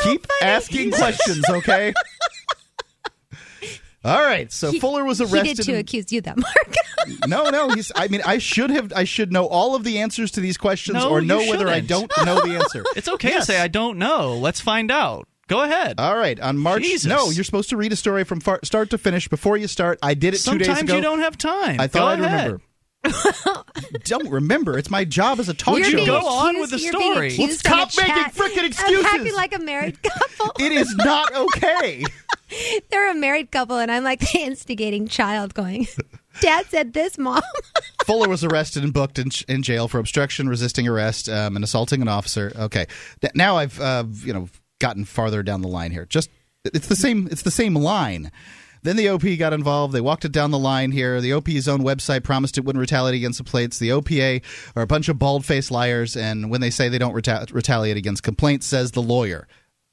So 0.03 0.13
Keep 0.13 0.27
asking 0.41 0.93
questions, 0.93 1.45
okay? 1.51 1.93
All 4.03 4.19
right. 4.23 4.51
So 4.51 4.71
He- 4.71 4.81
Fuller 4.81 5.05
was 5.05 5.19
He 5.19 5.25
arrested. 5.25 5.57
did 5.59 5.67
too 5.67 5.73
and- 5.73 5.81
accuse 5.81 6.11
you 6.11 6.23
that, 6.23 6.39
Mark. 6.39 6.75
no, 7.27 7.51
no. 7.51 7.69
He's. 7.75 7.93
I 7.95 8.09
mean, 8.09 8.23
I 8.25 8.39
should 8.39 8.71
have. 8.71 8.95
I 8.97 9.05
should 9.05 9.31
know 9.31 9.47
all 9.47 9.75
of 9.75 9.85
the 9.85 9.99
answers 9.99 10.31
to 10.33 10.41
these 10.41 10.57
questions, 10.57 10.95
No, 10.95 11.11
or 11.11 11.21
you 11.21 11.27
know 11.27 11.39
whether 11.47 11.69
I 11.69 11.83
shouldn't. 11.83 12.11
don't 12.11 12.25
know 12.25 12.41
the 12.41 12.55
answer. 12.55 12.83
It's 12.97 13.09
okay 13.09 13.29
Yes. 13.29 13.45
to 13.47 13.53
say 13.53 13.61
I 13.61 13.69
don't 13.69 13.99
know. 13.99 14.39
Let's 14.39 14.61
find 14.61 14.91
out. 14.91 15.29
Go 15.49 15.61
ahead. 15.63 16.01
All 16.01 16.17
right, 16.17 16.41
on 16.41 16.57
March. 16.57 16.83
Jesus. 16.83 17.07
No, 17.11 17.29
you're 17.29 17.45
supposed 17.45 17.69
to 17.71 17.77
read 17.77 17.93
a 17.93 17.97
story 17.97 18.25
from 18.25 18.41
far, 18.41 18.61
start 18.65 18.89
to 18.91 18.99
finish 18.99 19.29
before 19.29 19.59
you 19.59 19.69
start. 19.69 19.99
I 20.03 20.15
did 20.15 20.33
it 20.33 20.39
two 20.39 20.57
days 20.57 20.67
Sometimes 20.69 20.89
ago. 20.89 20.97
you 20.97 21.03
don't 21.03 21.21
have 21.21 21.37
time. 21.37 21.79
I 21.79 21.89
Go 21.89 21.99
thought 21.99 22.19
I'd 22.19 22.25
ahead. 22.25 22.45
remember. 22.47 22.65
don't 24.05 24.29
remember. 24.31 24.77
It's 24.79 24.91
my 24.91 25.05
job 25.05 25.41
as 25.41 25.49
a 25.49 25.55
talk 25.55 25.77
You're 25.77 25.85
show. 25.87 25.97
being 25.97 26.09
host. 26.09 26.23
Go 26.23 26.29
on 26.29 26.61
with 26.61 26.71
the 26.71 26.79
story. 26.79 27.29
accused 27.29 27.67
Well, 27.67 27.89
stop 27.89 28.07
making 28.07 28.15
chat 28.25 28.35
frickin' 28.35 28.59
of 28.59 28.65
excuses. 28.67 29.07
acting 29.07 29.35
like 29.35 29.55
a 29.55 29.59
married 29.59 30.03
couple. 30.03 30.53
It 30.65 30.73
is 30.73 30.95
not 30.97 31.35
okay. 31.35 32.05
They're 32.91 33.11
a 33.11 33.15
married 33.15 33.51
couple, 33.51 33.79
and 33.79 33.91
I'm 33.91 34.05
like 34.05 34.21
the 34.21 34.41
instigating 34.41 35.09
child 35.09 35.55
going. 35.55 35.87
Dad 36.41 36.67
said 36.69 36.93
this, 36.93 37.17
Mom. 37.19 37.43
Fuller 38.05 38.29
was 38.29 38.45
arrested 38.45 38.83
and 38.85 38.93
booked 38.93 39.19
in, 39.19 39.31
in 39.49 39.63
jail 39.63 39.89
for 39.89 39.99
obstruction, 39.99 40.49
resisting 40.49 40.87
arrest, 40.89 41.29
um, 41.29 41.57
and 41.57 41.65
assaulting 41.65 42.03
an 42.03 42.09
officer. 42.09 42.53
Okay, 42.57 42.87
now 43.35 43.57
I've 43.57 43.81
uh, 43.81 44.05
you 44.25 44.33
know 44.33 44.49
gotten 44.79 45.05
farther 45.05 45.43
down 45.43 45.63
the 45.63 45.69
line 45.69 45.91
here. 45.91 46.07
Just 46.07 46.31
it's 46.65 46.89
the 46.89 46.97
same. 46.97 47.29
It's 47.31 47.43
the 47.43 47.51
same 47.51 47.75
line. 47.75 48.31
Then 48.83 48.97
the 48.97 49.09
OP 49.09 49.23
got 49.39 49.53
involved. 49.53 49.93
They 49.93 50.01
walked 50.01 50.25
it 50.25 50.33
down 50.33 50.51
the 50.51 50.59
line 50.59 50.93
here. 50.93 51.21
The 51.21 51.33
OP's 51.33 51.69
own 51.69 51.81
website 51.81 52.25
promised 52.25 52.59
it 52.59 52.65
wouldn't 52.65 52.81
retaliate 52.81 53.15
against 53.15 53.39
complaints. 53.39 53.79
The 53.79 53.91
OPA 53.91 54.43
are 54.77 54.83
a 54.83 54.87
bunch 54.87 55.09
of 55.09 55.19
bald 55.19 55.45
faced 55.45 55.71
liars, 55.71 56.17
and 56.17 56.51
when 56.51 56.61
they 56.61 56.71
say 56.71 56.89
they 56.89 56.99
don't 56.99 57.15
reta- 57.15 57.53
retaliate 57.53 57.97
against 57.97 58.23
complaints, 58.23 58.67
says 58.67 58.93
the 58.93 59.03
lawyer 59.03 59.47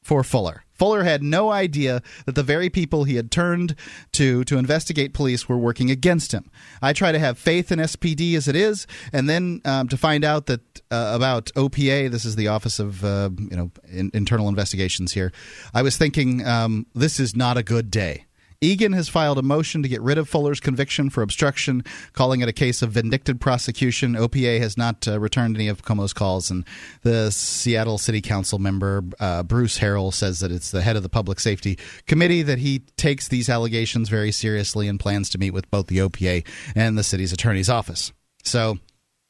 for 0.08 0.24
Fuller. 0.24 0.64
Fuller 0.72 1.04
had 1.04 1.22
no 1.22 1.52
idea 1.52 2.02
that 2.26 2.36
the 2.36 2.44
very 2.44 2.70
people 2.70 3.04
he 3.04 3.16
had 3.16 3.30
turned 3.30 3.76
to 4.14 4.44
to 4.46 4.58
investigate 4.58 5.14
police 5.14 5.50
were 5.50 5.58
working 5.58 5.92
against 5.92 6.32
him. 6.32 6.50
I 6.82 6.94
try 6.94 7.12
to 7.12 7.20
have 7.20 7.38
faith 7.38 7.72
in 7.72 7.80
SPD 7.80 8.36
as 8.36 8.48
it 8.48 8.56
is, 8.56 8.88
and 9.12 9.28
then 9.28 9.60
um, 9.66 9.90
to 9.90 9.98
find 9.98 10.24
out 10.24 10.46
that 10.46 10.62
uh, 10.92 11.12
about 11.14 11.52
OPA, 11.56 12.10
this 12.10 12.24
is 12.24 12.38
the 12.38 12.48
Office 12.48 12.80
of 12.80 13.04
uh, 13.04 13.32
you 13.38 13.58
know 13.58 13.72
in, 13.92 14.12
Internal 14.14 14.48
Investigations 14.48 15.12
here. 15.12 15.34
I 15.74 15.82
was 15.82 15.98
thinking 15.98 16.46
um, 16.46 16.86
this 16.96 17.20
is 17.20 17.36
not 17.36 17.58
a 17.58 17.64
good 17.64 17.92
day. 17.92 18.27
Egan 18.62 18.94
has 18.94 19.08
filed 19.08 19.38
a 19.38 19.44
motion 19.44 19.84
to 19.84 19.90
get 19.90 20.02
rid 20.02 20.18
of 20.18 20.28
Fuller's 20.28 20.60
conviction 20.60 21.10
for 21.10 21.22
obstruction, 21.22 21.84
calling 22.14 22.42
it 22.42 22.50
a 22.50 22.54
case 22.54 22.82
of 22.82 22.92
vindictive 22.92 23.40
prosecution. 23.40 24.14
OPA 24.14 24.60
has 24.60 24.78
not 24.78 25.08
uh, 25.08 25.20
returned 25.20 25.56
any 25.56 25.68
of 25.68 25.84
KOMO's 25.84 26.14
calls, 26.14 26.50
and 26.50 26.66
the 27.04 27.32
Seattle 27.32 27.98
City 27.98 28.22
Council 28.22 28.58
member 28.58 29.04
uh, 29.20 29.44
Bruce 29.44 29.80
Harrell 29.80 30.14
says 30.14 30.40
that 30.40 30.52
it's 30.52 30.72
the 30.72 30.82
head 30.82 30.96
of 30.96 31.04
the 31.04 31.10
Public 31.10 31.40
Safety 31.40 31.78
Committee 32.08 32.42
that 32.42 32.60
he 32.60 32.80
takes 32.98 33.28
these 33.28 33.50
allegations 33.50 34.10
very 34.10 34.32
seriously 34.32 34.88
and 34.88 35.00
plans 35.00 35.30
to 35.30 35.38
meet 35.38 35.52
with 35.52 35.70
both 35.70 35.88
the 35.88 36.00
OPA 36.00 36.46
and 36.76 36.98
the 36.98 37.04
city's 37.04 37.32
attorney's 37.32 37.70
office. 37.70 38.12
So 38.44 38.80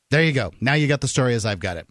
there 0.10 0.24
you 0.24 0.32
go. 0.32 0.52
Now 0.62 0.74
you 0.74 0.88
got 0.88 1.02
the 1.02 1.08
story 1.08 1.34
as 1.34 1.46
I've 1.46 1.60
got 1.60 1.78
it. 1.78 1.88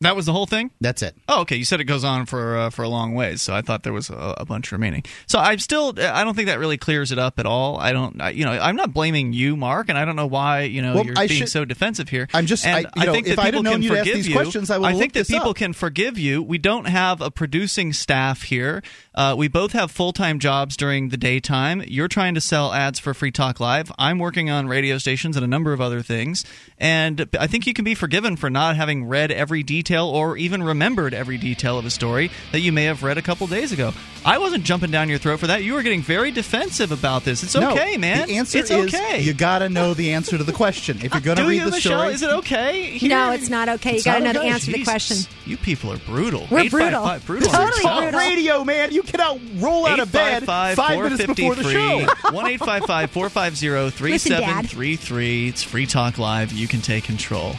That 0.00 0.16
was 0.16 0.26
the 0.26 0.32
whole 0.32 0.46
thing. 0.46 0.72
That's 0.80 1.02
it. 1.02 1.16
Oh, 1.28 1.42
okay. 1.42 1.56
You 1.56 1.64
said 1.64 1.80
it 1.80 1.84
goes 1.84 2.02
on 2.02 2.26
for 2.26 2.58
uh, 2.58 2.70
for 2.70 2.82
a 2.82 2.88
long 2.88 3.14
ways, 3.14 3.40
so 3.42 3.54
I 3.54 3.62
thought 3.62 3.84
there 3.84 3.92
was 3.92 4.10
a, 4.10 4.34
a, 4.38 4.44
bunch 4.44 4.72
remaining. 4.72 5.04
So 5.28 5.38
I'm 5.38 5.60
still, 5.60 5.94
I 5.98 6.24
don't 6.24 6.34
think 6.34 6.48
that 6.48 6.58
really 6.58 6.76
clears 6.76 7.12
it 7.12 7.18
up 7.18 7.38
at 7.38 7.46
all. 7.46 7.78
I 7.78 7.92
don't, 7.92 8.20
I, 8.20 8.30
you 8.30 8.44
know, 8.44 8.50
I'm 8.50 8.74
not 8.74 8.92
blaming 8.92 9.32
you, 9.32 9.56
Mark, 9.56 9.88
and 9.88 9.96
I 9.96 10.04
don't 10.04 10.16
know 10.16 10.26
why 10.26 10.62
you 10.62 10.82
know 10.82 10.96
well, 10.96 11.06
you're 11.06 11.14
I 11.16 11.28
being 11.28 11.42
should, 11.42 11.48
so 11.48 11.64
defensive 11.64 12.08
here. 12.08 12.28
I'm 12.34 12.46
just, 12.46 12.66
and 12.66 12.86
I, 12.86 13.00
you 13.00 13.06
know, 13.06 13.12
think 13.12 13.28
that 13.28 13.38
I 13.38 13.44
people 13.44 13.62
can 13.62 13.82
forgive 13.82 14.14
these 14.16 14.28
you. 14.28 14.34
questions, 14.34 14.70
I. 14.70 14.82
I 14.82 14.94
think 14.94 15.12
that 15.12 15.28
people 15.28 15.50
up. 15.50 15.56
can 15.56 15.72
forgive 15.72 16.18
you. 16.18 16.42
We 16.42 16.58
don't 16.58 16.86
have 16.86 17.20
a 17.20 17.30
producing 17.30 17.92
staff 17.92 18.42
here. 18.42 18.82
Uh, 19.14 19.34
we 19.38 19.46
both 19.46 19.72
have 19.72 19.92
full 19.92 20.12
time 20.12 20.40
jobs 20.40 20.76
during 20.76 21.10
the 21.10 21.16
daytime. 21.16 21.82
You're 21.86 22.08
trying 22.08 22.34
to 22.34 22.40
sell 22.40 22.72
ads 22.72 22.98
for 22.98 23.14
Free 23.14 23.30
Talk 23.30 23.60
Live. 23.60 23.92
I'm 23.96 24.18
working 24.18 24.50
on 24.50 24.66
radio 24.66 24.98
stations 24.98 25.36
and 25.36 25.44
a 25.44 25.48
number 25.48 25.72
of 25.72 25.80
other 25.80 26.02
things, 26.02 26.44
and 26.78 27.28
I 27.38 27.46
think 27.46 27.66
you 27.66 27.72
can 27.72 27.84
be 27.84 27.94
forgiven 27.94 28.36
for 28.36 28.50
not 28.50 28.76
having 28.76 29.06
read 29.06 29.30
every 29.30 29.62
detail 29.62 29.83
or 29.92 30.36
even 30.36 30.62
remembered 30.62 31.14
every 31.14 31.38
detail 31.38 31.78
of 31.78 31.84
a 31.84 31.90
story 31.90 32.30
that 32.52 32.60
you 32.60 32.72
may 32.72 32.84
have 32.84 33.02
read 33.02 33.18
a 33.18 33.22
couple 33.22 33.46
days 33.46 33.72
ago. 33.72 33.92
I 34.26 34.38
wasn't 34.38 34.64
jumping 34.64 34.90
down 34.90 35.10
your 35.10 35.18
throat 35.18 35.40
for 35.40 35.48
that. 35.48 35.64
You 35.64 35.74
were 35.74 35.82
getting 35.82 36.00
very 36.00 36.30
defensive 36.30 36.92
about 36.92 37.24
this. 37.24 37.42
It's 37.42 37.54
okay, 37.54 37.92
no, 37.92 37.98
man. 37.98 38.26
The 38.26 38.38
answer 38.38 38.58
it's 38.58 38.70
is 38.70 38.94
okay. 38.94 39.20
you 39.20 39.34
got 39.34 39.58
to 39.58 39.68
know 39.68 39.92
the 39.92 40.12
answer 40.12 40.38
to 40.38 40.44
the 40.44 40.52
question. 40.52 40.98
If 41.02 41.12
you're 41.12 41.20
going 41.20 41.36
to 41.36 41.46
read 41.46 41.56
you, 41.56 41.64
the 41.66 41.70
Michelle? 41.72 41.98
story, 41.98 42.14
Is 42.14 42.22
it 42.22 42.30
okay? 42.30 42.82
Here? 42.96 43.10
No, 43.10 43.32
it's 43.32 43.50
not 43.50 43.68
okay. 43.68 43.98
You 43.98 44.02
got 44.02 44.18
to 44.18 44.24
not 44.24 44.34
know 44.34 44.40
the 44.40 44.46
okay. 44.46 44.54
answer 44.54 44.72
to 44.72 44.78
the 44.78 44.84
question. 44.84 45.16
You 45.44 45.58
people 45.58 45.92
are 45.92 45.98
brutal. 45.98 46.48
We're 46.50 46.70
brutal. 46.70 47.04
855 47.04 47.26
brutal. 47.26 47.50
Totally 47.50 47.82
Talk 47.82 48.02
brutal. 48.02 48.20
radio, 48.20 48.64
man. 48.64 48.92
You 48.92 49.02
cannot 49.02 49.40
roll 49.56 49.86
out 49.86 50.00
of 50.00 50.10
bed 50.10 50.44
five 50.44 50.78
minutes 50.78 51.26
before 51.26 51.54
the 51.54 51.64
show. 51.64 51.98
1 52.30 52.46
855 52.46 53.10
450 53.10 53.90
3733. 53.90 55.48
It's 55.48 55.62
Free 55.62 55.86
Talk 55.86 56.16
Live. 56.16 56.52
You 56.52 56.66
can 56.66 56.80
take 56.80 57.04
control. 57.04 57.56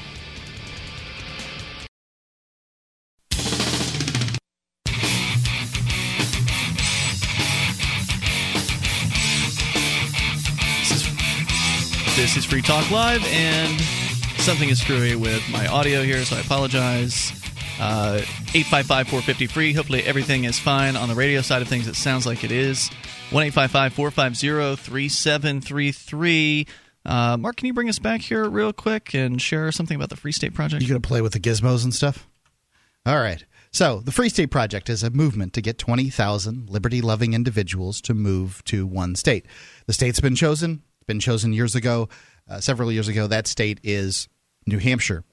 This 12.15 12.37
is 12.37 12.45
Free 12.45 12.61
Talk 12.61 12.89
Live, 12.91 13.21
and 13.25 13.81
something 14.39 14.69
is 14.69 14.79
screwy 14.79 15.17
with 15.17 15.43
my 15.51 15.67
audio 15.67 16.01
here, 16.01 16.23
so 16.23 16.37
I 16.37 16.39
apologize. 16.39 17.31
Uh, 17.77 18.21
855 18.53 19.09
450 19.09 19.47
free. 19.47 19.73
Hopefully, 19.73 20.01
everything 20.03 20.45
is 20.45 20.57
fine 20.57 20.95
on 20.95 21.09
the 21.09 21.15
radio 21.15 21.41
side 21.41 21.61
of 21.61 21.67
things. 21.67 21.89
It 21.89 21.95
sounds 21.95 22.25
like 22.25 22.45
it 22.45 22.51
is. 22.51 22.89
1 23.31 23.43
855 23.43 23.93
450 23.93 24.81
3733. 24.81 26.67
Uh, 27.05 27.35
Mark, 27.37 27.57
can 27.57 27.67
you 27.67 27.73
bring 27.73 27.89
us 27.89 27.99
back 27.99 28.21
here 28.21 28.47
real 28.49 28.71
quick 28.71 29.13
and 29.13 29.41
share 29.41 29.69
something 29.73 29.95
about 29.95 30.09
the 30.09 30.15
Free 30.15 30.31
State 30.31 30.53
Project? 30.53 30.81
You 30.81 30.87
going 30.87 31.01
to 31.01 31.05
play 31.05 31.21
with 31.21 31.33
the 31.33 31.39
gizmos 31.41 31.83
and 31.83 31.93
stuff? 31.93 32.29
All 33.05 33.19
right. 33.19 33.43
So, 33.71 33.99
the 33.99 34.13
Free 34.13 34.29
State 34.29 34.51
Project 34.51 34.89
is 34.89 35.03
a 35.03 35.09
movement 35.09 35.51
to 35.53 35.61
get 35.61 35.77
20,000 35.77 36.69
liberty 36.69 37.01
loving 37.01 37.33
individuals 37.33 37.99
to 38.01 38.13
move 38.13 38.63
to 38.65 38.87
one 38.87 39.15
state. 39.15 39.45
The 39.85 39.93
state's 39.93 40.21
been 40.21 40.35
chosen, 40.35 40.81
been 41.07 41.19
chosen 41.19 41.53
years 41.53 41.75
ago, 41.75 42.09
uh, 42.49 42.59
several 42.59 42.91
years 42.91 43.07
ago. 43.07 43.27
That 43.27 43.47
state 43.47 43.79
is 43.83 44.27
New 44.65 44.79
Hampshire. 44.79 45.23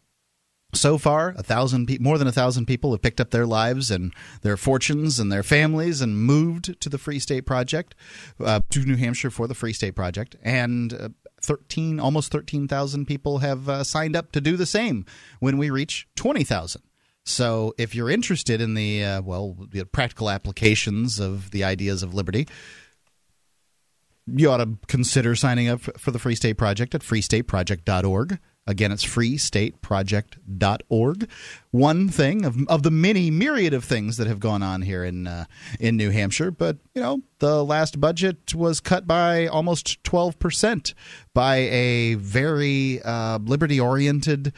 So 0.74 0.96
far, 0.96 1.34
a 1.36 1.42
thousand 1.42 1.86
pe- 1.86 1.98
more 1.98 2.16
than 2.16 2.26
a 2.26 2.32
thousand 2.32 2.64
people 2.64 2.92
have 2.92 3.02
picked 3.02 3.20
up 3.20 3.30
their 3.30 3.44
lives 3.44 3.90
and 3.90 4.14
their 4.40 4.56
fortunes 4.56 5.18
and 5.18 5.30
their 5.30 5.42
families 5.42 6.00
and 6.00 6.16
moved 6.16 6.80
to 6.80 6.88
the 6.88 6.96
Free 6.96 7.18
State 7.18 7.42
Project, 7.42 7.94
uh, 8.40 8.60
to 8.70 8.80
New 8.80 8.96
Hampshire 8.96 9.30
for 9.30 9.46
the 9.46 9.54
Free 9.54 9.74
State 9.74 9.94
Project, 9.94 10.36
and 10.42 10.94
uh, 10.94 11.08
thirteen, 11.42 12.00
almost 12.00 12.32
thirteen 12.32 12.68
thousand 12.68 13.04
people 13.04 13.38
have 13.38 13.68
uh, 13.68 13.84
signed 13.84 14.16
up 14.16 14.32
to 14.32 14.40
do 14.40 14.56
the 14.56 14.64
same. 14.64 15.04
When 15.40 15.58
we 15.58 15.68
reach 15.68 16.08
twenty 16.16 16.42
thousand. 16.44 16.82
So, 17.24 17.72
if 17.78 17.94
you're 17.94 18.10
interested 18.10 18.60
in 18.60 18.74
the 18.74 19.04
uh, 19.04 19.22
well, 19.22 19.56
the 19.70 19.84
practical 19.84 20.30
applications 20.30 21.20
of 21.20 21.50
the 21.50 21.64
ideas 21.64 22.02
of 22.02 22.14
liberty, 22.14 22.48
you 24.26 24.50
ought 24.50 24.58
to 24.58 24.76
consider 24.86 25.34
signing 25.34 25.68
up 25.68 25.80
for 25.98 26.10
the 26.10 26.18
Free 26.18 26.34
State 26.34 26.54
Project 26.54 26.94
at 26.94 27.02
freestateproject.org. 27.02 28.38
Again, 28.64 28.92
it's 28.92 29.04
freestateproject.org. 29.04 31.28
One 31.72 32.08
thing 32.08 32.44
of, 32.44 32.56
of 32.68 32.84
the 32.84 32.92
many 32.92 33.28
myriad 33.28 33.74
of 33.74 33.84
things 33.84 34.18
that 34.18 34.28
have 34.28 34.38
gone 34.38 34.62
on 34.62 34.82
here 34.82 35.02
in 35.02 35.26
uh, 35.26 35.46
in 35.80 35.96
New 35.96 36.10
Hampshire, 36.10 36.52
but 36.52 36.76
you 36.94 37.02
know, 37.02 37.22
the 37.40 37.64
last 37.64 38.00
budget 38.00 38.54
was 38.54 38.78
cut 38.78 39.04
by 39.04 39.48
almost 39.48 40.04
twelve 40.04 40.38
percent 40.38 40.94
by 41.34 41.56
a 41.56 42.14
very 42.14 43.02
uh, 43.02 43.38
liberty 43.38 43.80
oriented 43.80 44.52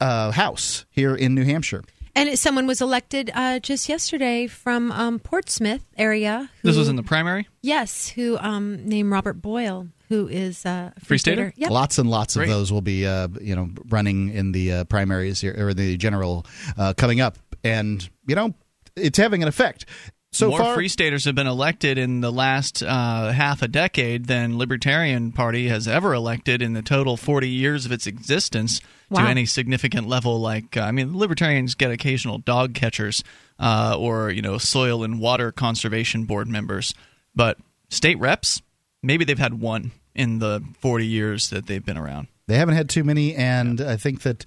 uh, 0.00 0.30
house 0.30 0.86
here 0.88 1.16
in 1.16 1.34
New 1.34 1.44
Hampshire. 1.44 1.82
And 2.18 2.36
someone 2.36 2.66
was 2.66 2.80
elected 2.80 3.30
uh, 3.32 3.60
just 3.60 3.88
yesterday 3.88 4.48
from 4.48 4.90
um, 4.90 5.20
Portsmouth 5.20 5.84
area. 5.96 6.50
Who, 6.62 6.68
this 6.68 6.76
was 6.76 6.88
in 6.88 6.96
the 6.96 7.04
primary? 7.04 7.46
Yes, 7.62 8.08
who 8.08 8.36
um, 8.38 8.84
named 8.88 9.12
Robert 9.12 9.34
Boyle, 9.34 9.86
who 10.08 10.26
is 10.26 10.66
uh, 10.66 10.90
a 10.96 11.00
Free 11.00 11.18
Stater? 11.18 11.52
Yep. 11.56 11.70
Lots 11.70 11.96
and 11.98 12.10
lots 12.10 12.34
Great. 12.34 12.48
of 12.48 12.50
those 12.50 12.72
will 12.72 12.80
be, 12.80 13.06
uh, 13.06 13.28
you 13.40 13.54
know, 13.54 13.70
running 13.88 14.30
in 14.30 14.50
the 14.50 14.72
uh, 14.72 14.84
primaries 14.84 15.40
here, 15.40 15.54
or 15.56 15.74
the 15.74 15.96
general 15.96 16.44
uh, 16.76 16.92
coming 16.96 17.20
up, 17.20 17.38
and 17.62 18.08
you 18.26 18.34
know, 18.34 18.52
it's 18.96 19.18
having 19.18 19.42
an 19.42 19.48
effect. 19.48 19.84
So 20.30 20.50
More 20.50 20.58
far, 20.58 20.74
Free 20.74 20.88
Staters 20.88 21.24
have 21.24 21.34
been 21.34 21.46
elected 21.46 21.96
in 21.96 22.20
the 22.20 22.30
last 22.30 22.82
uh, 22.82 23.32
half 23.32 23.62
a 23.62 23.68
decade 23.68 24.26
than 24.26 24.58
Libertarian 24.58 25.32
Party 25.32 25.68
has 25.68 25.88
ever 25.88 26.12
elected 26.12 26.60
in 26.60 26.74
the 26.74 26.82
total 26.82 27.16
40 27.16 27.48
years 27.48 27.86
of 27.86 27.92
its 27.92 28.06
existence 28.06 28.80
Wow. 29.10 29.24
to 29.24 29.30
any 29.30 29.46
significant 29.46 30.06
level. 30.06 30.38
Like, 30.38 30.76
uh, 30.76 30.82
I 30.82 30.90
mean, 30.92 31.16
Libertarians 31.16 31.74
get 31.74 31.90
occasional 31.90 32.36
dog 32.36 32.74
catchers 32.74 33.24
uh, 33.58 33.96
or, 33.98 34.30
you 34.30 34.42
know, 34.42 34.58
soil 34.58 35.02
and 35.02 35.18
water 35.18 35.50
conservation 35.50 36.24
board 36.24 36.46
members. 36.46 36.92
But 37.34 37.56
state 37.88 38.18
reps, 38.18 38.60
maybe 39.02 39.24
they've 39.24 39.38
had 39.38 39.60
one 39.60 39.92
in 40.14 40.40
the 40.40 40.62
40 40.80 41.06
years 41.06 41.48
that 41.48 41.66
they've 41.66 41.84
been 41.84 41.96
around. 41.96 42.26
they 42.48 42.56
haven't 42.58 42.74
had 42.74 42.90
too 42.90 43.02
many, 43.04 43.34
and 43.34 43.80
I 43.80 43.96
think 43.96 44.22
that 44.22 44.44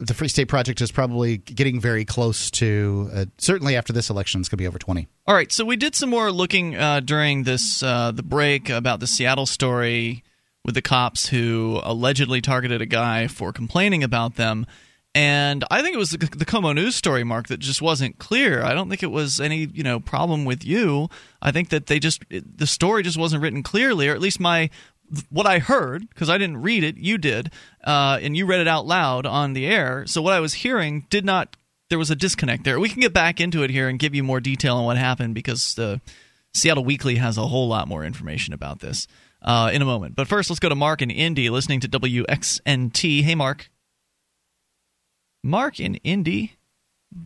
the 0.00 0.14
Free 0.14 0.28
State 0.28 0.46
Project 0.46 0.80
is 0.80 0.90
probably 0.90 1.36
getting 1.36 1.80
very 1.80 2.04
close 2.04 2.50
to. 2.52 3.10
Uh, 3.12 3.24
certainly, 3.38 3.76
after 3.76 3.92
this 3.92 4.10
election, 4.10 4.40
it's 4.40 4.48
going 4.48 4.56
to 4.56 4.62
be 4.62 4.66
over 4.66 4.78
twenty. 4.78 5.08
All 5.26 5.34
right, 5.34 5.52
so 5.52 5.64
we 5.64 5.76
did 5.76 5.94
some 5.94 6.10
more 6.10 6.32
looking 6.32 6.74
uh, 6.74 7.00
during 7.00 7.44
this 7.44 7.82
uh, 7.82 8.10
the 8.10 8.22
break 8.22 8.70
about 8.70 9.00
the 9.00 9.06
Seattle 9.06 9.46
story 9.46 10.24
with 10.64 10.74
the 10.74 10.82
cops 10.82 11.28
who 11.28 11.80
allegedly 11.82 12.40
targeted 12.40 12.80
a 12.82 12.86
guy 12.86 13.26
for 13.26 13.52
complaining 13.52 14.02
about 14.02 14.36
them. 14.36 14.66
And 15.12 15.64
I 15.72 15.82
think 15.82 15.94
it 15.94 15.98
was 15.98 16.10
the, 16.10 16.18
the 16.18 16.44
KOMO 16.44 16.72
News 16.72 16.94
story, 16.94 17.24
Mark, 17.24 17.48
that 17.48 17.58
just 17.58 17.82
wasn't 17.82 18.18
clear. 18.18 18.62
I 18.62 18.74
don't 18.74 18.88
think 18.88 19.02
it 19.02 19.10
was 19.10 19.40
any 19.40 19.68
you 19.72 19.82
know 19.82 20.00
problem 20.00 20.44
with 20.44 20.64
you. 20.64 21.08
I 21.42 21.50
think 21.50 21.70
that 21.70 21.86
they 21.86 21.98
just 21.98 22.22
it, 22.30 22.58
the 22.58 22.66
story 22.66 23.02
just 23.02 23.18
wasn't 23.18 23.42
written 23.42 23.62
clearly, 23.62 24.08
or 24.08 24.14
at 24.14 24.20
least 24.20 24.40
my 24.40 24.70
what 25.30 25.46
I 25.46 25.58
heard 25.58 26.08
because 26.08 26.28
I 26.30 26.38
didn't 26.38 26.62
read 26.62 26.84
it, 26.84 26.96
you 26.96 27.18
did, 27.18 27.50
uh, 27.84 28.18
and 28.22 28.36
you 28.36 28.46
read 28.46 28.60
it 28.60 28.68
out 28.68 28.86
loud 28.86 29.26
on 29.26 29.52
the 29.54 29.66
air. 29.66 30.04
So 30.06 30.22
what 30.22 30.32
I 30.34 30.40
was 30.40 30.54
hearing 30.54 31.06
did 31.10 31.24
not. 31.24 31.56
There 31.88 31.98
was 31.98 32.10
a 32.10 32.14
disconnect 32.16 32.62
there. 32.64 32.78
We 32.78 32.88
can 32.88 33.00
get 33.00 33.12
back 33.12 33.40
into 33.40 33.64
it 33.64 33.70
here 33.70 33.88
and 33.88 33.98
give 33.98 34.14
you 34.14 34.22
more 34.22 34.38
detail 34.38 34.76
on 34.76 34.84
what 34.84 34.96
happened 34.96 35.34
because 35.34 35.74
the 35.74 36.00
Seattle 36.54 36.84
Weekly 36.84 37.16
has 37.16 37.36
a 37.36 37.46
whole 37.48 37.66
lot 37.66 37.88
more 37.88 38.04
information 38.04 38.54
about 38.54 38.78
this. 38.78 39.08
uh, 39.42 39.70
in 39.72 39.80
a 39.82 39.84
moment. 39.84 40.14
But 40.14 40.28
first, 40.28 40.50
let's 40.50 40.60
go 40.60 40.68
to 40.68 40.74
Mark 40.76 41.00
in 41.02 41.10
Indy, 41.10 41.48
listening 41.50 41.80
to 41.80 41.88
WXNT. 41.88 43.22
Hey, 43.24 43.34
Mark. 43.34 43.70
Mark 45.42 45.80
in 45.80 45.94
Indy, 45.96 46.56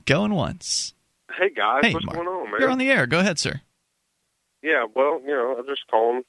going 0.06 0.32
once. 0.34 0.94
Hey 1.36 1.50
guys, 1.54 1.80
Hey, 1.84 1.92
what's 1.92 2.06
Mark. 2.06 2.16
going 2.16 2.28
on, 2.28 2.50
man? 2.52 2.60
You're 2.60 2.70
on 2.70 2.78
the 2.78 2.88
air. 2.90 3.06
Go 3.06 3.18
ahead, 3.18 3.38
sir. 3.38 3.60
yeah, 4.62 4.84
well, 4.94 5.20
you 5.22 5.32
know, 5.34 5.56
I'm 5.58 5.66
just 5.66 5.82
calling, 5.90 6.22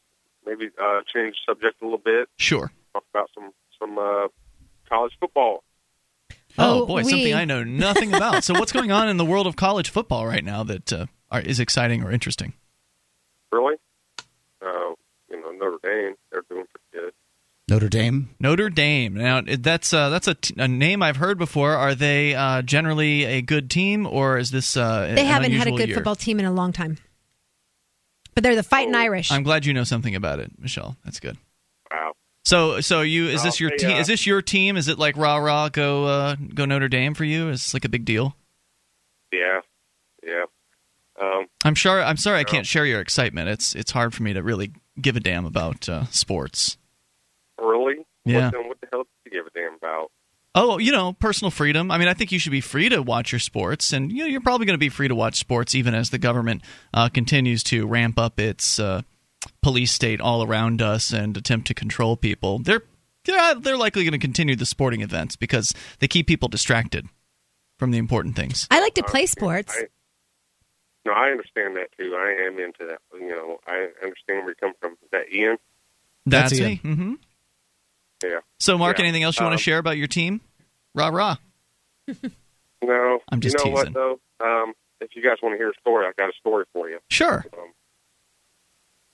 maybe 0.45 0.69
uh, 0.81 1.01
change 1.13 1.35
the 1.45 1.51
subject 1.53 1.81
a 1.81 1.85
little 1.85 1.97
bit, 1.99 2.27
Sure. 2.37 2.71
talk 2.93 3.03
about 3.13 3.29
some 3.35 3.51
some 3.79 3.97
uh, 3.97 4.27
college 4.89 5.13
football. 5.19 5.63
Oh, 6.57 6.83
Oh, 6.83 6.85
boy, 6.85 7.03
we- 7.03 7.09
something 7.11 7.33
I 7.33 7.45
know 7.45 7.63
nothing 7.63 8.13
about. 8.13 8.43
so, 8.43 8.53
what's 8.53 8.71
going 8.71 8.91
on 8.91 9.09
in 9.09 9.17
the 9.17 9.25
world 9.25 9.47
of 9.47 9.55
college 9.55 9.89
football 9.89 10.25
right 10.25 10.43
now 10.43 10.63
that 10.63 10.93
uh, 10.93 11.05
are, 11.29 11.41
is 11.41 11.59
exciting 11.59 12.03
or 12.03 12.11
interesting? 12.11 12.53
Really, 13.51 13.75
uh, 14.61 14.93
you 15.29 15.41
know, 15.41 15.51
Notre 15.51 15.77
Dame, 15.83 16.15
they're 16.31 16.43
doing 16.49 16.65
pretty 16.71 17.05
good. 17.07 17.13
Notre 17.67 17.89
Dame. 17.89 18.29
Notre 18.39 18.69
Dame. 18.69 19.15
Now, 19.15 19.41
that's 19.41 19.91
uh, 19.93 20.09
that's 20.09 20.27
a, 20.27 20.35
t- 20.35 20.53
a 20.57 20.67
name 20.67 21.01
I've 21.01 21.17
heard 21.17 21.37
before. 21.37 21.71
Are 21.71 21.95
they 21.95 22.35
uh, 22.35 22.61
generally 22.61 23.23
a 23.25 23.41
good 23.41 23.69
team, 23.71 24.05
or 24.05 24.37
is 24.37 24.51
this 24.51 24.77
uh, 24.77 25.11
They 25.15 25.21
an 25.21 25.27
haven't 25.27 25.51
had 25.53 25.67
a 25.67 25.71
good 25.71 25.87
year? 25.89 25.95
football 25.95 26.15
team 26.15 26.39
in 26.39 26.45
a 26.45 26.51
long 26.53 26.71
time. 26.71 26.97
But 28.35 28.43
they're 28.43 28.55
the 28.55 28.63
fighting 28.63 28.93
Oh, 28.95 28.99
Irish. 28.99 29.31
I'm 29.31 29.43
glad 29.43 29.65
you 29.65 29.73
know 29.73 29.83
something 29.85 30.13
about 30.15 30.39
it, 30.39 30.51
Michelle. 30.59 30.97
That's 31.05 31.19
good. 31.19 31.37
Wow. 31.89 32.11
So, 32.43 32.81
so 32.81 33.01
you 33.01 33.27
is 33.29 33.41
this 33.43 33.59
your 33.59 33.71
they, 33.71 33.77
team? 33.77 33.91
uh, 33.91 33.99
Is 33.99 34.07
this 34.07 34.27
your 34.27 34.41
team? 34.41 34.77
Is 34.77 34.87
it 34.87 34.99
like 34.99 35.15
rah 35.17 35.37
rah 35.37 35.69
go 35.69 36.05
uh, 36.05 36.35
go 36.53 36.65
Notre 36.65 36.89
Dame 36.89 37.13
for 37.15 37.23
you? 37.23 37.49
Is 37.49 37.61
this 37.63 37.73
like 37.73 37.85
a 37.85 37.89
big 37.89 38.05
deal? 38.05 38.35
Yeah, 39.31 39.61
yeah. 40.23 40.43
Um, 41.19 41.45
I'm 41.63 41.75
sure. 41.75 42.03
I'm 42.03 42.17
sorry 42.17 42.39
I 42.39 42.43
can't 42.43 42.67
share 42.67 42.85
your 42.85 42.99
excitement. 42.99 43.47
It's 43.49 43.73
it's 43.73 43.91
hard 43.91 44.13
for 44.13 44.21
me 44.23 44.33
to 44.33 44.43
really 44.43 44.73
give 44.99 45.15
a 45.15 45.19
damn 45.21 45.45
about 45.45 45.87
uh, 45.89 46.05
sports. 46.07 46.77
really? 47.59 48.05
Yeah. 48.25 48.45
What, 48.45 48.51
then 48.53 48.67
what 48.67 48.81
the 48.81 48.87
hell 48.91 49.03
do 49.03 49.09
you 49.25 49.31
give 49.31 49.45
a 49.47 49.49
damn 49.57 49.75
about? 49.75 50.11
Oh, 50.57 50.77
you 50.77 50.93
know, 50.93 51.11
personal 51.11 51.51
freedom. 51.51 51.91
I 51.91 51.97
mean, 51.97 52.07
I 52.07 52.13
think 52.13 52.31
you 52.31 52.39
should 52.39 52.53
be 52.53 52.61
free 52.61 52.87
to 52.87 53.01
watch 53.01 53.33
your 53.33 53.39
sports, 53.39 53.91
and 53.91 54.09
you 54.09 54.19
know, 54.19 54.25
you're 54.25 54.39
probably 54.39 54.65
going 54.65 54.75
to 54.75 54.79
be 54.79 54.89
free 54.89 55.09
to 55.09 55.15
watch 55.15 55.35
sports 55.35 55.75
even 55.75 55.93
as 55.93 56.11
the 56.11 56.17
government 56.17 56.61
uh, 56.93 57.09
continues 57.09 57.61
to 57.65 57.85
ramp 57.85 58.17
up 58.17 58.39
its 58.39 58.79
uh, 58.79 59.01
police 59.61 59.91
state 59.91 60.21
all 60.21 60.43
around 60.43 60.81
us 60.81 61.11
and 61.11 61.35
attempt 61.35 61.67
to 61.67 61.73
control 61.73 62.15
people. 62.15 62.59
They're 62.59 62.83
they're, 63.25 63.55
they're 63.55 63.77
likely 63.77 64.03
going 64.03 64.13
to 64.13 64.17
continue 64.17 64.55
the 64.55 64.65
sporting 64.65 65.01
events 65.01 65.35
because 65.35 65.73
they 65.99 66.07
keep 66.07 66.25
people 66.25 66.47
distracted 66.47 67.07
from 67.77 67.91
the 67.91 67.97
important 67.97 68.35
things. 68.37 68.67
I 68.71 68.79
like 68.79 68.93
to 68.93 69.03
play 69.03 69.25
sports. 69.25 69.75
I, 69.75 69.87
no, 71.05 71.11
I 71.11 71.31
understand 71.31 71.75
that 71.75 71.89
too. 71.97 72.15
I 72.15 72.47
am 72.47 72.59
into 72.59 72.85
that. 72.87 72.99
You 73.13 73.29
know, 73.29 73.57
I 73.67 73.89
understand 74.01 74.45
where 74.45 74.49
you 74.49 74.55
come 74.59 74.73
from. 74.79 74.93
Is 74.93 75.09
that 75.11 75.33
Ian? 75.33 75.57
That's, 76.25 76.51
That's 76.51 76.61
me. 76.61 76.75
hmm 76.77 77.13
Yeah. 78.29 78.39
So, 78.59 78.77
Mark, 78.77 78.97
Yeah. 78.97 79.05
anything 79.05 79.23
else 79.23 79.37
you 79.39 79.43
want 79.43 79.53
Um, 79.53 79.57
to 79.57 79.63
share 79.63 79.77
about 79.77 79.97
your 79.97 80.07
team? 80.07 80.41
Rah 80.93 81.07
rah. 81.09 81.35
No, 82.81 83.19
I'm 83.29 83.39
just 83.41 83.53
you 83.55 83.57
know 83.71 83.75
teasing. 83.75 83.93
what 83.93 83.93
though? 83.93 84.19
Um, 84.39 84.73
if 85.01 85.15
you 85.15 85.23
guys 85.23 85.37
want 85.41 85.53
to 85.53 85.57
hear 85.57 85.69
a 85.71 85.79
story, 85.81 86.05
I 86.05 86.11
got 86.17 86.29
a 86.29 86.33
story 86.39 86.65
for 86.71 86.87
you 86.89 86.99
Sure. 87.09 87.43
um, 87.57 87.69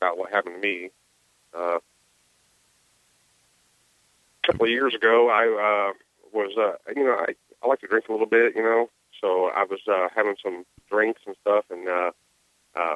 about 0.01 0.17
what 0.17 0.29
happened 0.31 0.55
to 0.55 0.59
me. 0.61 0.89
Uh, 1.53 1.77
a 4.43 4.47
couple 4.47 4.65
of 4.65 4.71
years 4.71 4.93
ago, 4.95 5.29
I 5.29 5.43
uh, 5.45 5.93
was, 6.33 6.51
uh, 6.57 6.73
you 6.95 7.03
know, 7.05 7.13
I, 7.13 7.35
I 7.63 7.67
like 7.67 7.79
to 7.81 7.87
drink 7.87 8.09
a 8.09 8.11
little 8.11 8.27
bit, 8.27 8.55
you 8.55 8.63
know, 8.63 8.89
so 9.21 9.49
I 9.55 9.63
was 9.63 9.79
uh, 9.87 10.07
having 10.15 10.35
some 10.43 10.65
drinks 10.89 11.21
and 11.25 11.35
stuff, 11.41 11.65
and 11.69 11.87
uh, 11.87 12.11
uh, 12.75 12.95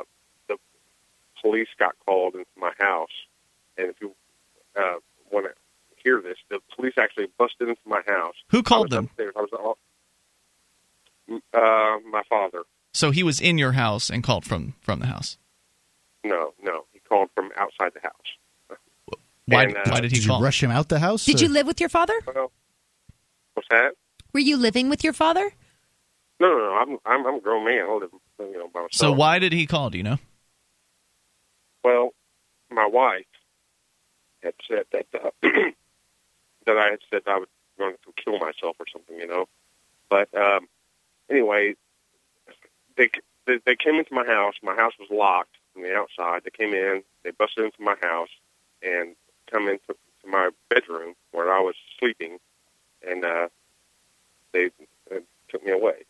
the 0.50 0.58
police 1.42 1.68
got 1.80 1.96
called 2.06 2.34
into 2.36 2.46
my 2.58 2.72
house. 2.80 3.10
And 3.78 3.90
if 3.90 3.96
you 4.02 4.14
uh, 4.76 4.96
want 5.32 5.46
to 5.46 5.54
hear 6.06 6.22
this, 6.22 6.38
the 6.49 6.60
police 6.76 6.94
actually 6.98 7.27
busted 7.38 7.68
into 7.68 7.82
my 7.86 8.02
house. 8.07 8.36
Who 8.52 8.64
called 8.64 8.86
was 8.90 8.91
them? 8.91 9.06
Upstairs. 9.06 9.34
I 9.36 9.41
was 9.41 9.49
all, 9.53 9.77
uh, 11.53 11.99
my 12.10 12.22
father. 12.30 12.64
So 12.94 13.11
he 13.11 13.23
was 13.23 13.41
in 13.41 13.57
your 13.57 13.73
house 13.73 14.10
and 14.10 14.23
called 14.23 14.45
from 14.45 14.76
from 14.82 14.99
the 14.99 15.07
house. 15.07 15.38
No, 16.23 16.53
no, 16.64 16.86
he 16.94 16.99
called 16.99 17.30
from 17.36 17.49
outside 17.57 17.91
the 17.94 18.02
house. 18.02 18.80
Why? 19.48 19.64
And, 19.64 19.76
uh, 19.77 19.82
why 19.90 19.99
did 19.99 20.11
he 20.11 20.19
Did 20.19 20.27
call? 20.27 20.40
you 20.40 20.45
rush 20.45 20.64
him 20.64 20.72
out 20.72 20.88
the 20.90 20.99
house? 20.99 21.26
Did 21.26 21.41
or- 21.41 21.44
you 21.45 21.49
live 21.49 21.68
with 21.68 21.80
your 21.80 21.90
father? 21.90 22.14
Well, 22.26 22.52
what's 23.53 23.68
that? 23.69 23.91
Were 24.34 24.40
you 24.40 24.57
living 24.57 24.90
with 24.90 25.03
your 25.03 25.14
father? 25.14 25.52
No, 26.40 26.48
no, 26.48 26.57
no. 26.57 26.73
I'm 26.76 26.98
I'm, 27.06 27.26
I'm 27.27 27.36
a 27.36 27.40
grown 27.41 27.65
man. 27.65 27.86
I 27.90 27.94
live, 27.94 28.10
you 28.40 28.53
know, 28.53 28.68
by 28.73 28.80
myself. 28.82 28.94
so 28.94 29.11
why 29.11 29.40
did 29.40 29.53
he 29.53 29.65
call? 29.68 29.90
Do 29.90 29.98
you 29.98 30.03
know? 30.03 30.18
Well, 31.84 32.10
my 32.72 32.88
wife 32.88 33.26
had 34.41 34.53
said 34.68 34.86
that 34.91 35.06
uh, 35.14 35.30
that 36.66 36.78
I 36.78 36.92
had 36.92 37.00
said 37.10 37.22
I 37.28 37.40
was 37.40 37.48
going 37.78 37.96
to 38.06 38.24
kill 38.24 38.38
myself 38.40 38.76
or 38.80 38.86
something, 38.92 39.18
you 39.18 39.28
know. 39.28 39.46
But 40.10 40.30
um, 40.36 40.68
anyway, 41.30 41.76
they, 42.98 43.10
they 43.46 43.60
they 43.66 43.76
came 43.76 43.96
into 43.96 44.14
my 44.14 44.26
house. 44.26 44.56
My 44.64 44.76
house 44.76 44.94
was 45.00 45.10
locked 45.12 45.58
from 45.74 45.84
the 45.84 45.96
outside. 45.96 46.44
They 46.44 46.52
came 46.52 46.74
in. 46.74 47.04
They 47.24 47.32
busted 47.32 47.66
into 47.66 47.82
my 47.82 47.96
house 48.02 48.30
and 48.82 49.16
come 49.52 49.68
into 49.68 49.88
to 49.88 50.28
my 50.28 50.50
bedroom 50.70 51.16
where 51.32 51.54
I 51.54 51.60
was 51.60 51.76
sleeping, 52.00 52.40
and 53.08 53.26
uh, 53.26 53.48
they 54.54 54.72
uh, 55.12 55.20
took 55.50 55.66
me 55.66 55.72
away. 55.72 56.06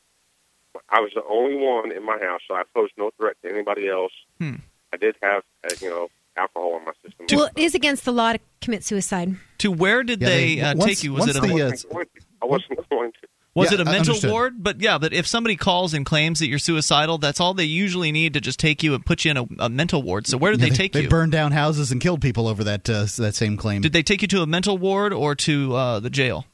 I 0.90 1.00
was 1.00 1.12
the 1.16 1.24
only 1.24 1.56
one 1.56 1.92
in 1.92 2.04
my 2.06 2.20
house, 2.20 2.42
so 2.48 2.54
I 2.54 2.64
posed 2.74 2.94
no 2.98 3.12
threat 3.18 3.38
to 3.44 3.50
anybody 3.50 3.88
else. 3.88 4.12
Hmm. 4.40 4.56
I 4.94 4.98
did 4.98 5.16
have, 5.22 5.44
uh, 5.64 5.74
you 5.82 5.90
know, 5.90 6.10
alcohol 6.38 6.78
in 6.78 6.86
my 6.86 6.92
system. 7.04 7.26
Well, 7.38 7.50
it 7.56 7.62
is 7.62 7.76
against 7.76 8.06
the 8.06 8.12
law 8.12 8.34
to 8.34 8.40
commit 8.62 8.84
suicide. 8.84 9.36
To 9.60 9.72
where 9.72 10.04
did 10.04 10.22
Yeah, 10.22 10.28
they, 10.30 10.56
they- 10.56 10.62
uh, 10.62 10.76
once- 10.76 10.86
take 10.86 11.04
you? 11.04 11.14
Was 11.14 11.28
it 11.28 11.36
a 11.38 11.42
the, 11.42 11.48
I 11.48 11.52
uh, 11.52 11.70
wasn't 11.70 11.92
going 11.92 12.06
to. 12.06 12.22
I 12.42 12.46
wasn't 12.46 12.90
going 12.90 13.12
to. 13.12 13.18
Was 13.56 13.72
Yeah, 13.72 13.80
it 13.80 13.88
a 13.88 13.90
I 13.90 13.94
mental 13.94 14.12
understood. 14.16 14.32
ward? 14.32 14.54
But 14.62 14.82
yeah, 14.82 14.98
but 14.98 15.14
if 15.14 15.26
somebody 15.26 15.56
calls 15.56 15.94
and 15.94 16.06
claims 16.06 16.40
that 16.40 16.48
you're 16.48 16.60
suicidal, 16.60 17.18
that's 17.20 17.40
all 17.40 17.54
they 17.54 17.64
usually 17.64 18.12
need 18.12 18.34
to 18.34 18.42
just 18.42 18.60
take 18.60 18.84
you 18.84 18.94
and 18.96 19.06
put 19.06 19.24
you 19.24 19.32
in 19.32 19.38
a, 19.38 19.46
a 19.60 19.70
mental 19.70 20.04
ward. 20.04 20.28
So 20.28 20.38
where 20.38 20.52
did 20.52 20.60
Yeah, 20.60 20.68
they 20.70 20.76
take 20.76 20.92
They 20.92 21.00
you? 21.00 21.06
They 21.06 21.10
burned 21.10 21.32
down 21.32 21.54
houses 21.54 21.90
and 21.90 22.02
killed 22.02 22.22
people 22.22 22.50
over 22.50 22.66
that 22.66 22.90
uh, 22.90 23.06
that 23.18 23.34
same 23.34 23.56
claim. 23.56 23.82
Did 23.82 23.94
they 23.94 24.04
take 24.04 24.22
you 24.22 24.28
to 24.28 24.42
a 24.42 24.46
mental 24.46 24.78
ward 24.78 25.14
or 25.14 25.36
to 25.36 25.74
uh, 25.74 26.00
the 26.02 26.10
jail? 26.10 26.46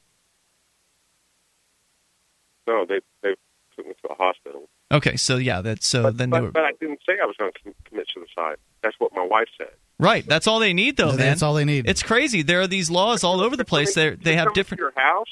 No, 2.68 2.86
they 2.86 3.00
they 3.24 3.34
took 3.76 3.88
me 3.88 3.94
to 4.06 4.12
a 4.12 4.16
hospital. 4.16 4.70
Okay, 4.92 5.16
so 5.18 5.38
yeah, 5.38 5.62
that's 5.62 5.88
so 5.88 6.04
but, 6.04 6.18
then 6.18 6.30
but, 6.30 6.38
they 6.38 6.42
were 6.46 6.52
but 6.52 6.64
I 6.66 6.72
didn't 6.80 7.00
say 7.08 7.14
I 7.22 7.26
was 7.26 7.36
going 7.38 7.52
to 7.64 7.74
commit 7.86 8.08
suicide. 8.14 8.58
That's 8.84 8.96
what 9.00 9.12
my 9.16 9.26
wife 9.26 9.48
said. 9.58 9.72
right. 10.00 10.26
That's 10.28 10.48
all 10.48 10.60
they 10.60 10.74
need, 10.74 10.98
though, 10.98 11.12
No, 11.12 11.18
man. 11.18 11.28
that's 11.28 11.42
all 11.44 11.54
they 11.54 11.66
need. 11.66 11.88
It's 11.88 12.02
crazy. 12.04 12.42
There 12.42 12.62
are 12.62 12.68
these 12.68 12.90
laws 12.90 13.24
all 13.24 13.42
over 13.42 13.56
the 13.56 13.66
place. 13.66 13.94
They 13.96 14.12
they 14.12 14.36
have 14.36 14.46
come 14.48 14.54
different. 14.54 14.82
Into 14.82 14.92
your 14.96 15.04
house. 15.04 15.28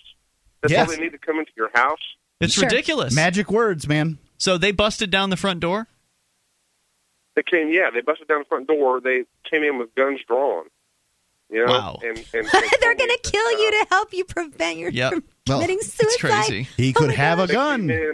That's 0.61 0.71
Yes. 0.71 0.89
all 0.89 0.95
they 0.95 1.01
need 1.01 1.11
to 1.13 1.17
come 1.17 1.39
into 1.39 1.51
your 1.57 1.69
house. 1.73 1.99
It's 2.39 2.53
Sure. 2.53 2.63
ridiculous. 2.65 3.13
Magic 3.15 3.49
words, 3.51 3.87
man. 3.87 4.17
So 4.37 4.57
they 4.57 4.71
busted 4.71 5.09
down 5.09 5.29
the 5.29 5.37
front 5.37 5.59
door. 5.59 5.87
They 7.35 7.43
came, 7.43 7.71
yeah. 7.71 7.89
They 7.93 8.01
busted 8.01 8.27
down 8.27 8.39
the 8.39 8.45
front 8.45 8.67
door. 8.67 8.99
They 9.01 9.23
came 9.49 9.63
in 9.63 9.77
with 9.77 9.93
guns 9.95 10.19
drawn. 10.27 10.65
You 11.49 11.65
know, 11.65 11.71
Wow. 11.71 11.99
and, 12.03 12.17
and, 12.17 12.25
and 12.33 12.47
They're 12.81 12.95
going 12.95 13.09
to 13.09 13.19
kill 13.23 13.51
you 13.59 13.71
to 13.71 13.87
help 13.89 14.13
you 14.13 14.23
prevent 14.25 14.77
your 14.77 14.89
Yep. 14.91 15.13
from 15.13 15.23
Well, 15.47 15.57
committing 15.57 15.77
It's 15.79 15.93
suicide. 15.93 16.19
crazy. 16.45 16.67
He 16.77 16.93
Oh 16.95 16.99
could 16.99 17.07
my 17.09 17.15
have 17.15 17.39
a 17.39 17.47
They 17.47 17.53
gun. 17.53 17.79
came 17.81 17.89
in. 17.91 18.13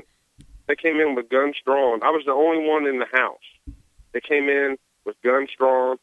They 0.68 0.76
came 0.76 1.00
in 1.00 1.16
with 1.16 1.30
guns 1.30 1.56
drawn. 1.66 2.02
I 2.04 2.10
was 2.12 2.24
the 2.26 2.32
only 2.32 2.68
one 2.68 2.88
in 2.88 3.00
the 3.00 3.06
house. 3.12 3.76
They 4.14 4.22
came 4.22 4.48
in 4.50 4.78
with 5.06 5.16
guns 5.24 5.50
drawn. 5.58 5.98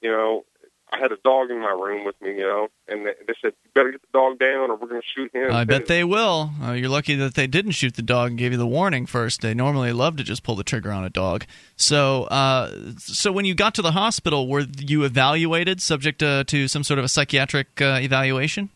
You 0.00 0.10
know, 0.10 0.44
I 0.90 0.98
had 0.98 1.12
a 1.12 1.16
dog 1.22 1.50
in 1.50 1.60
my 1.60 1.70
room 1.70 2.04
with 2.04 2.20
me. 2.20 2.30
You 2.30 2.46
know, 2.46 2.68
and 2.86 3.06
they, 3.06 3.34
said, 3.40 3.52
"You 3.64 3.70
better 3.74 3.92
get 3.92 4.00
the 4.00 4.08
dog 4.12 4.38
down, 4.38 4.70
or 4.70 4.76
we're 4.76 4.88
going 4.88 5.00
to 5.00 5.06
shoot 5.14 5.34
him." 5.34 5.52
I 5.52 5.64
bet 5.64 5.86
they 5.86 6.04
will. 6.04 6.50
Uh, 6.62 6.72
you're 6.72 6.88
lucky 6.88 7.14
that 7.16 7.34
they 7.34 7.46
didn't 7.46 7.72
shoot 7.72 7.94
the 7.94 8.02
dog 8.02 8.30
and 8.30 8.38
gave 8.38 8.52
you 8.52 8.58
the 8.58 8.66
warning 8.66 9.06
first. 9.06 9.40
They 9.40 9.54
normally 9.54 9.92
love 9.92 10.16
to 10.16 10.24
just 10.24 10.42
pull 10.42 10.54
the 10.54 10.64
trigger 10.64 10.90
on 10.90 11.04
a 11.04 11.10
dog. 11.10 11.44
So, 11.76 12.24
uh, 12.24 12.92
so 12.98 13.32
when 13.32 13.44
you 13.44 13.54
got 13.54 13.74
to 13.76 13.82
the 13.82 13.92
hospital, 13.92 14.48
were 14.48 14.66
you 14.78 15.04
evaluated, 15.04 15.82
subject 15.82 16.22
uh, 16.22 16.44
to 16.44 16.68
some 16.68 16.84
sort 16.84 16.98
of 16.98 17.04
a 17.04 17.08
psychiatric 17.08 17.80
uh, 17.80 17.98
evaluation? 18.00 18.70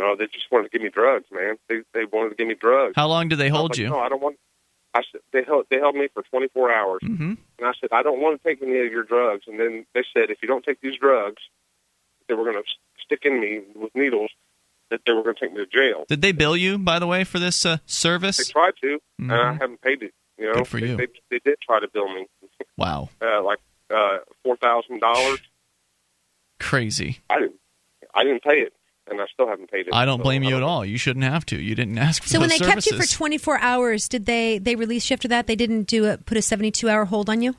No, 0.00 0.16
they 0.16 0.24
just 0.26 0.50
wanted 0.50 0.64
to 0.64 0.70
give 0.70 0.82
me 0.82 0.88
drugs, 0.88 1.26
man. 1.30 1.56
They 1.68 1.82
they 1.92 2.06
wanted 2.10 2.30
to 2.30 2.34
give 2.36 2.46
me 2.46 2.54
drugs. 2.54 2.94
How 2.96 3.06
long 3.08 3.28
did 3.28 3.36
they 3.36 3.50
was 3.50 3.58
hold 3.58 3.70
like, 3.72 3.78
you? 3.78 3.90
No, 3.90 3.98
I 3.98 4.08
don't 4.08 4.22
want. 4.22 4.36
I 4.94 5.02
they 5.32 5.44
held 5.44 5.66
they 5.70 5.76
held 5.76 5.94
me 5.94 6.08
for 6.12 6.22
24 6.22 6.72
hours, 6.72 7.00
hmm 7.02 7.34
and 7.60 7.68
I 7.68 7.72
said 7.80 7.90
I 7.92 8.02
don't 8.02 8.20
want 8.20 8.42
to 8.42 8.48
take 8.48 8.62
any 8.62 8.78
of 8.84 8.90
your 8.90 9.04
drugs. 9.04 9.44
And 9.46 9.60
then 9.60 9.86
they 9.94 10.02
said 10.14 10.30
if 10.30 10.38
you 10.42 10.48
don't 10.48 10.64
take 10.64 10.80
these 10.80 10.96
drugs, 10.98 11.42
they 12.28 12.34
were 12.34 12.44
going 12.44 12.56
to 12.62 12.68
stick 13.04 13.20
in 13.24 13.40
me 13.40 13.60
with 13.74 13.94
needles. 13.94 14.30
That 14.90 15.02
they 15.06 15.12
were 15.12 15.22
going 15.22 15.36
to 15.36 15.40
take 15.40 15.52
me 15.52 15.58
to 15.64 15.66
jail. 15.66 16.04
Did 16.08 16.20
they 16.20 16.32
bill 16.32 16.56
you, 16.56 16.76
by 16.76 16.98
the 16.98 17.06
way, 17.06 17.22
for 17.22 17.38
this 17.38 17.64
uh, 17.64 17.76
service? 17.86 18.38
They 18.38 18.52
tried 18.52 18.72
to, 18.80 18.98
and 19.20 19.30
I 19.32 19.36
Mhm. 19.36 19.60
haven't 19.60 19.80
paid 19.82 20.02
it. 20.02 20.12
You 20.36 20.46
know, 20.46 20.54
Good 20.54 20.66
for 20.66 20.80
they, 20.80 20.86
you. 20.88 20.96
They, 20.96 21.06
they 21.30 21.38
did 21.44 21.58
try 21.62 21.78
to 21.78 21.86
bill 21.86 22.12
me 22.12 22.26
Wow, 22.76 23.08
uh, 23.22 23.40
like 23.44 23.60
uh, 23.94 24.18
four 24.42 24.56
thousand 24.56 24.98
dollars. 25.00 25.38
crazy. 26.58 27.18
I 27.28 27.38
didn't. 27.40 27.56
I 28.14 28.24
didn't 28.24 28.42
pay 28.42 28.60
it, 28.62 28.72
and 29.10 29.20
I 29.20 29.26
still 29.32 29.48
haven't 29.48 29.70
paid 29.70 29.88
it. 29.88 29.94
I 29.94 30.04
don't 30.04 30.18
So, 30.20 30.22
blame 30.24 30.42
you 30.42 30.56
at 30.56 30.60
don't- 30.60 30.68
all. 30.68 30.84
You 30.84 30.96
shouldn't 30.98 31.24
have 31.24 31.44
to. 31.46 31.56
You 31.60 31.74
didn't 31.74 31.98
ask 31.98 32.22
for 32.22 32.28
the 32.28 32.32
thing. 32.32 32.36
So 32.36 32.40
when 32.40 32.48
they 32.48 32.58
those 32.58 32.68
kept 32.68 32.86
you 32.86 32.96
for 32.98 33.06
24 33.06 33.58
hours, 33.60 34.08
did 34.08 34.26
they 34.26 34.58
they 34.58 34.76
release 34.76 35.10
you 35.10 35.14
after 35.14 35.28
that? 35.28 35.46
They 35.46 35.56
didn't 35.56 35.84
do 35.84 36.06
a 36.06 36.16
put 36.18 36.38
a 36.38 36.42
72 36.42 36.88
hour 36.88 37.04
hold 37.04 37.28
on 37.28 37.42
you? 37.42 37.54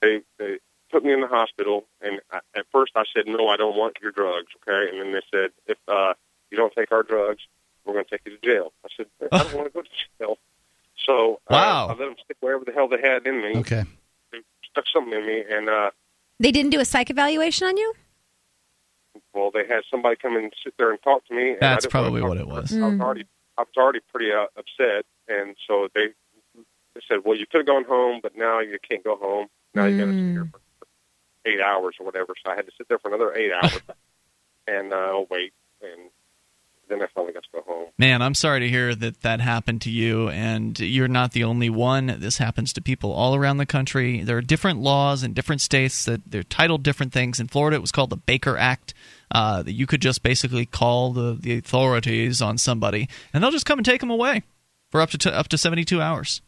They 0.00 0.20
they 0.38 0.58
put 0.90 1.04
me 1.04 1.12
in 1.12 1.20
the 1.20 1.26
hospital, 1.26 1.84
and 2.00 2.20
I, 2.30 2.38
at 2.56 2.66
first 2.72 2.92
I 2.96 3.04
said, 3.14 3.26
"No, 3.26 3.48
I 3.48 3.56
don't 3.56 3.76
want 3.76 3.96
your 4.00 4.12
drugs." 4.12 4.46
Okay, 4.62 4.90
and 4.90 5.00
then 5.00 5.12
they 5.12 5.22
said, 5.30 5.50
"If 5.66 5.78
uh, 5.88 6.14
you 6.50 6.56
don't 6.56 6.72
take 6.74 6.92
our 6.92 7.02
drugs, 7.02 7.42
we're 7.84 7.94
going 7.94 8.04
to 8.04 8.10
take 8.10 8.22
you 8.24 8.36
to 8.36 8.40
jail." 8.46 8.72
I 8.84 8.88
said, 8.96 9.06
"I 9.32 9.38
don't 9.42 9.54
want 9.54 9.66
to 9.66 9.72
go 9.72 9.82
to 9.82 9.88
jail." 10.18 10.38
So 11.04 11.40
uh, 11.48 11.54
Wow. 11.54 11.86
I 11.86 11.88
let 11.90 11.98
them 11.98 12.14
stick 12.24 12.36
wherever 12.40 12.64
the 12.64 12.72
hell 12.72 12.88
they 12.88 13.00
had 13.00 13.26
in 13.26 13.40
me. 13.42 13.56
Okay. 13.60 13.84
They 14.32 14.38
stuck 14.70 14.84
something 14.92 15.12
in 15.12 15.26
me, 15.26 15.42
and 15.50 15.68
uh, 15.68 15.90
They 16.38 16.52
didn't 16.52 16.70
do 16.70 16.80
a 16.80 16.84
psych 16.84 17.10
evaluation 17.10 17.66
on 17.66 17.76
you? 17.76 17.94
Well, 19.34 19.50
they 19.52 19.66
had 19.66 19.82
somebody 19.90 20.16
come 20.16 20.36
and 20.36 20.52
sit 20.64 20.74
there 20.78 20.90
and 20.90 21.00
talk 21.02 21.26
to 21.26 21.34
me. 21.34 21.50
And 21.50 21.60
That's 21.60 21.86
probably 21.86 22.22
what 22.22 22.36
it 22.36 22.40
them. 22.40 22.48
was. 22.48 22.72
I 22.76 22.88
was 22.88 23.00
already, 23.00 23.26
I 23.56 23.62
was 23.62 23.76
already 23.76 24.00
pretty 24.12 24.32
uh, 24.32 24.46
upset, 24.56 25.04
and 25.28 25.56
so 25.66 25.88
they, 25.94 26.08
they 26.94 27.00
said, 27.08 27.18
"Well, 27.24 27.36
you 27.36 27.46
could 27.46 27.58
have 27.58 27.66
gone 27.66 27.84
home, 27.84 28.20
but 28.22 28.36
now 28.36 28.60
you 28.60 28.78
can't 28.88 29.04
go 29.04 29.16
home. 29.16 29.46
Now 29.74 29.84
you 29.86 29.98
got 29.98 30.06
to 30.06 30.12
sit 30.12 30.32
here 30.32 30.48
for 30.50 30.60
eight 31.44 31.60
hours 31.60 31.96
or 32.00 32.06
whatever." 32.06 32.34
So 32.44 32.50
I 32.50 32.56
had 32.56 32.66
to 32.66 32.72
sit 32.76 32.88
there 32.88 32.98
for 32.98 33.08
another 33.08 33.34
eight 33.34 33.52
hours 33.52 33.80
and 34.66 34.92
uh, 34.92 35.24
wait, 35.30 35.52
and 35.82 36.10
then 36.88 37.02
I 37.02 37.06
finally 37.14 37.32
got 37.34 37.42
to 37.42 37.48
go 37.52 37.62
home. 37.66 37.88
Man, 37.98 38.22
I'm 38.22 38.34
sorry 38.34 38.60
to 38.60 38.68
hear 38.68 38.94
that 38.94 39.20
that 39.20 39.40
happened 39.40 39.82
to 39.82 39.90
you, 39.90 40.28
and 40.30 40.78
you're 40.78 41.08
not 41.08 41.32
the 41.32 41.44
only 41.44 41.68
one. 41.68 42.16
This 42.18 42.38
happens 42.38 42.72
to 42.74 42.80
people 42.80 43.12
all 43.12 43.34
around 43.34 43.58
the 43.58 43.66
country. 43.66 44.22
There 44.22 44.38
are 44.38 44.42
different 44.42 44.80
laws 44.80 45.22
in 45.22 45.34
different 45.34 45.60
states 45.60 46.04
that 46.06 46.22
they're 46.30 46.42
titled 46.42 46.82
different 46.82 47.12
things. 47.12 47.38
In 47.40 47.48
Florida, 47.48 47.76
it 47.76 47.80
was 47.80 47.92
called 47.92 48.10
the 48.10 48.16
Baker 48.16 48.56
Act. 48.56 48.94
Uh, 49.30 49.62
that 49.62 49.72
you 49.72 49.86
could 49.86 50.00
just 50.00 50.22
basically 50.22 50.64
call 50.64 51.12
the, 51.12 51.34
the 51.38 51.58
authorities 51.58 52.40
on 52.40 52.56
somebody, 52.56 53.08
and 53.32 53.42
they'll 53.42 53.50
just 53.50 53.66
come 53.66 53.78
and 53.78 53.84
take 53.84 54.00
them 54.00 54.10
away 54.10 54.42
for 54.90 55.02
up 55.02 55.10
to 55.10 55.18
t- 55.18 55.28
up 55.30 55.48
to 55.48 55.58
72 55.58 56.00
hours 56.00 56.40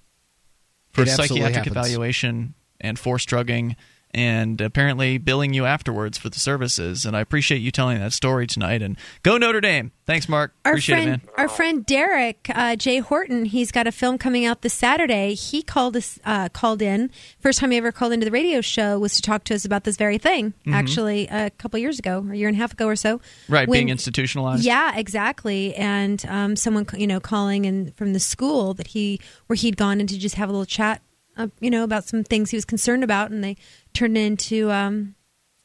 for 0.92 1.02
It 1.02 1.08
psychiatric 1.08 1.66
evaluation 1.66 2.54
and 2.80 2.98
forced 2.98 3.28
drugging, 3.28 3.76
and 4.12 4.60
apparently 4.60 5.18
billing 5.18 5.54
you 5.54 5.64
afterwards 5.66 6.18
for 6.18 6.28
the 6.28 6.38
services. 6.40 7.04
And 7.04 7.16
I 7.16 7.20
appreciate 7.20 7.58
you 7.58 7.70
telling 7.70 7.98
that 8.00 8.12
story 8.12 8.46
tonight. 8.46 8.82
And 8.82 8.96
go 9.22 9.38
Notre 9.38 9.60
Dame! 9.60 9.92
Thanks, 10.06 10.28
Mark. 10.28 10.52
Our 10.64 10.72
appreciate 10.72 10.96
friend, 11.04 11.08
it, 11.22 11.26
man. 11.26 11.34
our 11.38 11.48
friend 11.48 11.86
Derrick 11.86 12.50
uh, 12.52 12.74
Jay 12.74 12.98
Horton, 12.98 13.44
he's 13.44 13.70
got 13.70 13.86
a 13.86 13.92
film 13.92 14.18
coming 14.18 14.44
out 14.44 14.62
this 14.62 14.74
Saturday. 14.74 15.34
He 15.34 15.62
called 15.62 15.96
us, 15.96 16.18
uh, 16.24 16.48
called 16.48 16.82
in. 16.82 17.10
First 17.38 17.60
time 17.60 17.70
he 17.70 17.76
ever 17.78 17.92
called 17.92 18.12
into 18.12 18.24
the 18.24 18.32
radio 18.32 18.60
show 18.60 18.98
was 18.98 19.14
to 19.14 19.22
talk 19.22 19.44
to 19.44 19.54
us 19.54 19.64
about 19.64 19.84
this 19.84 19.96
very 19.96 20.18
thing. 20.18 20.52
Mhm. 20.66 20.74
Actually, 20.74 21.28
a 21.28 21.50
couple 21.50 21.78
years 21.78 22.00
ago, 22.00 22.24
or 22.26 22.32
a 22.32 22.36
year 22.36 22.48
and 22.48 22.56
a 22.56 22.60
half 22.60 22.72
ago 22.72 22.86
or 22.86 22.96
so. 22.96 23.20
Right, 23.48 23.68
when- 23.68 23.76
being 23.78 23.88
institutionalized. 23.90 24.64
Yeah, 24.64 24.96
exactly. 24.96 25.76
And 25.76 26.24
um, 26.28 26.56
someone, 26.56 26.86
you 26.96 27.06
know, 27.06 27.20
calling 27.20 27.64
in 27.64 27.92
from 27.92 28.12
the 28.12 28.20
school 28.20 28.74
that 28.74 28.88
he 28.88 29.20
where 29.46 29.54
he'd 29.56 29.76
gone 29.76 30.00
in 30.00 30.08
to 30.08 30.18
just 30.18 30.34
have 30.34 30.48
a 30.48 30.52
little 30.52 30.66
chat, 30.66 31.02
uh, 31.36 31.46
you 31.60 31.70
know, 31.70 31.84
about 31.84 32.04
some 32.04 32.24
things 32.24 32.50
he 32.50 32.56
was 32.56 32.64
concerned 32.64 33.04
about, 33.04 33.30
and 33.30 33.44
they 33.44 33.56
turned 33.94 34.16
into 34.18 34.70
um, 34.70 35.14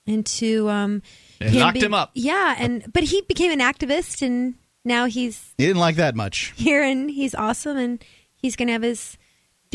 into 0.05 0.69
um, 0.69 1.01
knocked 1.41 1.73
being- 1.73 1.85
him 1.85 1.93
up. 1.93 2.11
Yeah, 2.13 2.55
and 2.57 2.83
but 2.93 3.03
he 3.03 3.21
became 3.21 3.51
an 3.51 3.59
activist, 3.59 4.21
and 4.21 4.55
now 4.83 5.05
he's 5.05 5.53
He 5.57 5.65
didn't 5.65 5.79
like 5.79 5.95
that 5.95 6.15
much. 6.15 6.53
here, 6.55 6.83
and 6.83 7.09
he's 7.09 7.33
awesome, 7.35 7.77
and 7.77 8.03
he's 8.35 8.55
going 8.55 8.67
to 8.67 8.73
have 8.73 8.81
his 8.83 9.17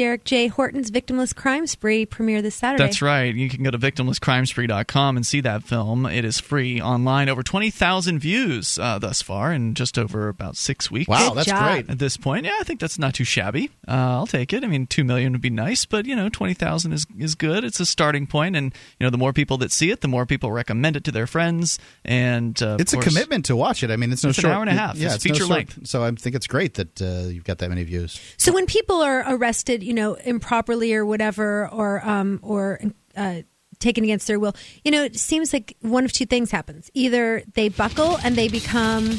Derrick 0.01 0.25
J. 0.25 0.47
Horton's 0.47 0.91
Victimless 0.91 1.37
Crime 1.37 1.67
Spree 1.67 2.07
premiere 2.07 2.41
this 2.41 2.55
Saturday. 2.55 2.83
That's 2.85 3.03
right. 3.03 3.35
You 3.35 3.51
can 3.51 3.63
go 3.63 3.71
to 3.71 3.77
victimlesscrimespree.com 3.77 5.17
and 5.17 5.27
see 5.27 5.43
that 5.43 5.63
film. 5.63 6.07
It 6.07 6.25
is 6.25 6.41
free 6.41 6.81
online. 6.81 7.29
Over 7.29 7.43
20,000 7.43 8.19
views 8.19 8.79
uh, 8.79 8.99
thus 8.99 9.21
far 9.21 9.53
in 9.53 9.75
just 9.75 9.99
over 9.99 10.29
about 10.29 10.57
six 10.57 10.91
weeks. 10.91 11.07
Wow, 11.07 11.29
Good 11.29 11.37
that's 11.39 11.49
job. 11.49 11.71
great. 11.73 11.91
At 11.91 11.99
this 11.99 12.17
point, 12.17 12.47
yeah, 12.47 12.57
I 12.59 12.65
think 12.65 12.81
that's 12.81 12.99
not 12.99 13.13
too 13.13 13.25
shabby. 13.25 13.69
Uh, 13.87 13.91
I'll 13.93 14.27
take 14.27 14.55
it. 14.55 14.65
I 14.65 14.69
mean, 14.69 14.87
2 14.87 15.05
million 15.05 15.33
would 15.33 15.43
be 15.43 15.51
nice, 15.51 15.85
but, 15.85 16.07
you 16.07 16.17
know, 16.17 16.31
20,000 16.31 16.93
is, 16.95 17.07
is 17.19 17.35
good. 17.35 17.63
It's 17.63 17.79
a 17.79 17.85
starting 17.85 18.27
point, 18.27 18.57
And, 18.57 18.73
you 18.99 19.05
know, 19.07 19.11
the 19.11 19.19
more 19.19 19.35
people 19.35 19.59
that 19.59 19.71
see 19.71 19.91
it, 19.91 20.01
the 20.01 20.09
more 20.09 20.25
people 20.25 20.51
recommend 20.51 20.97
it 20.97 21.05
to 21.05 21.13
their 21.13 21.27
friends. 21.27 21.79
And 22.07 22.61
uh, 22.63 22.69
of 22.69 22.81
It's 22.81 22.95
a 22.95 22.99
commitment 22.99 23.45
to 23.47 23.57
watch 23.57 23.83
it. 23.83 23.91
I 23.91 23.97
mean, 23.97 24.13
it's 24.13 24.25
no 24.25 24.31
It's 24.31 24.39
an 24.39 24.43
short. 24.43 24.55
hour 24.55 24.63
and 24.63 24.71
a 24.71 24.75
half. 24.75 24.97
Yeah, 24.97 25.09
It's 25.09 25.17
it's 25.17 25.27
no 25.27 25.33
feature 25.35 25.45
short- 25.45 25.51
length. 25.51 25.87
So 25.89 26.05
I 26.05 26.11
think 26.13 26.35
it's 26.37 26.47
great 26.47 26.75
that 26.75 27.03
uh, 27.03 27.29
you've 27.29 27.45
got 27.45 27.59
that 27.59 27.69
many 27.69 27.83
views. 27.85 28.19
So 28.39 28.51
when 28.53 28.65
people 28.65 29.03
are 29.03 29.25
arrested, 29.27 29.83
you 29.91 29.95
know, 29.95 30.15
improperly 30.15 30.95
or 30.95 31.05
whatever, 31.05 31.69
or 31.69 32.01
um, 32.09 32.39
or 32.43 32.81
uh, 33.17 33.43
taken 33.81 34.05
against 34.05 34.29
their 34.29 34.39
will, 34.39 34.55
you 34.85 34.93
know, 34.93 35.03
it 35.03 35.17
seems 35.17 35.53
like 35.53 35.77
one 35.81 36.05
of 36.05 36.12
two 36.12 36.27
things 36.27 36.53
happens: 36.53 36.89
either 36.95 37.43
they 37.55 37.69
buckle 37.69 38.17
and 38.23 38.37
they 38.37 38.47
become 38.47 39.19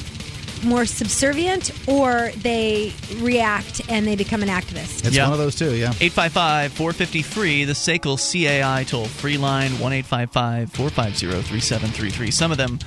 more 0.64 0.86
subservient, 0.86 1.74
or 1.90 2.32
they 2.38 2.94
react 3.18 3.82
and 3.90 4.08
they 4.08 4.16
become 4.16 4.42
an 4.44 4.48
activist. 4.48 5.06
It's 5.06 5.18
one 5.20 5.34
of 5.34 5.40
those 5.40 5.58
two, 5.58 5.76
yeah. 5.76 5.90
855 6.00 6.72
450 6.72 7.22
free, 7.22 7.66
the 7.66 7.74
SACL 7.74 8.16
CAI 8.16 8.86
toll 8.86 9.08
free 9.08 9.38
line, 9.38 9.72
1 9.72 9.92
855 9.92 10.72
450 10.72 11.42
3733. 11.50 12.32
Some 12.32 12.54
of 12.54 12.58
them, 12.58 12.80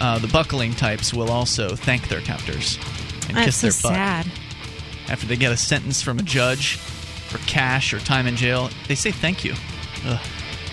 uh, 0.00 0.18
the 0.20 0.28
buckling 0.28 0.72
types, 0.72 1.12
will 1.12 1.30
also 1.30 1.76
thank 1.76 2.08
their 2.08 2.22
captors 2.22 2.78
and 3.28 3.36
That's 3.36 3.60
kiss 3.60 3.76
so 3.76 3.88
their 3.88 3.90
butt. 3.90 4.24
sad. 4.24 4.26
After 5.10 5.26
they 5.26 5.36
get 5.36 5.52
a 5.52 5.56
sentence 5.58 6.00
from 6.00 6.18
a 6.18 6.22
judge 6.22 6.78
for 7.36 7.46
cash 7.46 7.92
or 7.92 7.98
time 8.00 8.26
in 8.26 8.36
jail, 8.36 8.70
they 8.88 8.94
say 8.94 9.10
thank 9.10 9.44
you. 9.44 9.54
Ugh. 10.06 10.20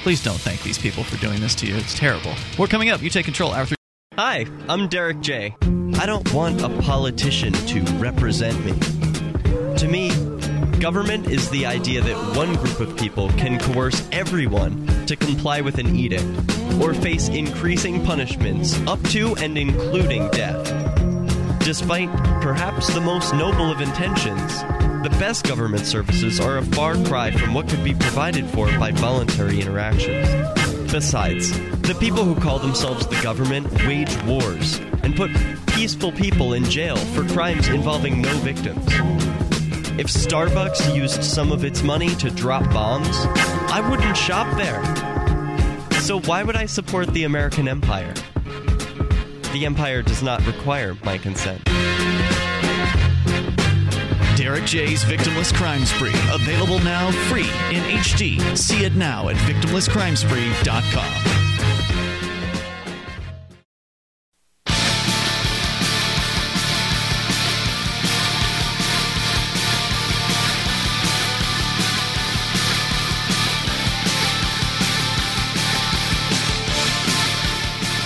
Please 0.01 0.23
don't 0.23 0.39
thank 0.39 0.61
these 0.63 0.77
people 0.77 1.03
for 1.03 1.17
doing 1.17 1.39
this 1.39 1.55
to 1.55 1.65
you. 1.65 1.75
It's 1.75 1.97
terrible. 1.97 2.33
More 2.57 2.67
coming 2.67 2.89
up. 2.89 3.01
You 3.01 3.09
take 3.09 3.25
control. 3.25 3.51
Hour 3.53 3.65
three. 3.65 3.77
Hi, 4.15 4.45
I'm 4.67 4.87
Derrick 4.89 5.21
J. 5.21 5.55
I 5.95 6.05
don't 6.05 6.31
want 6.33 6.61
a 6.61 6.69
politician 6.81 7.53
to 7.53 7.81
represent 7.93 8.63
me. 8.65 8.73
To 9.77 9.87
me, 9.87 10.09
government 10.79 11.27
is 11.27 11.49
the 11.49 11.65
idea 11.65 12.01
that 12.01 12.35
one 12.35 12.53
group 12.55 12.79
of 12.79 12.97
people 12.97 13.29
can 13.29 13.59
coerce 13.59 14.07
everyone 14.11 14.85
to 15.07 15.15
comply 15.15 15.61
with 15.61 15.77
an 15.77 15.95
edict 15.95 16.25
or 16.81 16.93
face 16.93 17.29
increasing 17.29 18.03
punishments 18.05 18.77
up 18.87 19.01
to 19.09 19.35
and 19.37 19.57
including 19.57 20.29
death. 20.31 21.02
Despite 21.63 22.11
perhaps 22.41 22.93
the 22.93 22.99
most 22.99 23.33
noble 23.33 23.71
of 23.71 23.79
intentions, 23.79 24.61
the 25.03 25.15
best 25.17 25.47
government 25.47 25.85
services 25.85 26.37
are 26.41 26.57
a 26.57 26.61
far 26.61 26.95
cry 27.05 27.31
from 27.31 27.53
what 27.53 27.69
could 27.69 27.85
be 27.85 27.93
provided 27.93 28.45
for 28.47 28.67
by 28.77 28.91
voluntary 28.91 29.61
interactions. 29.61 30.27
Besides, 30.91 31.51
the 31.83 31.95
people 32.01 32.25
who 32.25 32.35
call 32.35 32.59
themselves 32.59 33.07
the 33.07 33.19
government 33.21 33.71
wage 33.85 34.13
wars 34.23 34.77
and 35.03 35.15
put 35.15 35.31
peaceful 35.67 36.11
people 36.11 36.53
in 36.53 36.65
jail 36.65 36.97
for 36.97 37.23
crimes 37.29 37.69
involving 37.69 38.21
no 38.21 38.33
victims. 38.39 38.85
If 39.97 40.07
Starbucks 40.07 40.93
used 40.93 41.23
some 41.23 41.53
of 41.53 41.63
its 41.63 41.81
money 41.81 42.13
to 42.15 42.29
drop 42.29 42.65
bombs, 42.73 43.15
I 43.71 43.87
wouldn't 43.89 44.17
shop 44.17 44.53
there. 44.57 44.83
So 46.01 46.19
why 46.19 46.43
would 46.43 46.57
I 46.57 46.65
support 46.65 47.07
the 47.13 47.23
American 47.23 47.69
empire? 47.69 48.13
The 49.53 49.65
empire 49.67 50.01
does 50.01 50.23
not 50.23 50.43
require 50.47 50.97
my 51.03 51.19
consent. 51.19 51.63
Derrick 54.35 54.65
J's 54.65 55.03
Victimless 55.03 55.53
Crime 55.53 55.85
Spree. 55.85 56.09
Available 56.31 56.79
now 56.79 57.11
free 57.29 57.47
in 57.69 57.83
HD. 57.99 58.57
See 58.57 58.83
it 58.83 58.95
now 58.95 59.29
at 59.29 59.35
victimlesscrimespree.com. 59.35 61.33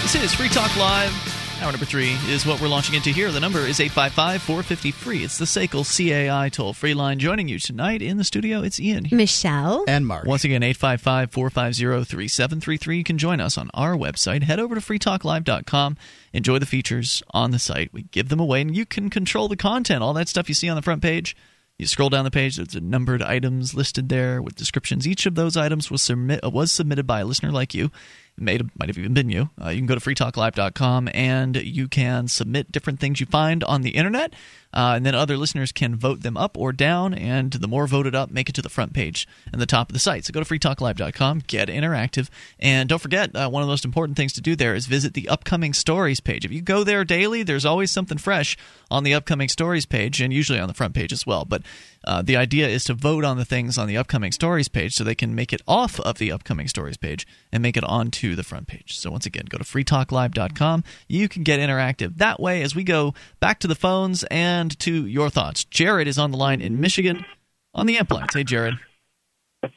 This 0.03 0.15
is 0.15 0.33
Free 0.33 0.49
Talk 0.49 0.75
Live. 0.75 1.36
Hour 1.61 1.71
number 1.71 1.85
three 1.85 2.11
is 2.27 2.45
what 2.45 2.61
we're 2.61 2.67
launching 2.67 2.93
into 2.93 3.09
here. 3.09 3.31
The 3.31 3.39
number 3.39 3.59
is 3.59 3.79
855 3.79 4.43
450 4.43 4.91
free. 4.91 5.23
It's 5.23 5.39
the 5.39 5.45
SACL 5.45 5.83
CAI 5.83 6.49
toll 6.49 6.73
free 6.73 6.93
line. 6.93 7.17
Joining 7.17 7.47
you 7.47 7.57
tonight 7.57 8.01
in 8.03 8.17
the 8.17 8.23
studio, 8.23 8.61
it's 8.61 8.79
Ian. 8.79 9.07
Michelle. 9.11 9.83
And 9.87 10.05
Mark. 10.05 10.25
Once 10.25 10.43
again, 10.43 10.61
855 10.61 11.31
450 11.31 12.05
3733. 12.05 12.97
You 12.97 13.03
can 13.03 13.17
join 13.17 13.41
us 13.41 13.57
on 13.57 13.71
our 13.73 13.95
website. 13.95 14.43
Head 14.43 14.59
over 14.59 14.75
to 14.75 14.81
freetalklive.com. 14.81 15.97
Enjoy 16.31 16.59
the 16.59 16.67
features 16.67 17.23
on 17.31 17.49
the 17.49 17.59
site. 17.59 17.91
We 17.91 18.03
give 18.03 18.29
them 18.29 18.39
away, 18.39 18.61
and 18.61 18.75
you 18.75 18.85
can 18.85 19.09
control 19.09 19.47
the 19.47 19.57
content. 19.57 20.03
All 20.03 20.13
that 20.13 20.29
stuff 20.29 20.49
you 20.49 20.55
see 20.55 20.69
on 20.69 20.75
the 20.75 20.83
front 20.83 21.01
page. 21.01 21.35
You 21.79 21.85
scroll 21.85 22.09
down 22.09 22.25
the 22.25 22.31
page, 22.31 22.55
there's 22.55 22.73
a 22.73 22.81
numbered 22.81 23.21
items 23.21 23.75
listed 23.75 24.09
there 24.09 24.41
with 24.41 24.55
descriptions. 24.55 25.07
Each 25.07 25.27
of 25.27 25.35
those 25.35 25.55
items 25.55 25.91
was, 25.91 26.01
submit, 26.01 26.39
was 26.43 26.71
submitted 26.71 27.05
by 27.05 27.19
a 27.19 27.25
listener 27.25 27.51
like 27.51 27.75
you. 27.75 27.91
May, 28.37 28.59
might 28.77 28.89
have 28.89 28.97
even 28.97 29.13
been 29.13 29.29
you. 29.29 29.49
Uh, 29.61 29.69
you 29.69 29.79
can 29.79 29.87
go 29.87 29.95
to 29.95 30.01
freetalklive.com 30.01 31.09
and 31.13 31.55
you 31.55 31.87
can 31.87 32.27
submit 32.27 32.71
different 32.71 32.99
things 32.99 33.19
you 33.19 33.25
find 33.25 33.63
on 33.63 33.81
the 33.81 33.91
internet. 33.91 34.33
Uh, 34.73 34.93
and 34.95 35.05
then 35.05 35.15
other 35.15 35.37
listeners 35.37 35.71
can 35.71 35.95
vote 35.95 36.21
them 36.21 36.37
up 36.37 36.57
or 36.57 36.71
down. 36.71 37.13
And 37.13 37.51
the 37.51 37.67
more 37.67 37.87
voted 37.87 38.13
up, 38.13 38.29
make 38.29 38.49
it 38.49 38.55
to 38.55 38.61
the 38.61 38.69
front 38.69 38.93
page 38.93 39.27
and 39.51 39.61
the 39.61 39.65
top 39.65 39.89
of 39.89 39.93
the 39.93 39.99
site. 39.99 40.25
So 40.25 40.33
go 40.33 40.43
to 40.43 40.45
freetalklive.com, 40.45 41.43
get 41.47 41.69
interactive. 41.69 42.29
And 42.59 42.87
don't 42.87 43.01
forget, 43.01 43.35
uh, 43.35 43.49
one 43.49 43.63
of 43.63 43.67
the 43.67 43.71
most 43.71 43.85
important 43.85 44.17
things 44.17 44.33
to 44.33 44.41
do 44.41 44.55
there 44.55 44.75
is 44.75 44.85
visit 44.85 45.13
the 45.13 45.29
upcoming 45.29 45.73
stories 45.73 46.19
page. 46.19 46.45
If 46.45 46.51
you 46.51 46.61
go 46.61 46.83
there 46.83 47.03
daily, 47.03 47.43
there's 47.43 47.65
always 47.65 47.91
something 47.91 48.17
fresh 48.17 48.57
on 48.91 49.03
the 49.03 49.13
upcoming 49.13 49.49
stories 49.49 49.85
page 49.85 50.21
and 50.21 50.31
usually 50.31 50.59
on 50.59 50.67
the 50.67 50.73
front 50.73 50.93
page 50.93 51.11
as 51.11 51.25
well. 51.25 51.43
But 51.43 51.63
Uh, 52.07 52.21
the 52.21 52.37
idea 52.37 52.65
is 52.69 52.85
to 52.85 52.93
vote 52.93 53.25
on 53.25 53.35
the 53.35 53.43
things 53.43 53.77
on 53.77 53.85
the 53.85 53.97
upcoming 53.97 54.31
stories 54.31 54.69
page 54.69 54.95
so 54.95 55.03
they 55.03 55.13
can 55.13 55.35
make 55.35 55.51
it 55.51 55.61
off 55.67 55.99
of 55.99 56.17
the 56.19 56.31
upcoming 56.31 56.69
stories 56.69 56.95
page 56.95 57.27
and 57.51 57.61
make 57.61 57.75
it 57.75 57.83
onto 57.83 58.33
the 58.33 58.43
front 58.43 58.65
page. 58.65 58.97
So 58.97 59.11
once 59.11 59.25
again, 59.25 59.43
go 59.49 59.57
to 59.57 59.65
freetalklive.com. 59.65 60.85
You 61.09 61.27
can 61.27 61.43
get 61.43 61.59
interactive 61.59 62.15
that 62.15 62.39
way 62.39 62.61
as 62.61 62.73
we 62.73 62.85
go 62.85 63.13
back 63.41 63.59
to 63.59 63.67
the 63.67 63.75
phones 63.75 64.23
and 64.31 64.79
to 64.79 65.05
your 65.05 65.29
thoughts. 65.29 65.65
Jared 65.65 66.07
is 66.07 66.17
on 66.17 66.31
the 66.31 66.37
line 66.37 66.61
in 66.61 66.79
Michigan 66.79 67.25
on 67.73 67.87
the 67.87 67.97
amp 67.97 68.09
lines. 68.09 68.33
Hey, 68.33 68.45
Jared. 68.45 68.75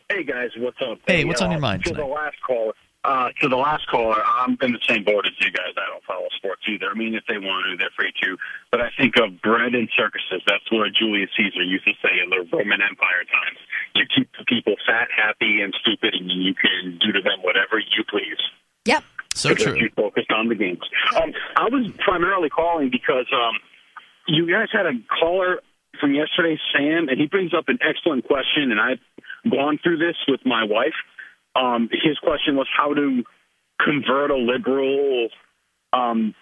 Hey 0.09 0.23
guys, 0.23 0.51
what's 0.59 0.77
up? 0.89 0.99
Hey, 1.09 1.25
what's 1.25 1.43
on 1.43 1.51
your 1.51 1.59
uh, 1.59 1.63
mind 1.63 1.85
To 1.87 1.95
the 1.95 2.05
last 2.05 2.37
caller, 2.47 2.75
uh, 3.05 3.31
to 3.41 3.49
the 3.49 3.57
last 3.57 3.87
caller, 3.89 4.21
I'm 4.23 4.59
in 4.61 4.73
the 4.73 4.85
same 4.87 5.05
boat 5.05 5.25
as 5.27 5.33
you 5.41 5.51
guys. 5.51 5.73
I 5.77 5.89
don't 5.89 6.05
follow 6.05 6.29
sports 6.37 6.63
either. 6.69 6.91
I 6.91 6.95
mean, 6.95 7.15
if 7.15 7.25
they 7.29 7.39
want 7.39 7.65
to, 7.71 7.77
they're 7.77 7.95
free 7.97 8.13
to. 8.23 8.37
But 8.71 8.81
I 8.81 8.91
think 8.97 9.17
of 9.17 9.41
bread 9.41 9.75
and 9.75 9.89
circuses. 9.97 10.43
That's 10.47 10.65
what 10.71 10.93
Julius 10.93 11.31
Caesar 11.37 11.63
used 11.63 11.85
to 11.85 11.95
say 12.05 12.21
in 12.23 12.29
the 12.29 12.45
Roman 12.53 12.83
Empire 12.83 13.25
times. 13.25 13.59
You 13.95 14.05
keep 14.05 14.29
the 14.37 14.45
people 14.45 14.77
fat, 14.87 15.09
happy, 15.15 15.61
and 15.63 15.75
stupid, 15.81 16.15
and 16.15 16.31
you 16.31 16.55
can 16.55 16.99
do 17.01 17.13
to 17.13 17.23
them 17.23 17.41
whatever 17.43 17.79
you 17.79 18.05
please. 18.09 18.41
Yep. 18.85 19.05
So 19.35 19.49
because 19.51 19.65
true. 19.65 19.77
You 19.81 19.91
focused 19.97 20.31
on 20.33 20.49
the 20.49 20.55
games. 20.55 20.83
Um, 21.17 21.33
I 21.57 21.69
was 21.69 21.91
primarily 22.05 22.51
calling 22.51 22.91
because 22.91 23.27
um, 23.33 23.57
you 24.29 24.51
guys 24.51 24.69
had 24.73 24.87
a 24.87 24.93
caller 25.09 25.61
from 26.01 26.15
yesterday, 26.15 26.59
Sam, 26.73 27.09
and 27.09 27.19
he 27.19 27.27
brings 27.27 27.55
up 27.55 27.69
an 27.69 27.79
excellent 27.81 28.27
question, 28.27 28.71
and 28.71 28.81
I've 28.81 29.01
gone 29.51 29.79
through 29.83 29.99
this 29.99 30.17
with 30.29 30.41
my 30.45 30.65
wife. 30.65 30.95
Um, 31.57 31.89
his 31.91 32.19
question 32.19 32.57
was 32.57 32.67
how 32.77 32.95
to 32.95 33.23
convert 33.85 34.31
a 34.31 34.37
liberal. 34.37 35.29
Um, 35.93 36.35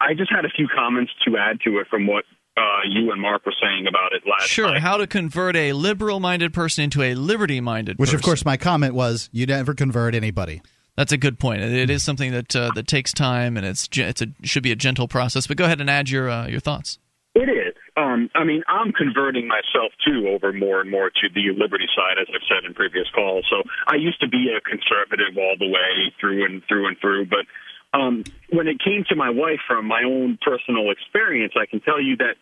I 0.00 0.14
just 0.14 0.30
had 0.30 0.44
a 0.44 0.50
few 0.50 0.68
comments 0.74 1.12
to 1.26 1.36
add 1.36 1.60
to 1.64 1.78
it 1.78 1.86
from 1.88 2.06
what 2.06 2.24
uh, 2.56 2.80
you 2.88 3.10
and 3.12 3.20
Mark 3.20 3.46
were 3.46 3.54
saying 3.60 3.86
about 3.86 4.12
it 4.12 4.22
last 4.28 4.48
Sure. 4.48 4.78
How 4.78 4.96
to 4.96 5.06
convert 5.06 5.56
a 5.56 5.72
liberal 5.72 6.20
minded 6.20 6.52
person 6.52 6.84
into 6.84 7.02
a 7.02 7.14
liberty 7.14 7.60
minded 7.60 7.96
person 7.96 8.02
Which, 8.02 8.08
person. 8.08 8.16
of 8.16 8.22
course, 8.22 8.44
my 8.44 8.56
comment 8.56 8.94
was 8.94 9.28
you 9.32 9.46
never 9.46 9.74
convert 9.74 10.14
anybody. 10.14 10.60
That's 10.96 11.12
a 11.12 11.16
good 11.16 11.38
point. 11.38 11.62
It 11.62 11.88
is 11.88 12.02
something 12.02 12.32
that 12.32 12.54
uh, 12.54 12.72
that 12.74 12.86
takes 12.86 13.12
time, 13.12 13.56
and 13.56 13.64
it's 13.64 13.88
ge- 13.88 14.00
it's 14.00 14.20
a 14.20 14.26
should 14.42 14.62
be 14.62 14.72
a 14.72 14.76
gentle 14.76 15.08
process. 15.08 15.46
But 15.46 15.56
go 15.56 15.64
ahead 15.64 15.80
and 15.80 15.88
add 15.88 16.10
your 16.10 16.28
uh, 16.28 16.46
your 16.48 16.60
thoughts. 16.60 16.98
It 17.34 17.48
is. 17.48 17.69
Um, 17.96 18.30
I 18.34 18.44
mean, 18.44 18.62
I'm 18.68 18.92
converting 18.92 19.48
myself 19.48 19.92
too 20.06 20.28
over 20.28 20.52
more 20.52 20.80
and 20.80 20.90
more 20.90 21.10
to 21.10 21.26
the 21.34 21.50
liberty 21.56 21.86
side, 21.94 22.20
as 22.20 22.28
I've 22.30 22.46
said 22.48 22.64
in 22.64 22.74
previous 22.74 23.08
calls. 23.14 23.44
So 23.50 23.62
I 23.86 23.96
used 23.96 24.20
to 24.20 24.28
be 24.28 24.52
a 24.54 24.60
conservative 24.60 25.36
all 25.36 25.56
the 25.58 25.68
way 25.68 26.12
through 26.20 26.44
and 26.46 26.62
through 26.68 26.88
and 26.88 26.96
through, 27.00 27.26
but 27.26 27.46
um, 27.92 28.22
when 28.50 28.68
it 28.68 28.78
came 28.82 29.04
to 29.08 29.16
my 29.16 29.30
wife, 29.30 29.58
from 29.66 29.86
my 29.86 30.02
own 30.04 30.38
personal 30.42 30.90
experience, 30.90 31.54
I 31.56 31.66
can 31.66 31.80
tell 31.80 32.00
you 32.00 32.16
that 32.18 32.36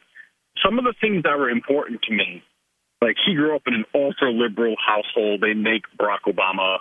some 0.64 0.78
of 0.78 0.84
the 0.84 0.94
things 1.00 1.22
that 1.22 1.38
were 1.38 1.48
important 1.48 2.02
to 2.02 2.12
me, 2.12 2.42
like 3.00 3.16
she 3.24 3.34
grew 3.34 3.54
up 3.54 3.62
in 3.66 3.74
an 3.74 3.84
ultra 3.94 4.30
liberal 4.30 4.76
household. 4.76 5.40
They 5.40 5.54
make 5.54 5.82
Barack 5.98 6.26
Obama 6.26 6.78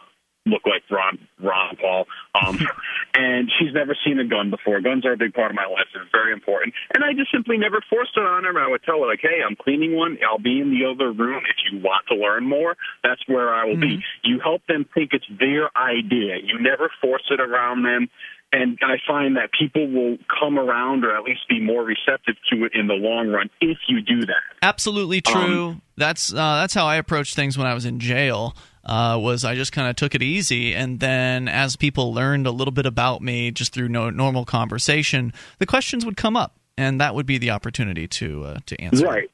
look 0.49 0.63
like 0.65 0.83
Ron 0.89 1.19
Ron 1.41 1.75
Paul. 1.77 2.05
Um, 2.35 2.59
and 3.13 3.51
she's 3.57 3.73
never 3.73 3.95
seen 4.05 4.19
a 4.19 4.25
gun 4.25 4.49
before. 4.49 4.81
Guns 4.81 5.05
are 5.05 5.13
a 5.13 5.17
big 5.17 5.33
part 5.33 5.51
of 5.51 5.55
my 5.55 5.65
life. 5.65 5.87
They're 5.93 6.09
very 6.11 6.33
important. 6.33 6.73
And 6.93 7.03
I 7.03 7.13
just 7.13 7.31
simply 7.31 7.57
never 7.57 7.81
forced 7.89 8.17
it 8.17 8.23
on 8.23 8.43
her. 8.43 8.59
I 8.59 8.67
would 8.67 8.83
tell 8.83 8.99
her 9.01 9.07
like, 9.07 9.21
"Hey, 9.21 9.41
I'm 9.45 9.55
cleaning 9.55 9.95
one. 9.95 10.17
I'll 10.27 10.39
be 10.39 10.59
in 10.59 10.71
the 10.71 10.85
other 10.85 11.11
room 11.11 11.43
if 11.47 11.57
you 11.71 11.79
want 11.79 12.07
to 12.07 12.15
learn 12.15 12.45
more. 12.47 12.75
That's 13.03 13.21
where 13.27 13.53
I 13.53 13.65
will 13.65 13.77
be." 13.77 14.03
You 14.23 14.39
help 14.39 14.65
them 14.67 14.85
think 14.93 15.11
it's 15.13 15.27
their 15.39 15.69
idea. 15.77 16.37
You 16.43 16.59
never 16.59 16.89
force 17.01 17.23
it 17.29 17.39
around 17.39 17.83
them. 17.83 18.09
And 18.53 18.79
I 18.81 18.95
find 19.05 19.35
that 19.35 19.49
people 19.51 19.87
will 19.87 20.17
come 20.39 20.57
around 20.57 21.03
or 21.03 21.15
at 21.15 21.23
least 21.23 21.41
be 21.49 21.59
more 21.59 21.83
receptive 21.83 22.35
to 22.51 22.63
it 22.63 22.71
in 22.73 22.87
the 22.87 22.93
long 22.93 23.27
run 23.27 23.49
if 23.59 23.77
you 23.89 24.01
do 24.01 24.25
that. 24.25 24.41
Absolutely 24.61 25.19
true. 25.19 25.81
that's 25.97 26.31
uh, 26.31 26.35
that's 26.35 26.73
how 26.73 26.85
I 26.85 26.95
approached 26.95 27.35
things 27.35 27.57
when 27.57 27.67
I 27.67 27.73
was 27.73 27.85
in 27.85 27.99
jail. 27.99 28.55
Uh, 28.87 29.19
was 29.19 29.43
I 29.43 29.53
just 29.53 29.73
kind 29.73 29.89
of 29.89 29.97
took 29.97 30.15
it 30.15 30.23
easy, 30.23 30.73
and 30.73 31.01
then 31.01 31.49
as 31.49 31.75
people 31.75 32.13
learned 32.13 32.47
a 32.47 32.51
little 32.51 32.71
bit 32.71 32.85
about 32.85 33.21
me 33.21 33.51
just 33.51 33.73
through 33.73 33.89
no, 33.89 34.09
normal 34.09 34.45
conversation, 34.45 35.33
the 35.59 35.65
questions 35.65 36.05
would 36.05 36.15
come 36.15 36.37
up, 36.37 36.55
and 36.77 37.01
that 37.01 37.13
would 37.13 37.25
be 37.25 37.37
the 37.37 37.51
opportunity 37.51 38.07
to 38.07 38.45
uh, 38.45 38.59
to 38.65 38.81
answer. 38.81 39.05
Right. 39.05 39.29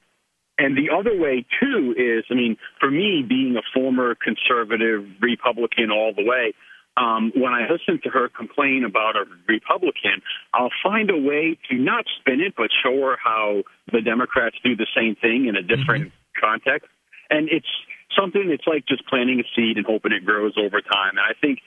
And 0.58 0.76
the 0.76 0.90
other 0.92 1.16
way 1.16 1.46
too 1.62 1.94
is, 1.98 2.26
I 2.32 2.34
mean, 2.34 2.58
for 2.80 2.90
me, 2.90 3.24
being 3.28 3.56
a 3.56 3.62
former 3.74 4.16
conservative 4.16 5.06
Republican 5.22 5.92
all 5.92 6.14
the 6.16 6.24
way, 6.26 6.54
um, 6.98 7.32
when 7.36 7.54
I 7.54 7.68
listen 7.70 8.00
to 8.04 8.10
her 8.10 8.30
complain 8.30 8.84
about 8.84 9.16
a 9.16 9.26
Republican, 9.48 10.22
I'll 10.54 10.74
find 10.84 11.10
a 11.10 11.18
way 11.18 11.58
to 11.70 11.76
not 11.78 12.06
spin 12.20 12.40
it, 12.40 12.54
but 12.56 12.70
show 12.84 12.96
her 13.02 13.18
how 13.24 13.64
the 13.92 14.02
Democrats 14.02 14.58
do 14.64 14.76
the 14.76 14.88
same 14.96 15.16
thing 15.16 15.48
in 15.48 15.56
a 15.56 15.64
different 15.64 16.12
context. 16.40 16.90
And 17.30 17.50
it's 17.50 17.68
something. 18.16 18.50
It's 18.50 18.68
like 18.68 18.86
just 18.86 19.06
planting 19.08 19.40
a 19.40 19.48
seed 19.56 19.78
and 19.78 19.86
hoping 19.86 20.12
it 20.12 20.26
grows 20.26 20.54
over 20.58 20.82
time. 20.82 21.18
And 21.18 21.26
I 21.26 21.34
think, 21.40 21.60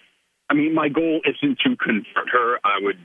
I 0.51 0.55
mean, 0.55 0.75
my 0.75 0.89
goal 0.89 1.21
isn't 1.25 1.59
to 1.61 1.77
convert 1.77 2.29
her. 2.33 2.59
I 2.65 2.79
would 2.81 2.99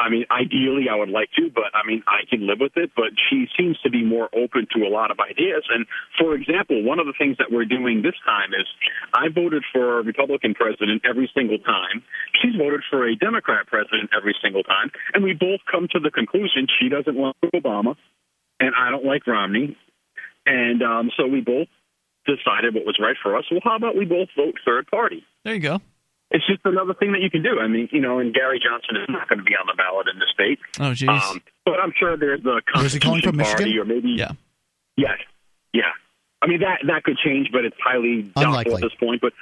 I 0.00 0.08
mean, 0.08 0.24
ideally, 0.30 0.88
I 0.90 0.94
would 0.96 1.10
like 1.10 1.28
to, 1.36 1.50
but 1.52 1.74
I 1.74 1.86
mean, 1.86 2.02
I 2.06 2.24
can 2.28 2.46
live 2.46 2.58
with 2.60 2.72
it. 2.76 2.90
But 2.96 3.12
she 3.28 3.46
seems 3.56 3.78
to 3.80 3.90
be 3.90 4.02
more 4.02 4.30
open 4.32 4.66
to 4.74 4.86
a 4.86 4.88
lot 4.88 5.10
of 5.10 5.20
ideas. 5.20 5.64
And 5.68 5.84
for 6.18 6.34
example, 6.34 6.82
one 6.82 6.98
of 6.98 7.06
the 7.06 7.12
things 7.18 7.36
that 7.38 7.52
we're 7.52 7.66
doing 7.66 8.00
this 8.00 8.14
time 8.24 8.50
is 8.54 8.66
I 9.12 9.28
voted 9.28 9.62
for 9.72 9.98
a 9.98 10.02
Republican 10.02 10.54
president 10.54 11.02
every 11.04 11.30
single 11.34 11.58
time. 11.58 12.02
She's 12.40 12.56
voted 12.56 12.80
for 12.88 13.06
a 13.06 13.14
Democrat 13.14 13.66
president 13.66 14.10
every 14.16 14.34
single 14.42 14.62
time. 14.62 14.90
And 15.12 15.22
we 15.22 15.34
both 15.34 15.60
come 15.70 15.86
to 15.92 16.00
the 16.00 16.10
conclusion 16.10 16.66
she 16.80 16.88
doesn't 16.88 17.16
like 17.16 17.36
Obama, 17.54 17.96
and 18.58 18.72
I 18.74 18.90
don't 18.90 19.04
like 19.04 19.26
Romney. 19.26 19.76
And 20.46 20.82
um, 20.82 21.10
so 21.16 21.26
we 21.26 21.42
both 21.42 21.68
decided 22.26 22.74
what 22.74 22.84
was 22.86 22.98
right 23.00 23.16
for 23.22 23.36
us. 23.36 23.44
Well, 23.50 23.60
how 23.62 23.76
about 23.76 23.96
we 23.96 24.04
both 24.04 24.28
vote 24.36 24.54
third 24.64 24.86
party? 24.88 25.24
There 25.44 25.54
you 25.54 25.60
go. 25.60 25.80
It's 26.30 26.46
just 26.46 26.60
another 26.64 26.94
thing 26.94 27.10
that 27.12 27.20
you 27.22 27.30
can 27.30 27.42
do. 27.42 27.58
I 27.58 27.66
mean, 27.66 27.88
you 27.90 28.00
know, 28.00 28.20
and 28.20 28.32
Gary 28.32 28.60
Johnson 28.62 29.02
is 29.02 29.08
not 29.08 29.28
going 29.28 29.40
to 29.40 29.44
be 29.44 29.56
on 29.58 29.66
the 29.66 29.74
ballot 29.74 30.06
in 30.06 30.18
the 30.20 30.30
state. 30.32 30.60
Oh, 30.78 30.94
jeez. 30.94 31.10
Um, 31.10 31.42
but 31.64 31.80
I'm 31.82 31.92
sure 31.98 32.16
there's 32.16 32.42
the 32.42 32.62
Where's 32.74 32.92
he 32.92 33.00
calling 33.00 33.22
Constitution 33.22 33.58
Party, 33.58 33.78
or 33.78 33.84
maybe 33.84 34.14
yeah, 34.16 34.32
yes, 34.96 35.18
yeah. 35.72 35.90
I 36.40 36.46
mean 36.46 36.60
that 36.60 36.86
that 36.86 37.02
could 37.02 37.18
change, 37.18 37.48
but 37.52 37.64
it's 37.64 37.76
highly 37.82 38.22
doubtful 38.22 38.44
Unlikely. 38.46 38.74
at 38.74 38.80
this 38.80 38.94
point. 39.00 39.20
But 39.20 39.32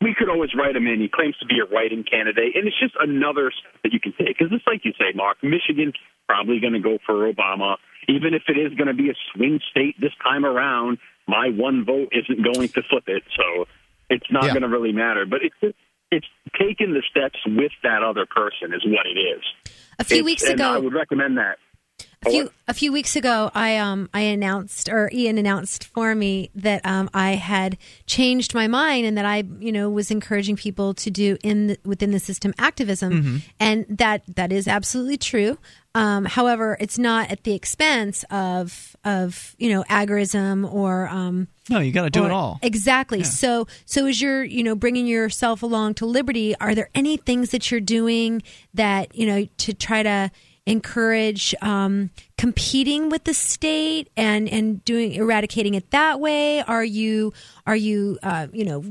we 0.00 0.14
could 0.16 0.28
always 0.28 0.50
write 0.56 0.74
him 0.74 0.86
in. 0.86 1.00
He 1.00 1.08
claims 1.08 1.36
to 1.38 1.46
be 1.46 1.60
a 1.60 1.68
writing 1.68 2.04
candidate, 2.04 2.56
and 2.56 2.66
it's 2.66 2.78
just 2.80 2.94
another 2.98 3.52
step 3.52 3.76
that 3.84 3.92
you 3.92 4.00
can 4.00 4.12
take. 4.16 4.38
Because 4.38 4.48
it's 4.50 4.66
like 4.66 4.84
you 4.84 4.92
say, 4.98 5.12
Mark, 5.14 5.38
Michigan's 5.42 5.94
probably 6.26 6.58
going 6.58 6.72
to 6.72 6.80
go 6.80 6.96
for 7.04 7.30
Obama, 7.30 7.76
even 8.08 8.32
if 8.32 8.42
it 8.48 8.56
is 8.56 8.72
going 8.74 8.88
to 8.88 8.96
be 8.96 9.10
a 9.10 9.16
swing 9.32 9.60
state 9.70 10.00
this 10.00 10.12
time 10.22 10.44
around. 10.44 10.98
My 11.26 11.48
one 11.50 11.84
vote 11.84 12.08
isn't 12.12 12.42
going 12.44 12.68
to 12.68 12.82
flip 12.88 13.04
it, 13.06 13.22
so 13.36 13.66
it's 14.10 14.26
not 14.30 14.44
Yeah. 14.44 14.50
going 14.50 14.62
to 14.62 14.68
really 14.68 14.92
matter. 14.92 15.24
But 15.26 15.40
it's 15.42 15.76
it's 16.10 16.26
taking 16.58 16.92
the 16.92 17.02
steps 17.10 17.38
with 17.46 17.72
that 17.82 18.02
other 18.02 18.26
person 18.26 18.72
is 18.74 18.84
what 18.84 19.06
it 19.06 19.18
is. 19.18 19.42
A 19.98 20.04
few 20.04 20.16
It's- 20.18 20.24
weeks 20.24 20.42
and 20.44 20.60
I 20.60 20.78
would 20.78 20.92
recommend 20.92 21.38
that. 21.38 21.58
a 22.26 22.30
few 22.30 22.50
a 22.68 22.74
few 22.74 22.92
weeks 22.92 23.16
ago, 23.16 23.50
I 23.54 23.76
um 23.78 24.08
I 24.14 24.20
announced 24.20 24.88
or 24.88 25.10
Ian 25.12 25.38
announced 25.38 25.84
for 25.86 26.14
me 26.14 26.50
that 26.54 26.84
um 26.86 27.08
I 27.14 27.32
had 27.32 27.78
changed 28.06 28.54
my 28.54 28.66
mind 28.68 29.06
and 29.06 29.16
that 29.18 29.24
I 29.26 29.44
you 29.58 29.72
know 29.72 29.90
was 29.90 30.10
encouraging 30.10 30.56
people 30.56 30.94
to 30.94 31.10
do 31.10 31.36
in 31.42 31.66
the, 31.68 31.78
within 31.84 32.10
the 32.12 32.18
system 32.20 32.52
activism, 32.58 33.42
and 33.58 33.84
that 33.88 34.22
that 34.36 34.52
is 34.52 34.68
absolutely 34.68 35.16
true. 35.16 35.58
Um, 35.94 36.24
however, 36.24 36.76
it's 36.80 36.98
not 36.98 37.30
at 37.30 37.44
the 37.44 37.54
expense 37.54 38.24
of 38.30 38.96
of 39.04 39.54
you 39.58 39.70
know 39.70 39.84
agorism 39.84 40.70
or 40.72 41.08
um, 41.08 41.48
no, 41.70 41.78
you 41.78 41.92
got 41.92 42.04
to 42.04 42.10
do 42.10 42.24
it 42.24 42.30
all. 42.30 42.58
Exactly. 42.62 43.22
So, 43.22 43.66
so 43.86 44.06
as 44.06 44.20
you're, 44.20 44.44
you 44.44 44.62
know, 44.62 44.74
bringing 44.74 45.06
yourself 45.06 45.62
along 45.62 45.94
to 45.94 46.06
liberty, 46.06 46.54
are 46.60 46.74
there 46.74 46.90
any 46.94 47.16
things 47.16 47.50
that 47.50 47.70
you're 47.70 47.80
doing 47.80 48.42
that 48.74 49.14
you 49.14 49.26
know 49.26 49.46
to 49.58 49.72
try 49.72 50.02
to 50.02 50.30
encourage 50.66 51.54
um, 51.62 52.10
competing 52.38 53.08
with 53.08 53.24
the 53.24 53.34
state 53.34 54.08
and 54.16 54.48
and 54.48 54.84
doing 54.84 55.12
eradicating 55.12 55.74
it 55.74 55.90
that 55.90 56.20
way? 56.20 56.60
Are 56.62 56.84
you 56.84 57.32
are 57.66 57.76
you 57.76 58.18
uh, 58.22 58.48
you 58.52 58.64
know? 58.64 58.84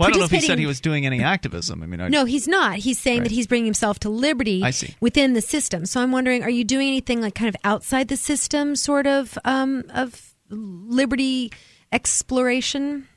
Well, 0.00 0.08
I 0.08 0.12
don't 0.12 0.20
know 0.20 0.24
if 0.24 0.30
he 0.30 0.40
said 0.40 0.58
he 0.58 0.64
was 0.64 0.80
doing 0.80 1.04
any 1.04 1.22
activism. 1.22 1.82
I 1.82 1.86
mean, 1.86 2.00
I, 2.00 2.08
No, 2.08 2.24
he's 2.24 2.48
not. 2.48 2.76
He's 2.76 2.98
saying 2.98 3.22
that 3.24 3.32
he's 3.32 3.46
bringing 3.46 3.66
himself 3.66 3.98
to 4.00 4.08
liberty 4.08 4.62
I 4.64 4.70
see. 4.70 4.96
within 4.98 5.34
the 5.34 5.42
system. 5.42 5.84
So 5.84 6.00
I'm 6.00 6.10
wondering, 6.10 6.42
are 6.42 6.48
you 6.48 6.64
doing 6.64 6.88
anything 6.88 7.20
like 7.20 7.34
kind 7.34 7.48
of 7.48 7.56
outside 7.64 8.08
the 8.08 8.16
system, 8.16 8.76
sort 8.76 9.06
of 9.06 9.36
um, 9.44 9.84
of 9.92 10.34
liberty 10.48 11.52
exploration? 11.92 13.08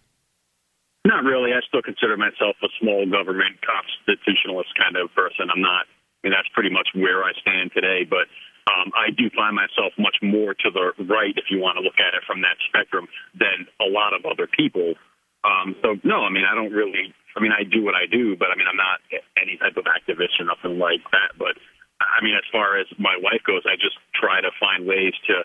Not 1.05 1.23
really. 1.23 1.51
I 1.51 1.64
still 1.68 1.81
consider 1.81 2.18
myself 2.18 2.57
a 2.61 2.68
small 2.81 3.05
government 3.10 3.64
constitutionalist 3.64 4.76
kind 4.76 4.97
of 4.97 5.07
person. 5.15 5.47
I'm 5.55 5.61
not. 5.61 5.88
I 5.88 6.27
mean, 6.27 6.34
that's 6.35 6.51
pretty 6.53 6.69
much 6.69 6.89
where 6.95 7.23
I 7.23 7.31
stand 7.39 7.72
today. 7.73 8.03
But 8.03 8.27
um, 8.68 8.91
I 8.91 9.11
do 9.11 9.30
find 9.35 9.55
myself 9.55 9.91
much 9.97 10.15
more 10.22 10.53
to 10.53 10.68
the 10.72 10.91
right, 11.07 11.35
if 11.35 11.47
you 11.49 11.60
want 11.60 11.77
to 11.77 11.81
look 11.84 11.99
at 11.99 12.11
it 12.11 12.23
from 12.27 12.41
that 12.41 12.60
spectrum, 12.68 13.07
than 13.39 13.68
a 13.80 13.88
lot 13.88 14.11
of 14.11 14.27
other 14.27 14.47
people. 14.47 14.95
Um, 15.44 15.76
so 15.84 15.95
no, 16.03 16.24
I 16.24 16.32
mean, 16.32 16.44
I 16.48 16.56
don't 16.56 16.72
really. 16.72 17.14
I 17.36 17.41
mean, 17.41 17.52
I 17.52 17.65
do 17.65 17.84
what 17.84 17.95
I 17.95 18.06
do, 18.06 18.38
but 18.38 18.53
I 18.53 18.56
mean, 18.56 18.68
I'm 18.70 18.78
not 18.78 19.02
any 19.41 19.57
type 19.57 19.76
of 19.76 19.86
activist 19.90 20.38
or 20.40 20.45
nothing 20.45 20.78
like 20.78 21.02
that. 21.11 21.34
But 21.38 21.57
I 21.99 22.24
mean, 22.24 22.36
as 22.36 22.45
far 22.52 22.78
as 22.80 22.86
my 22.99 23.18
wife 23.18 23.41
goes, 23.45 23.64
I 23.65 23.76
just 23.76 23.98
try 24.14 24.41
to 24.41 24.52
find 24.60 24.86
ways 24.86 25.14
to 25.28 25.41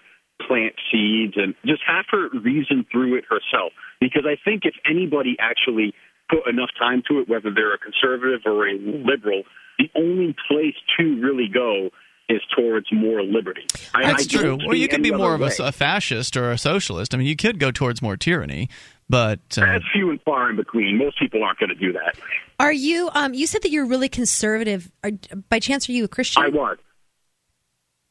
plant 0.47 0.75
seeds 0.93 1.35
and 1.37 1.55
just 1.67 1.83
have 1.87 2.05
her 2.11 2.29
reason 2.45 2.87
through 2.93 3.17
it 3.17 3.25
herself. 3.25 3.73
Because 4.01 4.25
I 4.27 4.37
think 4.45 4.63
if 4.65 4.75
anybody 4.85 5.37
actually 5.41 5.95
put 6.31 6.47
enough 6.47 6.71
time 6.79 7.03
to 7.09 7.21
it, 7.21 7.29
whether 7.29 7.51
they're 7.51 7.75
a 7.75 7.79
conservative 7.79 8.43
or 8.45 8.69
a 8.69 8.75
liberal, 8.79 9.43
the 9.79 9.91
only 9.97 10.37
place 10.49 10.77
to 10.99 11.21
really 11.21 11.49
go 11.49 11.91
is 12.29 12.43
towards 12.55 12.87
more 12.93 13.23
liberty. 13.23 13.65
I, 13.95 14.03
That's 14.13 14.35
I 14.35 14.39
true. 14.39 14.59
Well, 14.67 14.75
you 14.75 14.89
could 14.89 15.03
be 15.03 15.11
more 15.11 15.35
of 15.35 15.41
a, 15.41 15.51
a 15.61 15.73
fascist 15.73 16.37
or 16.37 16.51
a 16.51 16.59
socialist. 16.59 17.15
I 17.15 17.17
mean, 17.17 17.27
you 17.27 17.37
could 17.37 17.59
go 17.59 17.71
towards 17.71 18.03
more 18.03 18.19
tyranny, 18.19 18.69
but 19.09 19.41
uh, 19.57 19.67
That's 19.67 19.85
few 19.93 20.11
and 20.11 20.21
far 20.23 20.51
in 20.51 20.57
between. 20.57 20.99
Most 20.99 21.19
people 21.19 21.43
aren't 21.43 21.59
going 21.59 21.71
to 21.71 21.75
do 21.75 21.93
that. 21.93 22.17
Are 22.61 22.73
you? 22.73 23.11
Um, 23.15 23.35
you 23.35 23.47
said 23.47 23.63
that 23.63 23.71
you're 23.71 23.87
really 23.87 24.09
conservative. 24.09 24.91
Are, 25.05 25.11
by 25.49 25.61
chance, 25.61 25.89
are 25.89 25.93
you 25.93 26.05
a 26.05 26.09
Christian? 26.09 26.43
I 26.43 26.49
was. 26.49 26.79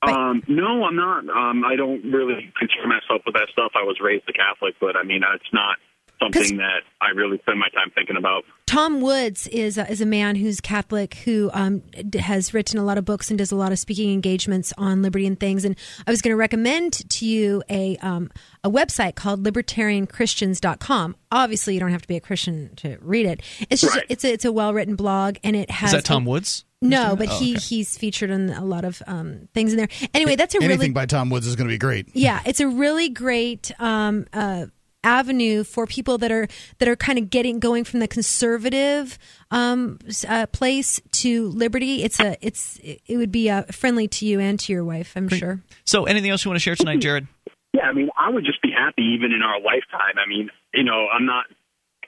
Um, 0.01 0.43
no, 0.47 0.83
I'm 0.83 0.95
not. 0.95 1.27
Um, 1.29 1.65
I 1.65 1.75
don't 1.75 2.03
really 2.11 2.53
concern 2.57 2.89
myself 2.89 3.23
with 3.25 3.33
that 3.33 3.47
stuff. 3.51 3.71
I 3.75 3.83
was 3.83 3.97
raised 4.01 4.25
a 4.29 4.33
Catholic, 4.33 4.75
but 4.79 4.95
I 4.95 5.03
mean, 5.03 5.21
it's 5.35 5.53
not 5.53 5.77
something 6.19 6.57
that 6.57 6.81
I 7.01 7.09
really 7.15 7.37
spend 7.39 7.59
my 7.59 7.69
time 7.69 7.91
thinking 7.95 8.17
about. 8.17 8.43
Tom 8.65 8.99
Woods 9.01 9.47
is 9.47 9.77
a, 9.77 9.89
is 9.89 10.01
a 10.01 10.05
man 10.05 10.35
who's 10.35 10.59
Catholic 10.59 11.13
who 11.25 11.49
um, 11.53 11.81
has 12.19 12.53
written 12.53 12.77
a 12.79 12.83
lot 12.83 12.97
of 12.97 13.05
books 13.05 13.29
and 13.29 13.37
does 13.37 13.51
a 13.51 13.55
lot 13.55 13.71
of 13.71 13.79
speaking 13.79 14.11
engagements 14.11 14.73
on 14.77 15.01
liberty 15.01 15.25
and 15.25 15.39
things. 15.39 15.63
And 15.63 15.77
I 16.05 16.11
was 16.11 16.21
going 16.21 16.33
to 16.33 16.37
recommend 16.37 16.93
to 17.11 17.25
you 17.25 17.63
a 17.69 17.95
um, 17.97 18.29
a 18.63 18.69
website 18.69 19.15
called 19.15 19.43
libertarianchristians.com. 19.45 21.15
Obviously, 21.31 21.73
you 21.73 21.79
don't 21.79 21.91
have 21.91 22.01
to 22.01 22.07
be 22.07 22.15
a 22.17 22.21
Christian 22.21 22.75
to 22.77 22.97
read 23.01 23.25
it. 23.25 23.41
It's 23.69 23.81
just 23.81 23.97
it's 24.09 24.23
a, 24.25 24.33
it's 24.33 24.45
a 24.45 24.51
well 24.51 24.73
written 24.73 24.95
blog, 24.95 25.37
and 25.43 25.55
it 25.55 25.69
has 25.71 25.93
is 25.93 25.97
that 25.99 26.05
Tom 26.05 26.25
a- 26.25 26.29
Woods? 26.31 26.63
No, 26.79 27.15
but 27.15 27.27
Oh, 27.31 27.39
he 27.39 27.53
okay. 27.55 27.59
he's 27.59 27.97
featured 27.97 28.29
in 28.29 28.51
a 28.51 28.63
lot 28.63 28.85
of 28.85 29.01
um, 29.07 29.47
things 29.55 29.71
in 29.73 29.77
there. 29.77 29.87
Anyway, 30.13 30.35
that's 30.35 30.53
a 30.53 30.59
really 30.59 30.65
Anything 30.73 30.79
really 30.89 30.93
by 30.93 31.05
Tom 31.07 31.31
Woods 31.31 31.47
is 31.47 31.55
going 31.55 31.67
to 31.67 31.73
be 31.73 31.77
great. 31.79 32.07
yeah, 32.13 32.39
it's 32.45 32.59
a 32.59 32.67
really 32.67 33.09
great 33.09 33.71
um, 33.79 34.27
uh, 34.31 34.67
avenue 35.07 35.63
for 35.63 35.87
people 35.87 36.17
that 36.17 36.31
are 36.31 36.47
that 36.79 36.89
are 36.89 36.95
kind 36.95 37.17
of 37.17 37.29
getting 37.29 37.59
going 37.59 37.85
from 37.85 38.01
the 38.01 38.07
conservative 38.07 39.17
um, 39.51 39.97
uh, 40.27 40.45
place 40.47 40.99
to 41.11 41.47
liberty. 41.49 42.03
It's 42.03 42.19
a 42.19 42.35
it's 42.45 42.79
it 42.83 43.15
would 43.15 43.31
be 43.31 43.49
uh, 43.49 43.63
friendly 43.71 44.07
to 44.09 44.25
you 44.25 44.39
and 44.39 44.59
to 44.59 44.73
your 44.73 44.83
wife, 44.83 45.13
I'm 45.15 45.29
sure. 45.29 45.61
So, 45.85 46.03
anything 46.05 46.31
else 46.31 46.43
you 46.43 46.51
want 46.51 46.57
to 46.57 46.63
share 46.63 46.75
tonight, 46.75 46.99
Jared? 46.99 47.27
Yeah, 47.73 47.83
I 47.83 47.93
mean, 47.93 48.09
I 48.17 48.29
would 48.29 48.43
just 48.43 48.61
be 48.61 48.71
happy 48.71 49.03
even 49.15 49.31
in 49.31 49.41
our 49.41 49.59
lifetime. 49.61 50.17
I 50.17 50.27
mean, 50.27 50.49
you 50.73 50.83
know, 50.83 51.07
I'm 51.07 51.25
not 51.25 51.45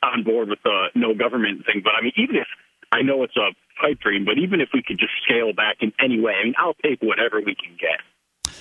on 0.04 0.24
board 0.24 0.50
with 0.50 0.60
the 0.64 0.88
no 0.96 1.14
government 1.14 1.66
thing, 1.66 1.82
but 1.84 1.94
I 1.98 2.02
mean, 2.02 2.14
even 2.18 2.36
if 2.36 2.48
I 2.92 3.02
know 3.02 3.24
it's 3.24 3.38
a 3.38 3.56
pipe 3.80 4.00
dream, 4.00 4.26
but 4.26 4.38
even 4.38 4.60
if 4.62 4.70
we 4.74 4.84
could 4.84 5.00
just 5.00 5.14
scale 5.24 5.54
back 5.54 5.78
in 5.80 5.94
any 6.04 6.20
way, 6.20 6.34
I 6.40 6.44
mean, 6.44 6.56
I'll 6.58 6.76
take 6.84 7.02
whatever 7.02 7.40
we 7.40 7.56
can 7.56 7.78
get. 7.80 8.04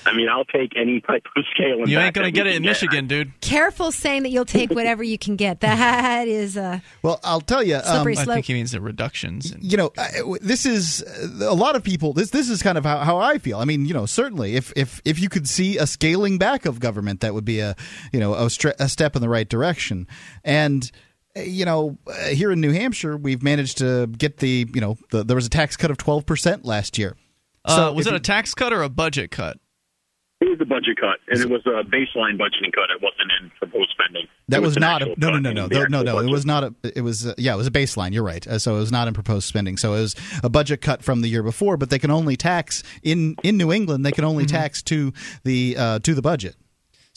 I 0.09 0.17
mean, 0.17 0.29
I'll 0.29 0.45
take 0.45 0.73
any 0.77 1.01
type 1.01 1.25
of 1.37 1.45
scaling. 1.55 1.89
You 1.89 1.99
ain't 1.99 2.15
going 2.15 2.25
to 2.27 2.31
get 2.31 2.47
it 2.47 2.57
in 2.57 2.63
can 2.63 2.71
Michigan, 2.71 3.07
dude. 3.07 3.41
Careful 3.41 3.93
saying 3.93 4.23
that 4.25 4.31
you'll 4.31 4.45
take 4.45 4.71
whatever 4.71 5.03
you 5.05 5.19
can 5.19 5.37
get. 5.37 5.61
That 5.61 6.27
is 6.29 6.57
a 6.57 6.83
Well, 7.03 7.21
I'll 7.23 7.41
tell 7.41 7.63
you. 7.63 7.79
Slippery 7.81 8.17
I 8.19 8.25
think 8.25 8.47
he 8.47 8.55
means 8.55 8.73
the 8.73 8.81
reductions. 8.81 9.55
you 9.61 9.77
know 9.77 9.93
I- 9.99 10.23
this 10.41 10.67
is 10.67 11.03
a 11.43 11.55
lot 11.55 11.77
of 11.77 11.83
people 11.85 12.13
this 12.13 12.31
this 12.31 12.49
is 12.49 12.63
kind 12.63 12.77
of 12.79 12.85
how, 12.85 12.99
how 12.99 13.19
i 13.19 13.39
feel 13.39 13.59
i 13.59 13.65
mean 13.65 13.87
you 13.87 13.95
know 13.95 14.07
certainly 14.07 14.57
if 14.57 14.73
if 14.77 15.01
if 15.05 15.21
you 15.21 15.29
could 15.29 15.49
see 15.49 15.77
a 15.79 15.87
scaling 15.87 16.39
back 16.39 16.67
of 16.67 16.81
government 16.81 17.21
that 17.21 17.35
would 17.35 17.45
be 17.45 17.61
a 17.61 17.75
you 18.13 18.21
know 18.21 18.35
a, 18.35 18.47
stre- 18.47 18.75
a 18.79 18.89
step 18.89 19.15
in 19.17 19.23
the 19.23 19.29
right 19.29 19.49
direction 19.49 20.07
and 20.45 20.91
uh, 21.37 21.41
you 21.41 21.65
know 21.65 21.99
uh, 22.07 22.29
here 22.29 22.51
in 22.53 22.61
new 22.61 22.73
hampshire 22.73 23.17
we've 23.17 23.43
managed 23.43 23.79
to 23.79 24.07
get 24.07 24.39
the 24.39 24.67
you 24.75 24.81
know 24.81 24.97
the, 25.11 25.23
there 25.25 25.35
was 25.37 25.47
a 25.47 25.51
tax 25.51 25.77
cut 25.77 25.91
of 25.91 25.97
12% 25.99 26.61
last 26.65 26.99
year 26.99 27.17
Uh, 27.65 27.93
was 27.95 28.07
it 28.07 28.11
you- 28.11 28.17
a 28.17 28.21
tax 28.21 28.55
cut 28.55 28.73
or 28.73 28.83
a 28.83 28.89
budget 28.89 29.31
cut? 29.31 29.59
It 30.41 30.49
was 30.51 30.61
a 30.61 30.65
budget 30.65 30.99
cut, 31.01 31.19
and 31.29 31.41
it 31.41 31.51
was 31.51 31.63
a 31.67 31.83
baseline 31.83 32.39
budgeting 32.39 32.73
cut. 32.73 32.91
It 32.95 33.03
wasn't 33.03 33.33
in 33.41 33.51
proposed 33.59 33.91
spending. 33.91 34.29
That 34.49 34.59
It 34.59 34.61
was 34.61 34.77
an 34.77 34.83
not 34.83 35.03
a 35.03 35.07
no 35.19 35.31
no 35.31 35.39
no 35.41 35.51
no 35.51 35.67
no 35.67 35.85
no 35.89 36.03
no. 36.03 36.19
It 36.21 36.31
was 36.31 36.47
not 36.47 36.63
a. 36.63 36.75
It 36.97 37.01
was 37.01 37.27
uh, 37.27 37.35
yeah. 37.37 37.55
It 37.55 37.57
was 37.57 37.67
a 37.67 37.73
baseline. 37.73 38.13
You're 38.13 38.23
right. 38.23 38.47
Uh, 38.47 38.61
so 38.61 38.77
it 38.77 38.79
was 38.79 38.93
not 38.93 39.09
in 39.09 39.15
proposed 39.15 39.49
spending. 39.49 39.77
So 39.77 39.95
it 39.95 40.01
was 40.01 40.15
a 40.45 40.49
budget 40.49 40.81
cut 40.81 41.03
from 41.03 41.23
the 41.23 41.29
year 41.29 41.43
before. 41.43 41.77
But 41.77 41.91
they 41.91 41.99
can 41.99 42.13
only 42.13 42.37
tax 42.37 42.85
in 43.03 43.35
in 43.43 43.57
New 43.57 43.73
England. 43.73 44.07
They 44.07 44.13
can 44.13 44.25
only 44.25 44.45
Mm-hmm. 44.45 44.57
tax 44.57 44.83
to 44.85 45.13
the 45.43 45.77
uh, 45.77 45.99
to 46.01 46.15
the 46.15 46.23
budget. 46.23 46.55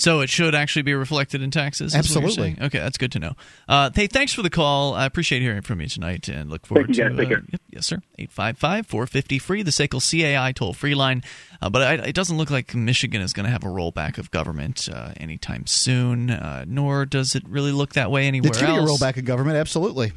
So 0.01 0.21
it 0.21 0.31
should 0.31 0.55
actually 0.55 0.81
be 0.81 0.95
reflected 0.95 1.43
in 1.43 1.51
taxes. 1.51 1.93
is 1.93 2.15
what 2.15 2.21
you're 2.21 2.27
Absolutely. 2.27 2.65
Okay, 2.65 2.79
that's 2.79 2.97
good 2.97 3.11
to 3.11 3.19
know. 3.19 3.33
Uh, 3.69 3.91
hey, 3.93 4.07
thanks 4.07 4.33
for 4.33 4.41
the 4.41 4.49
call. 4.49 4.95
I 4.95 5.05
appreciate 5.05 5.43
hearing 5.43 5.61
from 5.61 5.79
you 5.79 5.87
tonight, 5.87 6.27
and 6.27 6.49
look 6.49 6.65
forward 6.65 6.87
you, 6.89 7.03
to. 7.03 7.09
guys. 7.09 7.17
Take 7.17 7.27
uh, 7.27 7.29
care. 7.29 7.43
yep, 7.51 7.61
yes, 7.69 7.85
sir. 7.85 8.01
Eight 8.17 8.31
five 8.31 8.57
five 8.57 8.87
four 8.87 9.05
fifty 9.05 9.37
free. 9.37 9.61
The 9.61 9.69
SACL 9.69 10.01
CAI 10.01 10.53
toll 10.53 10.73
free 10.73 10.95
line. 10.95 11.21
Uh, 11.61 11.69
but 11.69 11.81
I, 11.83 11.93
it 12.07 12.15
doesn't 12.15 12.35
look 12.37 12.49
like 12.49 12.73
Michigan 12.73 13.21
is 13.21 13.31
going 13.33 13.45
to 13.45 13.51
have 13.51 13.63
a 13.63 13.67
rollback 13.67 14.17
of 14.17 14.31
government 14.31 14.89
uh, 14.91 15.11
anytime 15.17 15.67
soon. 15.67 16.31
Uh, 16.31 16.65
nor 16.67 17.05
does 17.05 17.35
it 17.35 17.47
really 17.47 17.71
look 17.71 17.93
that 17.93 18.09
way 18.09 18.25
anywhere 18.27 18.49
It's 18.49 18.57
going 18.59 18.73
to 18.73 18.81
be 18.81 18.85
a 18.85 18.89
else. 18.89 18.99
rollback 18.99 19.17
of 19.17 19.25
government. 19.25 19.57
Absolutely. 19.57 20.13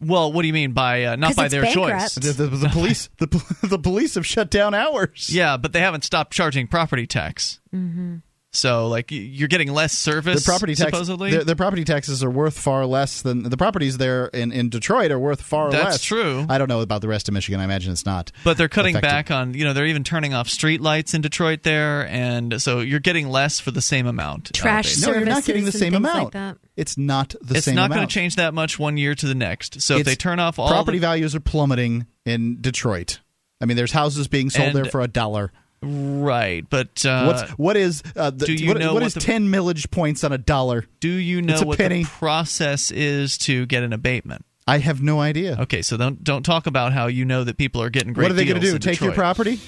Well, 0.00 0.32
what 0.32 0.42
do 0.42 0.48
you 0.48 0.54
mean 0.54 0.72
by 0.72 1.04
uh, 1.04 1.16
not 1.16 1.28
'Cause 1.30 1.36
by 1.36 1.44
it's 1.46 1.52
their 1.52 1.62
bankrupt. 1.62 1.90
choice? 1.90 2.14
The, 2.14 2.32
the, 2.46 2.56
the 2.56 2.68
police 2.68 3.10
the, 3.18 3.26
the 3.68 3.78
police 3.78 4.14
have 4.14 4.24
shut 4.26 4.50
down 4.50 4.72
hours. 4.72 5.28
Yeah, 5.30 5.56
but 5.56 5.72
they 5.72 5.80
haven't 5.80 6.04
stopped 6.04 6.32
charging 6.32 6.68
property 6.68 7.06
tax. 7.06 7.58
Mm-hmm. 7.74 8.16
So, 8.58 8.88
like, 8.88 9.10
you're 9.10 9.48
getting 9.48 9.72
less 9.72 9.92
service. 9.92 10.44
The 10.44 10.50
property 10.50 10.74
tax, 10.74 10.90
supposedly. 10.90 11.30
their, 11.30 11.44
their 11.44 11.56
property 11.56 11.84
taxes 11.84 12.24
are 12.24 12.30
worth 12.30 12.58
far 12.58 12.84
less 12.86 13.22
than 13.22 13.44
the 13.44 13.56
properties 13.56 13.98
there 13.98 14.26
in, 14.26 14.52
in 14.52 14.68
Detroit 14.68 15.10
are 15.10 15.18
worth 15.18 15.40
far 15.40 15.70
That's 15.70 15.84
less. 15.84 15.92
That's 15.94 16.04
true. 16.04 16.46
I 16.48 16.58
don't 16.58 16.68
know 16.68 16.80
about 16.80 17.00
the 17.00 17.08
rest 17.08 17.28
of 17.28 17.34
Michigan. 17.34 17.60
I 17.60 17.64
imagine 17.64 17.92
it's 17.92 18.04
not. 18.04 18.32
But 18.44 18.56
they're 18.56 18.68
cutting 18.68 18.96
affected. 18.96 19.08
back 19.08 19.30
on, 19.30 19.54
you 19.54 19.64
know, 19.64 19.72
they're 19.72 19.86
even 19.86 20.04
turning 20.04 20.34
off 20.34 20.48
street 20.48 20.80
lights 20.80 21.14
in 21.14 21.20
Detroit 21.20 21.62
there, 21.62 22.06
and 22.08 22.60
so 22.60 22.80
you're 22.80 23.00
getting 23.00 23.28
less 23.28 23.60
for 23.60 23.70
the 23.70 23.82
same 23.82 24.06
amount. 24.06 24.48
uh, 24.48 24.58
Trash 24.58 24.86
basically. 24.86 25.12
No, 25.12 25.18
you're 25.18 25.28
not 25.28 25.44
getting 25.44 25.64
the 25.64 25.72
same 25.72 25.92
things 25.92 26.04
like 26.04 26.34
amount. 26.34 26.60
It's 26.76 26.98
not 26.98 27.30
the 27.40 27.56
it's 27.56 27.64
same 27.64 27.72
It's 27.72 27.76
not 27.76 27.90
going 27.90 28.06
to 28.06 28.12
change 28.12 28.36
that 28.36 28.54
much 28.54 28.78
one 28.78 28.96
year 28.96 29.14
to 29.14 29.26
the 29.26 29.34
next. 29.34 29.80
So 29.80 29.96
if 29.96 30.04
they 30.04 30.14
turn 30.14 30.38
off 30.40 30.58
all 30.58 30.68
property 30.68 30.98
the, 30.98 31.02
values 31.02 31.34
are 31.34 31.40
plummeting 31.40 32.06
in 32.24 32.60
Detroit. 32.60 33.20
I 33.60 33.66
mean, 33.66 33.76
there's 33.76 33.92
houses 33.92 34.28
being 34.28 34.50
sold 34.50 34.68
And- 34.68 34.76
there 34.76 34.84
for 34.84 35.00
a 35.00 35.08
dollar. 35.08 35.52
Right, 35.82 36.64
but 36.68 37.04
uh, 37.04 37.24
What's 37.26 37.42
what 37.52 37.76
is 37.76 38.02
uh, 38.16 38.30
the, 38.30 38.46
do 38.46 38.54
you 38.54 38.68
what- 38.68 38.78
know 38.78 38.94
what 38.94 39.02
what 39.02 39.06
is 39.08 39.14
the- 39.14 39.20
ten 39.20 39.48
millage 39.48 39.90
points 39.90 40.24
on 40.24 40.32
a 40.32 40.38
dollar? 40.38 40.84
do 41.00 41.08
you 41.08 41.42
know 41.42 41.60
what 41.62 41.78
penny. 41.78 42.02
the 42.04 42.08
process 42.08 42.90
is 42.90 43.38
to 43.38 43.66
get 43.66 43.82
an 43.82 43.92
abatement? 43.92 44.44
I 44.66 44.78
have 44.78 45.00
no 45.02 45.20
idea. 45.20 45.56
Okay, 45.60 45.80
so 45.82 45.96
don't 45.96 46.22
don't 46.22 46.42
talk 46.42 46.66
about 46.66 46.92
how 46.92 47.06
you 47.06 47.24
know 47.24 47.44
that 47.44 47.56
people 47.56 47.82
are 47.82 47.90
getting 47.90 48.12
great. 48.12 48.24
what 48.24 48.32
are 48.32 48.34
they 48.34 48.44
going 48.44 48.60
to 48.60 48.70
do? 48.72 48.78
Take 48.78 49.00
your 49.00 49.12
property? 49.12 49.58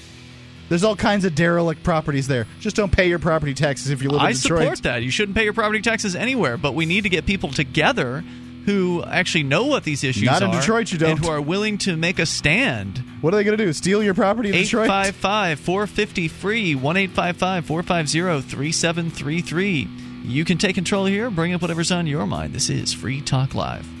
There's 0.69 0.85
all 0.85 0.95
kinds 0.95 1.25
of 1.25 1.35
derelict 1.35 1.83
properties 1.83 2.27
there. 2.27 2.47
Just 2.61 2.77
don't 2.77 2.91
pay 2.93 3.09
your 3.09 3.19
property 3.19 3.53
taxes 3.53 3.89
if 3.89 4.01
you 4.01 4.09
live 4.09 4.21
in 4.21 4.27
I 4.27 4.31
Detroit. 4.31 4.61
support 4.61 4.83
that. 4.83 5.03
You 5.03 5.11
shouldn't 5.11 5.35
pay 5.35 5.43
your 5.43 5.51
property 5.51 5.81
taxes 5.81 6.15
anywhere, 6.15 6.55
but 6.55 6.75
we 6.75 6.85
need 6.85 7.01
to 7.03 7.09
get 7.09 7.25
people 7.25 7.49
together 7.51 8.23
who 8.65 9.03
actually 9.03 9.43
know 9.43 9.65
what 9.65 9.83
these 9.83 10.03
issues 10.03 10.23
Not 10.23 10.41
are. 10.41 10.45
in 10.45 10.51
Detroit, 10.51 10.91
you 10.91 10.97
don't. 10.97 11.11
And 11.11 11.19
who 11.19 11.29
are 11.29 11.41
willing 11.41 11.77
to 11.79 11.97
make 11.97 12.19
a 12.19 12.25
stand. 12.25 13.03
What 13.21 13.33
are 13.33 13.37
they 13.37 13.43
going 13.43 13.57
to 13.57 13.63
do? 13.63 13.73
Steal 13.73 14.03
your 14.03 14.13
property 14.13 14.49
in 14.49 14.55
Detroit? 14.55 14.85
855 14.85 15.59
450 15.59 16.27
free, 16.27 16.75
1 16.75 16.97
855 16.97 17.65
450 17.65 18.49
3733. 18.49 19.87
You 20.23 20.45
can 20.45 20.57
take 20.57 20.75
control 20.75 21.05
here, 21.05 21.31
bring 21.31 21.53
up 21.53 21.61
whatever's 21.61 21.91
on 21.91 22.05
your 22.07 22.27
mind. 22.27 22.53
This 22.53 22.69
is 22.69 22.93
Free 22.93 23.21
Talk 23.21 23.55
Live. 23.55 24.00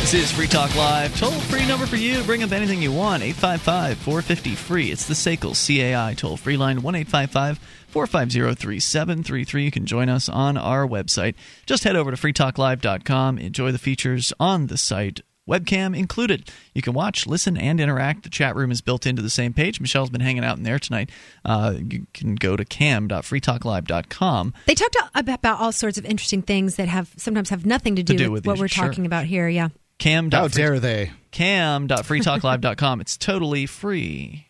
This 0.00 0.14
is 0.14 0.32
Free 0.32 0.46
Talk 0.46 0.74
Live. 0.76 1.16
Toll 1.18 1.30
free 1.30 1.66
number 1.66 1.86
for 1.86 1.96
you. 1.96 2.22
Bring 2.24 2.42
up 2.42 2.52
anything 2.52 2.82
you 2.82 2.92
want. 2.92 3.22
855 3.22 3.98
450 3.98 4.54
free. 4.54 4.90
It's 4.90 5.06
the 5.06 5.14
SACL 5.14 5.54
CAI 5.54 6.14
toll 6.14 6.36
free 6.36 6.56
line 6.56 6.82
1 6.82 6.94
855 6.94 7.58
450 7.88 8.54
3733. 8.54 9.64
You 9.64 9.70
can 9.70 9.86
join 9.86 10.08
us 10.08 10.28
on 10.28 10.56
our 10.56 10.86
website. 10.86 11.34
Just 11.64 11.84
head 11.84 11.96
over 11.96 12.10
to 12.10 12.16
freetalklive.com. 12.16 13.38
Enjoy 13.38 13.72
the 13.72 13.78
features 13.78 14.32
on 14.38 14.66
the 14.66 14.76
site 14.76 15.20
webcam 15.48 15.96
included. 15.96 16.50
You 16.74 16.82
can 16.82 16.92
watch, 16.92 17.26
listen, 17.26 17.56
and 17.56 17.80
interact. 17.80 18.22
The 18.22 18.28
chat 18.28 18.56
room 18.56 18.70
is 18.70 18.80
built 18.80 19.06
into 19.06 19.22
the 19.22 19.30
same 19.30 19.52
page. 19.52 19.80
Michelle's 19.80 20.10
been 20.10 20.20
hanging 20.20 20.44
out 20.44 20.56
in 20.56 20.62
there 20.62 20.78
tonight. 20.78 21.10
Uh, 21.44 21.74
you 21.78 22.06
can 22.14 22.34
go 22.34 22.56
to 22.56 22.64
cam.freetalklive.com. 22.64 24.54
They 24.66 24.74
talked 24.74 24.96
about 25.14 25.60
all 25.60 25.72
sorts 25.72 25.98
of 25.98 26.04
interesting 26.04 26.42
things 26.42 26.76
that 26.76 26.88
have 26.88 27.12
sometimes 27.16 27.50
have 27.50 27.66
nothing 27.66 27.96
to 27.96 28.02
do, 28.02 28.16
do 28.16 28.30
with, 28.30 28.44
with 28.44 28.46
what 28.46 28.58
we're 28.58 28.68
sure. 28.68 28.86
talking 28.86 29.06
about 29.06 29.24
here. 29.24 29.48
Yeah. 29.48 29.68
Cam. 29.98 30.30
How 30.30 30.48
dare 30.48 30.80
they? 30.80 31.12
Cam.freetalklive.com. 31.30 33.00
It's 33.00 33.16
totally 33.16 33.66
free. 33.66 34.48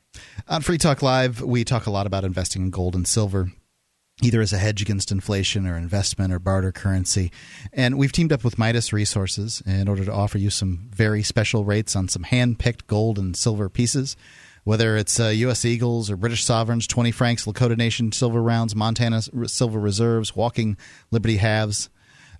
On 0.48 0.60
Free 0.60 0.78
Talk 0.78 1.02
Live, 1.02 1.40
we 1.40 1.64
talk 1.64 1.86
a 1.86 1.90
lot 1.90 2.06
about 2.06 2.24
investing 2.24 2.62
in 2.62 2.70
gold 2.70 2.94
and 2.94 3.06
silver. 3.06 3.50
Either 4.22 4.40
as 4.40 4.52
a 4.52 4.58
hedge 4.58 4.80
against 4.80 5.10
inflation 5.10 5.66
or 5.66 5.76
investment 5.76 6.32
or 6.32 6.38
barter 6.38 6.70
currency. 6.70 7.32
And 7.72 7.98
we've 7.98 8.12
teamed 8.12 8.32
up 8.32 8.44
with 8.44 8.58
Midas 8.58 8.92
Resources 8.92 9.62
in 9.66 9.88
order 9.88 10.04
to 10.04 10.12
offer 10.12 10.38
you 10.38 10.50
some 10.50 10.88
very 10.92 11.22
special 11.22 11.64
rates 11.64 11.96
on 11.96 12.08
some 12.08 12.22
hand 12.22 12.58
picked 12.60 12.86
gold 12.86 13.18
and 13.18 13.36
silver 13.36 13.68
pieces. 13.68 14.16
Whether 14.62 14.96
it's 14.96 15.20
uh, 15.20 15.26
U.S. 15.28 15.64
Eagles 15.64 16.10
or 16.10 16.16
British 16.16 16.44
Sovereigns, 16.44 16.86
20 16.86 17.10
francs, 17.10 17.44
Lakota 17.44 17.76
Nation 17.76 18.12
silver 18.12 18.40
rounds, 18.40 18.74
Montana 18.74 19.20
silver 19.46 19.78
reserves, 19.78 20.34
walking 20.34 20.78
Liberty 21.10 21.36
halves, 21.36 21.90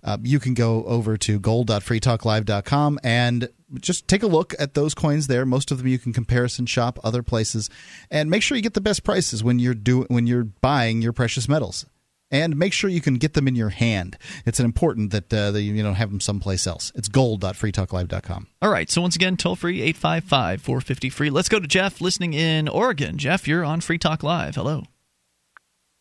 uh, 0.05 0.17
you 0.21 0.39
can 0.39 0.53
go 0.53 0.85
over 0.85 1.17
to 1.17 1.39
gold.freetalklive.com 1.39 2.99
and 3.03 3.49
just 3.81 4.07
take 4.07 4.23
a 4.23 4.27
look 4.27 4.53
at 4.59 4.75
those 4.75 4.93
coins 4.93 5.27
there. 5.27 5.45
Most 5.45 5.71
of 5.71 5.79
them 5.79 5.87
you 5.87 5.99
can 5.99 6.13
comparison 6.13 6.67
shop 6.67 6.99
other 7.03 7.23
places, 7.23 7.69
and 8.11 8.29
make 8.29 8.43
sure 8.43 8.55
you 8.55 8.63
get 8.63 8.75
the 8.75 8.81
best 8.81 9.03
prices 9.03 9.43
when 9.43 9.59
you're 9.59 9.73
do 9.73 10.03
when 10.03 10.27
you're 10.27 10.43
buying 10.43 11.01
your 11.01 11.11
precious 11.11 11.49
metals. 11.49 11.85
And 12.31 12.57
make 12.57 12.73
sure 12.73 12.89
you 12.89 13.01
can 13.01 13.15
get 13.15 13.33
them 13.33 13.47
in 13.47 13.55
your 13.55 13.69
hand. 13.69 14.17
It's 14.47 14.59
important 14.59 15.11
that, 15.11 15.31
uh, 15.31 15.51
that 15.51 15.61
you 15.61 15.81
don't 15.83 15.93
have 15.93 16.09
them 16.09 16.19
someplace 16.19 16.65
else. 16.65 16.91
It's 16.95 17.07
gold.freetalklive.com. 17.07 18.47
All 18.63 18.69
right. 18.71 18.89
So 18.89 18.99
once 19.01 19.15
again, 19.15 19.37
toll 19.37 19.55
free 19.55 19.81
855 19.81 20.59
450 20.61 21.09
free. 21.11 21.29
Let's 21.29 21.49
go 21.49 21.59
to 21.59 21.67
Jeff 21.67 22.01
listening 22.01 22.33
in 22.33 22.67
Oregon. 22.67 23.19
Jeff, 23.19 23.47
you're 23.47 23.63
on 23.63 23.79
Free 23.79 23.99
Talk 23.99 24.23
Live. 24.23 24.55
Hello. 24.55 24.85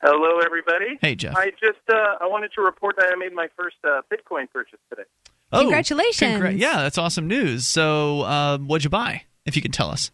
Hello, 0.06 0.40
everybody. 0.44 0.98
Hey, 1.00 1.14
Jeff. 1.14 1.34
I 1.34 1.48
just 1.52 1.80
uh, 1.88 2.20
I 2.20 2.26
wanted 2.26 2.50
to 2.56 2.60
report 2.60 2.96
that 2.96 3.06
I 3.10 3.16
made 3.16 3.32
my 3.32 3.48
first 3.58 3.76
uh, 3.84 4.02
Bitcoin 4.12 4.50
purchase 4.52 4.78
today. 4.90 5.08
Oh, 5.50 5.60
Congratulations. 5.60 6.42
congra- 6.42 6.58
yeah, 6.58 6.82
that's 6.82 6.98
awesome 6.98 7.26
news. 7.26 7.66
So, 7.66 8.20
uh, 8.20 8.58
what'd 8.58 8.84
you 8.84 8.90
buy, 8.90 9.22
if 9.46 9.56
you 9.56 9.62
can 9.62 9.72
tell 9.72 9.88
us? 9.88 10.10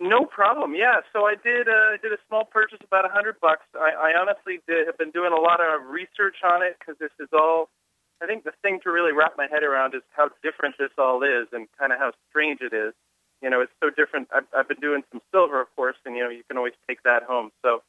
No 0.00 0.24
problem. 0.24 0.74
Yeah, 0.74 1.00
so 1.12 1.26
I 1.26 1.34
did 1.34 1.68
uh, 1.68 2.00
did 2.02 2.12
a 2.12 2.16
small 2.26 2.46
purchase, 2.46 2.78
about 2.82 3.04
a 3.04 3.12
hundred 3.12 3.36
bucks. 3.38 3.66
I, 3.74 4.12
I 4.12 4.12
honestly 4.18 4.60
did, 4.66 4.86
have 4.86 4.96
been 4.96 5.10
doing 5.10 5.32
a 5.32 5.40
lot 5.40 5.60
of 5.60 5.90
research 5.90 6.36
on 6.42 6.62
it 6.62 6.76
because 6.78 6.96
this 6.98 7.12
is 7.20 7.28
all. 7.34 7.68
I 8.22 8.26
think 8.26 8.44
the 8.44 8.52
thing 8.62 8.80
to 8.84 8.90
really 8.90 9.12
wrap 9.12 9.34
my 9.36 9.46
head 9.46 9.62
around 9.62 9.94
is 9.94 10.00
how 10.16 10.30
different 10.42 10.76
this 10.78 10.88
all 10.96 11.22
is 11.22 11.48
and 11.52 11.68
kind 11.78 11.92
of 11.92 11.98
how 11.98 12.12
strange 12.30 12.60
it 12.62 12.72
is. 12.72 12.94
You 13.42 13.50
know, 13.50 13.60
it's 13.60 13.72
so 13.84 13.90
different. 13.90 14.28
I've, 14.34 14.48
I've 14.56 14.68
been 14.68 14.80
doing 14.80 15.02
some 15.12 15.20
silver, 15.32 15.60
of 15.60 15.68
course, 15.76 15.96
and 16.06 16.16
you 16.16 16.24
know 16.24 16.30
you 16.30 16.44
can 16.48 16.56
always 16.56 16.72
take 16.88 17.02
that 17.02 17.24
home. 17.24 17.50
So 17.60 17.82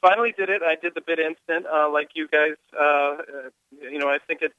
finally 0.00 0.32
did 0.36 0.48
it. 0.48 0.62
I 0.62 0.74
did 0.80 0.94
the 0.94 1.00
BitInstant, 1.00 1.64
uh, 1.72 1.90
like 1.92 2.10
you 2.14 2.28
guys. 2.28 2.56
Uh, 2.72 2.82
uh, 2.82 3.16
you 3.90 3.98
know, 3.98 4.08
I 4.08 4.18
think 4.26 4.42
it. 4.42 4.52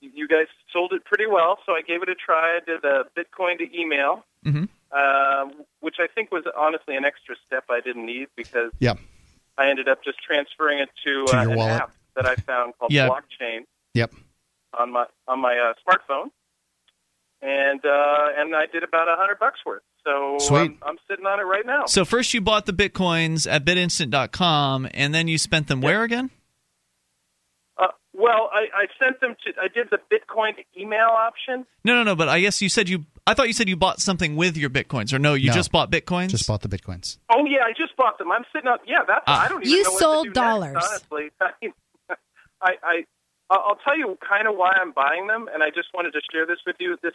You 0.00 0.26
guys 0.26 0.46
sold 0.72 0.92
it 0.92 1.04
pretty 1.04 1.26
well, 1.26 1.58
so 1.64 1.72
I 1.74 1.80
gave 1.82 2.02
it 2.02 2.08
a 2.08 2.16
try. 2.16 2.56
I 2.56 2.60
did 2.66 2.84
a 2.84 3.04
Bitcoin 3.16 3.58
to 3.58 3.78
email, 3.78 4.24
mm-hmm. 4.44 4.64
uh, 4.90 5.48
which 5.78 5.96
I 6.00 6.08
think 6.12 6.32
was 6.32 6.42
honestly 6.58 6.96
an 6.96 7.04
extra 7.04 7.36
step 7.46 7.64
I 7.70 7.78
didn't 7.80 8.04
need 8.06 8.26
because 8.36 8.72
Yeah. 8.80 8.94
I 9.56 9.70
ended 9.70 9.86
up 9.88 10.02
just 10.02 10.18
transferring 10.20 10.80
it 10.80 10.88
to, 11.04 11.24
To 11.26 11.36
uh, 11.38 11.42
an 11.42 11.54
wallet. 11.54 11.82
app 11.82 11.92
that 12.16 12.26
I 12.26 12.34
found 12.34 12.74
called 12.80 12.90
Yeah. 12.90 13.08
Blockchain 13.08 13.60
Yep. 13.94 14.12
on 14.76 14.90
my 14.90 15.06
on 15.28 15.38
my 15.38 15.56
uh, 15.56 15.74
smartphone, 15.86 16.30
and 17.40 17.84
uh, 17.84 18.28
and 18.36 18.56
I 18.56 18.66
did 18.66 18.82
about 18.82 19.06
a 19.08 19.14
hundred 19.16 19.38
bucks 19.38 19.60
worth. 19.64 19.82
So 20.04 20.36
Sweet. 20.38 20.58
I'm, 20.58 20.78
I'm 20.82 20.96
sitting 21.08 21.26
on 21.26 21.38
it 21.38 21.44
right 21.44 21.64
now. 21.64 21.86
So, 21.86 22.04
first 22.04 22.34
you 22.34 22.40
bought 22.40 22.66
the 22.66 22.72
Bitcoins 22.72 23.50
at 23.50 23.64
bitinstant.com, 23.64 24.88
and 24.92 25.14
then 25.14 25.28
you 25.28 25.38
spent 25.38 25.68
them 25.68 25.80
where 25.80 26.02
again? 26.02 26.30
Uh, 27.78 27.86
well, 28.12 28.50
I, 28.52 28.66
I 28.74 28.86
sent 29.02 29.20
them 29.20 29.36
to. 29.44 29.52
I 29.60 29.68
did 29.68 29.88
the 29.90 29.98
Bitcoin 30.12 30.52
email 30.78 31.08
option. 31.08 31.66
No, 31.84 31.94
no, 31.94 32.02
no, 32.02 32.16
but 32.16 32.28
I 32.28 32.40
guess 32.40 32.60
you 32.60 32.68
said 32.68 32.88
you. 32.88 33.04
I 33.26 33.34
thought 33.34 33.46
you 33.46 33.52
said 33.52 33.68
you 33.68 33.76
bought 33.76 34.00
something 34.00 34.34
with 34.34 34.56
your 34.56 34.70
Bitcoins, 34.70 35.12
or 35.12 35.18
no, 35.20 35.34
you 35.34 35.48
No. 35.50 35.54
just 35.54 35.70
bought 35.70 35.90
Bitcoins? 35.92 36.30
Just 36.30 36.48
bought 36.48 36.62
the 36.62 36.68
Bitcoins. 36.68 37.18
Oh 37.30 37.44
yeah, 37.46 37.60
I 37.64 37.70
just 37.70 37.96
bought 37.96 38.18
them. 38.18 38.32
I'm 38.32 38.44
sitting 38.52 38.68
up. 38.68 38.80
Yeah, 38.86 39.04
that's. 39.06 39.22
Ah. 39.28 39.44
I 39.44 39.48
don't 39.48 39.62
even 39.62 39.72
You 39.72 39.84
know 39.84 39.90
what 39.92 40.00
sold 40.00 40.24
to 40.24 40.30
do 40.30 40.34
dollars. 40.34 40.74
Next, 40.74 40.88
honestly, 40.88 41.30
I, 41.40 41.50
mean, 41.62 41.72
I, 42.60 42.72
I, 42.82 43.04
I'll 43.50 43.78
tell 43.84 43.96
you 43.96 44.18
kind 44.28 44.48
of 44.48 44.56
why 44.56 44.72
I'm 44.80 44.90
buying 44.92 45.28
them, 45.28 45.48
and 45.52 45.62
I 45.62 45.68
just 45.70 45.88
wanted 45.94 46.10
to 46.12 46.20
share 46.32 46.44
this 46.46 46.58
with 46.66 46.76
you. 46.80 46.96
This, 47.02 47.12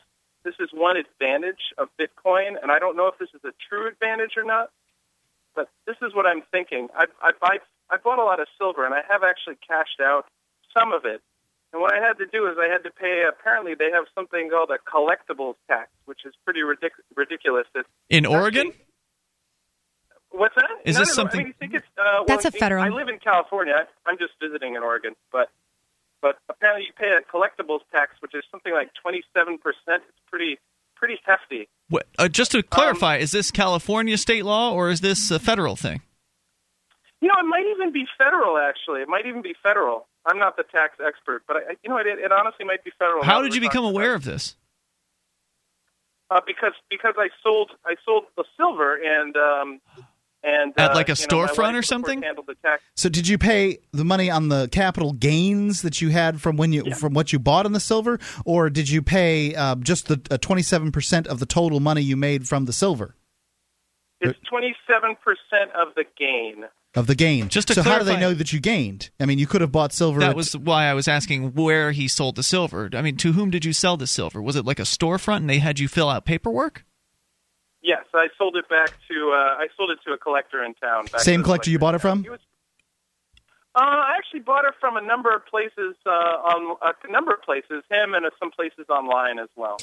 this 0.47 0.55
is 0.63 0.69
one 0.71 0.95
advantage 0.95 1.75
of 1.77 1.89
Bitcoin, 1.99 2.55
and 2.61 2.71
I 2.71 2.79
don't 2.79 2.95
know 2.95 3.07
if 3.07 3.19
this 3.19 3.27
is 3.35 3.43
a 3.43 3.51
true 3.67 3.85
advantage 3.91 4.37
or 4.37 4.45
not, 4.45 4.71
but 5.55 5.67
this 5.85 5.97
is 6.01 6.15
what 6.15 6.25
I'm 6.25 6.41
thinking. 6.51 6.87
I, 6.95 7.05
I 7.21 7.31
buy, 7.41 7.57
I 7.91 7.97
bought 7.97 8.17
a 8.19 8.23
lot 8.23 8.39
of 8.39 8.47
silver, 8.57 8.85
and 8.85 8.93
I 8.93 9.01
have 9.11 9.23
actually 9.27 9.57
cashed 9.67 9.99
out 10.01 10.23
some 10.71 10.93
of 10.93 11.03
it. 11.03 11.19
And 11.73 11.81
what 11.81 11.93
I 11.93 11.99
had 11.99 12.13
to 12.19 12.25
do 12.25 12.47
is 12.47 12.55
I 12.57 12.71
had 12.71 12.83
to 12.85 12.91
pay. 12.91 13.25
Apparently, 13.27 13.73
they 13.75 13.91
have 13.91 14.05
something 14.15 14.49
called 14.49 14.71
a 14.71 14.79
collectibles 14.89 15.55
tax, 15.67 15.89
which 16.05 16.19
is 16.25 16.33
pretty 16.45 16.61
ridic- 16.61 16.95
ridiculous. 17.13 17.67
It's 17.75 17.89
In 18.09 18.25
Oregon? 18.25 18.71
What's 20.31 20.55
that? 20.55 20.69
Is 20.85 20.95
No, 20.95 21.01
this 21.01 21.09
no, 21.17 21.23
no. 21.23 21.29
something- 21.29 21.39
I 21.41 21.43
mean, 21.43 21.53
I 21.55 21.59
think 21.59 21.73
it's, 21.73 21.87
uh, 21.97 22.03
well, 22.03 22.25
That's 22.25 22.45
a 22.45 22.51
federal. 22.51 22.81
I 22.83 22.87
live 22.89 23.09
in 23.09 23.19
California. 23.19 23.73
I- 23.75 24.09
I'm 24.09 24.17
just 24.17 24.33
visiting 24.41 24.75
in 24.75 24.83
Oregon, 24.83 25.13
but 25.31 25.49
but 26.21 26.37
apparently 26.49 26.85
you 26.85 26.93
pay 26.93 27.15
a 27.15 27.21
collectibles 27.21 27.81
tax, 27.91 28.13
which 28.19 28.33
is 28.35 28.43
something 28.51 28.73
like 28.73 28.91
27 29.01 29.57
percent. 29.57 30.03
It's 30.09 30.21
pretty 30.27 30.57
pretty 30.95 31.19
hefty. 31.25 31.69
What, 31.89 32.07
uh, 32.17 32.27
just 32.27 32.51
to 32.51 32.63
clarify, 32.63 33.17
is 33.17 33.31
this 33.31 33.51
California 33.51 34.17
state 34.17 34.43
law 34.45 34.73
or 34.73 34.89
is 34.89 35.01
this 35.01 35.31
a 35.31 35.39
federal 35.39 35.75
thing? 35.75 36.01
You 37.21 37.29
know, 37.29 37.35
it 37.39 37.45
might 37.47 37.65
even 37.75 37.91
be 37.91 38.05
federal. 38.17 38.57
Actually, 38.57 39.01
it 39.01 39.07
might 39.07 39.25
even 39.25 39.41
be 39.41 39.55
federal. 39.63 40.07
I'm 40.25 40.37
not 40.37 40.57
the 40.57 40.63
tax 40.63 40.97
expert, 41.03 41.43
but 41.47 41.57
I, 41.57 41.61
you 41.83 41.89
know, 41.89 41.97
it, 41.97 42.07
it 42.07 42.31
honestly 42.31 42.65
might 42.65 42.83
be 42.83 42.91
federal. 42.99 43.23
How 43.23 43.41
did 43.41 43.55
you 43.55 43.61
become 43.61 43.85
aware 43.85 44.13
about 44.13 44.27
of 44.27 44.33
this? 44.33 44.55
Uh, 46.29 46.41
because 46.45 46.73
because 46.89 47.13
I 47.17 47.29
sold 47.41 47.71
I 47.85 47.95
sold 48.03 48.25
the 48.35 48.43
silver 48.57 48.95
and 48.95 49.37
um 49.37 49.79
and 50.47 50.73
At 50.77 50.91
uh, 50.91 50.95
like 50.95 51.09
a 51.09 51.11
you 51.11 51.15
storefront 51.15 51.57
wife, 51.73 51.75
or 51.75 51.81
something? 51.83 52.21
Handled 52.21 52.47
the 52.47 52.55
tax. 52.55 52.81
So 52.95 53.09
did 53.09 53.27
you 53.27 53.37
pay 53.37 53.79
the 53.91 54.05
money 54.05 54.29
on 54.31 54.47
the 54.47 54.69
capital 54.71 55.11
gains 55.13 55.81
that 55.81 56.01
you 56.01 56.09
had 56.09 56.39
from 56.41 56.55
when 56.55 56.71
you 56.71 56.93
from 56.95 57.13
what 57.13 57.33
you 57.33 57.39
bought 57.39 57.65
in 57.65 57.73
the 57.73 57.79
silver, 57.79 58.17
or 58.45 58.69
did 58.69 58.89
you 58.89 59.01
pay 59.01 59.53
uh, 59.55 59.75
just 59.75 60.07
the 60.07 60.17
twenty 60.37 60.61
seven 60.61 60.91
percent 60.91 61.27
of 61.27 61.39
the 61.39 61.45
total 61.45 61.79
money 61.79 62.01
you 62.01 62.15
made 62.15 62.47
from 62.47 62.65
the 62.65 62.73
silver 62.73 63.15
It's 64.21 64.39
27 64.49 65.15
percent 65.23 65.71
of 65.75 65.93
the 65.95 66.03
gain. 66.17 66.65
of 66.95 67.05
the 67.07 67.13
gain? 67.15 67.49
Just 67.49 67.67
to 67.67 67.75
so 67.75 67.83
how 67.83 67.99
do 67.99 68.05
they 68.05 68.19
know 68.19 68.33
that 68.33 68.51
you 68.53 68.59
gained? 68.59 69.09
I 69.19 69.25
mean, 69.25 69.37
you 69.39 69.45
could 69.47 69.61
have 69.61 69.71
bought 69.71 69.93
silver. 69.93 70.19
That 70.19 70.31
at- 70.31 70.35
was 70.35 70.57
why 70.57 70.85
I 70.85 70.93
was 70.95 71.07
asking 71.07 71.53
where 71.53 71.91
he 71.91 72.07
sold 72.07 72.35
the 72.35 72.43
silver. 72.43 72.89
I 72.93 73.01
mean, 73.03 73.17
to 73.17 73.33
whom 73.33 73.51
did 73.51 73.63
you 73.65 73.73
sell 73.73 73.97
the 73.97 74.07
silver? 74.07 74.41
Was 74.41 74.55
it 74.55 74.65
like 74.65 74.79
a 74.79 74.83
storefront 74.83 75.37
and 75.37 75.49
they 75.49 75.59
had 75.59 75.79
you 75.79 75.87
fill 75.87 76.09
out 76.09 76.25
paperwork? 76.25 76.83
Yes, 77.81 78.05
I 78.13 78.27
sold 78.37 78.55
it 78.55 78.67
back 78.69 78.89
to. 79.09 79.31
Uh, 79.31 79.35
I 79.35 79.67
sold 79.77 79.91
it 79.91 79.99
to 80.05 80.13
a 80.13 80.17
collector 80.17 80.63
in 80.63 80.73
town. 80.73 81.05
Back 81.05 81.21
same 81.21 81.43
collector 81.43 81.69
you 81.69 81.79
bought 81.79 81.95
it 81.95 81.99
from. 81.99 82.25
Uh, 82.29 83.79
I 83.79 84.15
actually 84.17 84.39
bought 84.39 84.65
it 84.65 84.73
from 84.79 84.97
a 84.97 85.01
number 85.01 85.29
of 85.29 85.45
places. 85.45 85.95
Uh, 86.05 86.09
on 86.09 86.77
a 86.83 87.11
number 87.11 87.31
of 87.31 87.41
places, 87.43 87.83
him 87.89 88.15
and 88.15 88.25
uh, 88.25 88.29
some 88.39 88.49
places 88.51 88.87
online 88.89 89.37
as 89.37 89.49
well. 89.55 89.77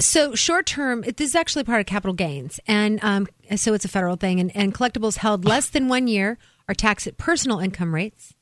So 0.00 0.34
short 0.34 0.66
term, 0.66 1.02
this 1.02 1.28
is 1.28 1.34
actually 1.34 1.64
part 1.64 1.80
of 1.80 1.86
capital 1.86 2.14
gains, 2.14 2.60
and 2.66 3.02
um, 3.02 3.26
so 3.56 3.74
it's 3.74 3.84
a 3.84 3.88
federal 3.88 4.16
thing. 4.16 4.40
And, 4.40 4.54
and 4.56 4.74
collectibles 4.74 5.16
held 5.16 5.44
less 5.44 5.68
than 5.68 5.88
one 5.88 6.08
year 6.08 6.38
are 6.68 6.74
taxed 6.74 7.06
at 7.06 7.16
personal 7.16 7.58
income 7.58 7.94
rates, 7.94 8.34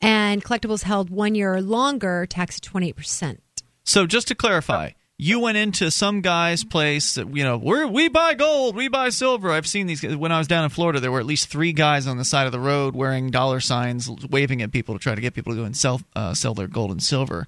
and 0.00 0.44
collectibles 0.44 0.84
held 0.84 1.10
one 1.10 1.34
year 1.34 1.54
or 1.54 1.60
longer 1.62 2.22
are 2.22 2.26
taxed 2.26 2.58
at 2.58 2.62
twenty 2.62 2.88
eight 2.88 2.96
percent. 2.96 3.42
So 3.84 4.06
just 4.06 4.28
to 4.28 4.34
clarify, 4.34 4.90
you 5.16 5.38
went 5.40 5.56
into 5.56 5.90
some 5.90 6.20
guy's 6.20 6.64
place. 6.64 7.14
That, 7.14 7.34
you 7.34 7.44
know, 7.44 7.56
we 7.56 7.84
we 7.84 8.08
buy 8.08 8.34
gold, 8.34 8.74
we 8.74 8.88
buy 8.88 9.10
silver. 9.10 9.50
I've 9.50 9.66
seen 9.66 9.86
these. 9.86 10.02
When 10.04 10.32
I 10.32 10.38
was 10.38 10.48
down 10.48 10.64
in 10.64 10.70
Florida, 10.70 11.00
there 11.00 11.12
were 11.12 11.20
at 11.20 11.26
least 11.26 11.48
three 11.48 11.72
guys 11.72 12.06
on 12.06 12.18
the 12.18 12.24
side 12.24 12.46
of 12.46 12.52
the 12.52 12.60
road 12.60 12.94
wearing 12.96 13.30
dollar 13.30 13.60
signs, 13.60 14.10
waving 14.28 14.62
at 14.62 14.72
people 14.72 14.94
to 14.94 15.00
try 15.00 15.14
to 15.14 15.20
get 15.20 15.34
people 15.34 15.52
to 15.52 15.58
go 15.60 15.64
and 15.64 15.76
sell 15.76 16.00
uh, 16.16 16.34
sell 16.34 16.54
their 16.54 16.68
gold 16.68 16.90
and 16.90 17.02
silver. 17.02 17.46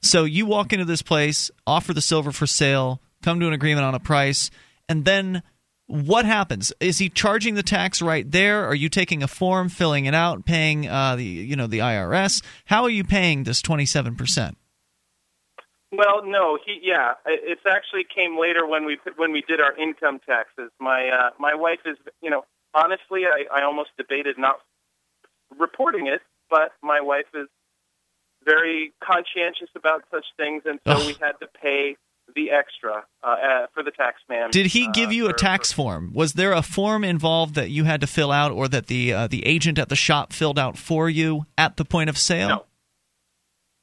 So 0.00 0.24
you 0.24 0.46
walk 0.46 0.72
into 0.72 0.84
this 0.84 1.02
place, 1.02 1.50
offer 1.66 1.94
the 1.94 2.00
silver 2.00 2.32
for 2.32 2.46
sale, 2.46 3.00
come 3.22 3.38
to 3.40 3.46
an 3.46 3.52
agreement 3.52 3.84
on 3.84 3.94
a 3.94 4.00
price, 4.00 4.50
and 4.88 5.04
then 5.04 5.42
what 5.86 6.24
happens? 6.24 6.72
Is 6.80 6.98
he 6.98 7.10
charging 7.10 7.54
the 7.54 7.62
tax 7.62 8.00
right 8.00 8.28
there? 8.28 8.64
Are 8.64 8.74
you 8.74 8.88
taking 8.88 9.22
a 9.22 9.28
form, 9.28 9.68
filling 9.68 10.06
it 10.06 10.14
out, 10.14 10.46
paying 10.46 10.88
uh, 10.88 11.16
the 11.16 11.24
you 11.24 11.56
know 11.56 11.66
the 11.66 11.80
IRS? 11.80 12.42
How 12.64 12.84
are 12.84 12.90
you 12.90 13.04
paying 13.04 13.44
this 13.44 13.60
twenty 13.60 13.84
seven 13.84 14.16
percent? 14.16 14.56
Well, 15.92 16.22
no, 16.24 16.58
he 16.64 16.80
yeah, 16.82 17.12
it 17.26 17.40
it's 17.44 17.66
actually 17.68 18.04
came 18.04 18.38
later 18.40 18.66
when 18.66 18.86
we 18.86 18.98
when 19.16 19.30
we 19.30 19.42
did 19.46 19.60
our 19.60 19.76
income 19.76 20.20
taxes. 20.26 20.70
My 20.80 21.08
uh, 21.08 21.30
my 21.38 21.54
wife 21.54 21.80
is 21.84 21.98
you 22.22 22.30
know 22.30 22.44
honestly, 22.74 23.22
I, 23.26 23.60
I 23.60 23.64
almost 23.64 23.90
debated 23.98 24.38
not 24.38 24.60
reporting 25.58 26.06
it, 26.06 26.22
but 26.48 26.72
my 26.82 27.00
wife 27.00 27.26
is 27.34 27.48
very 28.44 28.92
conscientious 29.04 29.68
about 29.76 30.04
such 30.10 30.24
things, 30.36 30.62
and 30.64 30.80
so 30.86 30.94
Ugh. 30.94 31.06
we 31.06 31.12
had 31.20 31.32
to 31.40 31.46
pay 31.60 31.96
the 32.34 32.50
extra 32.50 33.04
uh, 33.22 33.26
uh, 33.26 33.66
for 33.74 33.82
the 33.82 33.90
tax 33.90 34.16
man. 34.28 34.50
Did 34.50 34.66
he 34.66 34.88
give 34.92 35.10
uh, 35.10 35.12
you 35.12 35.26
a 35.26 35.30
for- 35.30 35.36
tax 35.36 35.72
form? 35.72 36.12
Was 36.14 36.32
there 36.34 36.52
a 36.52 36.62
form 36.62 37.04
involved 37.04 37.54
that 37.56 37.70
you 37.70 37.84
had 37.84 38.00
to 38.00 38.06
fill 38.06 38.32
out, 38.32 38.50
or 38.50 38.66
that 38.68 38.86
the 38.86 39.12
uh, 39.12 39.26
the 39.26 39.44
agent 39.44 39.78
at 39.78 39.88
the 39.88 39.96
shop 39.96 40.32
filled 40.32 40.58
out 40.58 40.78
for 40.78 41.10
you 41.10 41.44
at 41.58 41.76
the 41.76 41.84
point 41.84 42.08
of 42.08 42.16
sale? 42.16 42.48
No. 42.48 42.64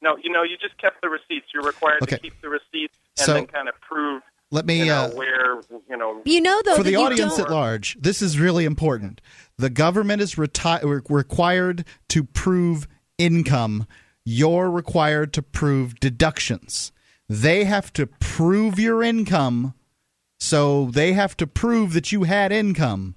No, 0.02 0.16
you 0.22 0.30
know, 0.32 0.42
you 0.42 0.56
just 0.56 0.78
kept 0.78 1.02
the 1.02 1.08
receipts. 1.08 1.46
You're 1.52 1.62
required 1.62 2.02
Okay. 2.02 2.16
to 2.16 2.22
keep 2.22 2.40
the 2.40 2.48
receipts 2.48 2.96
and 3.18 3.26
So- 3.26 3.34
then 3.34 3.46
kind 3.46 3.68
of 3.68 3.74
prove, 3.80 4.22
Let 4.50 4.64
me 4.66 4.78
you 4.80 4.86
know, 4.86 5.04
uh, 5.04 5.10
where, 5.10 5.60
you 5.88 5.96
know. 5.96 6.22
You 6.24 6.40
know, 6.40 6.60
though, 6.64 6.76
for 6.76 6.82
the 6.82 6.96
audience 6.96 7.38
at 7.38 7.50
large, 7.50 7.96
this 8.00 8.20
is 8.22 8.38
really 8.38 8.64
important. 8.64 9.20
The 9.58 9.70
government 9.70 10.22
is 10.22 10.34
reti- 10.36 10.82
required 11.08 11.84
to 12.08 12.24
prove 12.24 12.88
income. 13.18 13.86
You're 14.24 14.70
required 14.70 15.32
to 15.34 15.42
prove 15.42 16.00
deductions. 16.00 16.92
They 17.28 17.64
have 17.64 17.92
to 17.92 18.06
prove 18.06 18.78
your 18.78 19.02
income, 19.02 19.74
so 20.38 20.86
they 20.86 21.12
have 21.12 21.36
to 21.36 21.46
prove 21.46 21.92
that 21.92 22.10
you 22.10 22.24
had 22.24 22.50
income. 22.52 23.14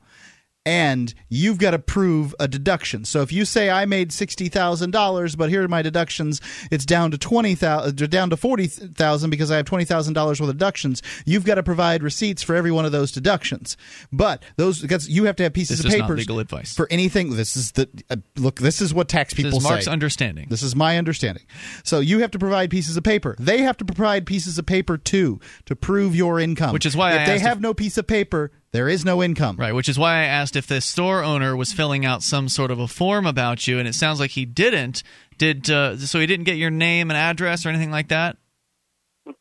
And 0.65 1.13
you've 1.27 1.57
got 1.57 1.71
to 1.71 1.79
prove 1.79 2.33
a 2.39 2.47
deduction. 2.47 3.03
So 3.03 3.21
if 3.21 3.33
you 3.33 3.43
say 3.43 3.69
I 3.69 3.83
made 3.85 4.13
sixty 4.13 4.47
thousand 4.47 4.91
dollars, 4.91 5.35
but 5.35 5.49
here 5.49 5.61
are 5.61 5.67
my 5.67 5.81
deductions, 5.81 6.39
it's 6.71 6.85
down 6.85 7.11
to 7.11 7.17
twenty 7.17 7.53
thousand, 7.53 8.09
down 8.09 8.29
to 8.29 8.37
forty 8.37 8.67
thousand 8.67 9.29
because 9.29 9.51
I 9.51 9.57
have 9.57 9.65
twenty 9.65 9.83
thousand 9.83 10.13
dollars 10.13 10.39
worth 10.39 10.49
of 10.49 10.55
deductions. 10.55 11.01
You've 11.25 11.43
got 11.43 11.55
to 11.55 11.63
provide 11.63 12.01
receipts 12.01 12.43
for 12.43 12.55
every 12.55 12.71
one 12.71 12.85
of 12.85 12.93
those 12.93 13.11
deductions. 13.11 13.75
But 14.13 14.41
those 14.55 14.81
because 14.81 15.09
you 15.09 15.25
have 15.25 15.35
to 15.35 15.43
have 15.43 15.51
pieces 15.51 15.81
This 15.83 15.93
of 15.93 15.99
papers 15.99 16.19
legal 16.19 16.39
advice. 16.39 16.73
for 16.73 16.87
anything. 16.89 17.35
This 17.35 17.57
is 17.57 17.73
the 17.73 17.89
uh, 18.09 18.15
look. 18.37 18.59
This 18.61 18.79
is 18.79 18.93
what 18.93 19.09
tax 19.09 19.33
This 19.33 19.43
people 19.43 19.57
is 19.57 19.63
Mark's 19.65 19.85
say. 19.85 19.91
understanding. 19.91 20.47
This 20.49 20.63
is 20.63 20.77
my 20.77 20.97
understanding. 20.97 21.43
So 21.83 21.99
you 21.99 22.19
have 22.19 22.31
to 22.31 22.39
provide 22.39 22.69
pieces 22.69 22.95
of 22.95 23.03
paper. 23.03 23.35
They 23.37 23.57
have 23.63 23.75
to 23.77 23.85
provide 23.85 24.25
pieces 24.25 24.57
of 24.57 24.65
paper 24.65 24.97
too 24.97 25.41
to 25.65 25.75
prove 25.75 26.15
your 26.15 26.39
income. 26.39 26.71
Which 26.71 26.85
is 26.85 26.95
why 26.95 27.15
if 27.15 27.19
I 27.21 27.25
they 27.25 27.39
have 27.39 27.59
no 27.59 27.73
piece 27.73 27.97
of 27.97 28.07
paper, 28.07 28.51
there 28.73 28.89
is 28.89 29.05
no 29.05 29.23
income. 29.23 29.55
Right, 29.55 29.73
which 29.73 29.87
is 29.87 29.97
why 29.97 30.15
I 30.15 30.23
asked 30.23 30.57
if 30.57 30.67
the 30.67 30.81
store 30.81 31.23
owner 31.23 31.55
was 31.55 31.71
filling 31.71 32.05
out 32.05 32.21
some 32.21 32.49
sort 32.49 32.71
of 32.71 32.79
a 32.79 32.87
form 32.87 33.25
about 33.25 33.65
you, 33.67 33.79
and 33.79 33.87
it 33.87 33.95
sounds 33.95 34.19
like 34.19 34.31
he 34.31 34.45
didn't. 34.45 35.03
Did 35.37 35.69
uh, 35.69 35.97
so? 35.97 36.19
He 36.19 36.25
didn't 36.27 36.45
get 36.45 36.57
your 36.57 36.69
name 36.71 37.09
and 37.09 37.17
address 37.17 37.65
or 37.65 37.69
anything 37.69 37.91
like 37.91 38.09
that. 38.09 38.35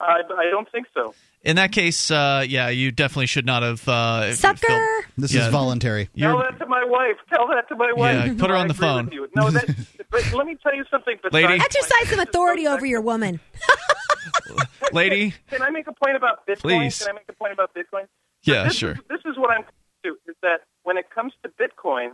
I, 0.00 0.20
I 0.38 0.50
don't 0.50 0.70
think 0.70 0.86
so. 0.94 1.14
In 1.44 1.56
that 1.56 1.72
case, 1.72 2.10
uh, 2.10 2.44
yeah, 2.48 2.68
you 2.68 2.92
definitely 2.92 3.26
should 3.26 3.46
not 3.46 3.64
have. 3.64 3.86
Uh, 3.88 4.32
Sucker! 4.32 4.58
filled- 4.58 5.04
This 5.18 5.34
Yeah. 5.34 5.46
is 5.46 5.48
voluntary. 5.48 6.08
Tell 6.16 6.38
that 6.38 6.58
to 6.60 6.66
my 6.66 6.84
wife. 6.84 7.16
Tell 7.28 7.48
that 7.48 7.68
to 7.68 7.74
my 7.74 7.92
wife. 7.92 8.26
Yeah, 8.26 8.34
put 8.38 8.50
her 8.50 8.56
I 8.56 8.60
on 8.60 8.68
the 8.68 8.74
phone. 8.74 9.10
No, 9.34 9.50
that. 9.50 9.66
but 10.10 10.32
let 10.32 10.46
me 10.46 10.56
tell 10.62 10.74
you 10.74 10.84
something. 10.88 11.16
Besides 11.20 11.34
Lady. 11.34 11.60
Exercise 11.60 12.08
some 12.08 12.20
authority 12.20 12.66
over 12.68 12.86
your 12.86 13.00
woman. 13.00 13.40
Lady, 14.92 15.34
Can 15.50 15.62
I 15.62 15.70
make 15.70 15.86
a 15.86 15.92
point 15.92 16.16
about 16.16 16.46
Bitcoin? 16.46 16.60
Please. 16.60 16.98
Can 16.98 17.10
I 17.10 17.12
make 17.14 17.24
a 17.28 17.32
point 17.32 17.52
about 17.52 17.74
Bitcoin? 17.74 18.04
Yeah, 18.44 18.64
this 18.64 18.74
sure. 18.76 18.92
Is, 18.92 18.98
this 19.08 19.20
is 19.24 19.36
what 19.36 19.50
I'm 19.50 19.64
to 20.04 20.16
is 20.26 20.34
that 20.42 20.62
when 20.82 20.96
it 20.96 21.10
comes 21.10 21.32
to 21.44 21.48
Bitcoin, 21.50 22.12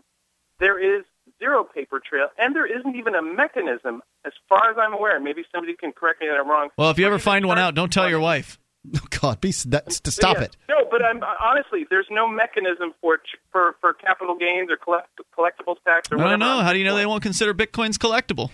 there 0.60 0.78
is 0.78 1.04
zero 1.38 1.64
paper 1.64 2.00
trail, 2.06 2.28
and 2.38 2.54
there 2.54 2.66
isn't 2.66 2.96
even 2.96 3.14
a 3.14 3.22
mechanism, 3.22 4.02
as 4.24 4.32
far 4.48 4.70
as 4.70 4.76
I'm 4.78 4.92
aware. 4.92 5.18
Maybe 5.20 5.44
somebody 5.54 5.74
can 5.74 5.92
correct 5.92 6.20
me 6.20 6.26
that 6.28 6.38
I'm 6.38 6.48
wrong. 6.48 6.68
well, 6.76 6.90
if 6.90 6.98
you 6.98 7.06
ever 7.06 7.18
find 7.18 7.46
one 7.46 7.58
out, 7.58 7.74
don't 7.74 7.92
tell 7.92 8.08
your 8.08 8.20
wife. 8.20 8.58
Oh 8.96 9.00
God, 9.20 9.40
be 9.42 9.52
that's, 9.66 10.00
to 10.00 10.10
stop 10.10 10.36
Yeah. 10.38 10.44
it. 10.44 10.56
No, 10.68 10.76
but 10.90 11.04
I'm 11.04 11.20
honestly, 11.42 11.84
there's 11.90 12.06
no 12.10 12.26
mechanism 12.28 12.94
for 13.02 13.18
for 13.52 13.74
for 13.82 13.92
capital 13.92 14.34
gains 14.38 14.70
or 14.70 14.76
collect, 14.76 15.08
collectibles 15.36 15.76
tax 15.84 16.10
or 16.10 16.18
I 16.18 16.30
don't 16.30 16.38
know. 16.38 16.60
How 16.62 16.72
do 16.72 16.78
you 16.78 16.84
know 16.84 16.94
they 16.96 17.04
won't 17.04 17.22
consider 17.22 17.52
bitcoins 17.52 17.96
collectible? 17.98 18.50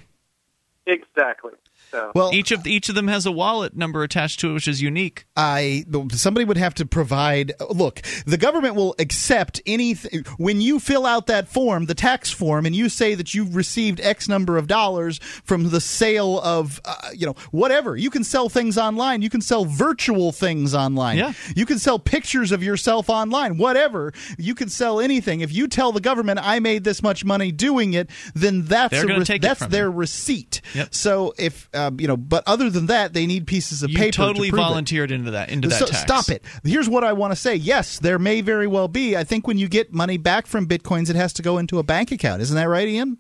Exactly. 0.87 1.53
So 1.95 2.11
Well, 2.13 2.35
Each 2.35 2.51
of 2.51 2.67
each 2.67 2.89
of 2.89 2.97
them 2.97 3.07
has 3.07 3.25
a 3.25 3.31
wallet 3.31 3.77
number 3.77 4.03
attached 4.03 4.41
to 4.41 4.51
it, 4.51 4.53
which 4.55 4.67
is 4.67 4.83
unique. 4.83 5.27
I 5.37 5.85
somebody 6.13 6.45
would 6.45 6.57
have 6.57 6.75
to 6.75 6.87
provide. 6.87 7.53
Look, 7.71 8.03
the 8.27 8.37
government 8.37 8.75
will 8.75 8.97
accept 8.99 9.61
anything 9.65 10.25
when 10.37 10.61
you 10.61 10.81
fill 10.81 11.07
out 11.07 11.29
that 11.29 11.47
form, 11.49 11.87
the 11.87 11.95
tax 11.95 12.31
form, 12.33 12.67
and 12.67 12.75
you 12.75 12.89
say 12.89 13.15
that 13.15 13.33
you've 13.33 13.55
received 13.55 14.01
X 14.01 14.29
number 14.29 14.59
of 14.59 14.67
dollars 14.67 15.19
from 15.45 15.71
the 15.71 15.81
sale 15.81 16.41
of, 16.41 16.81
uh, 16.85 17.11
you 17.15 17.27
know, 17.27 17.35
whatever. 17.53 17.97
You 17.97 18.11
can 18.11 18.25
sell 18.25 18.49
things 18.49 18.77
online. 18.77 19.23
You 19.23 19.31
can 19.31 19.41
sell 19.41 19.65
virtual 19.65 20.33
things 20.33 20.75
online. 20.75 21.19
Yeah. 21.19 21.33
You 21.55 21.65
can 21.65 21.79
sell 21.79 22.01
pictures 22.01 22.51
of 22.51 22.61
yourself 22.63 23.09
online. 23.09 23.57
Whatever. 23.57 24.13
You 24.37 24.57
can 24.57 24.69
sell 24.69 24.99
anything. 24.99 25.43
If 25.43 25.53
you 25.53 25.69
tell 25.69 25.93
the 25.93 26.01
government 26.01 26.41
I 26.43 26.59
made 26.59 26.83
this 26.83 27.03
much 27.05 27.25
money 27.25 27.53
doing 27.53 27.93
it, 27.95 28.11
then 28.35 28.65
that's 28.65 28.91
They're 28.91 29.05
a 29.05 29.07
gonna 29.07 29.19
re- 29.21 29.25
take 29.25 29.43
that's 29.43 29.65
their 29.67 29.87
you. 29.87 29.91
receipt. 29.93 30.61
Yep. 30.75 30.93
So 30.95 31.35
if 31.39 31.69
um, 31.89 32.01
you 32.01 32.07
know, 32.09 32.17
but 32.17 32.43
other 32.47 32.71
than 32.71 32.87
that, 32.87 33.13
they 33.13 33.27
need 33.27 33.47
pieces 33.47 33.83
of 33.83 33.91
You 33.91 33.99
paper. 33.99 34.13
totally 34.13 34.49
to 34.49 34.53
prove 34.53 34.61
it. 34.61 34.69
volunteered 34.69 35.11
into 35.11 35.31
that 35.33 35.51
into 35.51 35.69
that 35.69 35.87
tax. 35.89 36.01
stop 36.01 36.29
it. 36.29 36.43
Here's 36.65 36.89
what 36.89 37.05
I 37.05 37.13
want 37.13 37.33
to 37.33 37.37
say. 37.37 37.55
Yes, 37.55 37.99
there 37.99 38.19
may 38.19 38.41
very 38.41 38.67
well 38.67 38.89
be. 38.89 39.17
I 39.17 39.25
think 39.25 39.47
when 39.47 39.59
you 39.59 39.69
get 39.69 39.93
money 39.93 40.17
back 40.17 40.47
from 40.47 40.67
bitcoins, 40.67 41.11
it 41.11 41.17
has 41.17 41.33
to 41.35 41.43
go 41.43 41.59
into 41.59 41.79
a 41.79 41.83
bank 41.83 42.13
account. 42.13 42.43
Isn't 42.43 42.57
that 42.57 42.69
right, 42.69 42.89
Ian? 42.89 43.19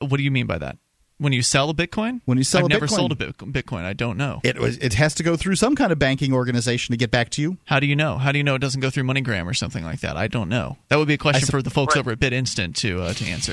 What 0.00 0.16
do 0.18 0.22
you 0.22 0.30
mean 0.30 0.46
by 0.46 0.58
that? 0.58 0.78
When 1.18 1.32
you 1.32 1.42
sell 1.42 1.70
a 1.70 1.74
bitcoin? 1.74 2.22
When 2.24 2.38
you 2.38 2.44
sell 2.44 2.58
I've 2.58 2.66
a 2.66 2.68
never 2.70 2.86
Bitcoin. 2.86 2.96
sold 2.96 3.12
a 3.12 3.14
Bit- 3.14 3.38
bitcoin. 3.38 3.84
I 3.84 3.92
don't 3.92 4.18
know. 4.18 4.40
It 4.42 4.58
was. 4.58 4.76
It 4.78 4.94
has 4.94 5.14
to 5.14 5.22
go 5.22 5.36
through 5.36 5.54
some 5.54 5.76
kind 5.76 5.92
of 5.92 5.98
banking 5.98 6.32
organization 6.32 6.92
to 6.92 6.96
get 6.96 7.12
back 7.12 7.30
to 7.30 7.40
you. 7.40 7.56
How 7.66 7.78
do 7.78 7.86
you 7.86 7.94
know? 7.94 8.18
How 8.18 8.32
do 8.32 8.38
you 8.38 8.42
know 8.44 8.56
it 8.56 8.58
doesn't 8.58 8.80
go 8.80 8.90
through 8.90 9.04
MoneyGram 9.04 9.46
or 9.46 9.54
something 9.54 9.84
like 9.84 10.00
that? 10.00 10.16
I 10.16 10.26
don't 10.26 10.48
know. 10.48 10.76
That 10.88 10.96
would 10.96 11.06
be 11.06 11.14
a 11.14 11.18
question 11.18 11.42
sup- 11.46 11.52
for 11.52 11.62
the 11.62 11.70
folks 11.70 11.96
over 11.96 12.10
at 12.10 12.18
BitInstant 12.18 12.74
to 12.78 13.02
uh, 13.02 13.12
to 13.14 13.24
answer. 13.26 13.52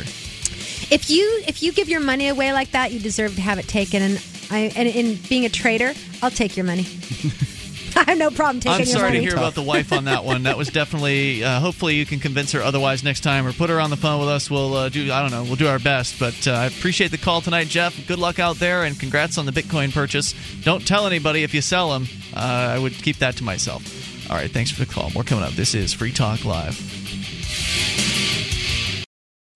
If 0.89 1.09
you 1.11 1.43
if 1.47 1.61
you 1.61 1.71
give 1.71 1.87
your 1.87 2.01
money 2.01 2.27
away 2.29 2.51
like 2.51 2.71
that, 2.71 2.91
you 2.91 2.99
deserve 2.99 3.35
to 3.35 3.41
have 3.41 3.59
it 3.59 3.67
taken. 3.67 4.17
And 4.51 4.55
I 4.55 4.59
and 4.75 4.87
in 4.87 5.15
being 5.29 5.45
a 5.45 5.49
trader, 5.49 5.93
I'll 6.21 6.31
take 6.31 6.57
your 6.57 6.65
money. 6.65 6.85
I 7.95 8.05
have 8.11 8.17
no 8.17 8.31
problem 8.31 8.61
taking 8.61 8.79
I'm 8.79 8.85
sorry 8.85 9.11
to 9.13 9.19
hear 9.19 9.33
about 9.33 9.53
the 9.53 9.61
wife 9.61 9.91
on 9.91 10.05
that 10.05 10.23
one. 10.23 10.43
That 10.43 10.57
was 10.57 10.69
definitely. 10.69 11.43
Uh, 11.43 11.59
hopefully, 11.59 11.95
you 11.95 12.05
can 12.05 12.19
convince 12.19 12.51
her 12.53 12.61
otherwise 12.61 13.03
next 13.03 13.21
time, 13.21 13.45
or 13.45 13.53
put 13.53 13.69
her 13.69 13.79
on 13.79 13.89
the 13.89 13.97
phone 13.97 14.19
with 14.19 14.29
us. 14.29 14.49
We'll 14.49 14.73
uh, 14.75 14.89
do. 14.89 15.11
I 15.11 15.21
don't 15.21 15.31
know. 15.31 15.43
We'll 15.43 15.55
do 15.55 15.67
our 15.67 15.79
best. 15.79 16.19
But 16.19 16.47
uh, 16.47 16.51
I 16.51 16.65
appreciate 16.65 17.11
the 17.11 17.17
call 17.17 17.41
tonight, 17.41 17.67
Jeff. 17.67 18.07
Good 18.07 18.19
luck 18.19 18.39
out 18.39 18.57
there, 18.57 18.83
and 18.83 18.99
congrats 18.99 19.37
on 19.37 19.45
the 19.45 19.51
Bitcoin 19.51 19.93
purchase. 19.93 20.33
Don't 20.63 20.85
tell 20.85 21.07
anybody 21.07 21.43
if 21.43 21.53
you 21.53 21.61
sell 21.61 21.91
them. 21.91 22.07
Uh, 22.33 22.39
I 22.39 22.79
would 22.79 22.93
keep 22.93 23.17
that 23.17 23.37
to 23.37 23.43
myself. 23.43 24.29
All 24.29 24.37
right. 24.37 24.51
Thanks 24.51 24.71
for 24.71 24.83
the 24.83 24.91
call. 24.91 25.09
More 25.11 25.23
coming 25.23 25.43
up. 25.43 25.51
This 25.51 25.75
is 25.75 25.93
Free 25.93 26.11
Talk 26.11 26.45
Live. 26.45 28.10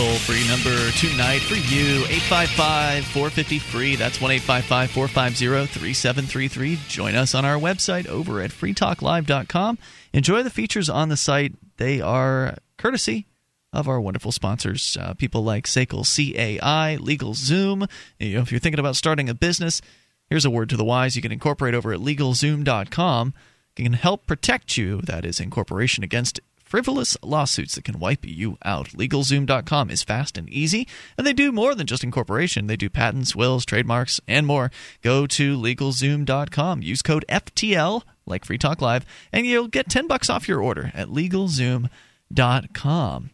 Toll 0.00 0.14
free 0.14 0.48
number 0.48 0.90
tonight 0.92 1.40
for 1.40 1.56
you 1.56 2.06
855 2.06 3.04
450 3.04 3.58
free. 3.58 3.96
That's 3.96 4.18
1 4.18 4.30
855 4.30 4.90
450 4.92 5.78
3733. 5.78 6.78
Join 6.88 7.14
us 7.14 7.34
on 7.34 7.44
our 7.44 7.56
website 7.56 8.06
over 8.06 8.40
at 8.40 8.50
freetalklive.com. 8.50 9.76
Enjoy 10.14 10.42
the 10.42 10.48
features 10.48 10.88
on 10.88 11.10
the 11.10 11.18
site. 11.18 11.52
They 11.76 12.00
are 12.00 12.56
courtesy 12.78 13.26
of 13.74 13.88
our 13.88 14.00
wonderful 14.00 14.32
sponsors, 14.32 14.96
uh, 14.98 15.12
people 15.12 15.44
like 15.44 15.66
Sekel 15.66 16.06
CAI, 16.06 16.96
LegalZoom. 16.98 17.86
You 18.18 18.36
know, 18.36 18.40
if 18.40 18.50
you're 18.50 18.58
thinking 18.58 18.80
about 18.80 18.96
starting 18.96 19.28
a 19.28 19.34
business, 19.34 19.82
here's 20.30 20.46
a 20.46 20.50
word 20.50 20.70
to 20.70 20.78
the 20.78 20.84
wise 20.84 21.14
you 21.14 21.20
can 21.20 21.30
incorporate 21.30 21.74
over 21.74 21.92
at 21.92 22.00
LegalZoom.com. 22.00 23.34
Can 23.76 23.92
help 23.92 24.26
protect 24.26 24.78
you, 24.78 25.02
that 25.02 25.26
is, 25.26 25.40
incorporation 25.40 26.02
against 26.02 26.40
frivolous 26.70 27.18
lawsuits 27.22 27.74
that 27.74 27.84
can 27.84 27.98
wipe 27.98 28.24
you 28.24 28.56
out. 28.64 28.88
LegalZoom.com 28.90 29.90
is 29.90 30.04
fast 30.04 30.38
and 30.38 30.48
easy, 30.48 30.86
and 31.18 31.26
they 31.26 31.32
do 31.32 31.50
more 31.50 31.74
than 31.74 31.88
just 31.88 32.04
incorporation. 32.04 32.68
They 32.68 32.76
do 32.76 32.88
patents, 32.88 33.34
wills, 33.34 33.66
trademarks, 33.66 34.20
and 34.28 34.46
more. 34.46 34.70
Go 35.02 35.26
to 35.26 35.58
LegalZoom.com. 35.58 36.82
Use 36.82 37.02
code 37.02 37.24
FTL, 37.28 38.02
like 38.24 38.44
Free 38.44 38.58
Talk 38.58 38.80
Live, 38.80 39.04
and 39.32 39.44
you'll 39.44 39.66
get 39.66 39.90
10 39.90 40.06
bucks 40.06 40.30
off 40.30 40.46
your 40.46 40.62
order 40.62 40.92
at 40.94 41.08
LegalZoom.com. 41.08 43.30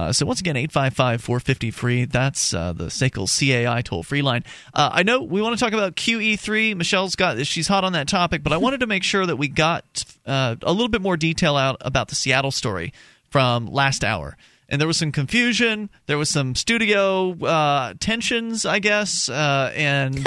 Uh, 0.00 0.12
so 0.12 0.24
once 0.24 0.40
again, 0.40 0.56
855 0.56 1.22
450 1.22 1.70
free. 1.70 2.04
That's 2.06 2.54
uh, 2.54 2.72
the 2.72 2.86
SACL 2.86 3.28
CAI 3.28 3.82
toll 3.82 4.02
free 4.02 4.22
line. 4.22 4.44
Uh, 4.72 4.88
I 4.92 5.02
know 5.02 5.22
we 5.22 5.42
want 5.42 5.58
to 5.58 5.62
talk 5.62 5.74
about 5.74 5.94
QE3. 5.94 6.74
Michelle's 6.74 7.16
got 7.16 7.46
she's 7.46 7.68
hot 7.68 7.84
on 7.84 7.92
that 7.92 8.08
topic, 8.08 8.42
but 8.42 8.52
I 8.52 8.56
wanted 8.56 8.80
to 8.80 8.86
make 8.86 9.04
sure 9.04 9.26
that 9.26 9.36
we 9.36 9.48
got 9.48 10.04
uh, 10.24 10.56
a 10.62 10.72
little 10.72 10.88
bit 10.88 11.02
more 11.02 11.18
detail 11.18 11.56
out 11.56 11.76
about 11.82 12.08
the 12.08 12.14
Seattle 12.14 12.50
story 12.50 12.94
from 13.28 13.66
last 13.66 14.02
hour. 14.02 14.38
And 14.70 14.80
there 14.80 14.88
was 14.88 14.96
some 14.96 15.12
confusion. 15.12 15.90
There 16.06 16.16
was 16.16 16.30
some 16.30 16.54
studio 16.54 17.32
uh, 17.44 17.94
tensions, 18.00 18.64
I 18.64 18.78
guess, 18.78 19.28
uh, 19.28 19.72
and 19.74 20.26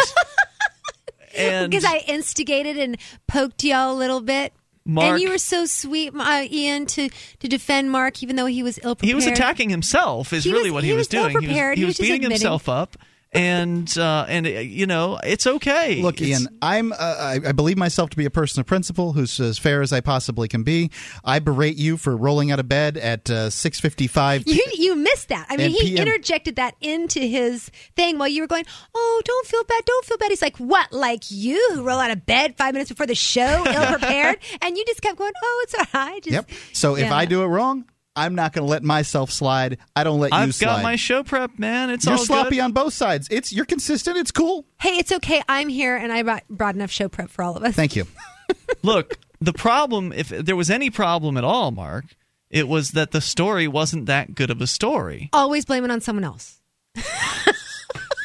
and 1.36 1.72
because 1.72 1.86
I 1.86 2.04
instigated 2.08 2.78
and 2.78 2.98
poked 3.28 3.64
y'all 3.64 3.92
a 3.92 3.98
little 3.98 4.22
bit. 4.22 4.54
Mark- 4.86 5.12
and 5.14 5.22
you 5.22 5.30
were 5.30 5.38
so 5.38 5.66
sweet, 5.66 6.14
uh, 6.14 6.46
Ian, 6.52 6.86
to, 6.88 7.10
to 7.40 7.48
defend 7.48 7.90
Mark, 7.92 8.22
even 8.22 8.36
though 8.36 8.48
he 8.48 8.64
was 8.64 8.80
ill 8.84 8.96
prepared. 8.96 9.10
he 9.10 9.16
was 9.16 9.26
attacking 9.28 9.70
himself. 9.70 10.34
Is 10.34 10.44
He 10.44 10.52
really 10.52 10.72
was- 10.72 10.74
what 10.74 10.84
he, 10.84 10.90
he 10.90 10.94
was, 10.96 11.00
was 11.02 11.08
doing. 11.08 11.30
He 11.30 11.36
was, 11.36 11.46
he 11.46 11.76
He 11.76 11.86
was 11.86 11.88
was 11.92 11.98
beating 12.00 12.16
admitting- 12.26 12.32
himself 12.32 12.68
up, 12.68 12.98
and 13.34 13.98
uh, 13.98 14.26
and 14.28 14.46
uh, 14.46 14.50
you 14.50 14.86
know 14.86 15.20
it's 15.24 15.48
okay. 15.48 16.02
Look, 16.02 16.22
It's- 16.22 16.40
Ian, 16.42 16.58
I'm 16.62 16.92
uh, 16.92 16.96
I, 17.00 17.40
I 17.48 17.52
believe 17.52 17.78
myself 17.78 18.10
to 18.12 18.18
be 18.18 18.26
a 18.26 18.30
person 18.30 18.60
of 18.60 18.66
principle 18.66 19.14
who's 19.14 19.40
as 19.40 19.58
fair 19.58 19.82
as 19.82 19.92
I 19.92 20.02
possibly 20.02 20.48
can 20.48 20.64
be. 20.64 20.92
I 21.24 21.40
berate 21.40 21.76
you 21.78 21.98
for 21.98 22.16
rolling 22.16 22.52
out 22.52 22.60
of 22.60 22.68
bed 22.70 22.98
at 22.98 23.30
uh, 23.30 23.48
6:55. 23.50 24.44
You 24.46 24.64
you 24.74 24.96
missed 24.96 25.30
that. 25.30 25.48
I 25.50 25.58
mean, 25.58 25.72
he 25.72 25.92
PM 25.96 26.08
interjected 26.08 26.56
that 26.58 26.76
into 26.82 27.20
his 27.20 27.70
thing 27.96 28.18
while 28.18 28.28
you 28.28 28.42
were 28.42 28.48
going, 28.48 28.66
"Oh, 28.94 29.22
don't 29.26 29.48
feel 29.48 29.64
bad, 29.64 29.84
don't 29.86 30.06
feel 30.06 30.18
bad." 30.18 30.30
He's 30.30 30.42
like, 30.42 30.58
"What? 30.58 30.92
Like 30.92 31.24
you 31.30 31.72
who 31.74 31.84
roll 31.84 32.00
out 32.00 32.12
of 32.12 32.26
bed 32.26 32.56
five 32.58 32.74
minutes 32.74 32.90
before 32.90 33.08
the 33.08 33.16
show, 33.16 33.42
ill 33.68 33.86
prepared?" 33.88 34.38
and 34.62 34.78
you 34.78 34.86
just 34.86 35.02
kept 35.02 35.18
going, 35.18 35.34
"Oh, 35.44 35.62
it's 35.64 35.76
all 35.76 35.86
right." 35.94 36.24
Just, 36.24 36.34
Yep. 36.34 36.50
So 36.74 36.96
if 36.96 37.12
I 37.12 37.26
do 37.26 37.44
it 37.44 37.48
wrong, 37.48 37.86
I'm 38.16 38.36
not 38.36 38.54
going 38.54 38.66
to 38.66 38.70
let 38.70 38.84
myself 38.84 39.32
slide. 39.32 39.80
I 39.96 40.04
don't 40.04 40.20
let 40.20 40.32
you 40.32 40.52
slide. 40.52 40.70
I've 40.70 40.76
got 40.78 40.84
my 40.84 40.96
show 40.96 41.24
prep, 41.24 41.58
man. 41.58 41.90
It's 41.90 42.06
all 42.06 42.14
You're 42.14 42.20
all 42.20 42.26
sloppy 42.26 42.56
good. 42.58 42.62
on 42.62 42.72
both 42.72 42.94
sides. 42.94 43.28
It's 43.32 43.52
you're 43.52 43.66
consistent. 43.66 44.18
It's 44.18 44.32
cool. 44.32 44.66
Hey, 44.80 44.98
it's 44.98 45.12
okay. 45.12 45.42
I'm 45.50 45.68
here, 45.70 45.96
and 45.96 46.12
I 46.12 46.22
brought, 46.24 46.48
brought 46.48 46.76
enough 46.76 46.92
show 46.92 47.10
prep 47.10 47.30
for 47.30 47.44
all 47.44 47.56
of 47.56 47.64
us. 47.64 47.76
Thank 47.76 47.96
you. 47.96 48.06
Look, 48.84 49.18
the 49.42 49.54
problem, 49.54 50.14
if 50.14 50.30
there 50.30 50.56
was 50.56 50.70
any 50.70 50.90
problem 50.90 51.38
at 51.38 51.44
all, 51.44 51.72
Mark, 51.72 52.06
it 52.50 52.68
was 52.68 52.92
that 52.92 53.12
the 53.12 53.22
story 53.22 53.68
wasn't 53.68 54.06
that 54.06 54.36
good 54.36 54.52
of 54.52 54.62
a 54.62 54.68
story. 54.68 55.30
Always 55.34 55.66
blame 55.66 55.84
it 55.84 55.92
on 55.92 56.02
someone 56.02 56.24
else. 56.24 56.62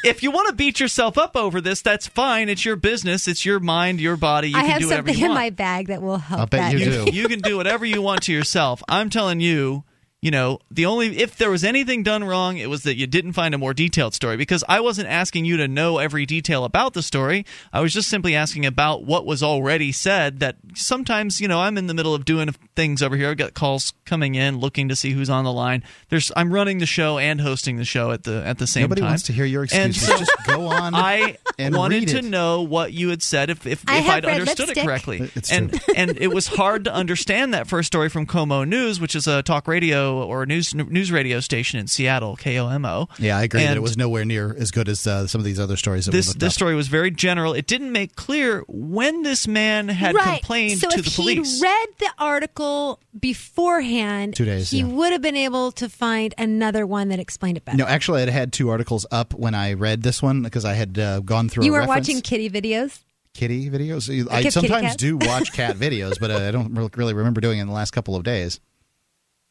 If 0.03 0.23
you 0.23 0.31
want 0.31 0.47
to 0.49 0.53
beat 0.55 0.79
yourself 0.79 1.17
up 1.17 1.35
over 1.35 1.61
this, 1.61 1.81
that's 1.81 2.07
fine. 2.07 2.49
It's 2.49 2.63
your 2.63 2.75
business. 2.75 3.27
It's 3.27 3.45
your 3.45 3.59
mind, 3.59 3.99
your 3.99 4.15
body. 4.17 4.49
You 4.49 4.57
I 4.57 4.61
can 4.61 4.69
have 4.71 4.79
do 4.81 4.87
whatever 4.87 5.07
something 5.09 5.19
you 5.19 5.25
in 5.25 5.31
want. 5.31 5.39
my 5.41 5.49
bag 5.49 5.87
that 5.87 6.01
will 6.01 6.17
help. 6.17 6.39
I'll 6.41 6.47
bet 6.47 6.71
that. 6.71 6.79
you 6.79 7.05
do. 7.05 7.11
you 7.11 7.27
can 7.27 7.39
do 7.39 7.57
whatever 7.57 7.85
you 7.85 8.01
want 8.01 8.23
to 8.23 8.33
yourself. 8.33 8.81
I'm 8.87 9.09
telling 9.09 9.39
you, 9.41 9.83
you 10.21 10.31
know, 10.31 10.59
the 10.69 10.85
only 10.85 11.17
if 11.19 11.37
there 11.37 11.49
was 11.49 11.63
anything 11.63 12.03
done 12.03 12.25
wrong, 12.25 12.57
it 12.57 12.69
was 12.69 12.83
that 12.83 12.95
you 12.97 13.07
didn't 13.07 13.31
find 13.33 13.55
a 13.55 13.57
more 13.57 13.73
detailed 13.73 14.13
story 14.13 14.35
because 14.35 14.65
I 14.67 14.81
wasn't 14.81 15.07
asking 15.07 15.45
you 15.45 15.55
to 15.57 15.67
know 15.67 15.97
every 15.97 16.25
detail 16.25 16.65
about 16.65 16.93
the 16.93 17.01
story. 17.01 17.45
I 17.71 17.79
was 17.79 17.93
just 17.93 18.09
simply 18.09 18.35
asking 18.35 18.65
about 18.65 19.05
what 19.05 19.25
was 19.25 19.41
already 19.41 19.93
said 19.93 20.41
that 20.41 20.57
sometimes, 20.75 21.39
you 21.39 21.47
know, 21.47 21.61
I'm 21.61 21.77
in 21.77 21.87
the 21.87 21.93
middle 21.93 22.13
of 22.13 22.25
doing 22.25 22.49
things 22.75 23.01
over 23.01 23.15
here. 23.15 23.29
I've 23.29 23.37
got 23.37 23.53
calls 23.53 23.93
coming 24.05 24.35
in 24.35 24.57
looking 24.59 24.89
to 24.89 24.95
see 24.95 25.11
who's 25.11 25.29
on 25.29 25.45
the 25.45 25.53
line. 25.53 25.83
There's 26.09 26.33
I'm 26.35 26.53
running 26.53 26.79
the 26.79 26.85
show 26.85 27.17
and 27.17 27.39
hosting 27.39 27.77
the 27.77 27.85
show 27.85 28.11
at 28.11 28.23
the 28.23 28.45
at 28.45 28.57
the 28.57 28.67
same 28.67 28.81
Nobody 28.83 29.01
time. 29.01 29.11
wants 29.11 29.23
to 29.23 29.33
hear 29.33 29.45
your 29.45 29.63
And 29.71 29.91
excuses. 29.95 30.07
so 30.07 30.17
Just 30.17 30.31
go 30.47 30.67
on. 30.67 30.95
I 30.95 31.37
and 31.57 31.75
wanted 31.77 31.99
read 32.01 32.07
to 32.09 32.17
it. 32.17 32.25
know 32.25 32.61
what 32.63 32.91
you 32.91 33.07
had 33.09 33.21
said 33.23 33.49
if 33.49 33.65
if, 33.65 33.85
I 33.87 33.99
if 33.99 34.09
I'd 34.09 34.25
understood 34.25 34.67
lipstick. 34.67 34.83
it 34.83 34.85
correctly. 34.85 35.31
It's 35.35 35.49
and 35.49 35.79
and 35.95 36.17
it 36.17 36.27
was 36.33 36.47
hard 36.47 36.83
to 36.85 36.93
understand 36.93 37.53
that 37.53 37.67
first 37.67 37.87
story 37.87 38.09
from 38.09 38.25
KOMO 38.25 38.67
News, 38.67 38.99
which 38.99 39.15
is 39.15 39.25
a 39.25 39.41
talk 39.43 39.65
radio 39.67 40.08
or 40.17 40.43
a 40.43 40.45
news 40.45 40.73
news 40.75 41.11
radio 41.11 41.39
station 41.39 41.79
in 41.79 41.87
Seattle, 41.87 42.35
KOMO. 42.37 43.09
Yeah, 43.19 43.37
I 43.37 43.43
agree 43.43 43.61
that 43.63 43.77
it 43.77 43.81
was 43.81 43.97
nowhere 43.97 44.25
near 44.25 44.55
as 44.57 44.71
good 44.71 44.89
as 44.89 45.05
uh, 45.07 45.27
some 45.27 45.39
of 45.39 45.45
these 45.45 45.59
other 45.59 45.77
stories. 45.77 46.05
That 46.05 46.11
This 46.11 46.27
looked 46.29 46.39
this 46.39 46.53
up. 46.53 46.55
story 46.55 46.75
was 46.75 46.87
very 46.87 47.11
general. 47.11 47.53
It 47.53 47.67
didn't 47.67 47.91
make 47.91 48.15
clear 48.15 48.63
when 48.67 49.23
this 49.23 49.47
man 49.47 49.87
had 49.89 50.15
right. 50.15 50.39
complained 50.39 50.79
so 50.79 50.89
to 50.89 50.99
if 50.99 51.05
the 51.05 51.11
police. 51.11 51.55
he'd 51.59 51.63
read 51.63 51.87
the 51.99 52.09
article 52.17 52.99
beforehand, 53.19 54.35
Two 54.35 54.45
days, 54.45 54.69
he 54.71 54.79
yeah. 54.79 54.85
would 54.85 55.11
have 55.11 55.21
been 55.21 55.35
able 55.35 55.71
to 55.73 55.89
find 55.89 56.33
another 56.37 56.85
one 56.85 57.09
that 57.09 57.19
explained 57.19 57.57
it 57.57 57.65
better. 57.65 57.77
No, 57.77 57.85
actually, 57.85 58.23
I 58.23 58.29
had 58.29 58.53
two 58.53 58.69
articles 58.69 59.05
up 59.11 59.33
when 59.33 59.55
I 59.55 59.73
read 59.73 60.03
this 60.03 60.21
one 60.21 60.41
because 60.43 60.65
I 60.65 60.73
had 60.73 60.97
uh, 60.97 61.19
gone 61.21 61.49
through. 61.49 61.65
you 61.65 61.71
a 61.71 61.73
weren't 61.77 61.89
reference. 61.89 62.07
watching 62.09 62.21
kitty 62.21 62.49
videos. 62.49 62.99
kitty 63.33 63.69
videos. 63.69 64.09
I 64.31 64.37
kitty 64.43 64.51
sometimes 64.51 64.81
cats? 64.87 64.95
do 64.97 65.17
watch 65.17 65.51
cat 65.53 65.75
videos, 65.77 66.19
but 66.19 66.31
uh, 66.31 66.47
I 66.47 66.51
don't 66.51 66.73
really 66.95 67.13
remember 67.13 67.41
doing 67.41 67.59
it 67.59 67.61
in 67.61 67.67
the 67.67 67.73
last 67.73 67.91
couple 67.91 68.15
of 68.15 68.23
days. 68.23 68.59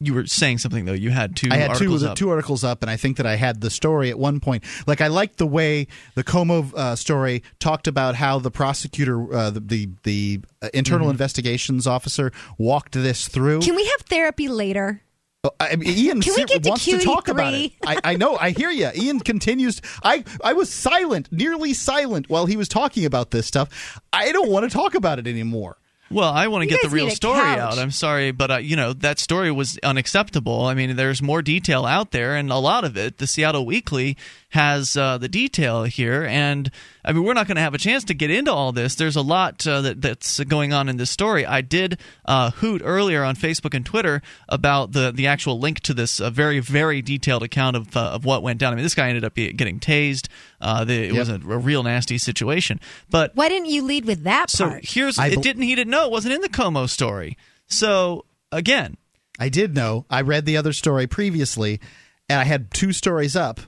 You 0.01 0.15
were 0.15 0.27
saying 0.27 0.59
something 0.59 0.85
though. 0.85 0.93
You 0.93 1.11
had 1.11 1.35
two 1.35 1.49
I 1.51 1.57
had 1.57 1.66
two 1.69 1.73
articles 1.73 2.05
up. 2.05 2.16
two 2.16 2.31
articles 2.31 2.62
up, 2.62 2.83
and 2.83 2.91
I 2.91 2.97
think 2.97 3.16
that 3.16 3.27
I 3.27 3.35
had 3.35 3.61
the 3.61 3.69
story 3.69 4.11
at 4.11 4.19
one 4.19 4.39
point. 4.39 4.62
Like 4.87 5.01
I 5.01 5.09
liked 5.09 5.39
the 5.39 5.47
way 5.47 5.89
the 6.15 6.23
KOMO 6.23 6.73
uh, 6.75 6.95
story 6.95 7.43
talked 7.59 7.89
about 7.89 8.15
how 8.15 8.39
the 8.39 8.51
prosecutor, 8.53 9.35
uh, 9.35 9.51
the 9.51 9.59
the, 9.61 9.89
the 10.05 10.41
uh, 10.62 10.69
internal 10.73 11.07
Mm-hmm. 11.07 11.12
investigations 11.15 11.87
officer, 11.89 12.31
walked 12.59 12.93
this 12.93 13.27
through. 13.27 13.61
Can 13.61 13.75
we 13.75 13.87
have 13.87 14.03
therapy 14.03 14.47
later? 14.47 15.03
Oh, 15.43 15.51
I 15.59 15.75
mean, 15.75 15.89
Ian 15.91 16.20
Can 16.20 16.35
we 16.37 16.45
get 16.45 16.62
to 16.62 16.69
wants 16.69 16.85
to 16.85 16.99
talk 17.01 17.27
about 17.29 17.55
it. 17.55 17.73
I, 17.85 17.99
I 18.05 18.16
know. 18.16 18.37
I 18.37 18.51
hear 18.51 18.70
you. 18.70 18.91
Ian 18.95 19.19
continues. 19.19 19.81
I 20.05 20.23
I 20.45 20.53
was 20.53 20.73
silent, 20.73 21.29
nearly 21.33 21.75
silent, 21.75 22.29
while 22.29 22.47
he 22.47 22.57
was 22.57 22.69
talking 22.69 23.05
about 23.05 23.33
this 23.33 23.47
stuff. 23.47 24.01
I 24.12 24.31
don't 24.31 24.49
want 24.51 24.62
to 24.69 24.70
talk 24.70 24.95
about 24.95 25.19
it 25.19 25.27
anymore. 25.27 25.77
Well, 26.10 26.30
I 26.32 26.48
want 26.48 26.62
to 26.62 26.68
get 26.68 26.82
the 26.82 26.89
real 26.89 27.10
story 27.10 27.40
couch. 27.40 27.59
out. 27.59 27.78
I'm 27.78 27.90
sorry, 27.90 28.30
but 28.30 28.51
uh, 28.51 28.56
you 28.56 28.76
know 28.76 28.93
that 28.94 29.18
story 29.18 29.51
was 29.51 29.78
unacceptable. 29.82 30.64
I 30.64 30.74
mean, 30.74 30.97
there's 30.97 31.20
more 31.20 31.43
detail 31.43 31.85
out 31.85 32.12
there, 32.12 32.35
and 32.35 32.51
a 32.51 32.56
lot 32.56 32.85
of 32.85 32.97
it, 32.97 33.18
the 33.18 33.26
Seattle 33.26 33.66
Weekly 33.66 34.16
has 34.51 34.97
uh, 34.97 35.18
the 35.18 35.28
detail 35.28 35.85
here. 35.85 36.24
And 36.24 36.70
I 37.05 37.12
mean, 37.12 37.25
we're 37.25 37.35
not 37.35 37.47
going 37.47 37.57
to 37.57 37.62
have 37.62 37.75
a 37.75 37.79
chance 37.79 38.05
to 38.05 38.15
get 38.15 38.31
into 38.31 38.53
all 38.53 38.73
this. 38.73 38.95
There's 38.97 39.16
a 39.16 39.23
lot 39.23 39.66
uh, 39.66 39.81
that, 39.83 40.03
that's 40.03 40.41
going 40.45 40.73
on 40.73 40.89
in 40.89 40.97
this 40.97 41.11
story. 41.11 41.47
I 41.47 41.61
did 41.61 41.99
uh, 42.25 42.51
hoot 42.51 42.83
earlier 42.85 43.23
on 43.25 43.37
Facebook 43.37 43.73
and 43.75 43.87
Twitter 43.87 44.20
about 44.49 44.93
the 44.93 45.12
the 45.12 45.27
actual 45.27 45.59
link 45.59 45.81
to 45.81 45.95
this 45.95 46.20
uh, 46.20 46.31
very 46.31 46.61
very 46.61 47.01
detailed 47.03 47.43
account 47.43 47.77
of 47.77 47.97
uh, 47.97 48.01
of 48.11 48.25
what 48.25 48.43
went 48.43 48.59
down. 48.59 48.73
I 48.73 48.77
mean, 48.77 48.83
this 48.85 48.95
guy 48.95 49.09
ended 49.09 49.25
up 49.25 49.35
getting 49.35 49.81
tased. 49.81 50.29
Uh, 50.61 50.85
the, 50.85 51.05
it 51.05 51.12
Yep. 51.12 51.19
was 51.19 51.29
a, 51.29 51.35
a 51.35 51.59
real 51.59 51.83
nasty 51.85 52.19
situation, 52.19 52.81
but 53.11 53.31
Why 53.37 53.49
didn't 53.49 53.69
you 53.70 53.83
lead 53.85 54.05
with 54.05 54.25
that 54.25 54.51
so 54.51 54.69
part? 54.69 54.85
here's 54.85 55.19
I 55.19 55.29
it 55.29 55.35
bel- 55.35 55.43
didn't 55.43 55.62
he 55.62 55.75
didn't 55.75 55.91
know 55.91 56.05
it 56.05 56.11
wasn't 56.11 56.35
in 56.35 56.41
the 56.41 56.49
KOMO 56.49 56.89
story. 56.89 57.37
So 57.69 58.25
again, 58.51 58.97
I 59.39 59.49
did 59.49 59.75
know. 59.75 60.05
I 60.11 60.23
read 60.23 60.47
the 60.47 60.57
other 60.57 60.73
story 60.73 61.07
previously, 61.07 61.81
and 62.29 62.41
I 62.41 62.45
had 62.45 62.73
two 62.73 62.93
stories 62.93 63.37
up. 63.37 63.61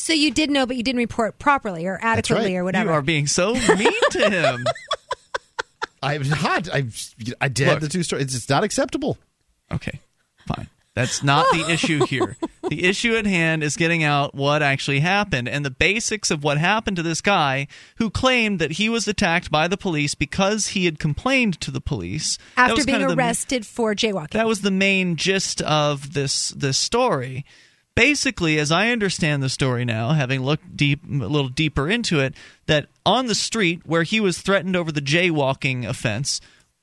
So 0.00 0.14
you 0.14 0.30
did 0.30 0.50
know, 0.50 0.64
but 0.64 0.76
you 0.76 0.82
didn't 0.82 0.98
report 0.98 1.38
properly 1.38 1.86
or 1.86 1.98
adequately 2.00 2.54
right. 2.54 2.60
or 2.60 2.64
whatever. 2.64 2.90
you 2.90 2.94
are 2.96 3.02
being 3.02 3.26
so 3.26 3.52
mean 3.52 3.92
to 4.12 4.30
him. 4.30 4.64
I 6.02 6.16
was 6.16 6.30
not. 6.30 6.72
I 6.72 6.84
I 7.40 7.48
did 7.48 7.68
Look. 7.68 7.80
the 7.80 7.88
two 7.88 8.02
stories. 8.02 8.24
It's, 8.24 8.34
it's 8.34 8.48
not 8.48 8.64
acceptable. 8.64 9.18
Okay, 9.70 10.00
fine. 10.46 10.68
That's 10.94 11.22
not 11.22 11.46
the 11.52 11.70
issue 11.70 12.06
here. 12.06 12.36
The 12.68 12.84
issue 12.84 13.14
at 13.14 13.26
hand 13.26 13.62
is 13.62 13.76
getting 13.76 14.02
out 14.02 14.34
what 14.34 14.62
actually 14.62 15.00
happened 15.00 15.48
and 15.48 15.64
the 15.64 15.70
basics 15.70 16.30
of 16.30 16.42
what 16.42 16.56
happened 16.56 16.96
to 16.96 17.02
this 17.02 17.20
guy 17.20 17.68
who 17.96 18.08
claimed 18.08 18.58
that 18.58 18.72
he 18.72 18.88
was 18.88 19.06
attacked 19.06 19.50
by 19.50 19.68
the 19.68 19.76
police 19.76 20.14
because 20.14 20.68
he 20.68 20.86
had 20.86 20.98
complained 20.98 21.60
to 21.60 21.70
the 21.70 21.80
police 21.80 22.38
After 22.56 22.76
being 22.84 22.86
kind 22.86 23.02
of 23.02 23.10
the- 23.10 23.16
arrested 23.16 23.66
for 23.66 23.94
jaywalking. 23.94 24.30
That 24.30 24.46
was 24.46 24.62
the 24.62 24.70
main 24.70 25.16
gist 25.16 25.60
of 25.60 26.14
this 26.14 26.50
this 26.50 26.78
story. 26.78 27.44
Basically, 27.94 28.58
as 28.58 28.72
I 28.72 28.90
understand 28.90 29.42
the 29.42 29.48
story 29.48 29.84
now, 29.84 30.10
having 30.10 30.42
looked 30.42 30.76
deep 30.76 31.02
a 31.04 31.08
little 31.08 31.48
deeper 31.48 31.88
into 31.88 32.20
it, 32.20 32.34
that 32.66 32.86
on 33.04 33.26
the 33.26 33.34
street 33.34 33.82
where 33.84 34.04
he 34.04 34.20
was 34.20 34.40
threatened 34.40 34.76
over 34.76 34.92
the 34.92 35.02
jaywalking 35.02 35.86
offense, 35.86 36.40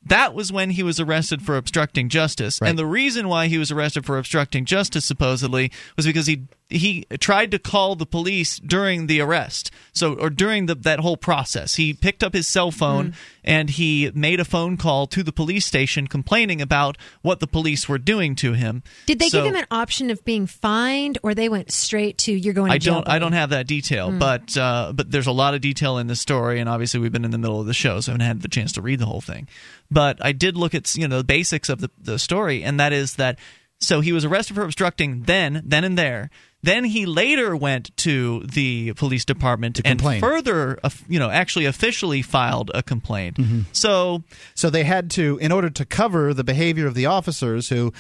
that 0.09 0.33
was 0.33 0.51
when 0.51 0.71
he 0.71 0.83
was 0.83 0.99
arrested 0.99 1.41
for 1.41 1.57
obstructing 1.57 2.09
justice. 2.09 2.59
Right. 2.61 2.69
And 2.69 2.77
the 2.79 2.85
reason 2.85 3.27
why 3.27 3.47
he 3.47 3.57
was 3.57 3.71
arrested 3.71 4.05
for 4.05 4.17
obstructing 4.17 4.65
justice 4.65 5.05
supposedly 5.05 5.71
was 5.95 6.05
because 6.05 6.27
he 6.27 6.43
he 6.69 7.05
tried 7.21 7.49
to 7.51 7.57
call 7.59 7.95
the 7.95 8.05
police 8.05 8.59
during 8.59 9.07
the 9.07 9.21
arrest. 9.21 9.71
So 9.93 10.15
or 10.15 10.29
during 10.29 10.65
the, 10.65 10.75
that 10.75 10.99
whole 10.99 11.15
process. 11.15 11.75
He 11.75 11.93
picked 11.93 12.23
up 12.25 12.33
his 12.33 12.45
cell 12.45 12.71
phone 12.71 13.13
and 13.45 13.69
he 13.69 14.11
made 14.13 14.41
a 14.41 14.45
phone 14.45 14.75
call 14.75 15.07
to 15.07 15.23
the 15.23 15.31
police 15.31 15.65
station 15.65 16.07
complaining 16.07 16.61
about 16.61 16.97
what 17.21 17.39
the 17.39 17.47
police 17.47 17.87
were 17.87 17.97
doing 17.97 18.35
to 18.35 18.51
him. 18.51 18.83
Did 19.05 19.19
they 19.19 19.29
So- 19.29 19.43
give 19.43 19.53
him 19.53 19.55
an 19.55 19.67
option 19.71 20.09
of 20.09 20.25
being 20.25 20.45
fined, 20.45 21.17
or 21.23 21.33
they 21.33 21.47
went 21.47 21.71
straight 21.71 22.17
to 22.19 22.33
you're 22.33 22.53
going 22.53 22.67
to 22.71 22.75
I 22.75 22.79
jail? 22.79 22.95
don't. 22.95 23.07
I 23.07 23.19
don't 23.19 23.31
have 23.31 23.51
that 23.51 23.65
detail, 23.67 24.11
Hmm. 24.11 24.19
but 24.19 24.57
uh, 24.57 24.91
but 24.93 25.09
there's 25.09 25.27
a 25.27 25.31
lot 25.31 25.53
of 25.53 25.61
detail 25.61 25.97
in 25.99 26.07
this 26.07 26.19
story, 26.19 26.59
and 26.59 26.67
obviously 26.67 26.99
we've 26.99 27.13
been 27.13 27.23
in 27.23 27.31
the 27.31 27.37
middle 27.37 27.61
of 27.61 27.65
the 27.67 27.73
show, 27.73 28.01
so 28.01 28.11
I 28.11 28.13
haven't 28.15 28.27
had 28.27 28.41
the 28.41 28.49
chance 28.49 28.73
to 28.73 28.81
read 28.81 28.99
the 28.99 29.05
whole 29.05 29.21
thing. 29.21 29.47
But 29.89 30.23
I 30.23 30.31
did 30.31 30.57
look 30.57 30.75
at 30.75 30.93
you 30.95 31.07
know 31.07 31.19
the 31.19 31.23
basics 31.23 31.69
of 31.69 31.79
the 31.81 31.89
the 31.99 32.19
story, 32.19 32.63
and 32.63 32.79
that 32.79 32.93
is 32.93 33.15
that 33.15 33.39
so 33.79 34.01
he 34.01 34.11
was 34.11 34.25
arrested 34.25 34.55
for 34.55 34.63
obstructing 34.63 35.23
then 35.23 35.61
then 35.65 35.83
and 35.83 35.97
there. 35.97 36.29
Then 36.63 36.85
he 36.85 37.05
later 37.05 37.55
went 37.55 37.95
to 37.97 38.41
the 38.43 38.93
police 38.93 39.23
department 39.23 39.79
and 39.85 39.99
complain. 39.99 40.19
further, 40.19 40.79
uh, 40.83 40.89
you 41.07 41.19
know, 41.19 41.29
actually 41.29 41.65
officially 41.65 42.23
filed 42.23 42.71
a 42.73 42.81
complaint. 42.81 43.37
So, 43.73 44.23
so 44.55 44.71
they 44.71 44.83
had 44.83 45.11
to, 45.11 45.37
in 45.37 45.51
order 45.51 45.69
to 45.69 45.85
cover 45.85 46.33
the 46.33 46.43
behavior 46.43 46.87
of 46.87 46.95
the 46.95 47.05
officers 47.05 47.69
who 47.69 47.93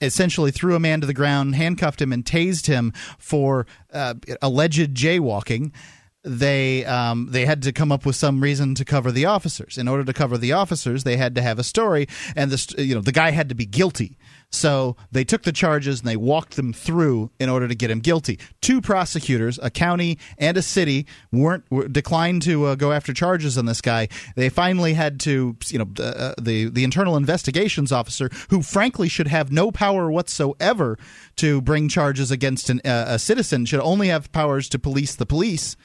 essentially 0.00 0.50
threw 0.50 0.74
a 0.74 0.80
man 0.80 1.02
to 1.02 1.06
the 1.06 1.12
ground, 1.14 1.54
handcuffed 1.54 2.00
him, 2.00 2.12
and 2.12 2.24
tased 2.24 2.66
him 2.66 2.92
for 3.18 3.66
uh, 3.92 4.14
alleged 4.40 4.94
jaywalking. 4.94 5.72
They 6.28 6.84
um, 6.84 7.28
they 7.30 7.46
had 7.46 7.62
to 7.62 7.72
come 7.72 7.90
up 7.90 8.04
with 8.04 8.14
some 8.14 8.42
reason 8.42 8.74
to 8.74 8.84
cover 8.84 9.10
the 9.10 9.24
officers. 9.24 9.78
In 9.78 9.88
order 9.88 10.04
to 10.04 10.12
cover 10.12 10.36
the 10.36 10.52
officers, 10.52 11.02
they 11.04 11.16
had 11.16 11.34
to 11.36 11.42
have 11.42 11.58
a 11.58 11.64
story, 11.64 12.06
and 12.36 12.50
the 12.50 12.84
you 12.84 12.94
know 12.94 13.00
the 13.00 13.12
guy 13.12 13.30
had 13.30 13.48
to 13.48 13.54
be 13.54 13.64
guilty. 13.64 14.18
So 14.50 14.96
they 15.10 15.24
took 15.24 15.42
the 15.42 15.52
charges 15.52 16.00
and 16.00 16.08
they 16.08 16.16
walked 16.16 16.56
them 16.56 16.72
through 16.72 17.30
in 17.38 17.48
order 17.48 17.68
to 17.68 17.74
get 17.74 17.90
him 17.90 18.00
guilty. 18.00 18.38
Two 18.62 18.80
prosecutors, 18.80 19.58
a 19.62 19.70
county 19.70 20.18
and 20.38 20.56
a 20.56 20.62
city, 20.62 21.06
weren't 21.30 21.64
were, 21.70 21.86
declined 21.86 22.42
to 22.42 22.64
uh, 22.66 22.74
go 22.74 22.92
after 22.92 23.12
charges 23.12 23.58
on 23.58 23.66
this 23.66 23.80
guy. 23.80 24.08
They 24.36 24.48
finally 24.48 24.94
had 24.94 25.20
to, 25.20 25.56
you 25.68 25.78
know, 25.78 25.88
uh, 26.02 26.34
the 26.40 26.68
the 26.68 26.84
internal 26.84 27.16
investigations 27.16 27.90
officer, 27.90 28.30
who 28.50 28.62
frankly 28.62 29.08
should 29.08 29.28
have 29.28 29.50
no 29.50 29.70
power 29.70 30.10
whatsoever 30.10 30.98
to 31.38 31.60
bring 31.60 31.88
charges 31.88 32.30
against 32.30 32.70
an, 32.70 32.80
uh, 32.84 33.06
a 33.08 33.18
citizen, 33.18 33.64
should 33.64 33.80
only 33.80 34.08
have 34.08 34.30
powers 34.32 34.68
to 34.70 34.78
police 34.78 35.14
the 35.14 35.26
police. 35.26 35.76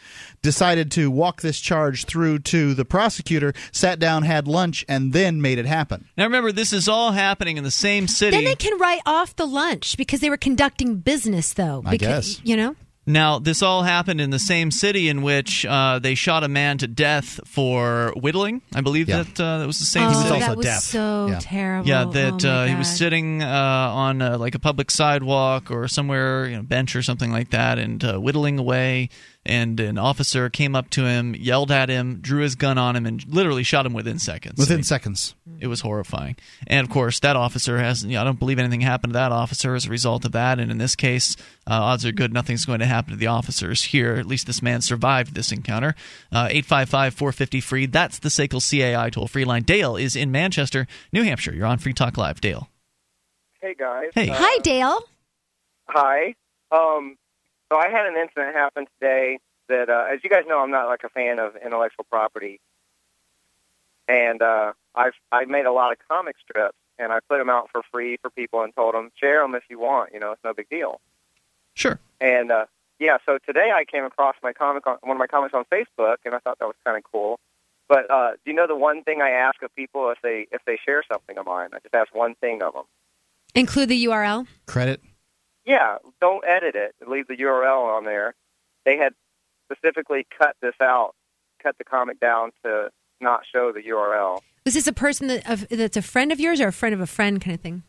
Decided 0.41 0.91
to 0.91 1.09
walk 1.09 1.41
this 1.41 1.59
charge 1.59 2.05
through 2.05 2.39
to 2.39 2.73
the 2.73 2.85
prosecutor, 2.85 3.53
sat 3.71 3.99
down, 3.99 4.23
had 4.23 4.47
lunch, 4.47 4.83
and 4.89 5.13
then 5.13 5.41
made 5.41 5.57
it 5.57 5.65
happen. 5.65 6.05
now 6.17 6.25
remember, 6.25 6.51
this 6.51 6.73
is 6.73 6.89
all 6.89 7.11
happening 7.11 7.57
in 7.57 7.63
the 7.63 7.71
same 7.71 8.07
city. 8.07 8.35
Then 8.35 8.45
they 8.45 8.55
can 8.55 8.77
write 8.77 9.01
off 9.05 9.35
the 9.35 9.45
lunch 9.45 9.95
because 9.97 10.19
they 10.19 10.29
were 10.29 10.37
conducting 10.37 10.97
business, 10.97 11.53
though. 11.53 11.81
I 11.85 11.91
because, 11.91 12.35
guess. 12.35 12.45
You 12.45 12.57
know? 12.57 12.75
Now, 13.05 13.37
this 13.39 13.61
all 13.61 13.83
happened 13.83 14.21
in 14.21 14.29
the 14.29 14.39
same 14.39 14.71
city 14.71 15.09
in 15.09 15.23
which 15.23 15.65
uh, 15.65 15.99
they 15.99 16.15
shot 16.15 16.43
a 16.43 16.47
man 16.47 16.77
to 16.77 16.87
death 16.87 17.41
for 17.45 18.13
whittling. 18.15 18.61
I 18.73 18.79
believe 18.79 19.07
that 19.07 19.39
uh, 19.39 19.57
that 19.59 19.67
was 19.67 19.79
the 19.79 19.85
same 19.85 20.07
oh, 20.07 20.13
city. 20.13 20.39
that 20.39 20.57
was 20.57 20.83
so 20.83 21.35
terrible. 21.41 21.87
Yeah, 21.87 22.05
that 22.05 22.45
Oh, 22.45 22.49
uh, 22.49 22.65
he 22.67 22.75
was 22.75 22.87
sitting 22.87 23.43
uh, 23.43 23.47
on 23.47 24.21
uh, 24.21 24.37
like 24.37 24.55
a 24.55 24.59
public 24.59 24.89
sidewalk 24.89 25.69
or 25.69 25.87
somewhere, 25.89 26.47
you 26.47 26.55
know, 26.55 26.63
bench 26.63 26.95
or 26.95 27.01
something 27.01 27.31
like 27.31 27.49
that, 27.49 27.77
and 27.77 28.03
uh, 28.03 28.17
whittling 28.17 28.57
away. 28.57 29.09
And 29.45 29.79
an 29.79 29.97
officer 29.97 30.49
came 30.49 30.73
up 30.73 30.89
to 30.91 31.05
him, 31.05 31.35
yelled 31.35 31.69
at 31.69 31.89
him, 31.89 32.19
drew 32.21 32.41
his 32.41 32.55
gun 32.55 32.77
on 32.77 32.95
him, 32.95 33.05
and 33.05 33.25
literally 33.27 33.63
shot 33.63 33.85
him 33.85 33.93
within 33.93 34.17
seconds. 34.17 34.57
Within 34.57 34.83
seconds. 34.83 35.35
It 35.59 35.67
was 35.67 35.81
horrifying. 35.81 36.37
And 36.65 36.87
of 36.87 36.91
course, 36.91 37.19
that 37.19 37.35
officer 37.35 37.77
has, 37.77 38.05
you 38.05 38.11
know, 38.13 38.21
I 38.21 38.23
don't 38.23 38.39
believe 38.39 38.57
anything 38.57 38.81
happened 38.81 39.13
to 39.13 39.19
that 39.19 39.33
officer 39.33 39.75
as 39.75 39.85
a 39.85 39.89
result 39.89 40.23
of 40.23 40.31
that. 40.31 40.59
And 40.59 40.71
in 40.71 40.77
this 40.77 40.95
case, 40.95 41.35
uh, 41.67 41.73
odds 41.73 42.05
are 42.05 42.13
good 42.13 42.31
nothing's 42.31 42.65
going 42.65 42.79
to 42.79 42.85
happen 42.85 43.11
to 43.11 43.17
the 43.17 43.27
officers 43.27 43.83
here. 43.83 44.15
At 44.15 44.25
least 44.25 44.47
this 44.47 44.61
man 44.61 44.81
survived 44.81 45.35
this 45.35 45.51
encounter. 45.51 45.95
Uh, 46.31 46.47
855 46.49 47.13
450 47.13 47.59
free. 47.61 47.85
That's 47.85 48.19
the 48.19 48.29
SACL 48.29 48.61
CAI 48.61 49.09
toll 49.09 49.27
free 49.27 49.45
line. 49.45 49.63
Dale 49.63 49.97
is 49.97 50.15
in 50.15 50.31
Manchester, 50.31 50.87
New 51.11 51.23
Hampshire. 51.23 51.53
You're 51.53 51.67
on 51.67 51.79
Free 51.79 51.93
Talk 51.93 52.17
Live. 52.17 52.39
Dale. 52.39 52.69
Hey 53.61 53.75
guys. 53.77 54.11
Hey. 54.13 54.29
Uh, 54.29 54.35
Hi, 54.37 54.57
Dale. 54.59 55.01
Hi. 55.87 56.35
Um, 56.71 57.17
so 57.73 57.79
I 57.79 57.89
had 57.89 58.05
an 58.05 58.15
incident 58.15 58.55
happen 58.55 58.85
today 58.99 59.39
that, 59.67 59.89
uh, 59.89 60.05
as 60.13 60.19
you 60.23 60.29
guys 60.29 60.43
know, 60.47 60.59
I'm 60.59 60.69
not 60.69 60.87
like 60.87 61.03
a 61.03 61.09
fan 61.09 61.39
of 61.39 61.55
intellectual 61.55 62.05
property, 62.07 62.59
and 64.07 64.41
uh, 64.43 64.73
I've 64.93 65.13
I 65.31 65.45
made 65.45 65.65
a 65.65 65.71
lot 65.71 65.91
of 65.91 65.97
comic 66.07 66.35
strips 66.39 66.77
and 66.99 67.11
I 67.11 67.19
put 67.27 67.39
them 67.39 67.49
out 67.49 67.69
for 67.71 67.81
free 67.91 68.17
for 68.21 68.29
people 68.29 68.61
and 68.61 68.75
told 68.75 68.93
them 68.93 69.09
share 69.15 69.41
them 69.41 69.55
if 69.55 69.63
you 69.69 69.79
want. 69.79 70.13
You 70.13 70.19
know, 70.19 70.33
it's 70.33 70.43
no 70.43 70.53
big 70.53 70.69
deal. 70.69 71.01
Sure. 71.73 71.99
And 72.21 72.51
uh, 72.51 72.65
yeah, 72.99 73.17
so 73.25 73.39
today 73.43 73.71
I 73.75 73.85
came 73.85 74.03
across 74.03 74.35
my 74.43 74.53
comic 74.53 74.85
on 74.85 74.97
one 75.01 75.17
of 75.17 75.19
my 75.19 75.25
comics 75.25 75.55
on 75.55 75.63
Facebook, 75.73 76.17
and 76.25 76.35
I 76.35 76.39
thought 76.39 76.59
that 76.59 76.65
was 76.65 76.75
kind 76.85 76.95
of 76.95 77.03
cool. 77.11 77.39
But 77.89 78.11
uh, 78.11 78.31
do 78.33 78.51
you 78.51 78.53
know 78.53 78.67
the 78.67 78.75
one 78.75 79.03
thing 79.03 79.23
I 79.23 79.31
ask 79.31 79.63
of 79.63 79.75
people 79.75 80.11
if 80.11 80.19
they 80.21 80.45
if 80.51 80.61
they 80.65 80.77
share 80.85 81.01
something 81.11 81.39
of 81.39 81.47
mine? 81.47 81.69
I 81.73 81.79
just 81.79 81.95
ask 81.95 82.13
one 82.13 82.35
thing 82.35 82.61
of 82.61 82.73
them. 82.73 82.83
Include 83.55 83.89
the 83.89 84.05
URL. 84.05 84.45
Credit. 84.67 85.01
Yeah, 85.65 85.97
don't 86.19 86.43
edit 86.47 86.75
it. 86.75 86.95
Leave 87.07 87.27
the 87.27 87.37
URL 87.37 87.97
on 87.97 88.05
there. 88.05 88.35
They 88.85 88.97
had 88.97 89.13
specifically 89.71 90.27
cut 90.37 90.55
this 90.61 90.75
out, 90.81 91.15
cut 91.61 91.77
the 91.77 91.83
comic 91.83 92.19
down 92.19 92.51
to 92.63 92.89
not 93.21 93.41
show 93.51 93.71
the 93.71 93.81
URL. 93.81 94.41
Was 94.65 94.73
this 94.73 94.87
a 94.87 94.93
person 94.93 95.27
that 95.27 95.49
of, 95.49 95.67
that's 95.69 95.97
a 95.97 96.01
friend 96.01 96.31
of 96.31 96.39
yours 96.39 96.59
or 96.59 96.67
a 96.67 96.73
friend 96.73 96.93
of 96.93 97.01
a 97.01 97.07
friend 97.07 97.41
kind 97.41 97.55
of 97.55 97.61
thing? 97.61 97.83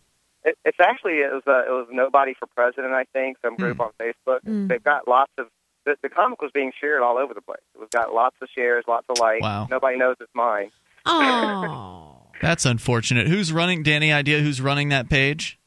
It, 0.44 0.56
it's 0.64 0.78
actually 0.80 1.14
it 1.14 1.32
was 1.32 1.42
uh, 1.46 1.64
it 1.66 1.70
was 1.70 1.88
nobody 1.90 2.34
for 2.34 2.46
president. 2.46 2.92
I 2.92 3.04
think 3.12 3.38
some 3.42 3.56
group 3.56 3.80
on 3.80 3.90
Facebook. 4.00 4.40
Mm. 4.46 4.68
They've 4.68 4.82
got 4.82 5.08
lots 5.08 5.32
of 5.38 5.46
the, 5.84 5.96
the 6.02 6.08
comic 6.08 6.40
was 6.40 6.50
being 6.52 6.72
shared 6.80 7.02
all 7.02 7.18
over 7.18 7.34
the 7.34 7.40
place. 7.40 7.62
It 7.74 7.80
was 7.80 7.88
got 7.92 8.12
lots 8.12 8.36
of 8.40 8.48
shares, 8.54 8.84
lots 8.86 9.06
of 9.08 9.18
likes. 9.18 9.42
Wow. 9.42 9.68
Nobody 9.70 9.98
knows 9.98 10.16
it's 10.20 10.30
mine. 10.34 10.70
Oh. 11.06 12.18
That's 12.42 12.64
unfortunate. 12.64 13.28
Who's 13.28 13.52
running? 13.52 13.82
Do 13.82 13.90
you 13.90 13.94
have 13.94 14.02
any 14.02 14.12
idea 14.12 14.40
who's 14.40 14.60
running 14.60 14.88
that 14.90 15.08
page? 15.08 15.58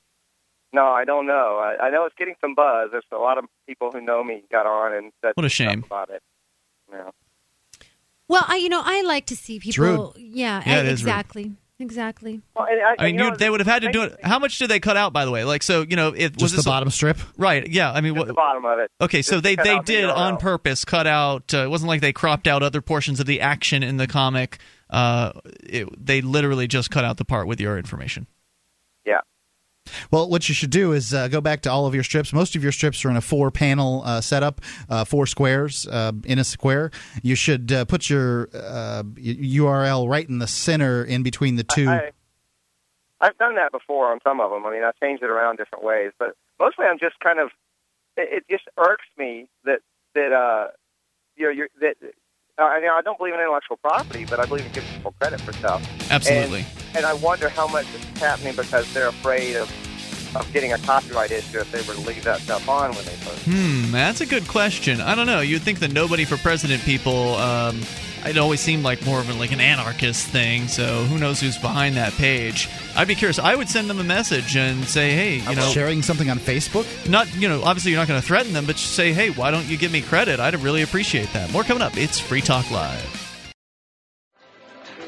No, 0.74 0.86
I 0.86 1.06
don't 1.06 1.26
know. 1.28 1.58
I, 1.60 1.86
I 1.88 1.90
know 1.90 2.06
it's 2.06 2.16
getting 2.18 2.36
some 2.42 2.54
buzz. 2.56 2.90
There's 2.92 3.04
a 3.12 3.16
lot 3.18 3.38
of 3.38 3.46
people 3.68 3.92
who 3.92 4.02
know 4.02 4.24
me 4.24 4.44
got 4.52 4.66
on 4.66 4.94
and 4.94 5.12
said 5.24 5.32
What 5.36 5.46
a 5.46 5.50
shame. 5.50 5.84
about 5.86 6.10
it. 6.10 6.22
Yeah. 6.92 7.10
Well, 8.28 8.44
I 8.48 8.58
you 8.58 8.70
know 8.70 8.82
I 8.84 9.02
like 9.04 9.26
to 9.28 9.36
see 9.36 9.60
people. 9.60 10.14
rude. 10.18 10.24
Yeah, 10.24 10.62
Yeah, 10.66 10.76
I- 10.76 10.80
it 10.80 10.86
is 10.88 11.04
rude. 11.04 11.10
exactly, 11.10 11.52
exactly. 11.80 12.42
Well, 12.56 12.66
and 12.70 12.82
I, 12.82 12.96
I 13.02 13.06
mean, 13.06 13.16
you 13.16 13.30
know, 13.30 13.36
they 13.38 13.50
would 13.50 13.62
have 13.62 13.68
had 13.68 13.84
to 13.84 13.92
do 13.92 14.04
it. 14.04 14.18
How 14.22 14.38
much 14.40 14.58
did 14.60 14.70
they 14.70 14.82
cut 14.82 14.98
out, 14.98 15.14
by 15.14 15.24
the 15.24 15.32
way? 15.32 15.46
Like, 15.46 15.64
so 15.64 15.82
you 15.88 15.96
know, 15.96 16.10
it 16.10 16.34
was 16.34 16.52
Just 16.52 16.54
the 16.54 16.58
this 16.58 16.66
a- 16.66 16.70
bottom 16.70 16.90
strip. 16.90 17.18
Right. 17.38 17.66
Yeah. 17.68 17.92
I 17.92 18.02
mean, 18.02 18.16
what, 18.16 18.28
the 18.28 18.34
bottom 18.34 18.66
of 18.66 18.80
it. 18.80 18.92
Okay, 19.00 19.22
so 19.22 19.36
Just 19.36 19.44
they 19.44 19.56
they 19.56 19.70
out 19.76 19.86
the 19.86 19.94
did 19.94 20.06
on 20.10 20.36
purpose 20.38 20.84
cut 20.84 21.08
out. 21.08 21.54
Uh, 21.54 21.60
it 21.60 21.70
wasn't 21.70 21.88
like 21.88 22.02
they 22.02 22.12
cropped 22.14 22.48
out 22.48 22.62
other 22.64 22.82
portions 22.82 23.22
of 23.22 23.26
the 23.26 23.40
action 23.40 23.82
in 23.84 23.96
the 23.96 24.08
comic. 24.08 24.58
Uh, 24.90 25.32
it, 25.64 25.88
they 26.06 26.20
literally 26.22 26.68
just 26.68 26.92
cut 26.92 27.06
out 27.06 27.16
the 27.18 27.26
part 27.26 27.48
with 27.48 27.62
your 27.62 27.78
information. 27.78 28.28
Well, 30.12 30.30
what 30.30 30.48
you 30.50 30.56
should 30.56 30.70
do 30.70 30.94
is 30.94 31.14
uh, 31.14 31.28
go 31.28 31.42
back 31.42 31.62
to 31.62 31.72
all 31.72 31.86
of 31.86 31.94
your 31.94 32.04
strips. 32.04 32.34
Most 32.34 32.56
of 32.56 32.64
your 32.64 32.72
strips 32.72 33.04
are 33.06 33.10
in 33.10 33.18
a 33.18 33.22
four 33.22 33.52
panel 33.52 34.02
uh, 34.06 34.22
setup, 34.22 34.62
uh, 34.90 35.06
four 35.06 35.26
squares 35.26 35.88
uh, 35.88 36.12
in 36.26 36.40
a 36.40 36.44
square. 36.44 36.92
You 37.22 37.36
should 37.36 37.72
uh, 37.72 37.86
put 37.86 38.10
your 38.10 38.50
uh, 38.54 39.04
URL 39.04 40.10
right 40.10 40.28
in 40.28 40.40
the 40.40 40.48
center 40.48 41.04
in 41.04 41.24
between 41.24 41.56
the 41.56 41.64
two. 41.64 41.90
I, 41.90 42.12
I've 43.20 43.38
done 43.38 43.56
that 43.56 43.72
before 43.72 44.12
on 44.12 44.20
some 44.24 44.40
of 44.40 44.52
them. 44.52 44.66
I 44.66 44.72
mean, 44.72 44.84
I've 44.84 45.00
changed 45.02 45.24
it 45.24 45.30
around 45.30 45.58
different 45.58 45.84
ways, 45.84 46.12
but 46.20 46.36
mostly 46.60 46.86
I'm 46.86 47.00
just 47.00 47.20
kind 47.20 47.40
of. 47.40 47.50
It, 48.16 48.44
it 48.50 48.50
just 48.50 48.68
irks 48.78 49.06
me 49.18 49.48
that 49.66 49.80
that 50.16 50.32
uh, 50.32 50.68
you 51.36 51.46
know, 51.46 51.52
you're, 51.52 51.70
that. 51.82 51.96
Uh, 52.60 52.64
I 52.64 52.80
mean, 52.80 52.90
I 52.90 53.02
don't 53.02 53.18
believe 53.18 53.36
in 53.36 53.40
intellectual 53.40 53.78
property, 53.78 54.26
but 54.26 54.40
I 54.40 54.46
believe 54.46 54.66
in 54.66 54.72
giving 54.72 54.90
people 54.90 55.14
credit 55.20 55.40
for 55.42 55.54
stuff. 55.54 55.88
Absolutely. 56.12 56.62
And, 56.62 56.87
and 56.98 57.06
I 57.06 57.14
wonder 57.14 57.48
how 57.48 57.68
much 57.68 57.86
this 57.94 58.02
is 58.02 58.18
happening 58.20 58.56
because 58.56 58.92
they're 58.94 59.10
afraid 59.10 59.56
of 59.56 59.72
of 60.36 60.52
getting 60.52 60.74
a 60.74 60.78
copyright 60.80 61.32
issue 61.32 61.60
if 61.60 61.72
they 61.72 61.82
were 61.82 61.94
to 61.94 62.08
leave 62.08 62.24
that 62.26 62.42
stuff 62.42 62.68
on 62.68 62.94
when 62.94 63.06
they 63.06 63.16
post. 63.22 63.46
Hmm, 63.46 63.92
that's 63.92 64.20
a 64.20 64.26
good 64.26 64.48
question. 64.48 65.00
I 65.00 65.16
don't 65.16 65.26
know. 65.26 65.40
You'd 65.40 65.62
think 65.62 65.80
the 65.80 65.88
nobody 65.88 66.26
for 66.26 66.38
president 66.38 66.84
people. 66.84 67.36
Um, 67.36 67.82
it 68.26 68.38
always 68.38 68.60
seemed 68.60 68.84
like 68.84 69.06
more 69.06 69.20
of 69.20 69.30
a, 69.30 69.34
like 69.34 69.52
an 69.54 69.62
anarchist 69.62 70.28
thing. 70.28 70.68
So 70.68 71.06
who 71.06 71.18
knows 71.18 71.40
who's 71.40 71.58
behind 71.58 71.96
that 71.96 72.12
page? 72.14 72.68
I'd 72.96 73.08
be 73.08 73.16
curious. 73.16 73.40
I 73.40 73.56
would 73.56 73.70
send 73.70 73.90
them 73.90 74.00
a 74.00 74.04
message 74.04 74.58
and 74.58 74.84
say, 74.86 75.12
hey, 75.12 75.36
you 75.50 75.56
know, 75.56 75.70
sharing 75.70 76.02
something 76.02 76.30
on 76.30 76.40
Facebook. 76.40 76.86
Not 77.10 77.34
you 77.36 77.48
know, 77.48 77.64
obviously 77.64 77.92
you're 77.92 78.02
not 78.02 78.08
going 78.08 78.20
to 78.20 78.26
threaten 78.26 78.54
them, 78.54 78.66
but 78.66 78.76
just 78.76 78.94
say, 78.96 79.14
hey, 79.14 79.30
why 79.30 79.50
don't 79.50 79.68
you 79.68 79.78
give 79.78 79.92
me 79.92 80.02
credit? 80.02 80.40
I'd 80.40 80.56
really 80.56 80.82
appreciate 80.82 81.32
that. 81.34 81.52
More 81.54 81.64
coming 81.64 81.84
up. 81.84 81.96
It's 81.96 82.20
Free 82.20 82.42
Talk 82.42 82.70
Live. 82.70 83.27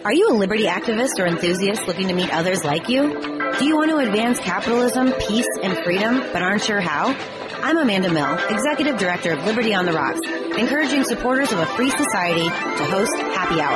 Are 0.05 0.13
you 0.13 0.29
a 0.29 0.33
liberty 0.33 0.63
activist 0.63 1.19
or 1.19 1.27
enthusiast 1.27 1.85
looking 1.85 2.07
to 2.07 2.13
meet 2.13 2.33
others 2.33 2.63
like 2.63 2.87
you? 2.87 3.19
Do 3.59 3.65
you 3.65 3.75
want 3.75 3.91
to 3.91 3.97
advance 3.97 4.39
capitalism, 4.39 5.11
peace, 5.27 5.49
and 5.61 5.77
freedom, 5.83 6.21
but 6.31 6.41
aren't 6.41 6.63
sure 6.63 6.79
how? 6.79 7.13
I'm 7.61 7.77
Amanda 7.77 8.09
Mill, 8.09 8.35
Executive 8.49 8.97
Director 8.97 9.33
of 9.33 9.45
Liberty 9.45 9.73
on 9.73 9.85
the 9.85 9.91
Rocks, 9.91 10.21
encouraging 10.57 11.03
supporters 11.03 11.51
of 11.51 11.59
a 11.59 11.65
free 11.65 11.89
society 11.89 12.47
to 12.47 12.85
host 12.85 13.13
Happy 13.17 13.59
Hour. 13.59 13.75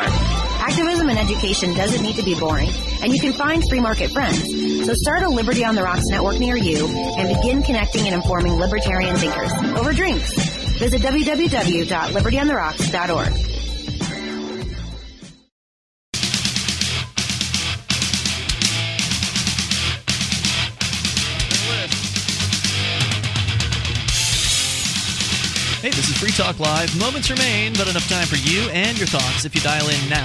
Activism 0.66 1.10
and 1.10 1.20
education 1.20 1.74
doesn't 1.74 2.02
need 2.02 2.16
to 2.16 2.24
be 2.24 2.40
boring, 2.40 2.70
and 3.02 3.12
you 3.12 3.20
can 3.20 3.34
find 3.34 3.62
free 3.68 3.82
market 3.82 4.10
friends. 4.12 4.40
So 4.86 4.94
start 4.94 5.24
a 5.24 5.30
Liberty 5.30 5.66
on 5.66 5.76
the 5.76 5.84
Rocks 5.84 6.08
network 6.08 6.40
near 6.40 6.56
you 6.56 6.88
and 6.88 7.36
begin 7.36 7.64
connecting 7.64 8.06
and 8.06 8.16
informing 8.16 8.54
libertarian 8.54 9.18
thinkers 9.18 9.52
over 9.76 9.92
drinks. 9.92 10.34
Visit 10.80 11.02
www.libertyontherocks.org. 11.02 13.53
Hey, 25.84 25.90
this 25.90 26.08
is 26.08 26.18
Free 26.18 26.32
Talk 26.32 26.62
Live. 26.62 26.98
Moments 26.98 27.30
remain, 27.30 27.74
but 27.74 27.90
enough 27.90 28.08
time 28.08 28.26
for 28.26 28.38
you 28.38 28.70
and 28.70 28.98
your 28.98 29.06
thoughts 29.06 29.44
if 29.44 29.54
you 29.54 29.60
dial 29.60 29.90
in 29.90 30.10
now. 30.10 30.24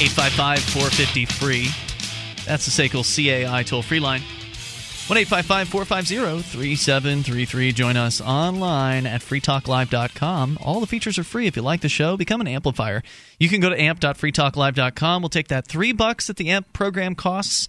855 0.00 0.58
450 0.58 1.26
free. 1.26 1.68
That's 2.46 2.64
the 2.64 2.70
SACL 2.72 3.04
CAI 3.04 3.62
toll 3.64 3.82
free 3.82 4.00
line. 4.00 4.22
1 4.22 5.22
450 5.26 6.16
3733. 6.40 7.72
Join 7.72 7.98
us 7.98 8.22
online 8.22 9.04
at 9.04 9.20
freetalklive.com. 9.20 10.58
All 10.62 10.80
the 10.80 10.86
features 10.86 11.18
are 11.18 11.24
free. 11.24 11.46
If 11.46 11.56
you 11.56 11.62
like 11.62 11.82
the 11.82 11.90
show, 11.90 12.16
become 12.16 12.40
an 12.40 12.48
amplifier. 12.48 13.02
You 13.38 13.50
can 13.50 13.60
go 13.60 13.68
to 13.68 13.78
amp.freetalklive.com. 13.78 15.20
We'll 15.20 15.28
take 15.28 15.48
that 15.48 15.66
three 15.66 15.92
bucks 15.92 16.28
that 16.28 16.38
the 16.38 16.48
AMP 16.48 16.72
program 16.72 17.14
costs, 17.16 17.68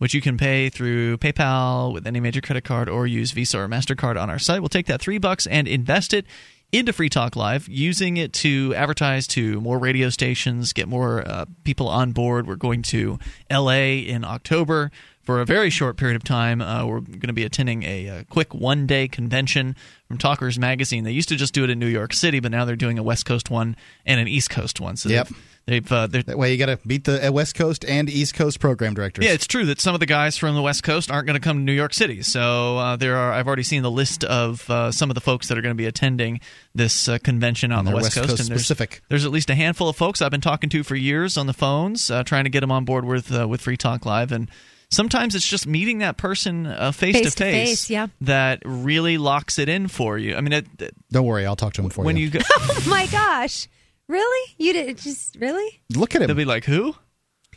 which 0.00 0.14
you 0.14 0.22
can 0.22 0.38
pay 0.38 0.70
through 0.70 1.18
PayPal 1.18 1.92
with 1.92 2.06
any 2.06 2.20
major 2.20 2.40
credit 2.40 2.64
card 2.64 2.88
or 2.88 3.06
use 3.06 3.32
Visa 3.32 3.58
or 3.58 3.68
MasterCard 3.68 4.18
on 4.18 4.30
our 4.30 4.38
site. 4.38 4.62
We'll 4.62 4.70
take 4.70 4.86
that 4.86 4.98
three 4.98 5.18
bucks 5.18 5.46
and 5.46 5.68
invest 5.68 6.14
it 6.14 6.24
into 6.72 6.90
Free 6.94 7.10
Talk 7.10 7.36
Live, 7.36 7.68
using 7.68 8.16
it 8.16 8.32
to 8.32 8.74
advertise 8.76 9.26
to 9.28 9.60
more 9.60 9.78
radio 9.78 10.08
stations, 10.08 10.72
get 10.72 10.88
more 10.88 11.22
uh, 11.28 11.44
people 11.64 11.86
on 11.86 12.12
board. 12.12 12.46
We're 12.46 12.56
going 12.56 12.80
to 12.84 13.18
LA 13.50 13.98
in 14.06 14.24
October 14.24 14.90
for 15.22 15.40
a 15.40 15.44
very 15.44 15.70
short 15.70 15.96
period 15.96 16.16
of 16.16 16.24
time. 16.24 16.60
Uh, 16.60 16.84
we're 16.86 17.00
going 17.00 17.20
to 17.28 17.32
be 17.32 17.44
attending 17.44 17.82
a, 17.82 18.06
a 18.08 18.24
quick 18.24 18.54
one 18.54 18.86
day 18.86 19.06
convention 19.06 19.76
from 20.08 20.18
Talkers 20.18 20.58
Magazine. 20.58 21.04
They 21.04 21.12
used 21.12 21.28
to 21.28 21.36
just 21.36 21.54
do 21.54 21.62
it 21.64 21.70
in 21.70 21.78
New 21.78 21.86
York 21.86 22.12
City, 22.12 22.40
but 22.40 22.50
now 22.50 22.64
they're 22.64 22.74
doing 22.76 22.98
a 22.98 23.02
West 23.02 23.26
Coast 23.26 23.50
one 23.50 23.76
and 24.06 24.18
an 24.20 24.26
East 24.28 24.50
Coast 24.50 24.80
one. 24.80 24.96
So 24.96 25.08
Yep. 25.10 25.28
they've, 25.66 25.92
uh, 25.92 26.06
That 26.08 26.36
way, 26.36 26.50
you 26.50 26.58
got 26.58 26.66
to 26.66 26.78
beat 26.86 27.04
the 27.04 27.28
uh, 27.28 27.30
West 27.30 27.54
Coast 27.54 27.84
and 27.84 28.08
East 28.10 28.34
Coast 28.34 28.58
program 28.58 28.94
directors. 28.94 29.24
yeah, 29.24 29.32
it's 29.32 29.46
true 29.46 29.66
that 29.66 29.80
some 29.80 29.94
of 29.94 30.00
the 30.00 30.06
guys 30.06 30.36
from 30.36 30.54
the 30.56 30.62
West 30.62 30.82
Coast 30.82 31.10
aren't 31.10 31.26
going 31.26 31.38
to 31.38 31.44
come 31.44 31.58
to 31.58 31.62
New 31.62 31.72
York 31.72 31.94
City. 31.94 32.22
So 32.22 32.78
uh, 32.78 32.96
there 32.96 33.16
are. 33.16 33.32
I've 33.32 33.46
already 33.46 33.62
seen 33.62 33.82
the 33.82 33.90
list 33.90 34.24
of 34.24 34.68
uh, 34.70 34.90
some 34.90 35.10
of 35.10 35.14
the 35.14 35.20
folks 35.20 35.48
that 35.48 35.58
are 35.58 35.62
going 35.62 35.74
to 35.74 35.78
be 35.78 35.86
attending 35.86 36.40
this 36.74 37.08
uh, 37.08 37.18
convention 37.18 37.70
on 37.72 37.84
the 37.84 37.92
West, 37.92 38.16
West 38.16 38.28
Coast 38.28 38.40
and 38.40 38.48
there's, 38.48 38.62
specific. 38.62 39.02
There's 39.10 39.24
at 39.24 39.30
least 39.30 39.50
a 39.50 39.54
handful 39.54 39.88
of 39.88 39.96
folks 39.96 40.22
I've 40.22 40.30
been 40.32 40.40
talking 40.40 40.70
to 40.70 40.82
for 40.82 40.96
years 40.96 41.36
on 41.36 41.46
the 41.46 41.52
phones, 41.52 42.10
uh, 42.10 42.24
trying 42.24 42.44
to 42.44 42.50
get 42.50 42.60
them 42.60 42.72
on 42.72 42.84
board 42.84 43.04
with 43.04 43.32
uh, 43.32 43.46
with 43.46 43.60
Free 43.60 43.76
Talk 43.76 44.06
Live 44.06 44.32
and. 44.32 44.50
Sometimes 44.90 45.34
it's 45.34 45.46
just 45.46 45.66
meeting 45.66 45.98
that 45.98 46.16
person 46.16 46.66
uh, 46.66 46.90
face 46.92 47.16
to 47.16 47.22
Face-to-face, 47.24 47.90
yeah. 47.90 48.08
that 48.22 48.60
really 48.64 49.18
locks 49.18 49.58
it 49.58 49.68
in 49.68 49.86
for 49.88 50.18
you. 50.18 50.34
I 50.36 50.40
mean, 50.40 50.52
it, 50.52 50.66
it- 50.80 50.94
Don't 51.12 51.26
worry, 51.26 51.46
I'll 51.46 51.54
talk 51.56 51.74
to 51.74 51.82
him 51.82 51.90
for 51.90 52.04
when 52.04 52.16
you. 52.16 52.24
you 52.24 52.30
go, 52.30 52.40
oh 52.50 52.84
my 52.88 53.06
gosh. 53.06 53.68
Really? 54.08 54.54
You 54.58 54.72
did 54.72 54.98
just 54.98 55.36
really? 55.36 55.80
Look 55.94 56.16
at 56.16 56.22
him. 56.22 56.26
they'll 56.26 56.36
be 56.36 56.44
like, 56.44 56.64
"Who?" 56.64 56.96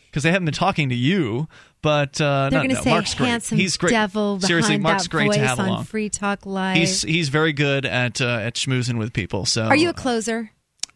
Because 0.05 0.21
they 0.21 0.29
haven't 0.29 0.45
been 0.45 0.53
talking 0.53 0.89
to 0.89 0.95
you, 0.95 1.47
but 1.81 2.21
uh, 2.21 2.51
They're 2.51 2.59
going 2.59 2.69
to 2.69 2.75
no, 2.75 2.81
say 2.81 2.91
Mark's 2.91 3.15
great. 3.15 3.27
handsome 3.29 3.57
He's 3.57 3.77
great. 3.77 3.89
devil 3.89 4.39
Seriously, 4.39 4.77
Mark's 4.77 5.05
that 5.05 5.09
great 5.09 5.25
voice 5.29 5.37
to 5.37 5.47
have 5.47 5.59
on 5.59 5.67
along. 5.69 5.83
Free 5.85 6.09
Talk 6.09 6.45
Live. 6.45 6.77
He's 6.77 7.01
he's 7.01 7.29
very 7.29 7.51
good 7.53 7.87
at 7.87 8.21
uh, 8.21 8.25
at 8.27 8.53
schmoozing 8.53 8.99
with 8.99 9.11
people. 9.13 9.47
So 9.47 9.63
Are 9.63 9.75
you 9.75 9.89
a 9.89 9.93
closer? 9.93 10.51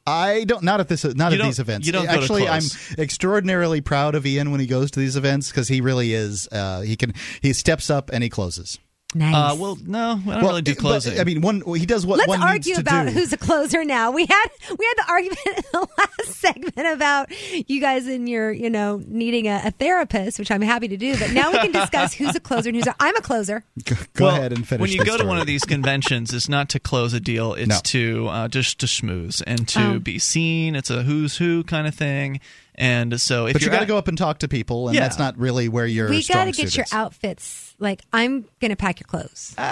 I 0.07 0.45
don't 0.45 0.63
not 0.63 0.79
at 0.79 0.87
this 0.87 1.03
not 1.03 1.33
You 1.33 1.39
at 1.39 1.45
these 1.45 1.59
events. 1.59 1.85
you 1.85 1.91
don't 1.93 2.07
Actually, 2.07 2.47
I'm 2.47 2.63
extraordinarily 2.97 3.81
proud 3.81 4.15
of 4.15 4.25
Ian 4.25 4.51
when 4.51 4.59
he 4.61 4.65
goes 4.65 4.89
to 4.91 4.99
these 4.99 5.17
events 5.17 5.49
because 5.51 5.67
he 5.67 5.81
really 5.81 6.13
is. 6.13 6.47
Uh, 6.51 6.81
he 6.81 6.95
can 6.95 7.13
he 7.41 7.51
steps 7.53 7.89
up 7.89 8.09
and 8.13 8.23
he 8.23 8.29
closes. 8.29 8.79
Nice. 9.17 9.33
Uh, 9.53 9.55
well, 9.59 9.77
no, 9.85 10.11
I 10.11 10.15
don't 10.15 10.25
Well, 10.25 10.41
really 10.41 10.61
do 10.61 10.75
but, 10.75 10.81
closing. 10.81 11.19
I 11.19 11.23
mean, 11.23 11.41
one 11.41 11.61
he 11.75 11.85
does 11.85 12.05
what 12.05 12.19
Let's 12.19 12.29
one 12.29 12.41
argue 12.43 12.69
needs 12.73 12.77
to 12.77 12.81
about 12.81 13.07
do. 13.07 13.13
who's 13.13 13.33
a 13.33 13.37
closer 13.37 13.83
now. 13.83 14.11
We 14.11 14.25
had 14.25 14.45
we 14.77 14.85
had 14.85 15.05
the 15.05 15.05
argument 15.09 15.39
in 15.47 15.63
the 15.73 15.87
last 15.97 16.39
segment 16.39 16.87
about 16.87 17.29
you 17.69 17.81
guys 17.81 18.05
and 18.07 18.29
your 18.29 18.51
you 18.51 18.69
know 18.69 19.01
needing 19.07 19.47
a, 19.47 19.61
a 19.65 19.71
therapist, 19.71 20.37
which 20.39 20.51
I'm 20.51 20.61
happy 20.61 20.87
to 20.89 20.97
do. 20.97 21.17
But 21.17 21.31
now 21.31 21.51
we 21.51 21.57
can 21.57 21.71
discuss 21.71 22.13
who's 22.13 22.35
a 22.35 22.39
closer 22.39 22.69
and 22.69 22.75
who's 22.75 22.87
a. 22.87 22.95
I'm 22.99 23.15
a 23.15 23.21
closer. 23.21 23.63
Go 23.85 23.95
Well, 24.25 24.35
ahead 24.35 24.53
and 24.53 24.67
finish. 24.67 24.81
When 24.81 24.91
you 24.91 24.99
the 24.99 25.05
go 25.05 25.17
to 25.17 25.25
one 25.25 25.39
of 25.39 25.47
these 25.47 25.63
conventions, 25.65 26.33
it's 26.33 26.47
not 26.49 26.69
to 26.69 26.79
close 26.79 27.13
a 27.13 27.19
deal; 27.19 27.53
it's 27.53 27.67
No. 27.69 27.79
to 27.83 28.27
uh, 28.27 28.47
just 28.47 28.79
to 28.79 28.85
schmooze 28.85 29.41
and 29.47 29.67
to 29.69 29.93
Oh. 29.95 29.99
be 29.99 30.19
seen. 30.19 30.75
It's 30.75 30.89
a 30.89 31.03
who's 31.03 31.37
who 31.37 31.63
kind 31.63 31.87
of 31.87 31.95
thing. 31.95 32.39
And 32.75 33.19
so, 33.19 33.47
if 33.47 33.53
but 33.53 33.61
you 33.63 33.65
you're 33.67 33.73
got 33.73 33.79
to 33.79 33.87
go 33.87 33.97
up 33.97 34.07
and 34.07 34.15
talk 34.17 34.39
to 34.39 34.47
people, 34.47 34.87
and 34.87 34.95
Yeah. 34.95 35.01
that's 35.01 35.17
not 35.17 35.35
really 35.39 35.67
where 35.67 35.87
your 35.87 36.09
we 36.09 36.23
got 36.23 36.45
to 36.45 36.51
get 36.51 36.75
your 36.77 36.85
outfits. 36.91 37.66
Like 37.79 38.01
I'm 38.11 38.45
gonna 38.59 38.75
pack 38.75 38.99
your 38.99 39.07
clothes. 39.07 39.55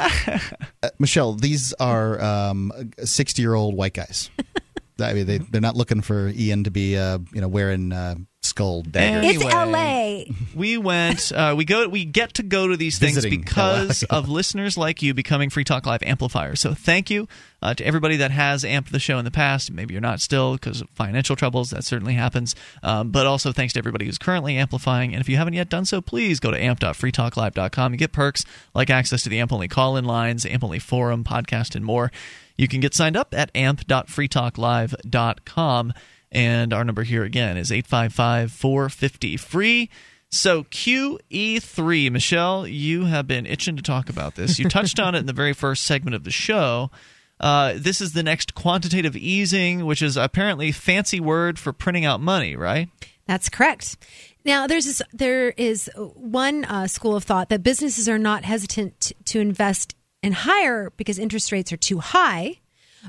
Uh, 0.84 0.90
Michelle, 0.99 1.34
these 1.34 1.73
are 1.80 2.22
um, 2.22 2.72
sixty-year-old 3.03 3.76
white 3.76 3.94
guys. 3.95 4.30
I 4.99 5.14
mean, 5.14 5.26
they 5.26 5.38
they're 5.40 5.61
not 5.61 5.76
looking 5.76 6.02
for 6.02 6.30
Ian 6.30 6.64
to 6.65 6.69
be 6.69 6.95
uh, 6.95 7.18
you 7.34 7.41
know 7.41 7.48
wearing 7.48 7.91
uh, 7.91 8.15
skull 8.46 8.84
daggers. 8.84 9.36
It's 9.36 9.44
L.A. 9.44 10.32
we 10.56 10.78
went 10.78 11.32
uh, 11.32 11.54
we 11.58 11.66
go 11.66 11.88
we 11.88 12.06
get 12.06 12.36
to 12.36 12.44
go 12.44 12.68
to 12.68 12.78
these 12.78 13.00
things 13.00 13.16
Visiting 13.16 13.42
because 13.42 14.04
LA. 14.10 14.18
of 14.18 14.30
listeners 14.30 14.78
like 14.78 15.02
you 15.02 15.14
becoming 15.14 15.50
free 15.50 15.64
talk 15.64 15.86
live 15.86 16.04
amplifiers. 16.04 16.60
So 16.60 16.74
thank 16.74 17.10
you 17.10 17.28
uh, 17.62 17.74
to 17.74 17.86
everybody 17.86 18.18
that 18.18 18.32
has 18.32 18.64
amped 18.64 18.90
the 18.90 19.00
show 19.00 19.18
in 19.18 19.26
the 19.26 19.32
past. 19.32 19.72
Maybe 19.72 19.94
you're 19.94 20.02
not 20.02 20.22
still 20.22 20.54
because 20.54 20.82
of 20.82 20.90
financial 20.92 21.36
troubles. 21.36 21.72
That 21.72 21.84
certainly 21.84 22.14
happens. 22.14 22.56
Um, 22.84 23.12
but 23.12 23.26
also 23.26 23.52
thanks 23.52 23.74
to 23.74 23.80
everybody 23.80 24.06
who's 24.06 24.18
currently 24.18 24.58
amplifying. 24.58 25.14
And 25.14 25.22
if 25.22 25.30
you 25.30 25.38
haven't 25.38 25.54
yet 25.54 25.70
done 25.70 25.86
so 25.86 26.02
please 26.02 26.40
go 26.40 26.52
to 26.52 26.62
amp.freetalklive.com 26.62 27.92
you 27.92 27.98
get 27.98 28.12
perks 28.12 28.44
like 28.74 28.90
access 28.90 29.24
to 29.24 29.30
the 29.30 29.40
amp 29.40 29.54
only 29.54 29.68
call-in 29.68 30.06
lines 30.06 30.46
amp 30.46 30.64
only 30.64 30.80
forum 30.80 31.24
podcast 31.24 31.76
and 31.76 31.86
more. 31.86 32.12
You 32.58 32.68
can 32.68 32.80
get 32.80 32.94
signed 32.94 33.18
up 33.18 33.34
at 33.34 33.52
amp.freetalklive.com 33.54 35.94
and 36.36 36.74
our 36.74 36.84
number 36.84 37.03
here 37.03 37.24
again 37.24 37.56
is 37.57 37.72
855 37.72 38.52
450 38.52 39.38
free. 39.38 39.90
So, 40.30 40.64
QE3, 40.66 42.12
Michelle, 42.12 42.68
you 42.68 43.06
have 43.06 43.26
been 43.26 43.45
itching 43.45 43.78
to 43.78 43.82
talk 43.82 44.10
about 44.10 44.36
this. 44.36 44.60
You 44.60 44.68
touched 44.68 44.99
on 44.99 45.16
it 45.16 45.20
in 45.20 45.28
the 45.28 45.34
very 45.34 45.53
first 45.53 45.84
segment 45.84 46.14
of 46.14 46.26
the 46.26 46.32
show. 46.32 46.91
Uh, 47.40 47.74
this 47.78 48.02
is 48.02 48.12
the 48.12 48.24
next 48.24 48.53
quantitative 48.53 49.16
easing, 49.16 49.86
which 49.86 50.02
is 50.02 50.18
apparently 50.18 50.74
fancy 50.74 51.22
word 51.22 51.57
for 51.57 51.72
printing 51.72 52.03
out 52.03 52.20
money, 52.20 52.56
right? 52.56 52.90
That's 53.28 53.48
correct. 53.48 53.98
Now, 54.44 54.68
there's 54.68 54.86
this, 54.86 55.02
there 55.14 55.49
is 55.52 55.90
one 55.95 56.66
uh, 56.66 56.88
school 56.88 57.16
of 57.16 57.24
thought 57.24 57.48
that 57.49 57.64
businesses 57.64 58.10
are 58.10 58.20
not 58.20 58.44
hesitant 58.44 59.14
to 59.26 59.40
invest 59.40 59.95
and 60.22 60.34
hire 60.34 60.91
because 60.98 61.18
interest 61.18 61.52
rates 61.52 61.72
are 61.72 61.78
too 61.78 61.99
high, 61.99 62.60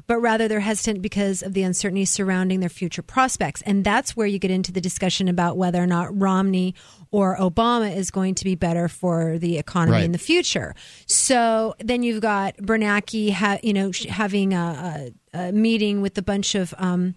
but 0.07 0.19
rather 0.19 0.49
they're 0.49 0.61
hesitant 0.61 1.03
because 1.03 1.43
of 1.43 1.53
the 1.55 1.63
uncertainty 1.63 2.05
surrounding 2.05 2.61
their 2.61 2.69
future 2.69 3.03
prospects. 3.03 3.63
And 3.63 3.85
that's 3.85 4.17
where 4.17 4.27
you 4.27 4.39
get 4.39 4.51
into 4.51 4.73
the 4.73 4.81
discussion 4.81 5.29
about 5.29 5.57
whether 5.57 5.83
or 5.83 5.87
not 5.87 6.17
Romney 6.19 6.75
or 7.11 7.37
Obama 7.37 7.95
is 7.95 8.11
going 8.11 8.35
to 8.37 8.45
be 8.45 8.55
better 8.55 8.89
for 8.89 9.39
the 9.39 9.59
economy 9.59 9.97
Right. 9.99 10.05
in 10.05 10.13
the 10.13 10.19
future. 10.19 10.75
So 11.07 11.75
then 11.79 12.03
you've 12.03 12.21
got 12.21 12.57
Bernanke, 12.59 13.31
ha- 13.33 13.59
you 13.63 13.73
know, 13.73 13.93
sh- 13.93 14.05
having 14.07 14.53
a, 14.53 15.13
a, 15.35 15.39
a 15.49 15.53
meeting 15.53 16.03
with 16.03 16.19
a 16.19 16.23
bunch 16.23 16.55
of 16.55 16.75
um, 16.79 17.15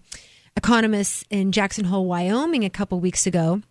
economists 0.56 1.24
in 1.30 1.52
Jackson 1.52 1.84
Hole, 1.86 2.06
Wyoming, 2.06 2.64
a 2.64 2.70
couple 2.70 3.00
weeks 3.00 3.26
ago, 3.26 3.62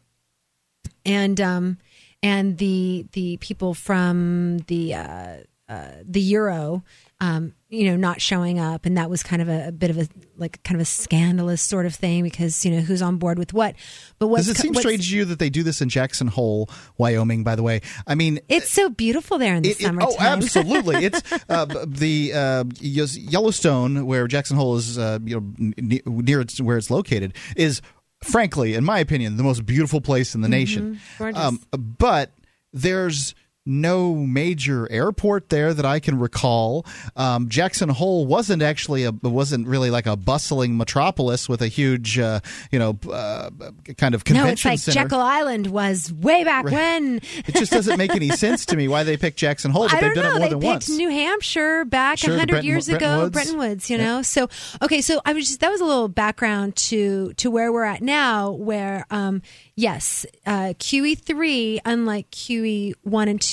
and 1.06 1.40
um, 1.42 1.78
and 2.22 2.58
the 2.58 3.06
the 3.14 3.38
people 3.38 3.74
from 3.74 4.60
the 4.68 4.94
uh, 4.96 5.34
uh, 5.68 5.92
the 6.04 6.22
euro, 6.22 6.84
um, 7.22 7.54
you 7.72 7.86
know, 7.86 7.96
not 7.96 8.20
showing 8.20 8.58
up, 8.60 8.88
and 8.88 8.98
that 8.98 9.12
was 9.12 9.22
kind 9.22 9.42
of 9.44 9.48
a, 9.48 9.68
a 9.68 9.72
bit 9.72 9.92
of 9.92 9.98
a 10.00 10.08
like 10.38 10.62
kind 10.64 10.76
of 10.76 10.82
a 10.82 10.86
scandalous 10.86 11.62
sort 11.62 11.86
of 11.86 11.94
thing 11.94 12.24
because 12.24 12.66
you 12.66 12.72
know 12.72 12.80
who's 12.82 13.02
on 13.02 13.18
board 13.18 13.38
with 13.38 13.54
what. 13.54 13.76
But 14.18 14.28
what's 14.28 14.48
Does 14.48 14.58
it 14.58 14.62
seem 14.62 14.74
strange 14.74 15.10
to 15.12 15.16
you 15.16 15.26
that 15.26 15.38
they 15.38 15.50
do 15.52 15.62
this 15.62 15.80
in 15.80 15.88
Jackson 15.90 16.28
Hole, 16.28 16.70
Wyoming? 16.98 17.44
By 17.44 17.56
the 17.56 17.62
way, 17.64 17.82
I 18.08 18.16
mean 18.16 18.40
It's 18.50 18.70
so 18.72 18.90
beautiful 18.90 19.38
there 19.38 19.54
in 19.56 19.62
the 19.64 19.70
It- 19.70 19.82
it- 19.82 19.94
oh, 20.02 20.16
absolutely! 20.20 21.06
It's 21.06 21.22
uh, 21.48 21.66
the 21.88 22.34
uh, 22.34 22.64
Yellowstone, 22.82 24.06
where 24.06 24.28
Jackson 24.28 24.58
Hole 24.58 24.76
is, 24.78 24.98
uh, 24.98 25.20
you 25.24 25.40
know, 25.40 25.74
n- 25.78 26.02
near 26.06 26.42
its, 26.42 26.60
where 26.60 26.78
it's 26.78 26.90
located, 26.90 27.34
is 27.56 27.82
frankly, 28.24 28.74
in 28.74 28.84
my 28.84 29.00
opinion, 29.00 29.38
the 29.38 29.44
most 29.44 29.66
beautiful 29.66 30.02
place 30.02 30.36
in 30.36 30.42
the 30.42 30.50
nation. 30.50 31.00
Mhm. 31.20 31.36
Um, 31.36 31.60
but 31.72 32.32
there's 32.74 33.34
no 33.66 34.16
major 34.16 34.92
airport 34.92 35.50
there 35.50 35.74
that 35.74 35.86
I 35.86 36.00
can 36.00 36.18
recall. 36.18 36.86
Um, 37.16 37.50
Jackson 37.50 37.90
Hole 37.90 38.26
wasn't 38.26 38.62
actually 38.64 39.04
a 39.04 39.12
wasn't 39.12 39.68
really 39.68 39.90
like 39.92 40.08
a 40.08 40.16
bustling 40.16 40.76
metropolis 40.78 41.48
with 41.48 41.62
a 41.62 41.68
huge, 41.68 42.18
uh, 42.18 42.40
you 42.72 42.80
know, 42.80 42.98
uh, 43.12 43.50
kind 43.98 44.16
of 44.16 44.24
convention 44.24 44.48
no, 44.48 44.52
it's 44.54 44.66
like 44.66 44.80
center. 44.80 45.04
Jekyll 45.04 45.20
Island 45.20 45.68
was 45.68 46.12
way 46.12 46.44
back 46.44 46.66
Right. 46.66 46.74
when. 46.74 47.16
It 47.46 47.56
just 47.56 47.72
doesn't 47.72 47.98
make 47.98 48.16
any 48.16 48.30
sense 48.36 48.66
to 48.68 48.76
me 48.76 48.88
why 48.88 49.04
they 49.04 49.18
picked 49.18 49.38
Jackson 49.38 49.72
Hole, 49.72 49.84
but 49.84 49.94
I 49.96 50.02
they've 50.02 50.16
don't 50.16 50.24
done 50.24 50.24
know. 50.24 50.30
it 50.30 50.40
more 50.40 50.48
they 50.48 50.50
than 50.54 50.60
picked 50.62 50.88
once. 50.88 50.90
New 50.90 51.10
Hampshire 51.10 51.86
back 51.86 52.18
Sure, 52.20 52.32
hundred 52.38 52.50
Bretton- 52.50 52.66
years 52.66 52.88
Bretton 52.88 53.08
ago, 53.08 53.20
Woods. 53.24 53.34
Bretton 53.34 53.58
Woods. 53.58 53.90
You 53.90 53.98
Yeah. 53.98 54.04
know, 54.06 54.22
so 54.24 54.50
okay. 54.82 55.02
So 55.02 55.22
I 55.26 55.34
was 55.34 55.46
just 55.48 55.60
that 55.60 55.70
was 55.72 55.82
a 55.82 55.86
little 55.86 56.08
background 56.08 56.76
to 56.78 57.34
to 57.34 57.52
where 57.52 57.72
we're 57.72 57.84
at 57.84 58.02
now. 58.02 58.52
Where 58.52 59.06
um 59.12 59.42
yes, 59.76 60.26
uh, 60.46 60.74
QE 60.80 61.16
three, 61.18 61.80
unlike 61.86 62.32
QE 62.32 62.94
one 63.04 63.28
and 63.28 63.40
two, 63.40 63.49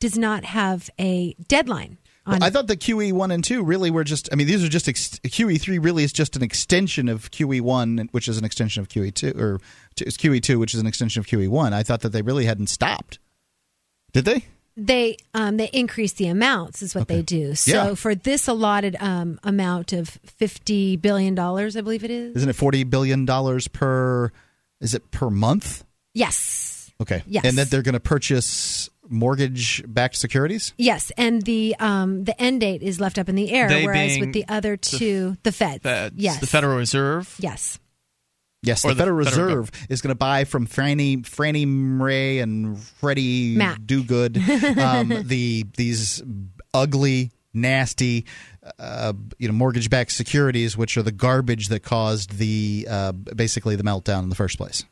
does 0.00 0.18
not 0.18 0.44
have 0.44 0.90
a 0.98 1.34
deadline. 1.48 1.98
On 2.26 2.32
Well, 2.38 2.44
I 2.44 2.50
thought 2.50 2.68
the 2.68 2.76
QE 2.76 3.12
one 3.12 3.30
and 3.30 3.44
two 3.44 3.62
really 3.62 3.90
were 3.90 4.04
just. 4.04 4.30
I 4.32 4.36
mean, 4.36 4.46
these 4.46 4.64
are 4.64 4.68
just 4.68 4.88
ex- 4.88 5.18
QE 5.24 5.60
three. 5.60 5.78
Really, 5.78 6.04
is 6.04 6.12
just 6.12 6.36
an 6.36 6.42
extension 6.42 7.08
of 7.08 7.30
QE 7.30 7.60
one, 7.60 8.08
which 8.12 8.28
is 8.28 8.38
an 8.38 8.44
extension 8.44 8.80
of 8.80 8.88
QE 8.88 9.12
two, 9.12 9.32
or 9.38 9.60
QE 9.96 10.42
two, 10.42 10.58
which 10.58 10.72
is 10.72 10.80
an 10.80 10.86
extension 10.86 11.20
of 11.20 11.26
QE 11.26 11.48
one. 11.48 11.74
I 11.74 11.82
thought 11.82 12.00
that 12.00 12.10
they 12.10 12.22
really 12.22 12.46
hadn't 12.46 12.68
stopped. 12.68 13.18
Did 14.12 14.24
they? 14.24 14.44
they 14.76 15.16
um 15.34 15.56
they 15.56 15.68
increase 15.72 16.14
the 16.14 16.26
amounts 16.26 16.82
is 16.82 16.94
what 16.94 17.06
they 17.08 17.22
do. 17.22 17.54
So 17.54 17.72
Yeah. 17.72 17.94
for 17.94 18.14
this 18.14 18.48
allotted 18.48 18.96
um 18.98 19.38
amount 19.44 19.92
of 19.92 20.08
fifty 20.24 20.96
billion 20.96 21.34
dollars, 21.34 21.76
I 21.76 21.80
believe 21.80 22.04
it 22.04 22.10
is. 22.10 22.36
Isn't 22.36 22.48
it 22.48 22.56
forty 22.56 22.84
billion 22.84 23.24
dollars 23.24 23.68
per? 23.68 24.32
Is 24.80 24.94
it 24.94 25.10
per 25.10 25.30
month? 25.30 25.84
Yes. 26.14 26.90
Okay. 27.00 27.22
Yes. 27.26 27.44
And 27.44 27.58
that 27.58 27.70
they're 27.70 27.82
going 27.82 27.94
to 27.94 28.00
purchase 28.00 28.88
mortgage-backed 29.08 30.16
securities. 30.16 30.72
Yes, 30.76 31.12
and 31.16 31.42
the 31.42 31.76
um, 31.78 32.24
the 32.24 32.40
end 32.40 32.60
date 32.60 32.82
is 32.82 33.00
left 33.00 33.18
up 33.18 33.28
in 33.28 33.34
the 33.34 33.50
air, 33.52 33.68
They 33.68 33.84
whereas 33.84 34.12
being 34.12 34.20
with 34.20 34.32
the 34.32 34.46
other 34.48 34.76
two, 34.76 35.36
the, 35.42 35.52
Fed, 35.52 35.82
Feds, 35.82 36.14
yes, 36.16 36.40
the 36.40 36.46
Federal 36.46 36.76
Reserve. 36.76 37.34
yes, 37.38 37.78
Yes, 38.62 38.82
Or 38.82 38.88
the 38.88 38.94
the 38.94 38.98
Federal 39.02 39.24
federal 39.24 39.46
Reserve 39.56 39.70
is 39.90 40.00
going 40.00 40.08
to 40.12 40.14
buy 40.18 40.44
from 40.44 40.66
Franny 40.66 41.22
Franny 41.22 42.00
Ray 42.00 42.38
and 42.38 42.78
Freddie 42.80 43.56
Mac. 43.56 43.78
Do 43.84 44.02
Good 44.02 44.38
um, 44.78 45.12
the 45.24 45.66
these 45.76 46.22
ugly, 46.72 47.30
nasty, 47.52 48.24
uh, 48.78 49.12
you 49.38 49.48
know, 49.48 49.54
mortgage-backed 49.54 50.10
securities, 50.10 50.78
which 50.78 50.96
are 50.96 51.02
the 51.02 51.12
garbage 51.12 51.68
that 51.68 51.80
caused 51.80 52.38
the 52.38 52.86
uh, 52.88 53.12
basically 53.12 53.76
the 53.76 53.82
meltdown 53.84 54.22
in 54.22 54.28
the 54.30 54.34
first 54.34 54.56
place. 54.56 54.82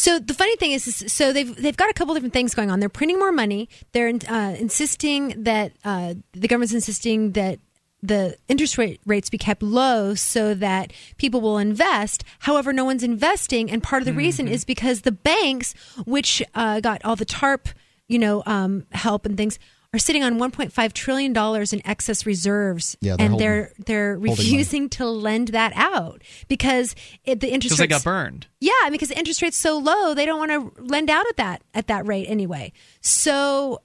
So 0.00 0.18
the 0.18 0.32
funny 0.32 0.56
thing 0.56 0.72
is, 0.72 0.86
is, 0.86 1.12
so 1.12 1.30
they've 1.30 1.54
they've 1.54 1.76
got 1.76 1.90
a 1.90 1.92
couple 1.92 2.14
different 2.14 2.32
things 2.32 2.54
going 2.54 2.70
on. 2.70 2.80
They're 2.80 2.88
printing 2.88 3.18
more 3.18 3.32
money. 3.32 3.68
They're 3.92 4.10
uh, 4.28 4.56
insisting 4.58 5.42
that 5.42 5.72
uh, 5.84 6.14
the 6.32 6.48
government's 6.48 6.72
insisting 6.72 7.32
that 7.32 7.58
the 8.02 8.34
interest 8.48 8.78
rate 8.78 9.02
rates 9.04 9.28
be 9.28 9.36
kept 9.36 9.62
low 9.62 10.14
so 10.14 10.54
that 10.54 10.94
people 11.18 11.42
will 11.42 11.58
invest. 11.58 12.24
However, 12.38 12.72
no 12.72 12.86
one's 12.86 13.02
investing, 13.02 13.70
and 13.70 13.82
part 13.82 14.00
of 14.00 14.06
the 14.06 14.14
reason 14.14 14.48
is 14.48 14.64
because 14.64 15.02
the 15.02 15.12
banks, 15.12 15.74
which 16.06 16.42
uh, 16.54 16.80
got 16.80 17.04
all 17.04 17.14
the 17.14 17.26
TARP, 17.26 17.68
you 18.08 18.18
know, 18.18 18.42
um, 18.46 18.86
help 18.92 19.26
and 19.26 19.36
things. 19.36 19.58
Are 19.92 19.98
sitting 19.98 20.22
on 20.22 20.38
1.5 20.38 20.92
trillion 20.92 21.32
dollars 21.32 21.72
in 21.72 21.84
excess 21.84 22.24
reserves, 22.24 22.96
Yeah, 23.00 23.16
they're 23.16 23.24
and 23.26 23.30
holding- 23.32 23.44
they're 23.44 23.72
they're 23.84 24.18
refusing 24.18 24.88
to 24.90 25.06
lend 25.06 25.48
that 25.48 25.72
out 25.74 26.22
because 26.46 26.94
it, 27.24 27.40
the 27.40 27.48
interest 27.52 27.70
Because 27.76 27.78
they 27.78 27.92
rates 27.94 28.04
got 28.04 28.04
burned. 28.04 28.46
yeah, 28.60 28.88
because 28.88 29.08
the 29.08 29.18
interest 29.18 29.42
rate's 29.42 29.56
so 29.56 29.78
low, 29.78 30.14
they 30.14 30.26
don't 30.26 30.38
want 30.38 30.52
to 30.76 30.80
lend 30.84 31.10
out 31.10 31.26
at 31.28 31.36
that 31.38 31.62
at 31.74 31.88
that 31.88 32.06
rate 32.06 32.26
anyway. 32.28 32.72
So 33.00 33.82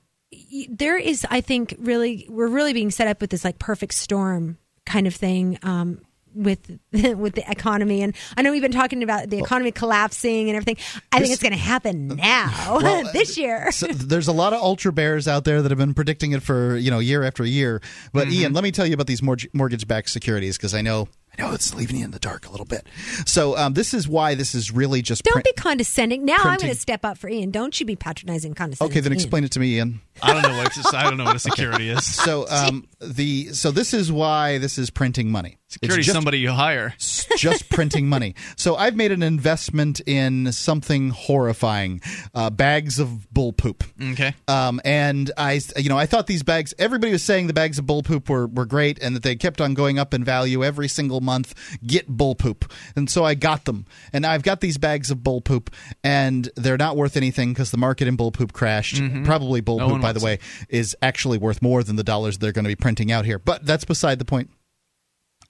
there 0.70 0.98
is, 0.98 1.26
I 1.32 1.42
think, 1.42 1.74
really 1.80 2.28
we're 2.30 2.50
really 2.50 2.74
being 2.74 2.92
set 2.92 3.08
up 3.08 3.20
with 3.20 3.32
this 3.32 3.44
like 3.44 3.58
perfect 3.58 3.96
storm 3.96 4.60
kind 4.86 5.08
of 5.08 5.16
thing. 5.16 5.58
Um, 5.64 6.02
with 6.36 6.80
with 6.92 7.36
the 7.36 7.50
economy, 7.50 8.02
and 8.02 8.16
I 8.38 8.42
know 8.42 8.52
we've 8.52 8.62
been 8.62 8.72
talking 8.72 9.04
about 9.04 9.30
the 9.30 9.40
economy 9.40 9.72
collapsing 9.72 10.50
and 10.50 10.56
everything. 10.56 10.78
I 11.12 11.20
think 11.20 11.32
it's 11.32 11.42
going 11.42 11.54
to 11.54 11.58
happen 11.58 12.08
now 12.16 12.78
Well, 12.82 13.08
uh, 13.08 13.12
this 13.12 13.38
year. 13.38 13.72
So 13.72 13.88
there's 13.88 14.28
a 14.28 14.34
lot 14.34 14.54
of 14.54 14.62
ultra 14.62 14.92
bears 14.92 15.28
out 15.28 15.46
there 15.46 15.62
that 15.62 15.72
have 15.72 15.78
been 15.78 15.94
predicting 15.94 16.34
it 16.34 16.44
for 16.44 16.76
you 16.78 16.92
know 16.92 17.00
year 17.00 17.24
after 17.24 17.46
year. 17.46 17.82
But 18.14 18.28
Ian, 18.28 18.48
mm-hmm. 18.48 18.56
let 18.56 18.64
me 18.64 18.72
tell 18.72 18.86
you 18.86 18.94
about 18.94 19.08
these 19.08 19.22
mortgage-backed 19.22 20.10
securities 20.10 20.58
because 20.58 20.74
I 20.74 20.82
know 20.82 21.08
I 21.38 21.42
know 21.42 21.54
it's 21.54 21.74
leaving 21.76 21.98
you 21.98 22.06
in 22.06 22.12
the 22.12 22.20
dark 22.20 22.48
a 22.48 22.52
little 22.52 22.66
bit. 22.66 22.88
So 23.26 23.58
um, 23.58 23.74
this 23.74 23.94
is 23.94 24.08
why 24.08 24.36
this 24.36 24.56
is 24.56 24.72
really 24.72 25.02
just 25.02 25.24
Don't 25.24 25.34
print- 25.34 25.46
be 25.46 25.54
condescending. 25.54 26.26
Now 26.26 26.36
I'm 26.40 26.58
going 26.58 26.74
to 26.74 26.80
step 26.80 27.04
up 27.06 27.18
for 27.18 27.30
Ian. 27.30 27.52
Don't 27.52 27.78
you 27.80 27.86
be 27.86 27.96
patronizing, 27.96 28.54
condescending. 28.54 28.92
Okay, 28.92 29.00
then 29.02 29.12
to 29.12 29.16
Ian. 29.18 29.22
explain 29.22 29.44
it 29.44 29.52
to 29.52 29.60
me, 29.60 29.76
Ian. 29.76 30.02
I 30.22 30.34
don't 30.34 30.44
know 30.44 30.58
what 30.58 30.96
I 30.96 31.04
don't 31.04 31.18
know 31.18 31.26
what 31.26 31.36
a 31.36 31.40
security 31.52 31.90
is. 31.90 32.06
So 32.06 32.48
um, 32.50 32.88
the 33.00 33.48
so 33.54 33.72
this 33.72 33.94
is 33.94 34.12
why 34.12 34.58
this 34.60 34.78
is 34.78 34.90
printing 34.90 35.30
money. 35.32 35.58
Security 35.68 36.00
It's 36.00 36.00
is 36.02 36.06
just- 36.08 36.16
somebody 36.16 36.40
you 36.40 36.52
hire. 36.52 36.94
Just 37.38 37.70
printing 37.70 38.08
money. 38.08 38.36
So 38.56 38.76
I've 38.78 38.96
made 38.96 39.12
an 39.12 39.22
investment 39.24 40.00
in 40.06 40.52
something 40.54 41.10
horrifying: 41.10 42.02
uh, 42.34 42.50
bags 42.50 42.98
of 43.00 43.30
bull 43.34 43.52
poop. 43.52 43.84
Okay. 44.02 44.34
Um, 44.48 44.80
and 44.86 45.32
I, 45.38 45.60
you 45.76 45.90
know, 45.90 45.98
I 45.98 46.06
thought 46.06 46.28
these 46.28 46.44
bags. 46.44 46.74
Everybody 46.80 47.12
was 47.12 47.24
saying 47.24 47.48
the 47.48 47.54
bags 47.54 47.78
of 47.78 47.86
bull 47.86 48.04
poop 48.04 48.30
were, 48.30 48.48
were 48.48 48.66
great, 48.66 49.00
and 49.02 49.16
that 49.16 49.24
they 49.24 49.36
kept 49.36 49.60
on 49.60 49.74
going 49.74 50.00
up 50.00 50.14
in 50.14 50.24
value 50.24 50.64
every 50.64 50.88
single 50.88 51.20
month. 51.26 51.54
Get 51.86 52.08
bull 52.08 52.36
poop, 52.36 52.72
and 52.96 53.10
so 53.10 53.26
I 53.26 53.34
got 53.34 53.66
them, 53.66 53.86
and 54.14 54.26
I've 54.26 54.44
got 54.44 54.62
these 54.62 54.78
bags 54.78 55.12
of 55.12 55.24
bull 55.24 55.42
poop, 55.42 55.70
and 56.04 56.50
they're 56.56 56.78
not 56.78 56.96
worth 56.96 57.18
anything 57.18 57.52
because 57.52 57.72
the 57.72 57.78
market 57.78 58.08
in 58.08 58.16
bull 58.16 58.32
poop 58.32 58.54
crashed. 58.54 59.02
Probably 59.26 59.62
bull 59.62 59.80
No 59.80 59.90
poop, 59.90 60.02
by 60.02 60.14
the 60.14 60.24
way, 60.24 60.40
is 60.70 60.96
actually 61.02 61.38
worth 61.38 61.62
more 61.62 61.84
than 61.84 61.96
the 61.96 62.04
dollars 62.04 62.38
they're 62.38 62.52
going 62.52 62.66
to 62.66 62.70
be 62.70 62.76
printing 62.76 63.12
out 63.12 63.26
here. 63.26 63.40
But 63.40 63.66
that's 63.66 63.86
beside 63.86 64.20
the 64.20 64.26
point. 64.26 64.50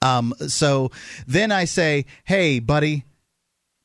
Um, 0.02 0.34
so 0.48 0.92
then 1.28 1.52
I 1.52 1.66
say, 1.66 2.06
hey, 2.26 2.60
buddy, 2.60 3.06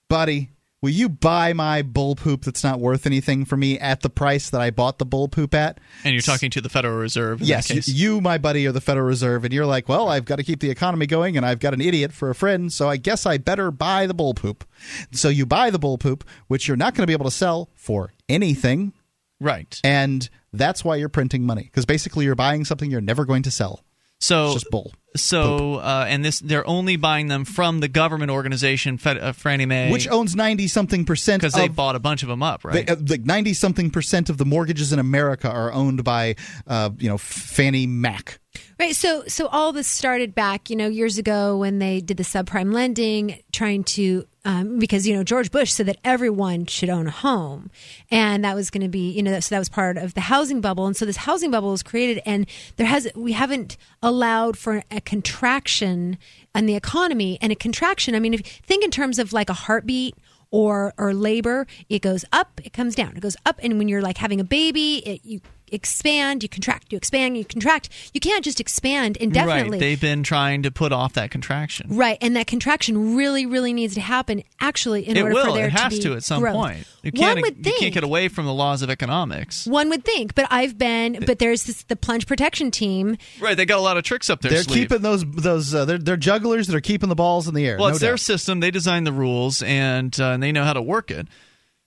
buddy, 0.09 0.51
will 0.83 0.91
you 0.91 1.09
buy 1.09 1.53
my 1.53 1.83
bull 1.83 2.15
poop 2.15 2.45
that's 2.45 2.65
not 2.65 2.81
worth 2.81 3.07
anything 3.07 3.45
for 3.45 3.57
me 3.57 3.79
at 3.79 4.01
the 4.01 4.11
price 4.11 4.51
that 4.51 4.61
I 4.61 4.71
bought 4.71 4.99
the 4.99 5.05
bull 5.05 5.29
poop 5.29 5.55
at? 5.55 5.79
And 6.05 6.13
you're 6.13 6.23
talking 6.23 6.51
to 6.51 6.61
the 6.61 6.69
Federal 6.69 6.97
Reserve. 6.97 7.41
In 7.41 7.47
yes, 7.47 7.69
case. 7.69 7.89
you, 7.89 8.21
my 8.21 8.39
buddy, 8.39 8.67
are 8.67 8.73
the 8.73 8.81
Federal 8.81 9.07
Reserve, 9.07 9.45
and 9.45 9.53
you're 9.53 9.67
like, 9.67 9.89
well, 9.89 10.09
I've 10.09 10.25
got 10.25 10.37
to 10.37 10.45
keep 10.45 10.61
the 10.61 10.71
economy 10.71 11.07
going, 11.07 11.37
and 11.37 11.45
I've 11.45 11.61
got 11.61 11.75
an 11.75 11.81
idiot 11.81 12.13
for 12.13 12.31
a 12.31 12.35
friend, 12.35 12.73
so 12.73 12.89
I 12.89 12.97
guess 12.97 13.27
I 13.27 13.39
better 13.39 13.71
buy 13.71 14.07
the 14.07 14.15
bull 14.15 14.35
poop. 14.35 14.65
So 15.13 15.29
you 15.29 15.47
buy 15.47 15.71
the 15.71 15.79
bull 15.79 15.99
poop, 15.99 16.25
which 16.49 16.69
you're 16.69 16.77
not 16.77 16.95
going 16.95 17.03
to 17.03 17.07
be 17.07 17.13
able 17.13 17.27
to 17.27 17.31
sell 17.31 17.71
for 17.75 18.13
anything, 18.29 18.93
right. 19.41 19.79
and 19.85 20.29
that's 20.53 20.85
why 20.85 20.97
you're 20.97 21.09
printing 21.09 21.45
money 21.45 21.63
because 21.63 21.87
basically 21.87 22.25
you're 22.25 22.35
buying 22.35 22.65
something 22.65 22.91
you're 22.91 23.01
never 23.01 23.25
going 23.25 23.43
to 23.43 23.51
sell. 23.51 23.85
So 24.21 24.47
It's 24.47 24.55
just 24.55 24.71
bull. 24.71 24.93
So, 25.17 25.77
uh, 25.77 26.07
and 26.09 26.25
this, 26.25 26.39
they're 26.39 26.67
only 26.69 26.95
buying 26.95 27.27
them 27.27 27.45
from 27.45 27.81
the 27.81 27.89
government 27.89 28.31
organization, 28.31 28.97
Fed, 28.97 29.19
uh, 29.19 29.33
Fannie 29.33 29.67
Mae, 29.67 29.91
Which 29.91 30.07
owns 30.07 30.37
ninety 30.37 30.69
something 30.69 31.05
percent 31.05 31.43
because 31.43 31.55
they 31.55 31.67
bought 31.67 31.97
a 31.97 31.99
bunch 31.99 32.23
of 32.23 32.29
them 32.29 32.45
up, 32.45 32.65
right? 32.65 32.87
They, 32.87 32.93
uh, 32.93 32.97
like 33.09 33.23
ninety 33.23 33.53
something 33.53 33.91
percent 33.91 34.31
of 34.31 34.39
the 34.39 34.45
mortgages 34.45 34.93
in 34.93 35.01
America 35.01 35.51
are 35.51 35.73
owned 35.73 36.05
by, 36.05 36.37
uh, 36.69 36.91
you 36.99 37.09
know, 37.09 37.19
Fannie 37.19 37.89
Mac. 37.89 38.39
Right. 38.79 38.95
So, 38.95 39.25
so 39.27 39.49
all 39.49 39.73
this 39.73 39.89
started 39.89 40.33
back, 40.35 40.71
you 40.71 40.77
know, 40.77 40.89
years 40.89 41.19
ago 41.19 41.57
when 41.59 41.81
they 41.81 42.01
did 42.01 42.17
the 42.17 42.23
subprime 42.23 42.73
lending, 42.73 43.43
trying 43.53 43.85
to, 43.85 44.25
um, 44.45 44.79
because 44.79 45.07
you 45.07 45.15
know 45.15 45.23
George 45.23 45.51
Bush 45.51 45.73
said 45.73 45.87
that 45.87 45.99
everyone 46.05 46.67
should 46.67 46.89
own 46.89 47.07
a 47.07 47.11
home, 47.11 47.71
and 48.11 48.45
that 48.45 48.55
was 48.55 48.71
going 48.71 48.83
to 48.83 48.89
be, 48.89 49.11
you 49.11 49.23
know, 49.23 49.39
so 49.41 49.55
that 49.55 49.59
was 49.59 49.69
part 49.69 49.97
of 49.99 50.15
the 50.15 50.23
housing 50.23 50.61
bubble, 50.61 50.87
and 50.87 50.97
so 50.97 51.05
this 51.05 51.19
housing 51.19 51.51
bubble 51.51 51.71
was 51.71 51.83
created, 51.83 52.23
and 52.25 52.47
there 52.77 52.87
has 52.87 53.09
we 53.15 53.33
haven't 53.33 53.77
allowed 54.03 54.57
for 54.57 54.83
a 54.91 55.01
contraction 55.01 56.17
in 56.55 56.67
the 56.67 56.75
economy, 56.75 57.39
and 57.41 57.53
a 57.53 57.57
contraction. 57.57 58.15
I 58.15 58.21
mean, 58.21 58.35
if 58.35 58.41
think 58.41 58.85
in 58.85 58.91
terms 58.91 59.19
of 59.19 59.33
like 59.33 59.51
a 59.51 59.55
heartbeat 59.55 60.15
or 60.51 60.95
or 60.97 61.13
labor, 61.13 61.67
it 61.89 62.01
goes 62.01 62.25
up, 62.33 62.61
it 62.65 62.73
comes 62.73 62.95
down, 62.95 63.17
it 63.17 63.21
goes 63.21 63.37
up, 63.45 63.61
and 63.63 63.79
when 63.79 63.89
you're 63.89 64.03
like 64.03 64.19
having 64.19 64.41
a 64.41 64.45
baby, 64.45 64.97
it, 65.07 65.21
you 65.25 65.41
expand, 65.73 66.43
you 66.43 66.49
contract, 66.49 66.93
you 66.93 66.97
expand, 66.97 67.37
you 67.37 67.45
contract. 67.45 67.89
You 68.13 68.21
can't 68.21 68.45
just 68.45 68.61
expand 68.61 69.17
indefinitely. 69.17 69.73
Right. 69.73 69.81
They've 69.81 70.01
been 70.01 70.23
trying 70.23 70.63
to 70.65 70.71
put 70.71 70.93
off 70.93 71.13
that 71.15 71.31
contraction. 71.31 71.97
Right, 71.97 72.19
and 72.21 72.37
that 72.37 72.47
contraction 72.47 73.17
really, 73.17 73.47
really 73.47 73.73
needs 73.73 73.95
to 73.95 74.01
happen. 74.01 74.43
Actually, 74.61 75.09
in 75.09 75.17
it 75.17 75.23
order 75.23 75.35
will. 75.35 75.45
for 75.47 75.53
there 75.53 75.67
it 75.67 75.73
has 75.73 75.93
to, 75.93 75.99
be 75.99 76.03
to 76.05 76.15
at 76.17 76.25
some 76.25 76.41
growth. 76.43 76.55
point. 76.55 76.87
You 77.03 77.13
One 77.13 77.21
can't. 77.21 77.41
would 77.43 77.57
you 77.57 77.63
think. 77.63 77.79
can't 77.79 77.95
get 77.95 78.05
away 78.05 78.29
from 78.29 78.47
the 78.47 78.53
laws 78.53 78.83
of 78.83 78.91
economics. 78.91 79.67
One 79.67 79.89
would 79.89 80.05
think, 80.05 80.35
but 80.35 80.47
I've 80.51 80.77
been. 80.77 81.25
But 81.27 81.39
there's 81.39 81.65
this, 81.65 81.83
the 81.85 81.97
plunge 81.97 82.27
protection 82.27 82.71
team. 82.71 83.17
Right. 83.41 83.57
They 83.57 83.65
got 83.65 83.79
a 83.79 83.83
lot 83.83 83.97
of 83.97 84.05
tricks 84.05 84.29
up 84.29 84.41
their 84.43 84.51
They're 84.51 84.63
sleeve. 84.63 84.89
keeping 84.89 85.03
those 85.03 85.25
those 85.25 85.75
uh, 85.75 85.85
they're, 85.87 85.99
they're 85.99 86.17
jugglers 86.17 86.67
that 86.67 86.77
are 86.77 86.81
keeping 86.81 87.09
the 87.09 87.15
balls 87.15 87.49
in 87.49 87.55
the 87.55 87.67
air. 87.67 87.77
Well, 87.79 87.89
no 87.89 87.93
it's 87.93 88.01
their 88.01 88.17
system. 88.17 88.61
They 88.61 88.71
design 88.71 89.05
the 89.05 89.13
rules, 89.13 89.63
and, 89.63 90.19
uh, 90.21 90.25
and 90.31 90.43
they 90.43 90.53
know 90.53 90.65
how 90.65 90.73
to 90.75 90.83
work 90.83 91.11
it. 91.11 91.27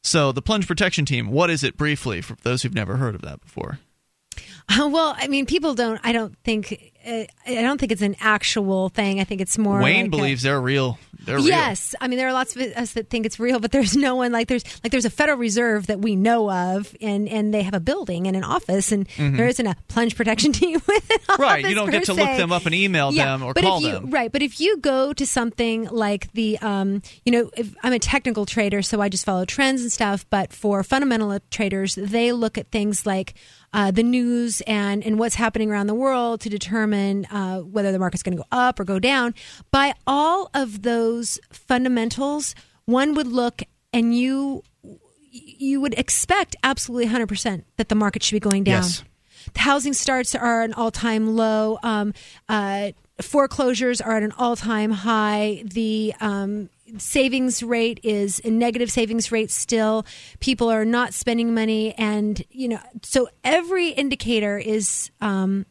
So 0.04 0.32
the 0.32 0.42
plunge 0.42 0.68
protection 0.68 1.06
team. 1.06 1.30
What 1.30 1.50
is 1.50 1.64
it 1.64 1.78
briefly 1.78 2.22
for 2.22 2.36
those 2.44 2.62
who've 2.62 2.74
never 2.74 2.98
heard 2.98 3.16
of 3.16 3.22
that 3.22 3.42
before? 3.42 3.80
Uh, 4.70 4.90
well, 4.92 5.16
I 5.18 5.28
mean, 5.28 5.46
people 5.46 5.76
don't. 5.76 6.00
I 6.04 6.12
don't 6.12 6.36
think. 6.44 6.93
Uh, 7.06 7.24
I 7.46 7.62
don't 7.62 7.80
think 7.80 7.92
it's 7.92 8.02
an 8.02 8.16
actual 8.20 8.90
thing. 8.90 9.20
I 9.20 9.24
think 9.24 9.42
it's 9.42 9.58
more. 9.58 9.82
Wayne 9.82 10.06
like 10.06 10.08
a- 10.08 10.10
believes 10.10 10.44
they're 10.44 10.62
real. 10.62 10.98
They're 11.26 11.38
real. 11.38 11.46
yes, 11.48 11.96
I 12.02 12.10
mean 12.10 12.18
there 12.18 12.28
are 12.28 12.34
lots 12.34 12.54
of 12.56 12.62
us 12.62 12.94
that 12.94 13.10
think 13.10 13.26
it's 13.26 13.40
real, 13.40 13.60
but 13.60 13.72
there's 13.72 13.96
no 13.96 14.16
one 14.16 14.34
like 14.34 14.50
there's 14.50 14.64
like 14.84 14.92
there's 14.92 15.06
a 15.06 15.10
Federal 15.10 15.38
Reserve 15.38 15.88
that 15.88 16.00
we 16.00 16.16
know 16.18 16.52
of, 16.52 16.94
and 17.02 17.30
and 17.30 17.54
they 17.54 17.64
have 17.64 17.74
a 17.74 17.80
building 17.80 18.28
and 18.28 18.36
an 18.36 18.44
office, 18.44 18.92
and 18.92 19.08
Mhm. 19.10 19.38
there 19.38 19.48
isn't 19.48 19.66
a 19.66 19.76
plunge 19.88 20.16
protection 20.18 20.52
team 20.60 20.82
with 20.86 21.12
an 21.12 21.18
Right. 21.40 21.66
You 21.66 21.76
don't 21.76 21.92
get 21.92 22.04
to 22.06 22.14
look 22.14 22.28
them 22.38 22.52
up 22.52 22.66
and 22.66 22.76
email 22.76 23.14
Yeah, 23.14 23.26
them 23.26 23.44
or 23.44 23.54
but 23.54 23.64
call 23.64 23.78
if 23.78 23.84
you, 23.84 23.92
them. 23.94 24.10
Right, 24.12 24.32
but 24.32 24.42
if 24.42 24.60
you 24.60 24.78
go 24.78 25.14
to 25.14 25.26
something 25.26 25.86
like 25.86 26.32
the, 26.34 26.58
um, 26.60 27.02
you 27.26 27.32
know, 27.32 27.50
if 27.56 27.74
I'm 27.84 27.94
a 27.94 28.00
technical 28.00 28.46
trader, 28.46 28.82
so 28.82 29.00
I 29.02 29.08
just 29.10 29.26
follow 29.26 29.46
trends 29.46 29.82
and 29.82 29.92
stuff. 29.92 30.26
But 30.30 30.52
for 30.52 30.84
fundamental 30.84 31.40
traders, 31.52 31.96
they 31.96 32.32
look 32.34 32.58
at 32.58 32.70
things 32.72 33.06
like 33.06 33.34
uh, 33.74 33.90
the 33.92 34.04
news 34.04 34.62
and 34.68 35.04
and 35.04 35.18
what's 35.18 35.36
happening 35.36 35.72
around 35.72 35.88
the 35.88 35.96
world 35.96 36.42
to 36.42 36.50
determine 36.50 36.93
uh, 36.94 37.60
whether 37.60 37.92
the 37.92 38.00
market's 38.00 38.24
going 38.24 38.38
to 38.38 38.44
go 38.44 38.48
up 38.52 38.80
or 38.80 38.84
go 38.84 39.00
down. 39.00 39.34
By 39.72 39.94
all 40.06 40.50
of 40.54 40.84
those 40.84 41.40
fundamentals, 41.52 42.56
one 42.86 43.14
would 43.16 43.28
look 43.28 43.64
and 43.92 44.18
you 44.18 44.64
you 45.32 45.82
would 45.82 45.98
expect 45.98 46.56
absolutely 46.64 47.08
100% 47.08 47.64
that 47.78 47.90
the 47.90 47.96
market 47.96 48.22
should 48.22 48.36
be 48.36 48.40
going 48.40 48.64
down. 48.64 48.84
Yes. 48.84 49.04
The 49.54 49.60
housing 49.62 49.94
starts 49.94 50.36
are 50.36 50.62
an 50.62 50.74
all 50.74 50.92
time 50.92 51.36
low. 51.36 51.80
Um, 51.84 52.14
uh, 52.48 52.92
foreclosures 53.22 54.00
are 54.00 54.16
at 54.16 54.24
an 54.24 54.32
all 54.38 54.56
time 54.56 54.92
high. 54.92 55.64
The 55.66 56.14
um, 56.22 56.70
savings 56.98 57.64
rate 57.64 58.00
is 58.04 58.42
a 58.44 58.50
negative 58.50 58.92
savings 58.92 59.32
rate 59.32 59.52
still. 59.52 60.06
People 60.40 60.70
are 60.70 60.86
not 60.86 61.14
spending 61.14 61.54
money, 61.54 61.94
and 61.96 62.44
you 62.50 62.70
know, 62.70 62.80
so 63.02 63.28
every 63.44 63.90
indicator 63.90 64.58
is 64.58 65.12
um, 65.20 65.66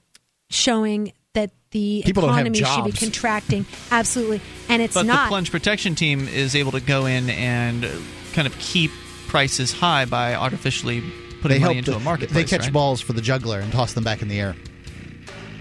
showing 0.53 1.13
that 1.35 1.51
the 1.71 2.03
People 2.05 2.25
economy 2.25 2.63
should 2.63 2.85
be 2.85 2.93
contracting. 2.93 3.65
Absolutely, 3.91 4.41
and 4.69 4.83
it's 4.83 4.95
but 4.95 5.07
not. 5.07 5.25
the 5.25 5.29
plunge 5.29 5.51
protection 5.51 5.95
team 5.95 6.29
is 6.29 6.55
able 6.55 6.73
to 6.73 6.81
go 6.81 7.07
in 7.07 7.31
and 7.31 7.87
kind 8.35 8.47
of 8.47 8.57
keep 8.59 8.91
prices 9.29 9.73
high 9.73 10.05
by 10.05 10.35
artificially 10.35 11.03
putting 11.41 11.61
they 11.61 11.67
money 11.67 11.79
into 11.79 11.91
the- 11.93 11.97
a 11.97 12.01
market. 12.01 12.29
They 12.31 12.45
catch 12.45 12.61
right? 12.63 12.73
balls 12.73 13.01
for 13.01 13.15
the 13.15 13.23
juggler 13.23 13.59
and 13.61 13.73
toss 13.73 13.95
them 13.95 14.05
back 14.05 14.21
in 14.23 14.29
the 14.29 14.39
air. 14.39 14.55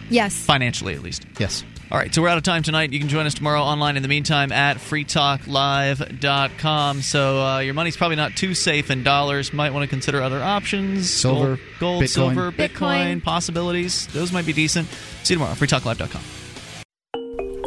Yes. 0.09 0.35
financially 0.35 0.93
at 0.93 1.01
least. 1.01 1.25
Yes. 1.39 1.63
All 1.91 1.97
right, 1.97 2.13
so 2.15 2.21
we're 2.21 2.29
out 2.29 2.37
of 2.37 2.43
time 2.43 2.63
tonight. 2.63 2.93
You 2.93 2.99
can 2.99 3.09
join 3.09 3.25
us 3.25 3.33
tomorrow 3.33 3.61
online 3.61 3.97
in 3.97 4.01
the 4.01 4.07
meantime 4.07 4.53
at 4.53 4.77
freetalklive.com. 4.77 7.01
So 7.01 7.45
uh, 7.45 7.59
your 7.59 7.73
money's 7.73 7.97
probably 7.97 8.15
not 8.15 8.37
too 8.37 8.53
safe 8.53 8.89
in 8.89 9.03
dollars. 9.03 9.51
Might 9.51 9.73
want 9.73 9.83
to 9.83 9.89
consider 9.89 10.21
other 10.21 10.41
options. 10.41 11.09
Silver, 11.09 11.57
gold, 11.57 11.59
gold 11.79 12.03
Bitcoin. 12.03 12.07
silver, 12.07 12.49
Bitcoin, 12.53 12.69
Bitcoin. 13.17 13.23
possibilities. 13.23 14.07
Those 14.07 14.31
might 14.31 14.45
be 14.45 14.53
decent. 14.53 14.87
See 15.23 15.33
you 15.33 15.39
tomorrow. 15.39 15.55
freetalklive.com. 15.55 16.21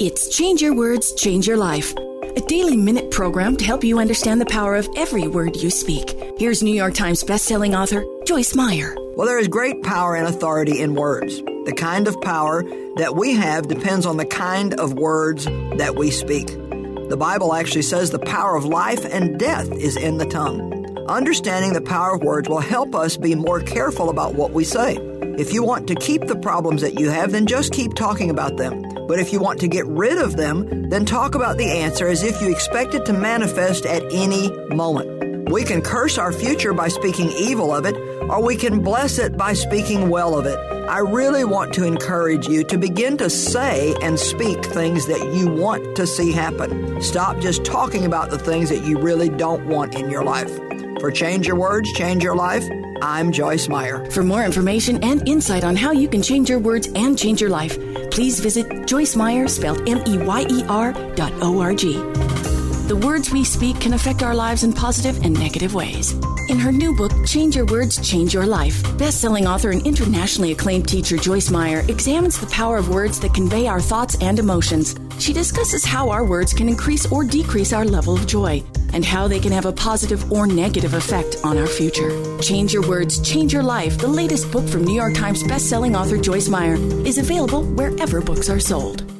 It's 0.00 0.34
Change 0.34 0.62
Your 0.62 0.74
Words, 0.74 1.12
Change 1.16 1.46
Your 1.46 1.58
Life, 1.58 1.92
a 2.36 2.40
daily 2.40 2.76
minute 2.76 3.10
program 3.10 3.56
to 3.56 3.64
help 3.64 3.84
you 3.84 4.00
understand 4.00 4.40
the 4.40 4.46
power 4.46 4.74
of 4.74 4.88
every 4.96 5.28
word 5.28 5.56
you 5.56 5.70
speak. 5.70 6.16
Here's 6.36 6.62
New 6.62 6.74
York 6.74 6.94
Times 6.94 7.22
bestselling 7.22 7.78
author 7.78 8.04
Joyce 8.24 8.56
Meyer. 8.56 8.96
Well, 9.16 9.26
there 9.26 9.38
is 9.38 9.46
great 9.46 9.82
power 9.84 10.16
and 10.16 10.26
authority 10.26 10.80
in 10.80 10.96
words. 10.96 11.40
The 11.66 11.74
kind 11.76 12.08
of 12.08 12.20
power 12.22 12.64
that 12.96 13.14
we 13.14 13.34
have 13.34 13.68
depends 13.68 14.04
on 14.04 14.16
the 14.16 14.26
kind 14.26 14.74
of 14.74 14.94
words 14.94 15.44
that 15.44 15.94
we 15.96 16.10
speak. 16.10 16.48
The 16.48 17.16
Bible 17.16 17.54
actually 17.54 17.82
says 17.82 18.10
the 18.10 18.18
power 18.18 18.56
of 18.56 18.64
life 18.64 19.04
and 19.04 19.38
death 19.38 19.70
is 19.70 19.96
in 19.96 20.18
the 20.18 20.26
tongue. 20.26 20.72
Understanding 21.06 21.72
the 21.72 21.82
power 21.82 22.14
of 22.14 22.22
words 22.22 22.48
will 22.48 22.60
help 22.60 22.94
us 22.94 23.16
be 23.16 23.34
more 23.34 23.60
careful 23.60 24.10
about 24.10 24.34
what 24.34 24.52
we 24.52 24.64
say. 24.64 24.96
If 25.36 25.52
you 25.52 25.64
want 25.64 25.88
to 25.88 25.96
keep 25.96 26.26
the 26.26 26.36
problems 26.36 26.80
that 26.82 27.00
you 27.00 27.10
have, 27.10 27.32
then 27.32 27.46
just 27.46 27.72
keep 27.72 27.94
talking 27.94 28.30
about 28.30 28.56
them. 28.56 28.82
But 29.08 29.18
if 29.18 29.32
you 29.32 29.40
want 29.40 29.58
to 29.60 29.68
get 29.68 29.84
rid 29.86 30.18
of 30.18 30.36
them, 30.36 30.88
then 30.90 31.04
talk 31.04 31.34
about 31.34 31.56
the 31.56 31.68
answer 31.68 32.06
as 32.06 32.22
if 32.22 32.40
you 32.40 32.52
expect 32.52 32.94
it 32.94 33.04
to 33.06 33.12
manifest 33.12 33.84
at 33.84 34.04
any 34.12 34.50
moment. 34.74 35.50
We 35.50 35.64
can 35.64 35.82
curse 35.82 36.18
our 36.18 36.32
future 36.32 36.72
by 36.72 36.86
speaking 36.86 37.30
evil 37.32 37.74
of 37.74 37.84
it, 37.84 37.96
or 37.96 38.42
we 38.42 38.56
can 38.56 38.80
bless 38.80 39.18
it 39.18 39.36
by 39.36 39.54
speaking 39.54 40.08
well 40.08 40.38
of 40.38 40.46
it. 40.46 40.58
I 40.88 40.98
really 40.98 41.44
want 41.44 41.74
to 41.74 41.84
encourage 41.84 42.46
you 42.46 42.62
to 42.64 42.78
begin 42.78 43.16
to 43.16 43.28
say 43.28 43.94
and 44.02 44.18
speak 44.18 44.64
things 44.64 45.06
that 45.06 45.34
you 45.34 45.48
want 45.48 45.96
to 45.96 46.06
see 46.06 46.30
happen. 46.30 47.02
Stop 47.02 47.40
just 47.40 47.64
talking 47.64 48.04
about 48.04 48.30
the 48.30 48.38
things 48.38 48.68
that 48.68 48.84
you 48.84 48.98
really 48.98 49.28
don't 49.28 49.66
want 49.66 49.96
in 49.96 50.10
your 50.10 50.22
life. 50.22 50.54
For 51.00 51.10
Change 51.10 51.48
Your 51.48 51.56
Words, 51.56 51.92
Change 51.92 52.22
Your 52.22 52.36
Life, 52.36 52.64
I'm 53.04 53.32
Joyce 53.32 53.68
Meyer. 53.68 54.10
For 54.10 54.22
more 54.22 54.42
information 54.44 55.04
and 55.04 55.28
insight 55.28 55.62
on 55.62 55.76
how 55.76 55.92
you 55.92 56.08
can 56.08 56.22
change 56.22 56.48
your 56.48 56.58
words 56.58 56.88
and 56.94 57.18
change 57.18 57.38
your 57.38 57.50
life, 57.50 57.78
please 58.10 58.40
visit 58.40 58.86
Joyce 58.86 59.14
Meyer, 59.14 59.46
spelled 59.46 59.86
M 59.86 60.02
E 60.06 60.16
Y 60.16 60.46
E 60.48 60.64
R 60.70 60.94
dot 61.14 61.32
O 61.42 61.60
R 61.60 61.74
G. 61.74 62.53
The 62.86 62.96
words 62.96 63.30
we 63.30 63.44
speak 63.44 63.80
can 63.80 63.94
affect 63.94 64.22
our 64.22 64.34
lives 64.34 64.62
in 64.62 64.74
positive 64.74 65.24
and 65.24 65.32
negative 65.32 65.74
ways. 65.74 66.12
In 66.50 66.58
her 66.58 66.70
new 66.70 66.94
book, 66.94 67.12
Change 67.24 67.56
Your 67.56 67.64
Words, 67.64 67.96
Change 68.06 68.34
Your 68.34 68.44
Life, 68.44 68.82
best-selling 68.98 69.46
author 69.46 69.70
and 69.70 69.86
internationally 69.86 70.52
acclaimed 70.52 70.86
teacher 70.86 71.16
Joyce 71.16 71.50
Meyer 71.50 71.82
examines 71.88 72.38
the 72.38 72.46
power 72.48 72.76
of 72.76 72.90
words 72.90 73.18
that 73.20 73.32
convey 73.32 73.66
our 73.66 73.80
thoughts 73.80 74.18
and 74.20 74.38
emotions. 74.38 74.96
She 75.18 75.32
discusses 75.32 75.82
how 75.82 76.10
our 76.10 76.26
words 76.26 76.52
can 76.52 76.68
increase 76.68 77.10
or 77.10 77.24
decrease 77.24 77.72
our 77.72 77.86
level 77.86 78.16
of 78.16 78.26
joy 78.26 78.62
and 78.92 79.02
how 79.02 79.28
they 79.28 79.40
can 79.40 79.52
have 79.52 79.64
a 79.64 79.72
positive 79.72 80.30
or 80.30 80.46
negative 80.46 80.92
effect 80.92 81.38
on 81.42 81.56
our 81.56 81.66
future. 81.66 82.10
Change 82.42 82.74
Your 82.74 82.86
Words, 82.86 83.18
Change 83.26 83.54
Your 83.54 83.62
Life, 83.62 83.96
the 83.96 84.06
latest 84.06 84.52
book 84.52 84.68
from 84.68 84.84
New 84.84 84.94
York 84.94 85.14
Times 85.14 85.42
best-selling 85.42 85.96
author 85.96 86.18
Joyce 86.18 86.50
Meyer, 86.50 86.74
is 87.06 87.16
available 87.16 87.64
wherever 87.64 88.20
books 88.20 88.50
are 88.50 88.60
sold. 88.60 89.13